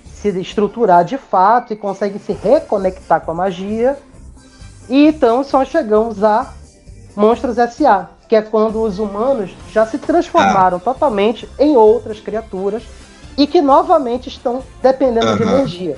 se 0.05 0.29
estruturar 0.41 1.05
de 1.05 1.17
fato 1.17 1.73
e 1.73 1.77
conseguem 1.77 2.19
se 2.19 2.33
reconectar 2.33 3.21
com 3.23 3.31
a 3.31 3.35
magia. 3.35 3.97
E 4.89 5.07
então 5.07 5.43
só 5.43 5.65
chegamos 5.65 6.23
a 6.23 6.53
Monstros 7.17 7.59
S.A., 7.59 8.18
que 8.29 8.37
é 8.37 8.43
quando 8.43 8.83
os 8.83 8.99
humanos 8.99 9.51
já 9.73 9.87
se 9.87 9.97
transformaram 9.99 10.79
totalmente 10.79 11.49
em 11.59 11.77
outras 11.77 12.21
criaturas 12.21 12.83
e 13.37 13.47
que 13.47 13.61
novamente 13.63 14.29
estão 14.29 14.63
dependendo 14.83 15.37
de 15.37 15.43
energia. 15.43 15.97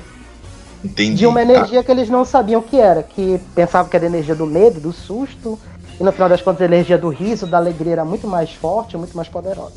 Entendi. 0.85 1.17
De 1.17 1.27
uma 1.27 1.43
energia 1.43 1.83
que 1.83 1.91
eles 1.91 2.09
não 2.09 2.25
sabiam 2.25 2.61
o 2.61 2.63
que 2.63 2.79
era, 2.79 3.03
que 3.03 3.41
pensavam 3.55 3.91
que 3.91 3.97
era 3.97 4.07
energia 4.07 4.35
do 4.35 4.47
medo, 4.47 4.81
do 4.81 4.93
susto, 4.93 5.59
e 5.99 6.03
no 6.05 6.13
final 6.13 6.29
das 6.29 6.41
contas 6.41 6.63
a 6.63 6.65
energia 6.67 6.97
do 6.97 7.09
riso, 7.09 7.47
da 7.47 7.59
alegria 7.59 7.93
era 7.93 8.05
muito 8.05 8.27
mais 8.27 8.51
forte, 8.53 8.97
muito 8.97 9.15
mais 9.17 9.29
poderosa. 9.29 9.75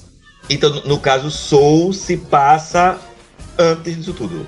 Então, 0.50 0.70
no- 0.86 1.00
caso, 1.00 1.32
Soul 1.32 1.92
se 1.94 2.16
passa 2.18 2.98
antes 3.58 3.98
disso 3.98 4.14
tudo. 4.14 4.46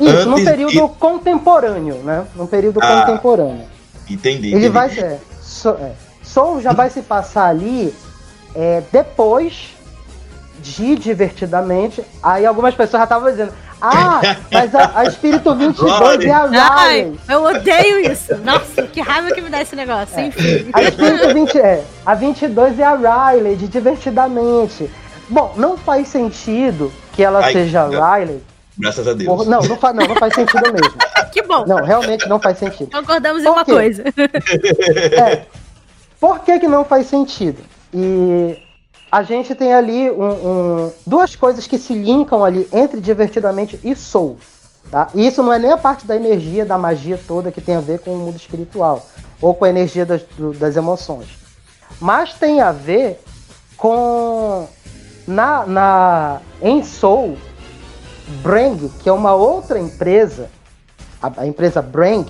Isso, 0.00 0.26
num 0.28 0.34
Antes 0.34 0.44
período 0.44 0.70
de- 0.72 0.88
contemporâneo, 0.98 1.96
né? 1.96 2.24
Num 2.36 2.46
período 2.46 2.78
Ah, 2.80 3.02
contemporâneo. 3.04 3.66
Entendi. 4.08 4.46
Ele 4.48 4.56
entendi. 4.56 4.68
vai 4.68 4.88
ser. 4.90 5.18
So, 5.42 5.70
é, 5.70 5.92
Soul 6.28 6.60
já 6.60 6.72
vai 6.72 6.90
se 6.90 7.02
passar 7.02 7.46
ali 7.48 7.94
é, 8.54 8.82
depois 8.92 9.70
de 10.60 10.96
Divertidamente. 10.96 12.02
Aí 12.22 12.44
algumas 12.44 12.74
pessoas 12.74 13.00
já 13.00 13.04
estavam 13.04 13.30
dizendo. 13.30 13.52
Ah, 13.80 14.20
mas 14.50 14.74
a, 14.74 14.90
a 14.98 15.04
Espírito 15.04 15.54
22 15.54 16.24
é 16.24 16.30
a 16.32 16.48
Ai, 16.52 16.96
Riley. 17.02 17.20
eu 17.28 17.44
odeio 17.44 18.00
isso. 18.10 18.36
Nossa, 18.38 18.82
que 18.82 19.00
raiva 19.00 19.30
que 19.30 19.40
me 19.40 19.48
dá 19.48 19.62
esse 19.62 19.76
negócio. 19.76 20.18
Enfim. 20.18 20.68
A 20.72 20.82
Espírito 20.82 21.32
20 21.32 21.58
é. 21.60 21.84
A 22.04 22.14
22 22.16 22.78
é 22.80 22.82
a 22.84 23.30
Riley, 23.30 23.54
de 23.54 23.68
Divertidamente. 23.68 24.90
Bom, 25.28 25.52
não 25.56 25.76
faz 25.78 26.08
sentido 26.08 26.92
que 27.12 27.22
ela 27.22 27.38
Ai, 27.44 27.52
seja 27.52 27.86
não. 27.86 28.00
Riley. 28.14 28.42
Graças 28.76 29.06
a 29.06 29.12
Deus. 29.12 29.28
Por- 29.28 29.46
não, 29.48 29.60
não, 29.60 29.76
fa- 29.76 29.92
não, 29.92 30.06
não 30.08 30.16
faz 30.16 30.34
sentido 30.34 30.62
mesmo. 30.72 30.98
Que 31.30 31.42
bom. 31.42 31.64
Não, 31.66 31.76
realmente 31.84 32.26
não 32.26 32.40
faz 32.40 32.58
sentido. 32.58 32.90
Concordamos 32.90 33.44
em 33.44 33.48
uma 33.48 33.62
coisa. 33.64 34.02
É. 34.06 35.42
Por 36.20 36.40
que, 36.40 36.58
que 36.58 36.68
não 36.68 36.84
faz 36.84 37.06
sentido? 37.06 37.62
E 37.94 38.58
a 39.10 39.22
gente 39.22 39.54
tem 39.54 39.72
ali 39.72 40.10
um- 40.10 40.24
um- 40.86 40.92
duas 41.06 41.34
coisas 41.36 41.66
que 41.66 41.78
se 41.78 41.94
linkam 41.94 42.44
ali 42.44 42.68
entre 42.72 43.00
Divertidamente 43.00 43.78
e 43.84 43.94
Soul. 43.94 44.36
Tá? 44.90 45.08
E 45.14 45.26
isso 45.26 45.42
não 45.42 45.52
é 45.52 45.58
nem 45.58 45.70
a 45.70 45.76
parte 45.76 46.06
da 46.06 46.16
energia, 46.16 46.64
da 46.64 46.78
magia 46.78 47.20
toda 47.26 47.52
que 47.52 47.60
tem 47.60 47.76
a 47.76 47.80
ver 47.80 48.00
com 48.00 48.12
o 48.12 48.16
mundo 48.16 48.36
espiritual. 48.36 49.06
Ou 49.40 49.54
com 49.54 49.64
a 49.64 49.68
energia 49.68 50.04
das, 50.04 50.22
das 50.58 50.76
emoções. 50.76 51.28
Mas 52.00 52.34
tem 52.34 52.60
a 52.60 52.72
ver 52.72 53.20
com. 53.76 54.66
Na, 55.26 55.66
na, 55.66 56.40
em 56.62 56.82
Soul, 56.82 57.36
Brang, 58.42 58.88
que 59.02 59.08
é 59.08 59.12
uma 59.12 59.34
outra 59.34 59.78
empresa, 59.78 60.48
a, 61.22 61.42
a 61.42 61.46
empresa 61.46 61.82
Brang, 61.82 62.26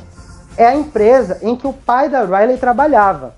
é 0.56 0.66
a 0.66 0.74
empresa 0.74 1.39
em 1.43 1.55
que 1.55 1.66
o 1.66 1.73
pai 1.73 2.09
da 2.09 2.24
Riley 2.24 2.59
trabalhava. 2.59 3.35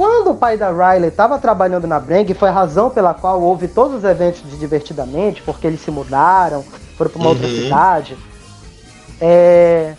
Quando 0.00 0.30
o 0.30 0.34
pai 0.34 0.56
da 0.56 0.70
Riley 0.70 1.10
estava 1.10 1.38
trabalhando 1.38 1.86
na 1.86 2.00
Brang, 2.00 2.32
foi 2.32 2.48
a 2.48 2.52
razão 2.52 2.88
pela 2.88 3.12
qual 3.12 3.38
houve 3.38 3.68
todos 3.68 3.96
os 3.98 4.04
eventos 4.04 4.40
de 4.50 4.56
Divertidamente, 4.56 5.42
porque 5.42 5.66
eles 5.66 5.82
se 5.82 5.90
mudaram, 5.90 6.64
foram 6.96 7.10
pra 7.10 7.20
uma 7.20 7.28
outra 7.28 7.46
Uhum. 7.46 7.54
cidade. 7.54 8.16
É, 9.20 9.94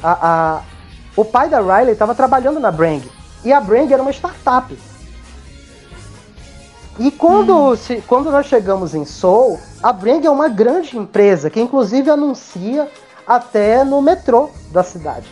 a, 0.00 0.12
a- 0.58 0.62
o 1.16 1.24
pai 1.24 1.48
da 1.48 1.58
Riley 1.60 1.90
estava 1.94 2.14
trabalhando 2.14 2.60
na 2.60 2.70
Brang. 2.70 3.02
E 3.44 3.52
a 3.52 3.60
Brang 3.60 3.92
era 3.92 4.00
uma 4.00 4.12
startup. 4.12 4.78
E 6.96 7.10
quando, 7.10 7.74
se- 7.76 8.04
quando 8.06 8.30
nós 8.30 8.46
chegamos 8.46 8.94
em 8.94 9.04
Seoul, 9.04 9.58
a 9.82 9.92
Brang 9.92 10.24
é 10.24 10.30
uma 10.30 10.48
grande 10.48 10.96
empresa 10.96 11.50
que 11.50 11.60
inclusive 11.60 12.08
anuncia 12.08 12.88
até 13.26 13.82
no 13.82 14.00
metrô 14.00 14.50
da 14.70 14.84
cidade, 14.84 15.26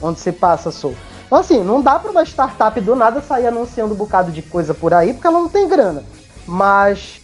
onde 0.00 0.20
se 0.20 0.30
passa 0.30 0.70
Seoul. 0.70 0.94
Então 1.28 1.38
assim, 1.38 1.62
não 1.62 1.82
dá 1.82 1.98
para 1.98 2.10
uma 2.10 2.24
startup 2.24 2.80
do 2.80 2.96
nada 2.96 3.20
sair 3.20 3.46
anunciando 3.46 3.92
um 3.92 3.96
bocado 3.96 4.32
de 4.32 4.40
coisa 4.40 4.72
por 4.72 4.94
aí, 4.94 5.12
porque 5.12 5.26
ela 5.26 5.38
não 5.38 5.48
tem 5.48 5.68
grana. 5.68 6.02
Mas 6.46 7.20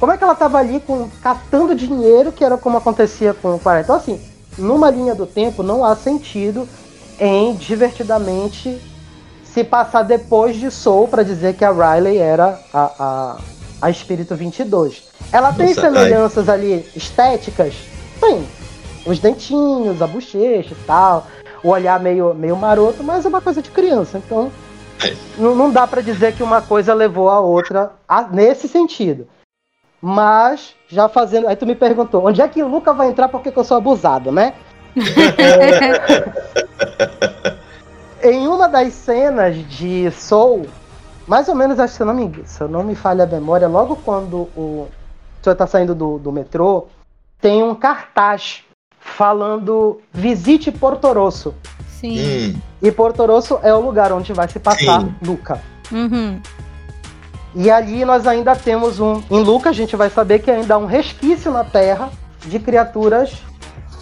como 0.00 0.10
é 0.10 0.18
que 0.18 0.24
ela 0.24 0.34
tava 0.34 0.58
ali 0.58 0.80
com, 0.80 1.08
catando 1.22 1.72
dinheiro, 1.72 2.32
que 2.32 2.44
era 2.44 2.58
como 2.58 2.76
acontecia 2.76 3.32
com 3.32 3.54
o 3.54 3.60
40? 3.60 3.84
Então 3.84 3.96
assim, 3.96 4.20
numa 4.58 4.90
linha 4.90 5.14
do 5.14 5.24
tempo 5.24 5.62
não 5.62 5.84
há 5.84 5.94
sentido 5.94 6.68
em 7.20 7.54
divertidamente 7.54 8.80
se 9.44 9.62
passar 9.62 10.02
depois 10.02 10.56
de 10.56 10.68
Soul 10.68 11.06
para 11.06 11.22
dizer 11.22 11.54
que 11.54 11.64
a 11.64 11.70
Riley 11.70 12.18
era 12.18 12.58
a, 12.72 12.90
a, 12.98 13.36
a 13.82 13.90
Espírito 13.90 14.34
22. 14.34 15.04
Ela 15.30 15.52
tem 15.52 15.68
Nossa, 15.68 15.80
semelhanças 15.80 16.48
ali 16.48 16.84
estéticas? 16.96 17.72
Tem. 18.20 18.44
Os 19.06 19.20
dentinhos, 19.20 20.02
a 20.02 20.08
bochecha 20.08 20.72
e 20.72 20.84
tal, 20.86 21.28
o 21.64 21.70
olhar 21.70 21.98
meio, 21.98 22.34
meio 22.34 22.56
maroto, 22.56 23.02
mas 23.02 23.24
é 23.24 23.28
uma 23.28 23.40
coisa 23.40 23.62
de 23.62 23.70
criança, 23.70 24.18
então 24.18 24.52
É. 25.02 25.16
não, 25.38 25.56
não 25.56 25.70
dá 25.72 25.86
para 25.86 26.02
dizer 26.02 26.34
que 26.36 26.42
uma 26.42 26.60
coisa 26.62 26.92
levou 26.94 27.28
a 27.30 27.40
outra 27.40 27.92
a- 28.06 28.28
nesse 28.28 28.68
sentido. 28.68 29.26
Mas, 30.00 30.76
já 30.86 31.08
fazendo. 31.08 31.48
Aí 31.48 31.56
tu 31.56 31.64
me 31.64 31.74
perguntou, 31.74 32.26
onde 32.26 32.42
é 32.42 32.46
que 32.46 32.62
o 32.62 32.68
Luca 32.68 32.92
vai 32.92 33.08
entrar 33.08 33.28
porque 33.28 33.50
que 33.50 33.58
eu 33.58 33.64
sou 33.64 33.78
abusado, 33.78 34.30
né? 34.30 34.52
em 38.22 38.46
uma 38.46 38.68
das 38.68 38.92
cenas 38.92 39.56
de 39.68 40.10
Soul, 40.10 40.66
mais 41.26 41.48
ou 41.48 41.54
menos, 41.54 41.80
acho 41.80 41.92
que 41.92 41.96
se 41.96 42.02
eu 42.02 42.06
não 42.06 42.14
me, 42.14 42.32
se 42.44 42.60
eu 42.60 42.68
não 42.68 42.82
me 42.82 42.94
falha 42.94 43.24
a 43.24 43.26
memória, 43.26 43.66
logo 43.66 43.96
quando 43.96 44.48
o 44.56 44.88
senhor 45.42 45.56
tá 45.56 45.66
saindo 45.66 45.94
do, 45.94 46.18
do 46.18 46.30
metrô, 46.30 46.86
tem 47.40 47.62
um 47.62 47.74
cartaz 47.74 48.62
falando 49.04 50.00
visite 50.12 50.72
Porto 50.72 51.12
Rosso. 51.12 51.54
Sim. 51.88 52.54
Hum, 52.56 52.60
E 52.82 52.90
Porto 52.90 53.24
Rosso 53.24 53.58
é 53.62 53.72
o 53.72 53.80
lugar 53.80 54.12
onde 54.12 54.32
vai 54.32 54.48
se 54.48 54.58
passar 54.58 55.00
Sim. 55.00 55.14
Luca. 55.24 55.60
Uhum. 55.92 56.40
E 57.54 57.70
ali 57.70 58.04
nós 58.04 58.26
ainda 58.26 58.56
temos 58.56 58.98
um. 58.98 59.22
Em 59.30 59.42
Luca, 59.42 59.70
a 59.70 59.72
gente 59.72 59.94
vai 59.94 60.10
saber 60.10 60.40
que 60.40 60.50
ainda 60.50 60.74
há 60.74 60.78
um 60.78 60.86
resquício 60.86 61.52
na 61.52 61.62
Terra 61.62 62.10
de 62.46 62.58
criaturas 62.58 63.32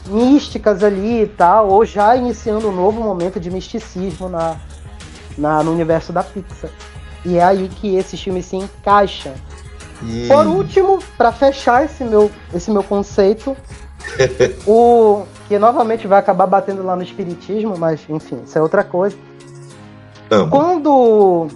místicas 0.07 0.83
ali 0.83 1.23
e 1.23 1.27
tal, 1.27 1.69
ou 1.69 1.85
já 1.85 2.17
iniciando 2.17 2.69
um 2.69 2.73
novo 2.75 3.01
momento 3.01 3.39
de 3.39 3.51
misticismo 3.51 4.29
na, 4.29 4.57
na, 5.37 5.63
no 5.63 5.71
universo 5.73 6.13
da 6.13 6.23
Pixar. 6.25 6.71
E 7.25 7.37
é 7.37 7.45
aí 7.45 7.69
que 7.69 7.95
esse 7.95 8.17
filme 8.17 8.43
se 8.43 8.57
encaixa. 8.57 9.35
hum. 10.03 10.27
Por 10.27 10.47
último, 10.47 10.99
para 11.17 11.31
fechar 11.31 11.85
esse 11.85 12.03
meu, 12.03 12.31
esse 12.55 12.71
meu 12.71 12.83
conceito, 12.83 13.57
o 14.67 15.23
que 15.49 15.59
novamente 15.59 16.07
vai 16.07 16.19
acabar 16.19 16.47
batendo 16.47 16.83
lá 16.85 16.95
no 16.97 17.03
espiritismo, 17.03 17.77
mas 17.79 18.01
enfim, 18.09 18.41
isso 18.45 18.57
é 18.59 18.63
outra 18.63 18.83
coisa. 18.85 19.17
Amo. 20.31 20.51
Quando 20.51 21.49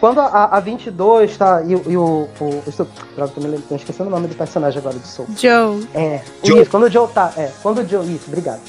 quando 0.00 0.20
a, 0.20 0.44
a 0.56 0.60
22 0.60 1.36
tá 1.36 1.62
e, 1.62 1.74
o- 1.74 1.82
e 1.88 1.96
o, 1.96 2.28
o 2.40 2.44
eu 2.44 2.62
estou, 2.68 2.86
droga, 3.16 3.32
tô 3.34 3.40
me 3.40 3.48
lem- 3.48 3.60
tô 3.60 3.74
esquecendo 3.74 4.08
o 4.08 4.12
nome 4.12 4.28
do 4.28 4.34
personagem 4.36 4.78
agora 4.78 4.96
de 4.96 5.06
Soul. 5.06 5.26
Joe. 5.36 5.88
É, 5.94 6.20
Joe. 6.44 6.60
isso, 6.62 6.70
quando 6.70 6.84
o 6.84 6.90
Joe 6.90 7.08
tá, 7.08 7.32
é, 7.36 7.50
quando 7.62 7.78
o 7.78 7.86
Joe, 7.88 8.04
isso, 8.06 8.24
obrigado. 8.28 8.60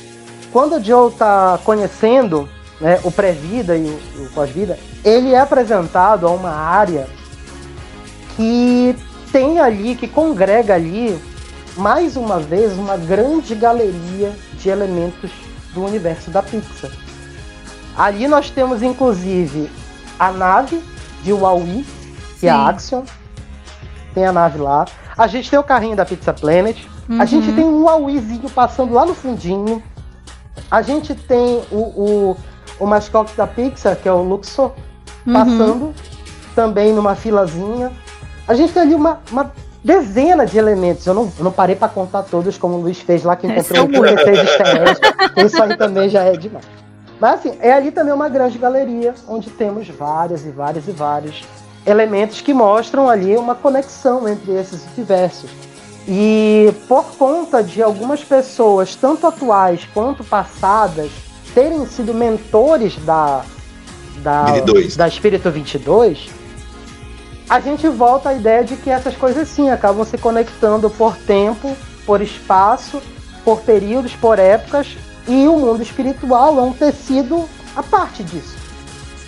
Quando 0.51 0.77
o 0.77 0.83
Joe 0.83 1.11
tá 1.11 1.59
conhecendo, 1.63 2.49
né, 2.81 2.99
o 3.03 3.11
pré-vida 3.11 3.77
e 3.77 3.83
o, 4.17 4.23
o 4.25 4.29
pós-vida, 4.33 4.79
ele 5.05 5.33
é 5.33 5.39
apresentado 5.39 6.25
a 6.25 6.31
uma 6.31 6.49
área 6.49 7.05
que 8.35 8.95
tem 9.31 9.59
ali, 9.59 9.95
que 9.95 10.07
congrega 10.07 10.73
ali, 10.73 11.15
mais 11.79 12.17
uma 12.17 12.39
vez, 12.39 12.77
uma 12.77 12.97
grande 12.97 13.55
galeria 13.55 14.33
de 14.53 14.69
elementos 14.69 15.31
do 15.73 15.83
universo 15.85 16.29
da 16.29 16.43
Pixar. 16.43 16.91
Ali 17.97 18.27
nós 18.27 18.49
temos, 18.49 18.83
inclusive, 18.83 19.69
a 20.19 20.29
nave 20.31 20.81
de 21.23 21.31
Huawei, 21.31 21.85
que 22.39 22.47
é 22.47 22.49
a 22.51 22.67
Axion. 22.67 23.03
Tem 24.13 24.25
a 24.25 24.31
nave 24.33 24.57
lá. 24.59 24.85
A 25.17 25.25
gente 25.27 25.49
tem 25.49 25.57
o 25.57 25.63
carrinho 25.63 25.95
da 25.95 26.05
Pizza 26.05 26.33
Planet. 26.33 26.77
A 27.07 27.13
Uhum. 27.13 27.25
gente 27.25 27.51
tem 27.53 27.63
um 27.63 27.83
Huaweizinho 27.85 28.49
passando 28.49 28.93
lá 28.93 29.05
no 29.05 29.15
fundinho. 29.15 29.81
A 30.69 30.81
gente 30.81 31.15
tem 31.15 31.61
o, 31.71 31.77
o, 31.77 32.37
o 32.79 32.85
mascote 32.85 33.35
da 33.35 33.47
Pixar, 33.47 33.95
que 33.95 34.07
é 34.07 34.11
o 34.11 34.21
Luxor, 34.21 34.73
Uhum. 35.25 35.33
passando 35.33 35.93
também 36.55 36.93
numa 36.93 37.15
filazinha. 37.15 37.91
A 38.47 38.53
gente 38.53 38.73
tem 38.73 38.81
ali 38.83 38.93
uma, 38.95 39.19
uma 39.31 39.51
dezena 39.83 40.45
de 40.45 40.57
elementos. 40.57 41.05
Eu 41.05 41.13
não, 41.13 41.31
eu 41.37 41.43
não 41.43 41.51
parei 41.51 41.75
para 41.75 41.87
contar 41.87 42.23
todos, 42.23 42.57
como 42.57 42.75
o 42.75 42.81
Luiz 42.81 42.99
fez 42.99 43.23
lá, 43.23 43.35
que 43.35 43.47
É, 43.47 43.51
encontrou 43.51 43.77
são 43.77 43.87
36 43.87 44.37
easter 44.37 44.67
eggs. 44.67 45.01
Isso 45.45 45.63
aí 45.63 45.77
também 45.77 46.09
já 46.09 46.23
é 46.23 46.33
demais. 46.33 46.65
Mas 47.19 47.39
assim, 47.39 47.57
é 47.59 47.73
ali 47.73 47.91
também 47.91 48.13
uma 48.13 48.29
grande 48.29 48.57
galeria, 48.57 49.13
onde 49.27 49.49
temos 49.49 49.87
várias 49.89 50.45
e 50.45 50.49
várias 50.49 50.87
e 50.87 50.91
vários 50.91 51.43
elementos 51.85 52.39
que 52.41 52.53
mostram 52.53 53.09
ali 53.09 53.35
uma 53.35 53.55
conexão 53.55 54.27
entre 54.27 54.53
esses 54.53 54.85
universos. 54.95 55.49
E 56.07 56.73
por 56.87 57.03
conta 57.17 57.61
de 57.61 57.83
algumas 57.83 58.23
pessoas, 58.23 58.95
tanto 58.95 59.27
atuais 59.27 59.87
quanto 59.93 60.23
passadas, 60.23 61.11
terem 61.53 61.85
sido 61.85 62.13
mentores 62.13 62.95
da, 63.05 63.43
da, 64.23 64.45
22. 64.45 64.95
da 64.95 65.07
Espírito 65.07 65.51
22, 65.51 66.29
a 67.49 67.59
gente 67.59 67.87
volta 67.89 68.29
à 68.29 68.33
ideia 68.33 68.63
de 68.63 68.75
que 68.75 68.91
essas 68.91 69.15
coisas 69.15 69.47
sim 69.47 69.71
acabam 69.71 70.05
se 70.05 70.17
conectando 70.17 70.87
por 70.89 71.17
tempo, 71.17 71.75
por 72.05 72.21
espaço, 72.21 73.01
por 73.43 73.61
períodos, 73.61 74.15
por 74.15 74.37
épocas, 74.37 74.95
e 75.27 75.47
o 75.47 75.57
mundo 75.57 75.81
espiritual 75.81 76.59
é 76.59 76.61
um 76.61 76.73
tecido 76.73 77.49
a 77.75 77.81
parte 77.81 78.23
disso. 78.23 78.55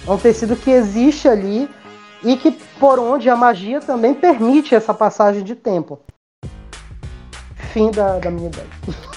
É 0.07 0.11
um 0.11 0.17
tecido 0.17 0.55
que 0.55 0.69
existe 0.69 1.27
ali 1.27 1.67
e 2.23 2.37
que 2.37 2.51
por 2.79 2.99
onde 2.99 3.27
a 3.27 3.35
magia 3.35 3.79
também 3.79 4.13
permite 4.13 4.75
essa 4.75 4.93
passagem 4.93 5.43
de 5.43 5.55
tempo. 5.55 5.99
Fim 7.73 7.89
da, 7.89 8.19
da 8.19 8.29
minha 8.29 8.49
ideia. 8.49 8.67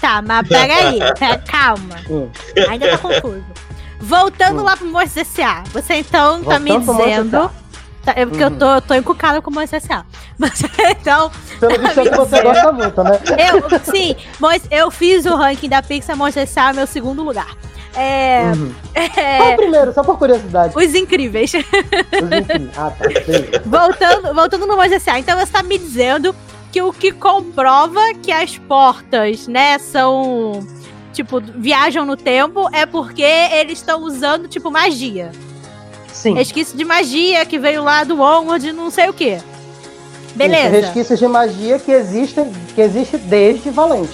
Tá, 0.01 0.23
mas 0.23 0.49
peraí, 0.49 0.99
pera, 1.19 1.39
calma. 1.39 1.97
Hum. 2.09 2.31
Ainda 2.69 2.91
tá 2.91 2.99
confuso. 2.99 3.45
Voltando 4.01 4.63
lá 4.63 4.77
pro 4.77 4.87
Monstros 4.87 5.29
S.A. 5.29 5.65
Você 5.73 5.95
então 5.95 6.43
tá 6.45 6.59
me 6.59 6.71
Voltando 6.71 6.85
pro 6.85 6.95
Monstros 6.95 7.25
dizendo. 7.25 7.64
Tá, 8.05 8.13
é 8.17 8.27
porque 8.27 8.43
eu 8.45 8.49
Uhum. 8.49 8.59
tô, 8.59 8.75
eu 8.75 8.83
tô 8.83 8.95
encucada 8.95 9.41
com 9.41 9.51
o 9.51 9.55
Monstros 9.55 9.85
S.A. 9.85 10.05
Mas 10.39 10.63
então, 10.91 11.31
Pelo 11.59 11.79
visto 11.79 12.01
é 12.01 12.05
que 12.11 12.11
você 12.17 12.43
gosta 12.43 12.73
muito, 12.73 13.03
né? 13.03 13.19
eu, 13.39 13.79
sim, 13.81 14.17
mas 14.39 14.63
eu 14.71 14.91
fiz 14.91 15.25
o 15.27 15.35
ranking 15.37 15.69
da 15.69 15.81
Pixar 15.83 16.17
Monstros 16.17 16.43
S.A. 16.51 16.73
meu 16.73 16.87
segundo 16.87 17.23
lugar. 17.23 17.49
É, 17.97 18.53
Uhum. 18.57 18.75
é, 18.95 19.37
Qual 19.39 19.53
o 19.53 19.57
primeiro? 19.57 19.93
Só 19.95 20.03
por 20.03 20.19
curiosidade. 20.19 20.77
Os 20.77 20.95
Incríveis. 20.95 21.53
Os 21.55 21.63
incríveis. 22.39 22.71
Ah, 22.77 22.91
tá. 22.91 23.07
Beleza. 23.09 23.63
voltando, 23.65 24.35
voltando 24.35 24.67
no 24.67 24.77
Monstros 24.77 25.03
S.A. 25.07 25.19
Então 25.21 25.39
você 25.39 25.53
tá 25.53 25.63
me 25.63 25.79
dizendo 25.79 26.35
que 26.73 26.83
o 26.83 26.93
que 26.93 27.13
comprova 27.13 28.01
que 28.21 28.33
as 28.33 28.59
portas, 28.59 29.47
né, 29.47 29.79
são. 29.79 30.67
Tipo, 31.13 31.41
viajam 31.41 32.05
no 32.05 32.17
tempo 32.17 32.69
é 32.73 32.85
porque 32.85 33.23
eles 33.23 33.79
estão 33.79 34.03
usando, 34.03 34.49
tipo, 34.49 34.69
magia. 34.73 35.31
Sim. 36.15 36.35
Resquício 36.35 36.77
de 36.77 36.85
magia 36.85 37.45
que 37.45 37.59
veio 37.59 37.83
lá 37.83 38.05
do 38.05 38.21
Onward, 38.21 38.73
não 38.73 38.91
sei 38.91 39.09
o 39.09 39.13
quê. 39.13 39.39
Beleza. 40.35 40.69
resquícios 40.71 41.19
de 41.19 41.29
magia 41.29 41.79
que 41.79 41.93
existem, 41.93 42.51
que 42.75 42.81
existe 42.81 43.17
desde 43.19 43.71
Valente. 43.71 44.13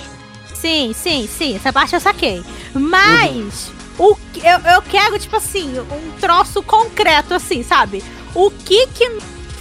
Sim, 0.55 0.93
sim, 0.95 1.27
sim. 1.27 1.57
Essa 1.57 1.73
parte 1.73 1.95
eu 1.95 2.01
saquei. 2.01 2.43
Mas 2.75 3.71
o 3.99 4.15
que- 4.33 4.41
eu, 4.41 4.59
eu 4.75 4.83
quero, 4.83 5.19
tipo 5.19 5.37
assim, 5.37 5.79
um 5.79 6.11
troço 6.21 6.63
concreto, 6.63 7.33
assim, 7.33 7.63
sabe? 7.63 8.03
O 8.35 8.51
que 8.51 8.87
que 8.89 9.09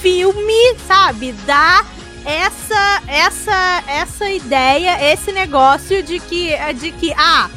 filme, 0.02 0.76
sabe, 0.88 1.32
dá 1.46 1.86
essa, 2.26 3.02
essa, 3.08 3.84
essa 3.88 4.30
ideia, 4.30 5.12
esse 5.14 5.32
negócio 5.32 6.04
de 6.04 6.20
que, 6.20 6.52
de 6.76 6.92
que, 6.92 7.14
ah, 7.18 7.50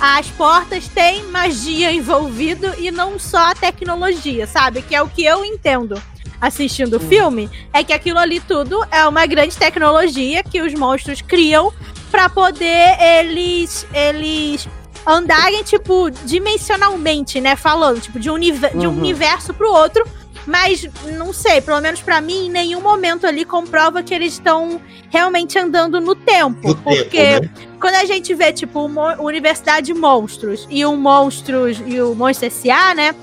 as 0.00 0.28
portas 0.28 0.88
têm 0.88 1.24
magia 1.24 1.90
envolvido 1.92 2.72
e 2.78 2.90
não 2.90 3.18
só 3.18 3.50
a 3.50 3.54
tecnologia, 3.54 4.46
sabe? 4.46 4.82
Que 4.82 4.94
é 4.94 5.02
o 5.02 5.08
que 5.08 5.24
eu 5.24 5.44
entendo 5.44 6.00
assistindo 6.40 6.94
o 6.98 7.00
filme, 7.00 7.48
é 7.72 7.82
que 7.82 7.92
aquilo 7.94 8.18
ali 8.18 8.40
tudo 8.40 8.84
é 8.90 9.06
uma 9.08 9.24
grande 9.24 9.56
tecnologia 9.56 10.42
que 10.44 10.60
os 10.60 10.74
monstros 10.74 11.22
criam 11.22 11.72
pra 12.10 12.28
poder 12.28 12.94
eles 13.00 13.86
eles 13.94 14.68
andarem 15.06 15.62
tipo 15.62 16.10
dimensionalmente, 16.24 17.40
né, 17.40 17.56
falando, 17.56 18.00
tipo 18.00 18.18
de 18.20 18.28
um, 18.30 18.34
univer- 18.34 18.76
de 18.76 18.86
um 18.86 18.90
Uhum. 18.90 18.98
universo 18.98 19.54
pro 19.54 19.72
outro 19.72 20.04
mas 20.46 20.88
não 21.18 21.32
sei, 21.32 21.60
pelo 21.60 21.80
menos 21.80 22.00
pra 22.00 22.20
mim, 22.20 22.46
em 22.46 22.50
nenhum 22.50 22.80
momento 22.80 23.26
ali 23.26 23.44
comprova 23.44 24.02
que 24.02 24.14
eles 24.14 24.34
estão 24.34 24.80
realmente 25.10 25.58
andando 25.58 26.00
no 26.00 26.14
tempo. 26.14 26.68
No 26.68 26.76
porque 26.76 27.18
tempo, 27.18 27.58
né? 27.58 27.66
quando 27.80 27.94
a 27.96 28.04
gente 28.04 28.32
vê, 28.34 28.52
tipo, 28.52 28.84
uma 28.84 29.20
Universidade 29.20 29.86
de 29.86 29.94
Monstros 29.94 30.66
e 30.70 30.84
o 30.84 30.96
Monstros 30.96 31.82
e 31.84 32.00
o 32.00 32.14
Monstro 32.14 32.46
S.A., 32.46 32.94
né? 32.94 33.14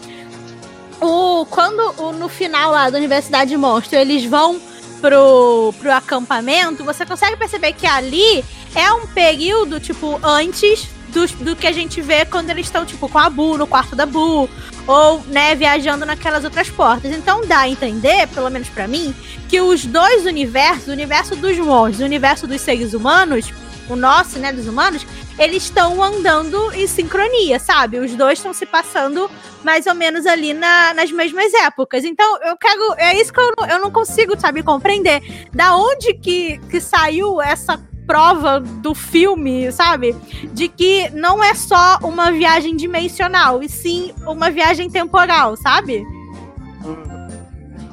O, 1.02 1.46
quando 1.50 1.80
o, 2.02 2.12
no 2.12 2.30
final 2.30 2.72
lá 2.72 2.90
da 2.90 2.98
Universidade 2.98 3.50
de 3.50 3.58
Monstros 3.58 3.94
eles 3.94 4.26
vão 4.26 4.60
pro, 5.02 5.74
pro 5.80 5.92
acampamento, 5.92 6.84
você 6.84 7.06
consegue 7.06 7.36
perceber 7.38 7.74
que 7.74 7.86
ali 7.86 8.44
é 8.76 8.92
um 8.94 9.08
período, 9.08 9.80
tipo, 9.80 10.20
antes 10.24 10.88
do, 11.14 11.28
do 11.44 11.56
que 11.56 11.68
a 11.68 11.72
gente 11.72 12.02
vê 12.02 12.26
quando 12.26 12.50
eles 12.50 12.66
estão, 12.66 12.86
tipo, 12.86 13.08
com 13.08 13.20
a 13.20 13.30
Bu, 13.30 13.58
no 13.58 13.68
quarto 13.68 13.96
da 13.96 14.06
Bu, 14.06 14.50
ou, 14.88 15.22
né, 15.28 15.56
viajando 15.56 16.06
naquelas 16.06 16.44
outras 16.44 16.70
portas. 16.70 17.12
Então 17.12 17.46
dá 17.46 17.60
a 17.60 17.70
entender, 17.70 18.28
pelo 18.28 18.50
menos 18.50 18.68
pra 18.70 18.88
mim, 18.88 19.14
que 19.48 19.62
os 19.62 19.86
dois 19.86 20.26
universos, 20.26 20.88
o 20.88 20.92
universo 20.92 21.36
dos 21.36 21.58
monstros 21.58 22.02
o 22.02 22.06
universo 22.06 22.48
dos 22.48 22.60
seres 22.62 22.94
humanos, 22.94 23.52
o 23.90 23.96
nosso, 23.96 24.40
né, 24.40 24.52
dos 24.52 24.68
humanos, 24.68 25.06
eles 25.38 25.64
estão 25.64 26.02
andando 26.02 26.72
em 26.74 26.88
sincronia, 26.88 27.60
sabe? 27.60 28.00
Os 28.00 28.14
dois 28.16 28.40
estão 28.40 28.54
se 28.54 28.66
passando 28.66 29.30
mais 29.64 29.86
ou 29.88 29.94
menos 29.94 30.26
ali 30.26 30.54
na- 30.54 30.94
nas 30.94 31.12
mesmas 31.12 31.54
épocas. 31.54 32.04
Então, 32.06 32.38
eu 32.44 32.56
quero. 32.58 32.94
É 32.98 33.20
isso 33.20 33.34
que 33.34 33.40
eu, 33.40 33.52
eu 33.70 33.80
não 33.80 33.92
consigo, 33.92 34.40
sabe, 34.40 34.64
compreender. 34.64 35.22
Da 35.54 35.76
onde 35.76 36.14
que, 36.14 36.60
que 36.70 36.80
saiu 36.80 37.42
essa 37.42 37.78
prova 38.06 38.60
do 38.60 38.94
filme, 38.94 39.72
sabe? 39.72 40.16
De 40.54 40.68
que 40.68 41.10
não 41.12 41.44
é 41.44 41.54
só 41.54 42.00
uma 42.04 42.32
viagem 42.32 42.76
dimensional, 42.76 43.62
e 43.64 43.70
sim 43.70 44.14
uma 44.28 44.50
viagem 44.50 44.90
temporal, 44.90 45.56
sabe? 45.56 46.06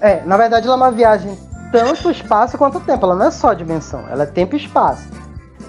É, 0.01 0.23
na 0.25 0.37
verdade 0.37 0.67
ela 0.67 0.75
é 0.75 0.79
uma 0.79 0.91
viagem 0.91 1.37
tanto 1.73 2.11
espaço 2.11 2.59
quanto 2.59 2.81
tempo. 2.81 3.05
Ela 3.05 3.15
não 3.15 3.27
é 3.27 3.31
só 3.31 3.53
dimensão, 3.53 4.05
ela 4.09 4.25
é 4.25 4.27
tempo 4.27 4.57
e 4.57 4.59
espaço. 4.59 5.09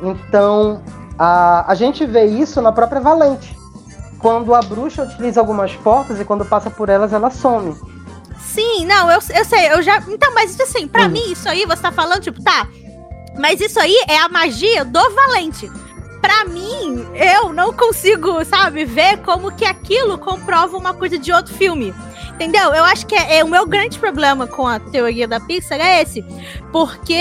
Então, 0.02 0.82
a, 1.18 1.70
a 1.72 1.76
gente 1.76 2.06
vê 2.06 2.26
isso 2.26 2.62
na 2.62 2.72
própria 2.72 3.02
Valente. 3.02 3.56
Quando 4.20 4.54
a 4.54 4.62
bruxa 4.62 5.04
utiliza 5.04 5.40
algumas 5.40 5.76
portas 5.76 6.20
e 6.20 6.26
quando 6.26 6.46
passa 6.46 6.70
por 6.70 6.90
elas, 6.90 7.12
ela 7.12 7.30
some. 7.32 7.76
Sim, 8.40 8.86
não, 8.86 9.10
eu, 9.10 9.20
eu 9.36 9.46
sei, 9.46 9.72
eu 9.72 9.82
já. 9.82 9.98
Então, 10.08 10.34
mas 10.34 10.60
assim, 10.60 10.88
pra 10.88 11.06
Hum. 11.06 11.10
mim, 11.10 11.32
isso 11.32 11.48
aí, 11.48 11.66
você 11.66 11.82
tá 11.82 11.92
falando, 11.92 12.22
tipo, 12.22 12.42
tá. 12.44 12.68
Mas 13.38 13.62
isso 13.62 13.80
aí 13.80 13.96
é 14.08 14.18
a 14.18 14.30
magia 14.30 14.84
do 14.84 15.00
Valente. 15.12 15.70
Pra 16.22 16.46
mim, 16.46 17.06
eu 17.16 17.52
não 17.52 17.74
consigo, 17.74 18.44
sabe, 18.46 18.86
ver 18.86 19.18
como 19.18 19.52
que 19.52 19.66
aquilo 19.66 20.18
comprova 20.18 20.78
uma 20.78 20.94
coisa 20.94 21.18
de 21.18 21.32
outro 21.32 21.54
filme. 21.54 21.94
Entendeu? 22.34 22.74
Eu 22.74 22.84
acho 22.84 23.06
que 23.06 23.16
é, 23.16 23.40
é 23.40 23.44
o 23.44 23.48
meu 23.48 23.66
grande 23.66 24.00
problema 24.00 24.48
com 24.48 24.68
a 24.68 24.80
teoria 24.80 25.28
da 25.28 25.40
Pixar 25.40 25.80
é 25.80 26.02
esse. 26.02 26.24
Porque 26.72 27.14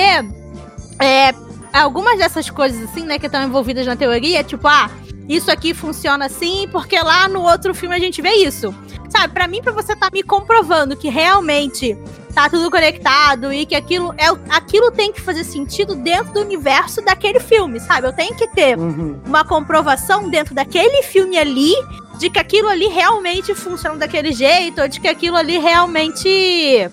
é, 0.99 1.35
algumas 1.73 2.19
dessas 2.19 2.51
coisas, 2.51 2.91
assim, 2.91 3.05
né, 3.05 3.19
que 3.19 3.27
estão 3.27 3.43
envolvidas 3.43 3.87
na 3.87 3.97
teoria, 3.97 4.45
tipo, 4.45 4.67
ah, 4.69 4.91
isso 5.29 5.51
aqui 5.51 5.73
funciona 5.73 6.27
assim, 6.27 6.69
porque 6.73 6.99
lá 7.01 7.29
no 7.29 7.43
outro 7.43 7.75
filme 7.75 7.95
a 7.95 7.99
gente 7.99 8.21
vê 8.21 8.33
isso. 8.35 8.75
Sabe, 9.11 9.35
pra 9.35 9.47
mim, 9.49 9.61
pra 9.61 9.73
você 9.73 9.95
tá 9.97 10.09
me 10.13 10.23
comprovando 10.23 10.97
que 10.97 11.09
realmente 11.11 11.99
tá 12.33 12.49
tudo 12.49 12.71
conectado 12.71 13.53
e 13.53 13.67
que 13.67 13.75
aquilo 13.75 14.15
é 14.17 14.27
aquilo 14.55 14.91
tem 14.93 15.13
que 15.13 15.21
fazer 15.21 15.43
sentido 15.45 15.97
dentro 15.97 16.33
do 16.33 16.41
universo 16.41 17.03
daquele 17.05 17.41
filme, 17.41 17.81
sabe? 17.81 18.07
Eu 18.07 18.13
tenho 18.13 18.35
que 18.37 18.47
ter 18.49 18.79
Uhum. 18.79 19.19
uma 19.27 19.45
comprovação 19.45 20.31
dentro 20.31 20.55
daquele 20.55 21.03
filme 21.03 21.37
ali 21.37 21.73
de 22.19 22.31
que 22.31 22.39
aquilo 22.39 22.69
ali 22.69 22.87
realmente 22.87 23.53
funciona 23.55 23.97
daquele 23.97 24.31
jeito, 24.33 24.81
ou 24.81 24.87
de 24.89 25.01
que 25.01 25.09
aquilo 25.09 25.37
ali 25.37 25.59
realmente 25.59 26.89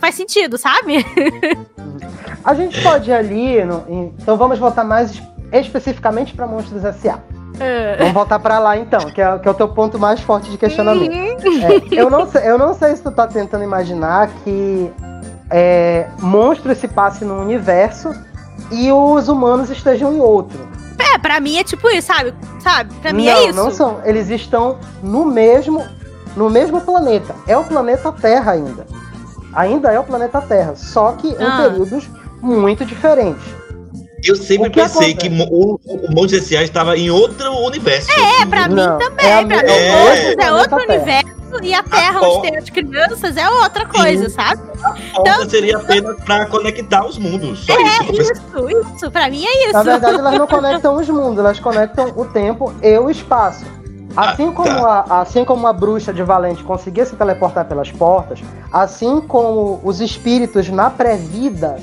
faz 0.00 0.14
sentido, 0.16 0.58
sabe? 0.58 1.06
A 2.44 2.54
gente 2.54 2.82
pode 2.82 3.08
ir 3.08 3.14
ali, 3.14 3.64
no- 3.64 3.84
então 4.18 4.36
vamos 4.36 4.58
voltar 4.58 4.82
mais 4.82 5.22
especificamente 5.52 6.34
para 6.34 6.46
Monstros 6.46 6.84
S.A. 6.84 7.20
Vamos 7.98 8.12
voltar 8.14 8.38
para 8.38 8.58
lá 8.58 8.76
então, 8.76 9.00
que 9.10 9.20
é, 9.20 9.38
que 9.38 9.46
é 9.46 9.50
o 9.50 9.54
teu 9.54 9.68
ponto 9.68 9.98
mais 9.98 10.20
forte 10.20 10.50
de 10.50 10.58
questionamento. 10.58 11.12
É, 11.12 11.78
eu, 11.92 12.10
não 12.10 12.26
sei, 12.26 12.48
eu 12.50 12.58
não 12.58 12.74
sei 12.74 12.96
se 12.96 13.02
tu 13.02 13.10
tá 13.10 13.26
tentando 13.26 13.62
imaginar 13.62 14.28
que 14.42 14.90
é, 15.50 16.06
monstros 16.20 16.78
se 16.78 16.88
passem 16.88 17.26
num 17.28 17.40
universo 17.40 18.12
e 18.70 18.90
os 18.90 19.28
humanos 19.28 19.70
estejam 19.70 20.12
em 20.14 20.20
outro. 20.20 20.58
É, 20.98 21.18
pra 21.18 21.40
mim 21.40 21.58
é 21.58 21.64
tipo 21.64 21.88
isso, 21.90 22.06
sabe? 22.06 22.32
Sabe? 22.60 22.92
Pra 23.02 23.12
mim 23.12 23.26
não, 23.26 23.32
é 23.32 23.44
isso. 23.46 23.56
não 23.56 23.70
são. 23.70 24.00
Eles 24.04 24.30
estão 24.30 24.78
no 25.02 25.24
mesmo, 25.24 25.84
no 26.36 26.48
mesmo 26.48 26.80
planeta. 26.80 27.34
É 27.46 27.56
o 27.56 27.64
planeta 27.64 28.10
Terra 28.12 28.52
ainda. 28.52 28.86
Ainda 29.52 29.92
é 29.92 30.00
o 30.00 30.04
planeta 30.04 30.40
Terra, 30.40 30.74
só 30.74 31.12
que 31.12 31.36
Ah. 31.38 31.42
em 31.66 31.68
períodos 31.70 32.08
muito 32.40 32.84
diferentes. 32.84 33.42
Eu 34.24 34.36
sempre 34.36 34.70
que 34.70 34.80
pensei 34.80 35.12
acontece? 35.12 35.30
que 35.30 35.42
o, 35.52 35.80
o 35.84 36.14
Monte 36.14 36.36
S.A. 36.36 36.62
estava 36.62 36.96
em 36.96 37.10
outro 37.10 37.50
universo. 37.66 38.08
É, 38.10 38.46
pra 38.46 38.68
mim 38.68 38.74
Não, 38.74 38.98
também. 38.98 39.26
é 39.26 39.32
a 39.40 39.46
pra 39.46 39.56
mim, 39.62 39.68
é 39.68 40.24
mesmo 40.26 40.42
é 40.42 40.52
outro 40.52 40.76
universo 40.76 41.42
e 41.62 41.74
a 41.74 41.82
Terra, 41.82 42.18
bom. 42.20 42.38
onde 42.38 42.48
tem 42.50 42.56
as 42.58 42.70
crianças, 42.70 43.36
é 43.36 43.48
outra 43.50 43.84
coisa, 43.86 44.28
sabe? 44.30 44.62
A 44.84 45.20
porta 45.20 45.50
seria 45.50 45.76
apenas 45.76 46.16
para 46.24 46.46
conectar 46.46 47.04
os 47.04 47.18
mundos. 47.18 47.66
Só 47.66 47.74
isso. 47.78 48.02
eu 48.02 48.06
pensei. 48.06 48.22
Isso, 48.32 48.94
isso, 48.96 49.10
pra 49.10 49.28
mim 49.28 49.44
é 49.44 49.64
isso. 49.64 49.72
Na 49.74 49.82
verdade, 49.82 50.18
elas 50.18 50.38
não 50.38 50.46
conectam 50.48 50.96
os 50.96 51.08
mundos, 51.10 51.38
elas 51.38 51.60
conectam 51.60 52.10
o 52.16 52.24
tempo 52.24 52.72
e 52.82 52.96
o 52.98 53.10
espaço. 53.10 53.64
Assim 54.16 54.48
Ah, 54.48 54.52
como, 54.52 54.68
tá. 54.80 55.04
a, 55.08 55.20
assim 55.22 55.44
como 55.44 55.66
a 55.66 55.72
bruxa 55.72 56.12
de 56.12 56.22
Valente 56.22 56.62
conseguia 56.64 57.04
se 57.04 57.16
teleportar 57.16 57.64
pelas 57.66 57.90
portas, 57.90 58.40
assim 58.72 59.20
como 59.20 59.80
os 59.82 60.00
espíritos 60.00 60.68
na 60.68 60.90
pré-vida, 60.90 61.76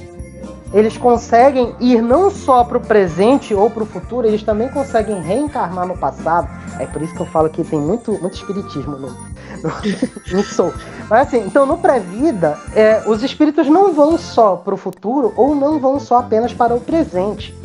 eles 0.72 0.98
conseguem 0.98 1.76
ir 1.80 2.02
não 2.02 2.30
só 2.30 2.64
para 2.64 2.78
o 2.78 2.82
presente 2.82 3.54
ou 3.56 3.70
para 3.70 3.84
o 3.84 3.86
futuro, 3.86 4.28
eles 4.28 4.44
também 4.44 4.70
conseguem 4.70 5.22
reencarnar 5.22 5.88
no 5.88 5.98
passado. 5.98 6.48
É 6.80 6.86
por 6.86 7.02
isso 7.02 7.14
que 7.16 7.22
eu 7.22 7.26
falo 7.26 7.50
que 7.50 7.64
tem 7.64 7.80
muito, 7.80 8.12
muito 8.20 8.36
espiritismo 8.36 8.98
no, 8.98 9.10
no, 9.10 9.10
no. 10.32 10.74
Mas 11.10 11.28
assim, 11.28 11.40
então 11.46 11.66
no 11.66 11.78
pré-vida, 11.78 12.58
é, 12.76 13.04
os 13.08 13.24
espíritos 13.24 13.68
não 13.68 13.94
vão 13.94 14.18
só 14.18 14.56
para 14.56 14.74
o 14.74 14.78
futuro 14.78 15.34
ou 15.36 15.56
não 15.56 15.80
vão 15.80 16.00
só 16.00 16.20
apenas 16.20 16.54
para 16.54 16.76
o 16.76 16.80
presente. 16.80 17.56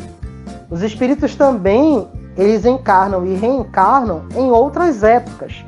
Os 0.70 0.82
espíritos 0.82 1.34
também, 1.34 2.08
eles 2.38 2.64
encarnam 2.64 3.26
e 3.26 3.34
reencarnam 3.34 4.24
em 4.34 4.50
outras 4.50 5.02
épocas. 5.02 5.62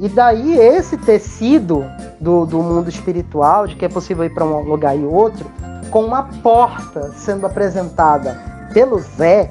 E 0.00 0.08
daí 0.08 0.56
esse 0.58 0.96
tecido 0.96 1.84
do, 2.18 2.46
do 2.46 2.62
mundo 2.62 2.88
espiritual, 2.88 3.66
de 3.66 3.76
que 3.76 3.84
é 3.84 3.88
possível 3.88 4.24
ir 4.24 4.32
para 4.32 4.44
um 4.44 4.60
lugar 4.60 4.96
e 4.96 5.04
outro, 5.04 5.46
com 5.90 6.04
uma 6.04 6.24
porta 6.42 7.12
sendo 7.16 7.46
apresentada 7.46 8.40
pelo 8.72 8.98
Zé, 8.98 9.50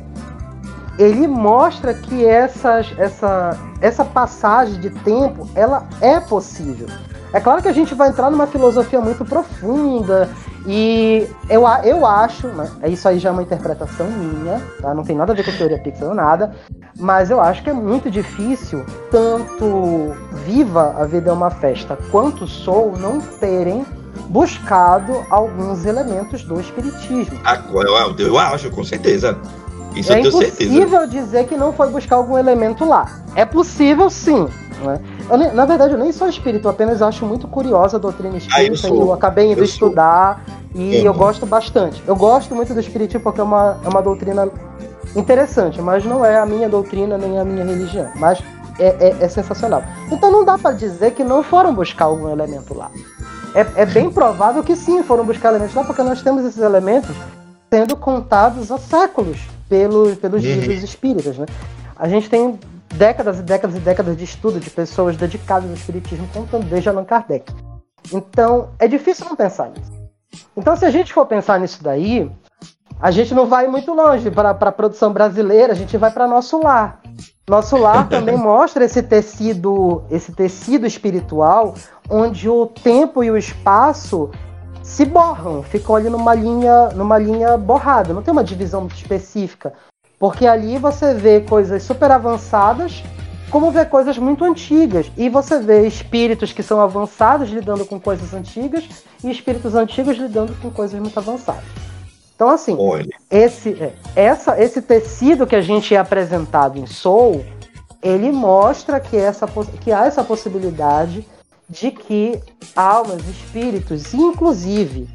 ele 0.97 1.27
mostra 1.27 1.93
que 1.93 2.25
essas, 2.25 2.93
essa, 2.97 3.57
essa 3.81 4.03
passagem 4.03 4.79
de 4.79 4.89
tempo, 4.89 5.47
ela 5.53 5.85
é 6.01 6.19
possível. 6.19 6.87
É 7.33 7.39
claro 7.39 7.61
que 7.61 7.67
a 7.67 7.73
gente 7.73 7.93
vai 7.93 8.09
entrar 8.09 8.31
numa 8.31 8.47
filosofia 8.47 9.01
muito 9.01 9.25
profunda 9.25 10.29
e 10.65 11.27
eu, 11.49 11.63
eu 11.83 12.05
acho, 12.05 12.47
né, 12.47 12.69
isso 12.87 13.07
aí 13.07 13.19
já 13.19 13.29
é 13.29 13.31
uma 13.31 13.43
interpretação 13.43 14.07
minha, 14.07 14.61
tá? 14.81 14.93
não 14.93 15.03
tem 15.03 15.15
nada 15.15 15.33
a 15.33 15.35
ver 15.35 15.43
com 15.43 15.51
teoria 15.51 15.77
Pixar 15.77 16.07
ou 16.07 16.15
nada, 16.15 16.55
mas 16.97 17.29
eu 17.29 17.39
acho 17.39 17.63
que 17.63 17.69
é 17.69 17.73
muito 17.73 18.09
difícil 18.09 18.85
tanto 19.11 20.15
Viva 20.45 20.95
a 20.97 21.05
Vida 21.05 21.29
é 21.29 21.33
uma 21.33 21.49
Festa 21.49 21.97
quanto 22.11 22.47
Soul 22.47 22.97
não 22.97 23.19
terem 23.19 23.85
buscado 24.29 25.25
alguns 25.29 25.85
elementos 25.85 26.43
do 26.43 26.59
espiritismo. 26.59 27.39
Ah, 27.43 27.59
Eu, 27.71 28.15
eu 28.27 28.37
acho, 28.39 28.69
com 28.71 28.83
certeza. 28.83 29.37
Isso 29.95 30.11
é 30.13 30.19
eu 30.19 30.21
tenho 30.23 30.31
certeza. 30.37 30.63
impossível 30.73 31.07
dizer 31.07 31.47
que 31.47 31.55
não 31.57 31.73
foi 31.73 31.89
buscar 31.89 32.17
algum 32.17 32.37
elemento 32.37 32.85
lá. 32.85 33.09
É 33.35 33.45
possível 33.45 34.09
sim. 34.09 34.47
né? 34.83 34.99
Eu 35.29 35.53
na 35.53 35.65
verdade, 35.65 35.93
eu 35.93 35.97
nem 35.99 36.11
sou 36.11 36.27
espírita, 36.27 36.67
eu 36.67 36.71
apenas 36.71 37.01
acho 37.01 37.25
muito 37.25 37.47
curiosa 37.47 37.97
a 37.97 37.99
doutrina 37.99 38.37
espírita. 38.37 38.59
Ah, 38.61 38.63
eu 38.63 38.75
sou. 38.77 39.01
eu 39.01 39.13
acabei 39.13 39.45
indo 39.51 39.61
Eu 39.61 39.65
sou. 39.67 39.87
estudar 39.87 40.43
e 40.75 40.97
Eu 40.97 41.05
eu 41.05 41.11
não. 41.13 41.19
gosto 41.19 41.45
bastante. 41.45 42.03
Eu 42.05 42.15
gosto 42.15 42.53
muito 42.53 42.73
do 42.73 42.79
espiritismo 42.79 43.21
porque 43.21 43.41
é 43.41 43.43
uma, 43.43 43.79
é 43.83 43.89
uma 43.89 44.01
doutrina 44.01 44.47
interessante, 45.15 45.81
mas 45.81 46.05
não 46.05 46.23
é 46.23 46.37
a 46.37 46.45
minha 46.45 46.69
doutrina 46.69 47.17
nem 47.17 47.39
a 47.39 47.43
minha 47.45 47.65
religião. 47.65 48.09
Mas 48.17 48.39
é, 48.79 48.87
é- 49.09 49.15
é 49.21 49.27
sensacional. 49.27 49.81
Então 50.11 50.31
não 50.31 50.45
dá 50.45 50.57
pra 50.59 50.71
dizer 50.73 51.11
que 51.11 51.23
não 51.23 51.41
foram 51.41 51.73
buscar 51.73 52.05
algum 52.05 52.29
elemento 52.29 52.75
lá. 52.77 52.91
É, 53.57 53.81
é 53.81 53.85
bem 53.87 54.11
provável 54.11 54.63
que 54.63 54.75
sim 54.75 55.01
foram 55.01 55.25
buscar 55.25 55.49
elementos 55.49 55.73
lá, 55.73 55.83
porque 55.83 56.03
nós 56.03 56.21
temos 56.21 56.45
esses 56.45 56.61
elementos 56.61 57.15
sendo 57.73 57.97
contados 57.97 58.71
há 58.71 58.77
séculos 58.77 59.39
pelo, 59.67 60.15
pelos 60.17 60.43
Uhum. 60.43 60.49
livros 60.51 60.83
espíritas, 60.83 61.39
né? 61.39 61.47
A 61.95 62.07
gente 62.07 62.29
tem 62.29 62.59
décadas 62.93 63.39
e 63.39 63.41
décadas 63.41 63.75
e 63.75 63.79
décadas 63.79 64.15
de 64.15 64.23
estudo 64.23 64.59
de 64.59 64.69
pessoas 64.69 65.17
dedicadas 65.17 65.67
ao 65.67 65.75
espiritismo 65.75 66.27
contando 66.31 66.69
desde 66.69 66.87
Allan 66.87 67.03
Kardec. 67.03 67.51
Então, 68.13 68.69
é 68.77 68.87
difícil 68.87 69.25
não 69.25 69.35
pensar 69.35 69.69
nisso. 69.69 69.91
Então, 70.55 70.75
se 70.75 70.85
a 70.85 70.91
gente 70.91 71.11
for 71.11 71.25
pensar 71.25 71.59
nisso 71.59 71.83
daí, 71.83 72.31
a 73.01 73.09
gente 73.09 73.33
não 73.33 73.47
vai 73.47 73.67
muito 73.67 73.91
longe 73.91 74.29
para 74.29 74.51
a 74.51 74.71
produção 74.71 75.11
brasileira, 75.11 75.73
a 75.73 75.75
gente 75.75 75.97
vai 75.97 76.11
para 76.11 76.27
nosso 76.27 76.61
lar. 76.61 77.01
Nosso 77.49 77.77
lar 77.77 78.09
também 78.09 78.35
mostra 78.35 78.83
esse 78.83 79.01
tecido, 79.01 80.03
esse 80.11 80.33
tecido 80.33 80.85
espiritual, 80.85 81.75
onde 82.09 82.49
o 82.49 82.65
tempo 82.65 83.23
e 83.23 83.31
o 83.31 83.37
espaço 83.37 84.29
se 84.83 85.05
borram, 85.05 85.63
ficam 85.63 85.95
ali 85.95 86.09
numa 86.09 86.33
linha, 86.33 86.89
numa 86.89 87.17
linha 87.17 87.57
borrada, 87.57 88.13
não 88.13 88.21
tem 88.21 88.33
uma 88.33 88.43
divisão 88.43 88.85
específica. 88.87 89.71
Porque 90.19 90.45
ali 90.45 90.77
você 90.77 91.13
vê 91.13 91.39
coisas 91.39 91.83
super 91.83 92.11
avançadas, 92.11 93.01
como 93.49 93.71
vê 93.71 93.85
coisas 93.85 94.17
muito 94.17 94.43
antigas. 94.43 95.09
E 95.15 95.29
você 95.29 95.57
vê 95.57 95.87
espíritos 95.87 96.51
que 96.51 96.61
são 96.61 96.81
avançados 96.81 97.49
lidando 97.49 97.85
com 97.85 97.97
coisas 97.97 98.33
antigas 98.33 98.83
e 99.23 99.31
espíritos 99.31 99.73
antigos 99.73 100.17
lidando 100.17 100.53
com 100.61 100.69
coisas 100.69 100.99
muito 100.99 101.17
avançadas. 101.17 101.86
Então, 102.37 102.49
assim, 102.49 102.77
Olha, 102.79 103.09
esse, 103.31 103.71
é, 103.81 103.93
essa, 104.15 104.61
esse 104.61 104.79
tecido 104.79 105.47
que 105.47 105.55
a 105.55 105.61
gente 105.61 105.95
é 105.95 105.97
apresentado 105.97 106.77
em 106.77 106.85
Soul, 106.85 107.43
ele 107.99 108.31
mostra 108.31 108.99
que, 108.99 109.17
essa, 109.17 109.47
que 109.81 109.91
há 109.91 110.05
essa 110.05 110.23
possibilidade 110.23 111.27
de 111.67 111.89
que 111.89 112.39
almas, 112.75 113.27
espíritos, 113.27 114.13
inclusive 114.13 115.09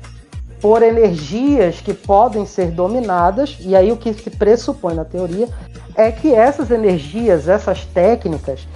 por 0.61 0.83
energias 0.83 1.81
que 1.81 1.95
podem 1.95 2.45
ser 2.45 2.73
dominadas, 2.73 3.57
e 3.61 3.77
aí 3.77 3.93
o 3.93 3.97
que 3.97 4.13
se 4.13 4.29
pressupõe 4.29 4.95
na 4.95 5.05
teoria 5.05 5.49
é 5.95 6.11
que 6.11 6.35
essas 6.35 6.73
energias, 6.73 7.47
essas 7.47 7.85
técnicas, 7.85 8.67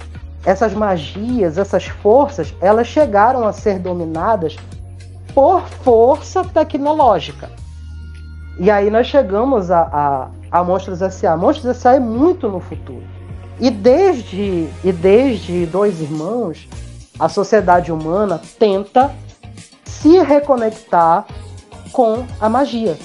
essas 0.45 0.73
magias, 0.73 1.57
essas 1.57 1.85
forças, 1.85 2.53
elas 2.61 2.87
chegaram 2.87 3.45
a 3.45 3.51
ser 3.51 3.77
dominadas 3.77 4.55
por 5.33 5.67
força 5.83 6.45
tecnológica. 6.45 7.66
E 8.59 8.71
aí 8.71 8.89
nós 8.89 9.07
chegamos 9.07 9.69
a, 9.69 9.81
a, 10.51 10.59
a 10.59 10.63
Monstros 10.63 11.01
S.A. 11.01 11.37
Monstros 11.37 11.77
S.A. 11.77 11.95
é 11.95 11.99
muito 11.99 12.49
no 12.49 12.59
futuro. 12.59 13.03
E 13.59 13.69
desde, 13.69 14.67
e 14.83 14.91
desde 14.91 15.65
Dois 15.65 16.01
Irmãos, 16.01 16.67
a 17.19 17.27
sociedade 17.27 17.91
humana 17.91 18.41
tenta 18.59 19.11
se 19.85 20.19
reconectar 20.19 21.25
com 21.91 22.25
a 22.39 22.47
magia, 22.47 22.97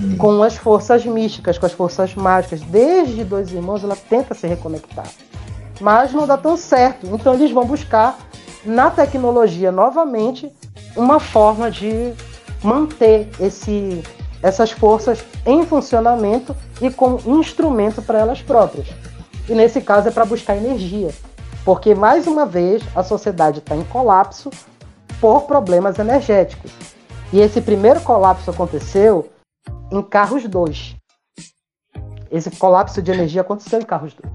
Hum. 0.00 0.16
com 0.16 0.42
as 0.42 0.56
forças 0.56 1.04
místicas, 1.04 1.58
com 1.58 1.66
as 1.66 1.72
forças 1.72 2.14
mágicas. 2.14 2.62
Desde 2.62 3.22
Dois 3.22 3.52
Irmãos, 3.52 3.84
ela 3.84 3.96
tenta 3.96 4.34
se 4.34 4.46
reconectar. 4.46 5.06
Mas 5.78 6.12
não 6.12 6.26
dá 6.26 6.38
tão 6.38 6.56
certo. 6.56 7.06
Então 7.06 7.34
eles 7.34 7.50
vão 7.50 7.66
buscar 7.66 8.18
na 8.64 8.90
tecnologia 8.90 9.70
novamente 9.70 10.50
uma 10.96 11.20
forma 11.20 11.70
de 11.70 12.12
manter 12.62 13.28
esse, 13.38 14.02
essas 14.42 14.70
forças 14.70 15.24
em 15.46 15.64
funcionamento 15.64 16.56
e 16.80 16.90
com 16.90 17.20
instrumento 17.26 18.00
para 18.02 18.18
elas 18.18 18.42
próprias. 18.42 18.88
E 19.48 19.54
nesse 19.54 19.80
caso 19.80 20.08
é 20.08 20.10
para 20.10 20.24
buscar 20.24 20.56
energia. 20.56 21.10
Porque, 21.64 21.94
mais 21.94 22.26
uma 22.26 22.46
vez, 22.46 22.82
a 22.94 23.02
sociedade 23.02 23.58
está 23.58 23.76
em 23.76 23.84
colapso 23.84 24.50
por 25.20 25.42
problemas 25.42 25.98
energéticos. 25.98 26.70
E 27.32 27.40
esse 27.40 27.60
primeiro 27.60 28.00
colapso 28.00 28.50
aconteceu 28.50 29.30
em 29.90 30.02
Carros 30.02 30.44
2. 30.44 30.96
Esse 32.30 32.50
colapso 32.52 33.02
de 33.02 33.10
energia 33.10 33.42
aconteceu 33.42 33.80
em 33.80 33.84
Carros 33.84 34.14
2. 34.14 34.32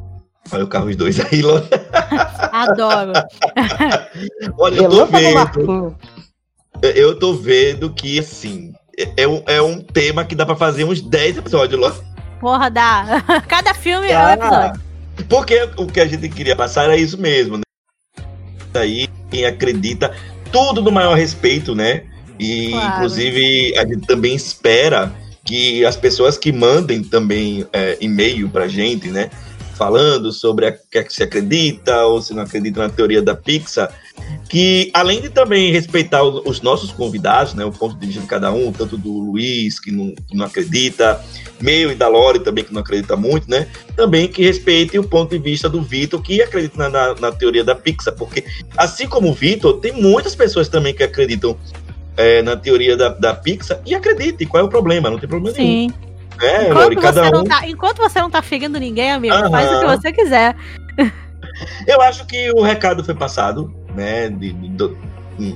olha 0.52 0.64
o 0.64 0.68
Carros 0.68 0.96
2 0.96 1.20
aí, 1.26 1.42
Lô. 1.42 1.56
Adoro. 2.52 3.14
Olha, 4.58 4.82
eu 4.82 4.90
tô 4.90 5.06
Relâmpago 5.06 5.60
vendo. 5.60 5.98
Eu 6.82 7.20
tô 7.20 7.34
vendo 7.34 7.94
que, 7.94 8.20
assim, 8.20 8.74
é- 8.98 9.24
é 9.24 9.28
um, 9.28 9.44
é 9.46 9.62
um 9.62 9.80
tema 9.82 10.24
que 10.26 10.36
dá 10.36 10.46
pra 10.46 10.56
fazer 10.56 10.84
uns 10.84 11.02
10 11.02 11.38
episódios, 11.38 11.80
Lô. 11.80 11.92
Porra, 12.40 12.70
dá. 12.70 13.24
Cada 13.48 13.74
filme 13.74 14.08
é 14.08 14.18
um 14.18 14.22
Ah, 14.22 14.34
episódio. 14.34 14.82
Porque 15.30 15.70
o 15.78 15.88
que 15.88 16.00
a 16.00 16.06
gente 16.06 16.28
queria 16.30 16.56
passar 16.56 16.84
era 16.84 16.98
isso 16.98 17.18
mesmo, 17.18 17.58
né? 17.58 17.64
Aí, 18.74 19.08
quem 19.32 19.46
acredita, 19.46 20.14
tudo 20.52 20.82
no 20.82 20.92
maior 20.92 21.16
respeito, 21.16 21.74
né? 21.74 22.04
E, 22.38 22.72
Claro. 22.72 22.94
inclusive, 22.96 23.78
a 23.78 23.86
gente 23.86 24.06
também 24.06 24.36
espera 24.36 25.12
que 25.46 25.86
as 25.86 25.96
pessoas 25.96 26.38
que 26.38 26.52
mandem 26.52 27.02
também 27.04 27.66
é, 27.72 27.98
e-mail 28.02 28.50
pra 28.50 28.68
gente, 28.68 29.08
né? 29.10 29.30
Falando 29.76 30.32
sobre 30.32 30.68
o 30.70 30.78
que 30.90 30.98
é 30.98 31.04
que 31.04 31.14
se 31.14 31.24
acredita 31.24 32.06
ou 32.06 32.22
se 32.22 32.34
não 32.34 32.44
acredita 32.44 32.82
na 32.82 32.90
teoria 32.90 33.22
da 33.22 33.36
Pixar, 33.36 33.92
que 34.50 34.90
além 34.94 35.22
de 35.22 35.30
também 35.30 35.72
respeitar 35.72 36.24
os 36.24 36.62
nossos 36.62 36.92
convidados, 36.92 37.54
né? 37.54 37.66
O 37.66 37.72
ponto 37.72 37.98
de 37.98 38.06
vista 38.06 38.22
de 38.22 38.28
cada 38.28 38.52
um, 38.52 38.72
tanto 38.72 38.98
do 38.98 39.12
Luiz, 39.12 39.80
que 39.80 39.92
não, 39.92 40.14
que 40.16 40.36
não 40.36 40.46
acredita, 40.46 41.22
meu 41.60 41.92
e 41.92 41.96
da 41.96 42.08
Lore 42.08 42.40
também, 42.40 42.64
que 42.64 42.74
não 42.74 42.82
acredita 42.82 43.16
muito, 43.16 43.50
né? 43.50 43.68
também 43.96 44.28
que 44.28 44.44
respeite 44.44 45.00
o 45.00 45.04
ponto 45.04 45.32
de 45.32 45.40
vista 45.40 45.70
do 45.70 45.82
Vitor, 45.82 46.22
que 46.22 46.42
acredita 46.42 46.78
na, 46.78 46.90
na, 46.90 47.16
na 47.16 47.32
teoria 47.32 47.64
da 47.64 47.74
Pixar, 47.74 48.14
porque 48.16 48.44
assim 48.78 49.08
como 49.08 49.30
o 49.30 49.34
Vitor, 49.34 49.80
tem 49.80 49.94
muitas 49.94 50.36
pessoas 50.36 50.68
também 50.68 50.94
que 50.94 51.04
acreditam 51.04 51.58
é, 52.18 52.42
na 52.42 52.56
teoria 52.56 52.96
da, 52.96 53.10
da 53.10 53.34
Pixar 53.34 53.82
e 53.86 53.96
acreditem, 53.96 54.48
qual 54.48 54.64
é 54.64 54.66
o 54.66 54.70
problema? 54.70 55.10
Não 55.10 55.18
tem 55.18 55.30
problema 55.30 55.58
nenhum. 55.58 55.92
É, 56.42 56.64
Enquanto 56.64 56.76
Lori, 56.84 56.96
você, 56.96 57.02
cada 57.02 57.32
não 57.32 57.42
um. 57.42 57.44
tá, 57.44 57.68
enquanto 57.68 57.98
você 58.00 58.20
não 58.20 58.30
tá 58.30 58.42
ferindo 58.42 58.80
ninguém, 58.80 59.12
amigo, 59.12 59.34
Aham. 59.36 59.50
faz 59.52 59.72
o 59.72 59.80
que 59.80 59.86
você 59.86 60.12
quiser. 60.12 60.56
Eu 61.88 62.02
acho 62.02 62.26
que 62.26 62.52
o 62.52 62.62
recado 62.62 63.04
foi 63.04 63.14
passado, 63.16 63.74
né? 63.96 64.30
de- 64.30 64.52
de- 64.52 64.84
hum, 65.40 65.56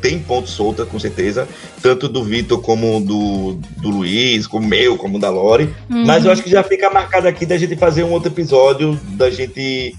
tem 0.00 0.18
ponto 0.18 0.48
solta, 0.48 0.84
com 0.86 0.98
certeza, 0.98 1.48
tanto 1.82 2.08
do 2.08 2.22
Vitor 2.22 2.60
como 2.60 3.00
do, 3.00 3.58
do 3.78 3.88
Luiz, 3.90 4.46
como 4.46 4.66
meu, 4.66 4.96
como 4.98 5.18
da 5.18 5.30
Lore. 5.30 5.74
Mas 5.88 6.20
Uhum. 6.22 6.26
eu 6.28 6.32
acho 6.32 6.42
que 6.42 6.50
já 6.50 6.62
fica 6.62 6.90
marcado 6.90 7.26
aqui 7.28 7.44
da 7.46 7.56
gente 7.58 7.76
fazer 7.76 8.04
um 8.04 8.12
outro 8.12 8.30
episódio, 8.30 8.98
da 9.12 9.30
gente 9.30 9.94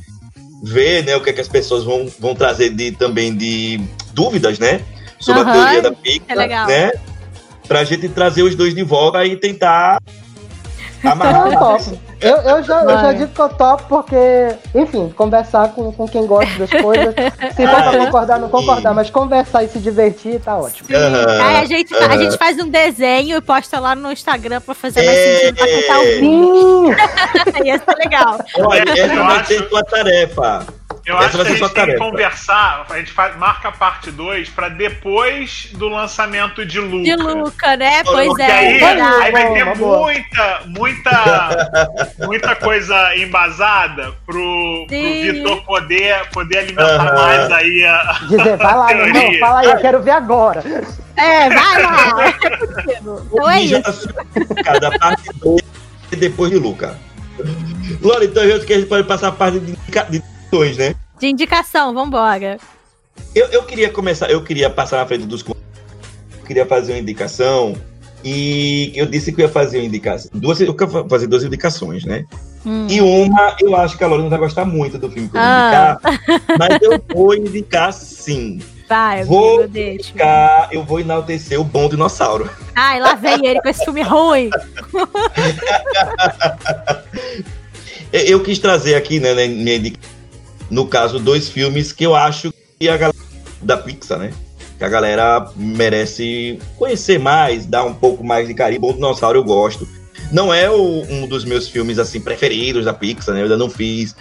ver 0.64 1.04
né, 1.04 1.16
o 1.16 1.22
que, 1.22 1.30
é 1.30 1.34
que 1.34 1.42
as 1.42 1.48
pessoas 1.48 1.84
vão, 1.84 2.08
vão 2.20 2.34
trazer 2.36 2.70
de, 2.70 2.92
também 2.92 3.36
de 3.36 3.80
dúvidas, 4.14 4.58
né? 4.60 4.82
Sobre 5.20 5.42
Aham, 5.42 5.50
a 5.52 5.54
teoria 5.54 5.82
da 5.82 5.92
Pixar, 5.92 6.26
é 6.30 6.36
legal. 6.36 6.68
né? 6.68 6.92
Pra 7.68 7.84
gente 7.84 8.08
trazer 8.10 8.44
os 8.44 8.56
dois 8.56 8.74
de 8.76 8.84
volta 8.84 9.24
e 9.26 9.36
tentar 9.36 9.98
Eu 11.04 11.12
amarrar. 11.12 11.58
topo. 11.60 11.98
Eu, 12.22 12.38
eu, 12.38 12.64
já, 12.64 12.82
eu 12.82 12.90
já 12.90 13.14
digo 13.14 13.32
que 13.34 13.40
eu 13.42 13.50
topo 13.50 13.84
porque, 13.90 14.16
enfim, 14.74 15.14
conversar 15.16 15.68
com, 15.74 15.92
com 15.92 16.08
quem 16.08 16.26
gosta 16.26 16.58
das 16.58 16.70
coisas. 16.82 17.14
Se 17.56 17.68
for 17.68 17.84
pra 17.84 17.98
concordar, 18.06 18.40
não 18.40 18.50
concordar, 18.50 18.94
mas 18.94 19.10
conversar 19.10 19.64
e 19.64 19.68
se 19.68 19.78
divertir, 19.80 20.40
tá 20.40 20.58
ótimo. 20.58 20.88
Aham, 20.96 21.42
Aí 21.44 21.58
a 21.58 21.66
gente, 21.66 21.94
a 21.94 22.06
aham. 22.06 22.18
gente 22.18 22.38
faz 22.38 22.58
um 22.58 22.70
desenho 22.70 23.38
e 23.38 23.42
posta 23.42 23.80
lá 23.80 23.94
no 23.96 24.12
Instagram 24.12 24.62
pra 24.62 24.74
fazer 24.74 25.04
mais 25.06 25.18
É. 25.18 25.40
sentido 25.40 25.56
pra 25.58 25.68
tá 25.88 26.00
ouvindo. 26.00 26.96
Sim! 26.96 27.62
Ia 27.66 27.78
ser 27.78 27.96
legal. 27.98 28.40
Olha, 28.60 28.84
essa 28.92 29.14
Eu 29.14 29.24
vai 29.26 29.46
ser 29.46 29.70
tua 29.70 29.84
tarefa. 29.84 30.66
Eu 31.06 31.18
Essa 31.18 31.26
acho 31.26 31.38
que 31.38 31.42
a 31.42 31.56
gente 31.56 31.74
tem 31.74 31.86
que 31.86 31.98
conversar, 31.98 32.84
a 32.90 32.98
gente 32.98 33.12
faz- 33.12 33.38
marca 33.38 33.68
a 33.70 33.72
parte 33.72 34.10
2 34.10 34.50
pra 34.50 34.70
depois 34.70 35.68
do 35.74 35.88
lançamento 35.88 36.66
de 36.66 36.80
Luca. 36.80 37.04
De 37.04 37.16
Luca, 37.16 37.78
né? 37.78 38.04
Pois 38.04 38.28
Porque 38.28 38.42
é. 38.42 38.52
aí, 38.52 38.80
verdade. 38.80 39.24
aí 39.24 39.32
vai 39.32 39.54
ter 39.54 39.66
Boa, 39.66 39.76
boa. 39.76 40.02
muita, 40.02 40.62
muita, 40.66 41.72
muita 42.26 42.56
coisa 42.56 43.16
embasada 43.18 44.14
pro, 44.26 44.86
pro. 44.88 44.98
Vitor 44.98 45.64
poder, 45.64 46.28
poder 46.32 46.58
alimentar 46.58 46.96
Aham. 46.96 47.14
mais 47.14 47.52
aí 47.52 47.86
a, 47.86 48.20
Dizer, 48.28 48.58
vai 48.58 48.76
lá, 48.76 48.88
meu 48.88 49.06
irmão, 49.08 49.40
fala 49.40 49.60
aí, 49.60 49.68
eu 49.70 49.78
quero 49.78 50.02
ver 50.02 50.12
agora. 50.12 50.64
É, 51.18 51.50
vai 51.50 51.84
lá. 51.84 52.26
É. 52.26 52.34
Então 53.32 53.50
é 53.50 53.62
isso. 53.62 54.08
da 54.56 54.64
Cada 54.64 54.98
parte 54.98 55.30
2 55.40 55.62
e 56.12 56.16
depois 56.16 56.50
de 56.52 56.58
Luca. 56.58 56.96
Lore, 58.02 58.26
então 58.26 58.44
eu 58.44 58.56
acho 58.58 58.66
que 58.66 58.74
a 58.74 58.78
gente 58.80 58.88
pode 58.90 59.04
passar 59.08 59.28
a 59.28 59.32
parte 59.32 59.60
de 59.60 59.76
de 60.10 60.35
indicações, 60.64 60.78
né? 60.78 60.96
De 61.20 61.28
indicação, 61.28 61.94
vambora. 61.94 62.58
Eu, 63.34 63.48
eu 63.48 63.64
queria 63.64 63.90
começar, 63.90 64.30
eu 64.30 64.44
queria 64.44 64.70
passar 64.70 64.98
na 64.98 65.06
frente 65.06 65.26
dos 65.26 65.44
eu 65.48 65.56
queria 66.46 66.66
fazer 66.66 66.94
uma 66.94 67.00
indicação 67.00 67.76
e 68.24 68.92
eu 68.96 69.06
disse 69.06 69.32
que 69.32 69.42
eu 69.42 69.46
ia 69.48 69.52
fazer 69.52 69.80
uma 69.80 69.86
indicação. 69.86 70.30
Duas, 70.34 70.60
eu 70.62 70.74
quero 70.74 71.08
fazer 71.10 71.28
duas 71.28 71.44
indicações, 71.44 72.04
né? 72.06 72.26
Hum. 72.66 72.88
E 72.90 73.00
uma, 73.02 73.56
eu 73.62 73.76
acho 73.76 73.98
que 73.98 74.04
a 74.04 74.08
Lore 74.08 74.24
não 74.24 74.30
vai 74.30 74.40
gostar 74.40 74.66
muito 74.66 74.98
do 74.98 75.10
filme 75.10 75.30
que 75.30 75.38
eu 75.38 75.42
vou 75.42 75.50
Ah. 75.50 76.00
indicar, 76.04 76.22
mas 76.60 76.82
eu 76.82 77.02
vou 77.14 77.34
indicar 77.36 77.94
sim. 77.94 78.60
Vai, 78.88 79.24
Vou 79.24 79.56
amigo, 79.62 79.70
deixa. 79.74 80.10
Indicar, 80.12 80.70
eu 80.72 80.84
vou 80.84 81.00
enaltecer 81.00 81.60
o 81.60 81.64
Bom 81.64 81.90
Dinossauro. 81.90 82.48
Ai, 82.76 83.00
lá 83.00 83.16
vem 83.16 83.44
ele 83.46 83.60
com 83.62 83.70
esse 83.70 83.84
filme 83.84 84.04
ruim. 84.04 84.50
Eu, 88.14 88.22
eu 88.22 88.40
quis 88.44 88.60
trazer 88.60 88.96
aqui, 88.96 89.20
né, 89.20 89.34
né, 89.34 89.48
minha 89.48 89.76
indica- 89.76 90.00
no 90.70 90.86
caso, 90.88 91.20
dois 91.20 91.50
filmes 91.50 91.92
que 91.92 92.04
eu 92.06 92.16
acho 92.16 92.54
que 92.80 92.88
a 92.90 92.98
galera 92.98 93.18
da 93.62 93.78
Pixar, 93.78 94.20
né? 94.20 94.32
Que 94.78 94.84
a 94.84 94.90
galera 94.90 95.50
merece 95.56 96.60
conhecer 96.78 97.18
mais, 97.20 97.66
dar 97.66 97.84
um 97.86 97.94
pouco 97.94 98.24
mais 98.24 98.48
de 98.48 98.54
carinho. 98.54 98.82
Bom 98.82 98.94
Dinossauro 98.94 99.40
eu 99.40 99.44
gosto. 99.44 99.88
Não 100.32 100.52
é 100.54 100.70
o- 100.70 101.04
um 101.10 101.28
dos 101.28 101.46
meus 101.46 101.70
filmes 101.70 102.00
assim 102.00 102.20
preferidos 102.20 102.84
da 102.86 102.94
Pixar, 102.94 103.34
né? 103.36 103.42
Eu 103.42 103.44
ainda 103.46 103.58
não 103.58 103.70
fiz, 103.70 104.16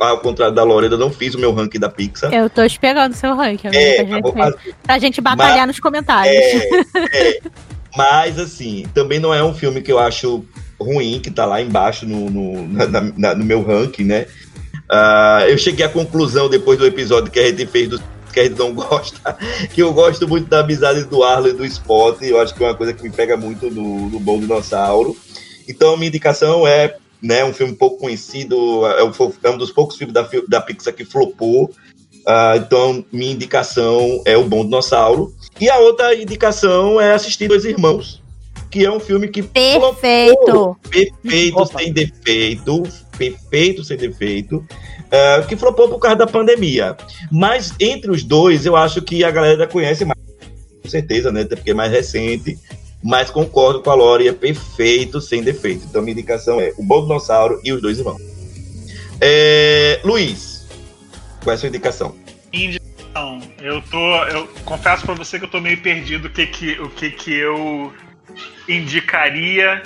ao 0.00 0.18
contrário 0.18 0.54
da 0.54 0.64
Lore, 0.64 0.86
eu 0.86 0.92
ainda 0.92 0.96
não 1.04 1.12
fiz 1.12 1.34
o 1.34 1.38
meu 1.38 1.52
ranking 1.52 1.78
da 1.78 1.88
Pixar. 1.88 2.32
Eu 2.32 2.48
tô 2.48 2.62
esperando 2.64 3.12
o 3.12 3.16
seu 3.16 3.36
ranking, 3.36 3.68
amigo, 3.68 3.80
É, 3.82 4.02
pra, 4.04 4.18
eu 4.48 4.52
gente, 4.52 4.74
pra 4.82 4.98
gente 4.98 5.20
batalhar 5.20 5.66
nos 5.66 5.78
comentários. 5.78 6.34
É, 6.34 6.80
é. 7.36 7.40
Mas, 7.96 8.38
assim, 8.38 8.86
também 8.94 9.18
não 9.18 9.34
é 9.34 9.42
um 9.44 9.52
filme 9.54 9.82
que 9.82 9.92
eu 9.92 9.98
acho 9.98 10.44
ruim, 10.80 11.20
que 11.22 11.30
tá 11.30 11.44
lá 11.44 11.60
embaixo 11.60 12.06
no, 12.06 12.30
no, 12.30 12.66
na- 12.68 12.86
na- 13.16 13.34
no 13.34 13.44
meu 13.44 13.62
ranking, 13.62 14.04
né? 14.04 14.26
Uh, 14.90 15.44
eu 15.48 15.56
cheguei 15.56 15.86
à 15.86 15.88
conclusão 15.88 16.48
depois 16.48 16.76
do 16.76 16.84
episódio 16.84 17.30
que 17.30 17.38
a 17.38 17.46
gente 17.46 17.64
fez 17.66 17.88
do 17.88 18.02
que 18.32 18.40
a 18.40 18.44
gente 18.44 18.58
não 18.58 18.72
gosta, 18.74 19.36
que 19.72 19.82
eu 19.82 19.92
gosto 19.92 20.26
muito 20.26 20.48
da 20.48 20.60
amizade 20.60 21.04
do 21.04 21.22
Arlo 21.22 21.48
e 21.48 21.52
do 21.52 21.64
Spot, 21.64 22.20
eu 22.22 22.40
acho 22.40 22.54
que 22.54 22.62
é 22.62 22.66
uma 22.66 22.74
coisa 22.74 22.92
que 22.92 23.02
me 23.02 23.10
pega 23.10 23.36
muito 23.36 23.70
no, 23.70 24.08
no 24.08 24.20
Bom 24.20 24.38
Dinossauro. 24.38 25.16
Então, 25.68 25.96
minha 25.96 26.08
indicação 26.08 26.66
é 26.66 26.96
né, 27.22 27.44
um 27.44 27.52
filme 27.52 27.74
pouco 27.74 27.98
conhecido, 27.98 28.86
é 28.86 29.04
um, 29.04 29.12
é 29.44 29.50
um 29.50 29.58
dos 29.58 29.70
poucos 29.70 29.96
filmes 29.96 30.14
da, 30.14 30.28
da 30.48 30.60
Pixar 30.60 30.94
que 30.94 31.04
flopou, 31.04 31.66
uh, 31.66 32.56
então 32.56 33.04
minha 33.12 33.32
indicação 33.32 34.22
é 34.24 34.36
O 34.36 34.44
Bom 34.44 34.64
Dinossauro. 34.64 35.32
E 35.60 35.68
a 35.68 35.78
outra 35.78 36.14
indicação 36.14 37.00
é 37.00 37.12
assistir 37.12 37.46
Dois 37.46 37.64
Irmãos, 37.64 38.22
que 38.70 38.84
é 38.84 38.90
um 38.90 39.00
filme 39.00 39.28
que 39.28 39.42
perfeito, 39.42 40.36
flopou, 40.44 40.76
perfeito, 40.88 41.58
Opa. 41.58 41.78
sem 41.78 41.92
defeito, 41.92 42.82
perfeito, 43.18 43.84
sem 43.84 43.96
defeito, 43.96 44.56
uh, 44.56 45.46
que 45.48 45.56
flopou 45.56 45.88
por 45.88 45.98
causa 45.98 46.16
da 46.16 46.26
pandemia. 46.26 46.96
Mas 47.32 47.74
entre 47.80 48.10
os 48.10 48.22
dois, 48.22 48.64
eu 48.64 48.76
acho 48.76 49.02
que 49.02 49.24
a 49.24 49.30
galera 49.30 49.66
conhece 49.66 50.04
mais, 50.04 50.18
com 50.82 50.88
certeza, 50.88 51.32
né? 51.32 51.42
Até 51.42 51.56
porque 51.56 51.72
é 51.72 51.74
mais 51.74 51.90
recente. 51.90 52.56
Mas 53.02 53.30
concordo 53.30 53.80
com 53.80 53.90
a 53.90 53.94
Lori, 53.94 54.28
é 54.28 54.32
perfeito, 54.32 55.22
sem 55.22 55.42
defeito. 55.42 55.86
Então, 55.88 56.02
minha 56.02 56.12
indicação 56.12 56.60
é 56.60 56.74
o 56.76 56.84
Bom 56.84 57.02
Dinossauro 57.02 57.58
e 57.64 57.72
os 57.72 57.80
dois 57.80 57.98
irmãos. 57.98 58.20
É, 59.18 60.00
Luiz, 60.04 60.66
qual 61.42 61.52
é 61.52 61.54
a 61.54 61.58
sua 61.58 61.68
indicação? 61.70 62.14
Indicação. 62.52 63.40
Eu 63.58 63.80
tô. 63.90 64.24
Eu 64.24 64.46
confesso 64.66 65.04
para 65.06 65.14
você 65.14 65.38
que 65.38 65.46
eu 65.46 65.50
tô 65.50 65.60
meio 65.60 65.80
perdido 65.80 66.28
o 66.28 66.30
que 66.30 66.46
que, 66.46 66.72
o 66.78 66.90
que, 66.90 67.10
que 67.10 67.32
eu 67.32 67.90
indicaria 68.68 69.82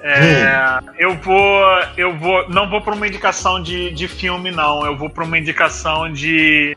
é, 0.00 0.80
hum. 0.82 0.92
Eu 0.96 1.14
vou, 1.16 1.64
eu 1.96 2.16
vou, 2.16 2.48
não 2.48 2.68
vou 2.68 2.80
para 2.80 2.94
uma 2.94 3.06
indicação 3.06 3.62
de, 3.62 3.90
de 3.90 4.06
filme 4.06 4.50
não, 4.50 4.84
eu 4.84 4.96
vou 4.96 5.10
para 5.10 5.24
uma 5.24 5.38
indicação 5.38 6.12
de, 6.12 6.76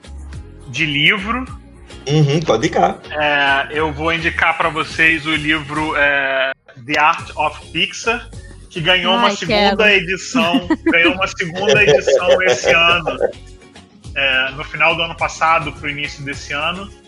de 0.68 0.85
livro. 0.85 1.45
Uhum, 2.07 2.39
pode 2.39 2.68
indicar. 2.68 2.98
É, 3.11 3.68
eu 3.72 3.91
vou 3.93 4.11
indicar 4.11 4.57
para 4.57 4.69
vocês 4.69 5.26
o 5.26 5.35
livro 5.35 5.95
é, 5.95 6.52
The 6.85 6.99
Art 6.99 7.30
of 7.35 7.72
Pixar, 7.72 8.27
que 8.69 8.81
ganhou 8.81 9.14
Ai, 9.14 9.19
uma 9.19 9.31
segunda 9.31 9.77
quero. 9.77 9.89
edição, 9.89 10.68
ganhou 10.85 11.14
uma 11.14 11.27
segunda 11.27 11.84
edição 11.84 12.41
esse 12.41 12.72
ano, 12.72 13.19
é, 14.15 14.52
no 14.52 14.64
final 14.64 14.95
do 14.95 15.03
ano 15.03 15.15
passado 15.15 15.72
para 15.73 15.88
o 15.88 15.89
início 15.89 16.23
desse 16.23 16.53
ano 16.53 17.01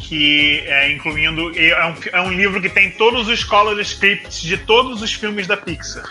que 0.00 0.60
é, 0.66 0.90
incluindo 0.92 1.52
é 1.56 1.86
um, 1.86 1.94
é 2.12 2.20
um 2.20 2.32
livro 2.32 2.60
que 2.60 2.68
tem 2.68 2.90
todos 2.90 3.28
os 3.28 3.44
color 3.44 3.78
scripts 3.80 4.40
de 4.40 4.56
todos 4.56 5.02
os 5.02 5.12
filmes 5.12 5.46
da 5.46 5.56
Pixar. 5.56 6.10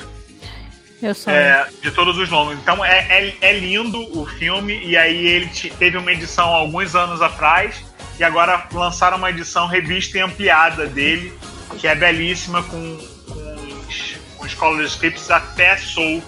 Eu 1.02 1.16
sou. 1.16 1.34
É, 1.34 1.68
de 1.82 1.92
todos 1.92 2.18
os 2.18 2.30
longos. 2.30 2.58
Então 2.60 2.84
é, 2.84 3.00
é, 3.10 3.36
é, 3.42 3.60
lindo 3.60 4.00
o 4.18 4.26
filme, 4.26 4.80
e 4.84 4.98
aí 4.98 5.26
ele 5.26 5.50
teve 5.78 5.98
uma 5.98 6.12
edição 6.12 6.48
alguns 6.48 6.96
anos 6.96 7.22
atrás, 7.22 7.84
e 8.20 8.24
agora 8.24 8.68
lançaram 8.72 9.18
uma 9.18 9.30
edição 9.30 9.66
revista 9.66 10.18
e 10.18 10.22
ampliada 10.22 10.88
dele, 10.88 11.34
que 11.80 11.88
é 11.88 11.96
belíssima, 11.96 12.62
com, 12.64 12.98
com, 13.28 13.88
os, 13.88 14.16
com 14.38 14.46
os 14.46 14.54
color 14.54 14.84
scripts 14.84 15.32
até 15.32 15.78
Soul. 15.78 16.22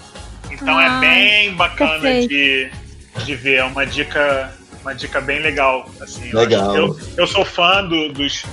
Então 0.50 0.80
é 0.80 1.00
bem 1.00 1.54
bacana 1.54 2.26
de, 2.26 2.70
de 3.24 3.34
ver. 3.34 3.56
É 3.56 3.64
uma 3.64 3.84
dica 3.84 4.54
uma 4.82 4.94
dica 4.94 5.20
bem 5.20 5.40
legal. 5.40 5.88
Assim, 6.00 6.32
legal. 6.32 6.76
Eu, 6.76 6.98
eu, 7.16 7.26
sou 7.26 7.44
fã 7.44 7.84
do, 7.84 8.12
dos. 8.12 8.44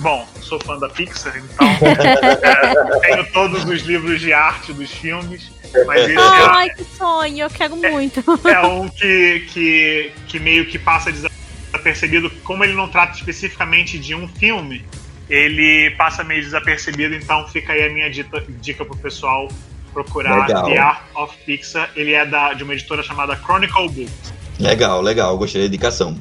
Bom, 0.00 0.26
sou 0.40 0.60
fã 0.60 0.78
da 0.78 0.88
Pixar, 0.88 1.36
então 1.36 1.66
é, 1.82 3.00
tenho 3.00 3.32
todos 3.32 3.64
os 3.64 3.82
livros 3.82 4.20
de 4.20 4.32
arte 4.32 4.72
dos 4.72 4.90
filmes. 4.90 5.50
Mas 5.86 6.08
esse 6.08 6.16
Ai, 6.16 6.68
é, 6.68 6.74
que 6.74 6.84
sonho, 6.84 7.38
eu 7.38 7.50
quero 7.50 7.76
muito. 7.76 8.22
É 8.48 8.60
um 8.60 8.88
que, 8.88 9.40
que, 9.52 10.12
que 10.28 10.38
meio 10.38 10.66
que 10.66 10.78
passa 10.78 11.10
desapercebido, 11.12 12.30
como 12.44 12.64
ele 12.64 12.74
não 12.74 12.88
trata 12.88 13.16
especificamente 13.16 13.98
de 13.98 14.14
um 14.14 14.28
filme, 14.28 14.86
ele 15.28 15.90
passa 15.96 16.24
meio 16.24 16.42
desapercebido, 16.42 17.14
então 17.14 17.46
fica 17.48 17.72
aí 17.72 17.84
a 17.84 17.90
minha 17.90 18.08
dica, 18.08 18.42
dica 18.60 18.84
pro 18.84 18.96
pessoal 18.96 19.48
procurar 19.92 20.46
Legal. 20.46 20.66
The 20.66 20.78
Art 20.78 21.02
of 21.14 21.36
Pixar. 21.44 21.90
Ele 21.96 22.12
é 22.12 22.24
da, 22.24 22.52
de 22.52 22.62
uma 22.62 22.72
editora 22.74 23.02
chamada 23.02 23.36
Chronicle 23.36 23.88
Books. 23.88 24.37
Legal, 24.58 25.00
legal, 25.00 25.36
gostei 25.38 25.62
da 25.62 25.68
indicação. 25.68 26.16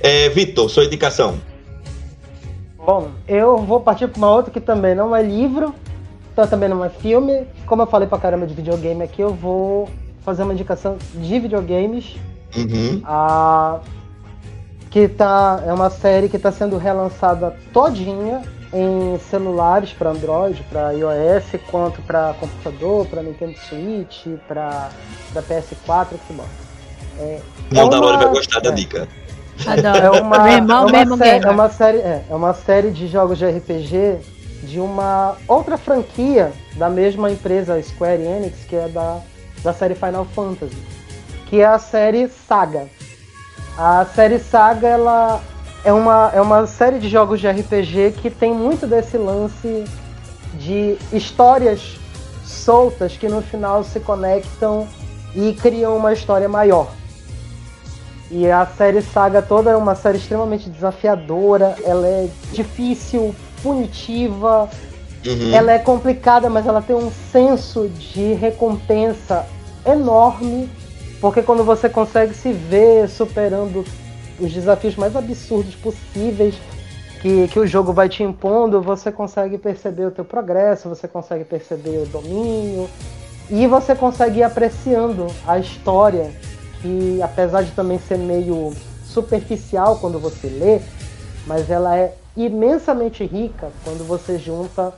É, 0.00 0.28
Vitor, 0.28 0.68
sua 0.68 0.84
indicação. 0.84 1.38
Bom, 2.76 3.10
eu 3.28 3.58
vou 3.58 3.80
partir 3.80 4.08
para 4.08 4.18
uma 4.18 4.30
outra 4.30 4.50
que 4.50 4.60
também 4.60 4.94
não 4.94 5.14
é 5.14 5.22
livro, 5.22 5.74
então 6.32 6.46
também 6.46 6.68
não 6.68 6.84
é 6.84 6.88
filme. 6.88 7.46
Como 7.66 7.82
eu 7.82 7.86
falei 7.86 8.08
pra 8.08 8.18
caramba 8.18 8.46
de 8.46 8.54
videogame 8.54 9.02
aqui, 9.02 9.20
eu 9.20 9.34
vou 9.34 9.88
fazer 10.24 10.42
uma 10.42 10.52
indicação 10.52 10.96
de 11.14 11.38
videogames. 11.38 12.16
Uhum. 12.56 13.00
A, 13.04 13.80
que 14.90 15.06
tá, 15.06 15.62
é 15.66 15.72
uma 15.72 15.88
série 15.88 16.28
que 16.28 16.36
está 16.36 16.50
sendo 16.50 16.76
relançada 16.76 17.56
todinha 17.72 18.42
em 18.72 19.18
celulares 19.30 19.92
para 19.92 20.10
Android, 20.10 20.62
para 20.68 20.92
iOS, 20.92 21.60
quanto 21.70 22.00
para 22.02 22.34
computador, 22.40 23.06
para 23.06 23.22
Nintendo 23.22 23.56
Switch, 23.58 24.26
para 24.48 24.90
PS4, 25.34 26.08
Xbox. 26.26 26.48
É, 27.18 27.40
é 27.74 27.84
uma... 27.84 28.16
vai 28.16 28.28
gostar 28.28 28.60
da 28.60 28.70
dica. 28.70 29.08
Adoro. 29.66 29.98
É 29.98 30.20
uma, 30.20 30.50
é 30.50 30.60
uma, 30.60 31.16
série, 31.16 31.44
é 31.44 31.50
uma 31.50 31.68
série, 31.68 31.98
é, 31.98 32.24
é 32.30 32.34
uma 32.34 32.54
série 32.54 32.90
de 32.90 33.06
jogos 33.06 33.38
de 33.38 33.46
RPG 33.46 34.18
de 34.62 34.80
uma 34.80 35.36
outra 35.48 35.76
franquia 35.76 36.52
da 36.76 36.88
mesma 36.88 37.30
empresa 37.30 37.80
Square 37.82 38.22
Enix, 38.22 38.64
que 38.68 38.76
é 38.76 38.88
da, 38.88 39.20
da 39.62 39.72
série 39.72 39.94
Final 39.94 40.24
Fantasy, 40.26 40.76
que 41.46 41.60
é 41.60 41.66
a 41.66 41.78
série 41.78 42.28
Saga. 42.28 42.88
A 43.76 44.06
série 44.14 44.38
Saga 44.38 44.88
ela 44.88 45.40
é 45.84 45.92
uma, 45.92 46.30
é 46.34 46.40
uma 46.40 46.66
série 46.66 46.98
de 46.98 47.08
jogos 47.08 47.40
de 47.40 47.48
RPG 47.48 48.14
que 48.20 48.30
tem 48.30 48.52
muito 48.52 48.86
desse 48.86 49.16
lance 49.16 49.84
de 50.54 50.96
histórias 51.12 51.98
soltas 52.44 53.16
que 53.16 53.28
no 53.28 53.40
final 53.40 53.82
se 53.84 54.00
conectam 54.00 54.86
e 55.34 55.52
criam 55.54 55.96
uma 55.96 56.12
história 56.12 56.48
maior. 56.48 56.88
E 58.30 58.48
a 58.48 58.64
série 58.64 59.02
Saga 59.02 59.42
toda 59.42 59.70
é 59.70 59.76
uma 59.76 59.96
série 59.96 60.18
extremamente 60.18 60.70
desafiadora, 60.70 61.74
ela 61.84 62.06
é 62.06 62.28
difícil, 62.52 63.34
punitiva, 63.60 64.70
uhum. 65.26 65.52
ela 65.52 65.72
é 65.72 65.78
complicada, 65.80 66.48
mas 66.48 66.64
ela 66.64 66.80
tem 66.80 66.94
um 66.94 67.10
senso 67.32 67.88
de 67.88 68.34
recompensa 68.34 69.44
enorme, 69.84 70.70
porque 71.20 71.42
quando 71.42 71.64
você 71.64 71.88
consegue 71.88 72.32
se 72.32 72.52
ver 72.52 73.08
superando 73.08 73.84
os 74.38 74.52
desafios 74.52 74.94
mais 74.94 75.16
absurdos 75.16 75.74
possíveis 75.74 76.54
que, 77.20 77.48
que 77.48 77.58
o 77.58 77.66
jogo 77.66 77.92
vai 77.92 78.08
te 78.08 78.22
impondo, 78.22 78.80
você 78.80 79.10
consegue 79.10 79.58
perceber 79.58 80.06
o 80.06 80.10
teu 80.10 80.24
progresso, 80.24 80.88
você 80.88 81.06
consegue 81.06 81.44
perceber 81.44 81.98
o 81.98 82.06
domínio 82.06 82.88
e 83.50 83.66
você 83.66 83.94
consegue 83.94 84.38
ir 84.38 84.42
apreciando 84.44 85.26
a 85.46 85.58
história 85.58 86.30
que 86.80 87.20
apesar 87.22 87.62
de 87.62 87.72
também 87.72 87.98
ser 87.98 88.18
meio 88.18 88.72
superficial 89.04 89.98
quando 89.98 90.18
você 90.18 90.48
lê, 90.48 90.80
mas 91.46 91.70
ela 91.70 91.96
é 91.96 92.14
imensamente 92.36 93.24
rica 93.24 93.70
quando 93.84 94.06
você 94.06 94.38
junta 94.38 94.92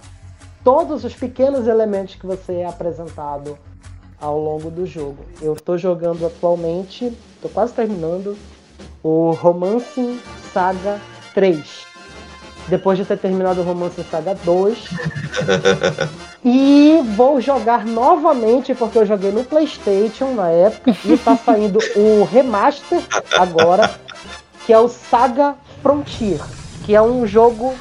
todos 0.62 1.04
os 1.04 1.14
pequenos 1.14 1.66
elementos 1.66 2.14
que 2.14 2.26
você 2.26 2.56
é 2.56 2.66
apresentado 2.66 3.58
ao 4.20 4.38
longo 4.38 4.70
do 4.70 4.86
jogo. 4.86 5.24
Eu 5.40 5.54
estou 5.54 5.76
jogando 5.76 6.26
atualmente, 6.26 7.12
estou 7.34 7.50
quase 7.50 7.72
terminando, 7.72 8.36
o 9.02 9.32
Romancing 9.32 10.20
Saga 10.52 11.00
3 11.34 11.91
depois 12.68 12.98
de 12.98 13.04
ter 13.04 13.18
terminado 13.18 13.60
o 13.60 13.64
Romance 13.64 14.02
Saga 14.10 14.34
2. 14.44 14.78
e 16.44 17.00
vou 17.16 17.40
jogar 17.40 17.84
novamente, 17.84 18.74
porque 18.74 18.98
eu 18.98 19.06
joguei 19.06 19.32
no 19.32 19.44
PlayStation 19.44 20.32
na 20.32 20.48
época, 20.48 20.96
e 21.04 21.16
tá 21.16 21.36
saindo 21.36 21.78
o 21.96 22.24
remaster 22.24 23.00
agora, 23.38 23.90
que 24.64 24.72
é 24.72 24.78
o 24.78 24.88
Saga 24.88 25.54
Frontier, 25.82 26.40
que 26.84 26.94
é 26.94 27.02
um 27.02 27.26
jogo 27.26 27.74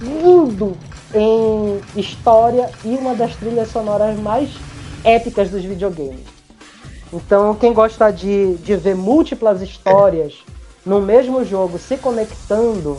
lindo 0.00 0.76
em 1.14 1.80
história 1.98 2.70
e 2.84 2.94
uma 2.94 3.14
das 3.14 3.34
trilhas 3.36 3.68
sonoras 3.70 4.18
mais 4.18 4.50
épicas 5.02 5.50
dos 5.50 5.64
videogames. 5.64 6.26
Então, 7.12 7.54
quem 7.54 7.72
gosta 7.72 8.10
de, 8.10 8.56
de 8.56 8.76
ver 8.76 8.94
múltiplas 8.94 9.62
histórias 9.62 10.34
no 10.84 11.00
mesmo 11.00 11.44
jogo 11.44 11.78
se 11.78 11.96
conectando 11.96 12.98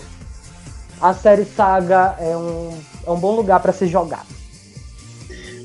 a 1.02 1.14
série 1.14 1.46
Saga 1.46 2.16
é 2.20 2.36
um, 2.36 2.78
é 3.06 3.12
um 3.12 3.20
bom 3.20 3.36
lugar 3.36 3.60
para 3.60 3.72
se 3.72 3.88
jogar. 3.88 4.26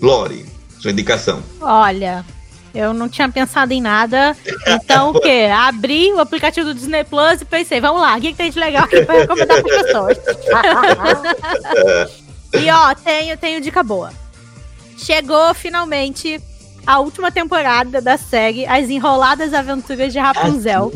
Lore, 0.01 0.47
sua 0.81 0.91
indicação. 0.91 1.43
Olha, 1.61 2.25
eu 2.75 2.93
não 2.93 3.09
tinha 3.09 3.29
pensado 3.29 3.73
em 3.73 3.81
nada. 3.81 4.37
Então, 4.67 5.11
o 5.11 5.21
quê? 5.21 5.49
Abri 5.53 6.13
o 6.13 6.21
aplicativo 6.21 6.67
do 6.67 6.75
Disney 6.75 7.05
Plus 7.05 7.41
e 7.41 7.45
pensei, 7.45 7.81
vamos 7.81 8.01
lá, 8.03 8.17
o 8.17 8.21
que, 8.21 8.33
que 8.33 8.37
tem 8.37 8.51
de 8.51 8.59
legal 8.59 8.85
aqui 8.85 9.05
pra 9.05 9.15
recomendar 9.15 9.63
para 9.63 9.77
as 9.77 9.83
pessoas? 9.83 10.19
e 12.61 12.71
ó, 12.71 12.95
tenho, 12.95 13.39
tenho 13.39 13.61
dica 13.61 13.83
boa. 13.83 14.13
Chegou 14.97 15.55
finalmente 15.55 16.41
a 16.87 16.99
última 16.99 17.31
temporada 17.31 18.01
da 18.01 18.19
série 18.19 18.67
As 18.67 18.91
Enroladas 18.91 19.55
Aventuras 19.55 20.13
de 20.13 20.19
Rapunzel. 20.19 20.93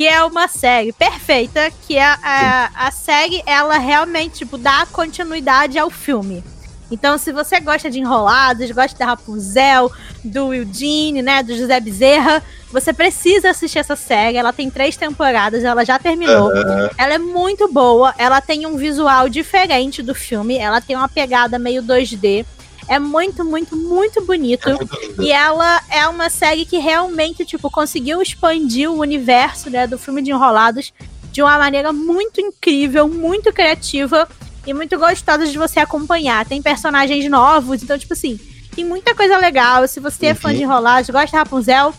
Que 0.00 0.08
é 0.08 0.24
uma 0.24 0.48
série 0.48 0.94
perfeita, 0.94 1.70
que 1.86 1.98
é 1.98 2.02
a, 2.02 2.70
a 2.74 2.90
série, 2.90 3.42
ela 3.44 3.76
realmente, 3.76 4.38
tipo, 4.38 4.56
dá 4.56 4.86
continuidade 4.90 5.78
ao 5.78 5.90
filme. 5.90 6.42
Então, 6.90 7.18
se 7.18 7.30
você 7.30 7.60
gosta 7.60 7.90
de 7.90 8.00
Enrolados, 8.00 8.70
gosta 8.70 8.98
da 8.98 9.04
Rapunzel, 9.04 9.92
do 10.24 10.54
Eugene, 10.54 11.20
né, 11.20 11.42
do 11.42 11.54
José 11.54 11.78
Bezerra, 11.80 12.42
você 12.72 12.94
precisa 12.94 13.50
assistir 13.50 13.78
essa 13.78 13.94
série. 13.94 14.38
Ela 14.38 14.54
tem 14.54 14.70
três 14.70 14.96
temporadas, 14.96 15.64
ela 15.64 15.84
já 15.84 15.98
terminou. 15.98 16.48
Uhum. 16.48 16.88
Ela 16.96 17.12
é 17.12 17.18
muito 17.18 17.70
boa, 17.70 18.14
ela 18.16 18.40
tem 18.40 18.64
um 18.64 18.78
visual 18.78 19.28
diferente 19.28 20.02
do 20.02 20.14
filme, 20.14 20.56
ela 20.56 20.80
tem 20.80 20.96
uma 20.96 21.10
pegada 21.10 21.58
meio 21.58 21.82
2D. 21.82 22.46
É 22.88 22.98
muito, 22.98 23.44
muito, 23.44 23.76
muito 23.76 24.24
bonito. 24.24 24.68
É 24.68 24.74
muito. 24.74 25.22
E 25.22 25.30
ela 25.30 25.80
é 25.90 26.06
uma 26.08 26.28
série 26.30 26.64
que 26.64 26.78
realmente, 26.78 27.44
tipo, 27.44 27.70
conseguiu 27.70 28.20
expandir 28.20 28.90
o 28.90 28.98
universo, 28.98 29.70
né, 29.70 29.86
do 29.86 29.98
filme 29.98 30.22
de 30.22 30.30
Enrolados 30.30 30.92
de 31.30 31.42
uma 31.42 31.56
maneira 31.58 31.92
muito 31.92 32.40
incrível, 32.40 33.06
muito 33.08 33.52
criativa 33.52 34.28
e 34.66 34.74
muito 34.74 34.98
gostosa 34.98 35.46
de 35.46 35.56
você 35.56 35.78
acompanhar. 35.78 36.44
Tem 36.44 36.60
personagens 36.60 37.28
novos, 37.30 37.82
então, 37.82 37.96
tipo 37.96 38.12
assim, 38.12 38.38
tem 38.74 38.84
muita 38.84 39.14
coisa 39.14 39.38
legal. 39.38 39.86
Se 39.86 40.00
você 40.00 40.26
é 40.26 40.34
fã 40.34 40.48
Uhum. 40.48 40.54
de 40.56 40.62
Enrolados, 40.64 41.10
gosta 41.10 41.28
de 41.28 41.36
Rapunzel 41.36 41.94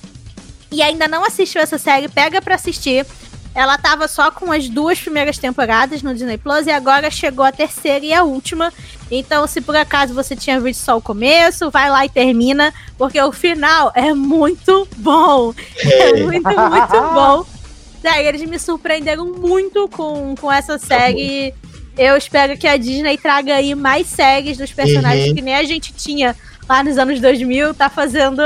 e 0.72 0.82
ainda 0.82 1.08
não 1.08 1.24
assistiu 1.26 1.62
essa 1.62 1.78
série, 1.78 2.10
pega 2.10 2.42
pra 2.42 2.56
assistir. 2.56 3.06
Ela 3.54 3.78
tava 3.78 4.08
só 4.08 4.32
com 4.32 4.52
as 4.52 4.70
duas 4.70 5.00
primeiras 5.00 5.38
temporadas 5.38 6.02
no 6.02 6.14
Disney 6.14 6.38
Plus 6.38 6.68
e 6.68 6.72
agora 6.72 7.12
chegou 7.12 7.44
a 7.44 7.52
terceira 7.52 8.06
e 8.06 8.14
a 8.14 8.24
última. 8.24 8.72
Então, 9.10 9.46
se 9.46 9.60
por 9.60 9.76
acaso 9.76 10.14
você 10.14 10.36
tinha 10.36 10.60
visto 10.60 10.80
só 10.82 10.96
o 10.98 11.02
começo, 11.02 11.70
vai 11.70 11.90
lá 11.90 12.06
e 12.06 12.10
termina, 12.10 12.74
porque 12.98 13.20
o 13.22 13.32
final 13.34 13.92
é 13.94 14.14
muito 14.14 14.88
bom. 14.98 15.54
É, 15.80 16.14
muito, 16.24 16.48
muito 16.48 17.02
bom. 17.14 17.46
Sério, 18.02 18.30
eles 18.30 18.50
me 18.50 18.58
surpreenderam 18.58 19.26
muito 19.26 19.88
com, 19.90 20.34
com 20.40 20.52
essa 20.52 20.80
série. 20.80 21.54
Eu 21.98 22.16
espero 22.16 22.58
que 22.58 22.66
a 22.66 22.78
Disney 22.78 23.18
traga 23.18 23.56
aí 23.56 23.76
mais 23.76 24.08
séries 24.08 24.58
dos 24.58 24.72
personagens 24.72 25.28
Uhum. 25.30 25.36
que 25.36 25.42
nem 25.42 25.56
a 25.56 25.64
gente 25.66 25.94
tinha 25.94 26.36
lá 26.70 26.82
nos 26.84 26.98
anos 26.98 27.20
2000. 27.20 27.74
Tá 27.74 27.90
fazendo, 27.90 28.42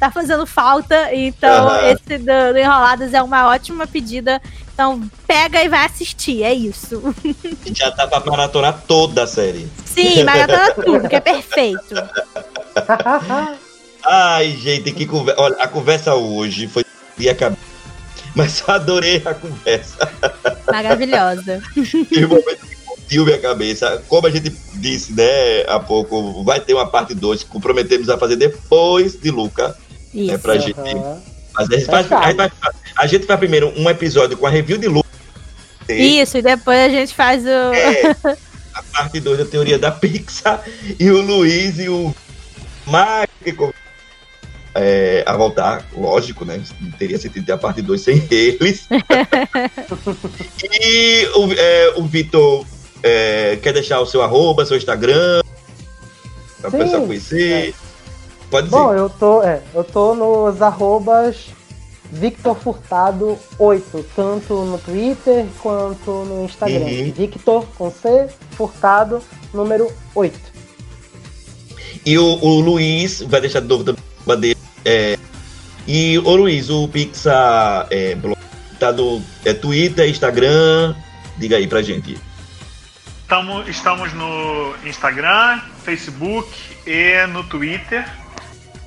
tá 0.00 0.10
fazendo 0.10 0.46
falta. 0.46 1.14
Então, 1.14 1.68
Aham. 1.68 1.90
esse 1.90 2.18
do, 2.18 2.52
do 2.52 2.58
Enroladas 2.58 3.12
é 3.12 3.22
uma 3.22 3.46
ótima 3.48 3.86
pedida. 3.86 4.40
Então, 4.72 5.02
pega 5.26 5.62
e 5.62 5.68
vai 5.68 5.84
assistir. 5.84 6.42
É 6.42 6.54
isso. 6.54 7.14
Já 7.66 7.92
tá 7.92 8.06
pra 8.08 8.20
maratonar 8.20 8.82
toda 8.88 9.24
a 9.24 9.26
série. 9.26 9.68
Sim, 9.84 10.24
maratona 10.24 10.70
tudo, 10.74 11.08
que 11.08 11.16
é 11.16 11.20
perfeito. 11.20 11.94
Ai, 14.02 14.52
gente, 14.52 14.90
que 14.92 15.04
conversa. 15.04 15.40
Olha, 15.40 15.56
a 15.56 15.68
conversa 15.68 16.14
hoje 16.14 16.66
foi 16.66 16.82
e 17.18 17.28
acabou. 17.28 17.58
Mas 18.34 18.66
adorei 18.66 19.20
a 19.24 19.34
conversa. 19.34 20.10
Maravilhosa. 20.72 21.62
E 22.10 22.24
o 22.24 22.28
momento 22.28 22.66
que 22.66 22.76
curtiu 22.76 23.24
minha 23.24 23.38
cabeça. 23.38 24.02
Como 24.08 24.26
a 24.26 24.30
gente 24.30 24.50
disse, 24.74 25.12
né, 25.12 25.62
há 25.68 25.78
pouco, 25.78 26.42
vai 26.44 26.60
ter 26.60 26.72
uma 26.72 26.86
parte 26.86 27.14
2 27.14 27.42
que 27.42 27.50
comprometemos 27.50 28.08
a 28.08 28.16
fazer 28.16 28.36
depois 28.36 29.20
de 29.20 29.30
Luca. 29.30 29.76
Isso. 30.14 30.34
É 30.34 30.38
pra 30.38 30.58
gente. 30.58 30.78
Aham. 30.78 31.22
Mas 31.52 31.68
a 31.68 31.76
gente, 31.76 31.86
faz, 31.86 32.12
a, 32.12 32.26
gente 32.26 32.36
vai, 32.36 32.50
a 32.96 33.06
gente 33.06 33.26
faz 33.26 33.38
primeiro 33.38 33.72
um 33.76 33.90
episódio 33.90 34.36
com 34.36 34.46
a 34.46 34.50
review 34.50 34.78
de 34.78 34.88
Luca. 34.88 35.08
Isso, 35.88 36.38
e 36.38 36.42
depois 36.42 36.78
a 36.78 36.88
gente 36.88 37.12
faz 37.12 37.44
o. 37.44 37.48
É, 37.48 38.16
a 38.72 38.82
parte 38.92 39.20
2 39.20 39.38
da 39.38 39.44
teoria 39.44 39.78
da 39.78 39.90
Pixar. 39.90 40.64
E 40.98 41.10
o 41.10 41.20
Luiz 41.20 41.78
e 41.78 41.88
o 41.88 42.14
Mágico 42.86 43.74
é, 44.74 45.24
a 45.26 45.36
voltar, 45.36 45.84
lógico, 45.96 46.44
né? 46.44 46.62
Não 46.80 46.90
teria 46.92 47.18
sentido 47.18 47.46
ter 47.46 47.52
a 47.52 47.58
parte 47.58 47.82
2 47.82 48.00
sem 48.00 48.26
eles. 48.30 48.86
e 50.62 51.26
o, 51.34 51.52
é, 51.52 51.94
o 51.96 52.04
Vitor 52.04 52.64
é, 53.02 53.58
quer 53.60 53.72
deixar 53.72 54.00
o 54.00 54.06
seu 54.06 54.22
arroba, 54.22 54.64
seu 54.64 54.76
Instagram, 54.76 55.42
pra 56.60 56.70
Sim, 56.70 56.78
pessoal 56.78 57.06
conhecer. 57.06 57.74
Pode 58.50 58.66
dizer. 58.66 58.76
Bom, 58.76 58.92
eu 58.92 59.08
tô, 59.08 59.42
é, 59.42 59.62
eu 59.72 59.84
tô 59.84 60.14
nos 60.14 60.60
arrobas 60.60 61.50
Victor 62.10 62.56
Furtado 62.56 63.38
8, 63.58 64.04
tanto 64.16 64.54
no 64.64 64.78
Twitter 64.78 65.46
quanto 65.62 66.10
no 66.24 66.44
Instagram. 66.44 66.84
Uhum. 66.84 67.12
Victor 67.12 67.66
com 67.78 67.90
C, 67.90 68.28
Furtado, 68.52 69.22
número 69.54 69.90
8. 70.14 70.38
E 72.04 72.18
o, 72.18 72.24
o 72.24 72.60
Luiz 72.60 73.22
vai 73.22 73.40
deixar 73.40 73.60
de 73.60 73.68
novo 73.68 73.84
também 73.84 74.40
dele. 74.40 74.56
É, 74.84 75.18
e 75.86 76.18
o 76.18 76.36
Luiz, 76.36 76.70
o 76.70 76.88
Pixar 76.88 77.86
é, 77.90 78.16
tá 78.78 78.92
no 78.92 79.22
é, 79.44 79.52
Twitter, 79.52 80.08
Instagram. 80.08 80.94
Diga 81.36 81.56
aí 81.56 81.66
pra 81.66 81.82
gente. 81.82 82.18
Tamo, 83.28 83.62
estamos 83.62 84.12
no 84.12 84.74
Instagram, 84.84 85.60
Facebook 85.84 86.48
e 86.86 87.26
no 87.28 87.44
Twitter. 87.44 88.04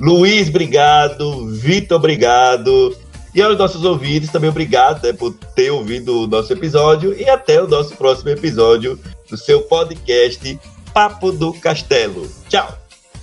Luiz, 0.00 0.48
obrigado. 0.48 1.46
Vitor, 1.48 1.98
obrigado. 1.98 2.96
E 3.34 3.42
aos 3.42 3.58
nossos 3.58 3.84
ouvintes, 3.84 4.30
também 4.30 4.50
obrigado 4.50 5.02
né, 5.04 5.12
por 5.12 5.32
ter 5.54 5.70
ouvido 5.70 6.22
o 6.22 6.26
nosso 6.26 6.52
episódio. 6.52 7.14
E 7.14 7.28
até 7.28 7.62
o 7.62 7.68
nosso 7.68 7.94
próximo 7.96 8.30
episódio 8.30 8.98
do 9.28 9.36
seu 9.36 9.62
podcast 9.62 10.58
Papo 10.92 11.30
do 11.32 11.52
Castelo. 11.52 12.28
Tchau! 12.48 12.78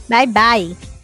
Bye, 0.07 0.27
bye. 0.27 0.94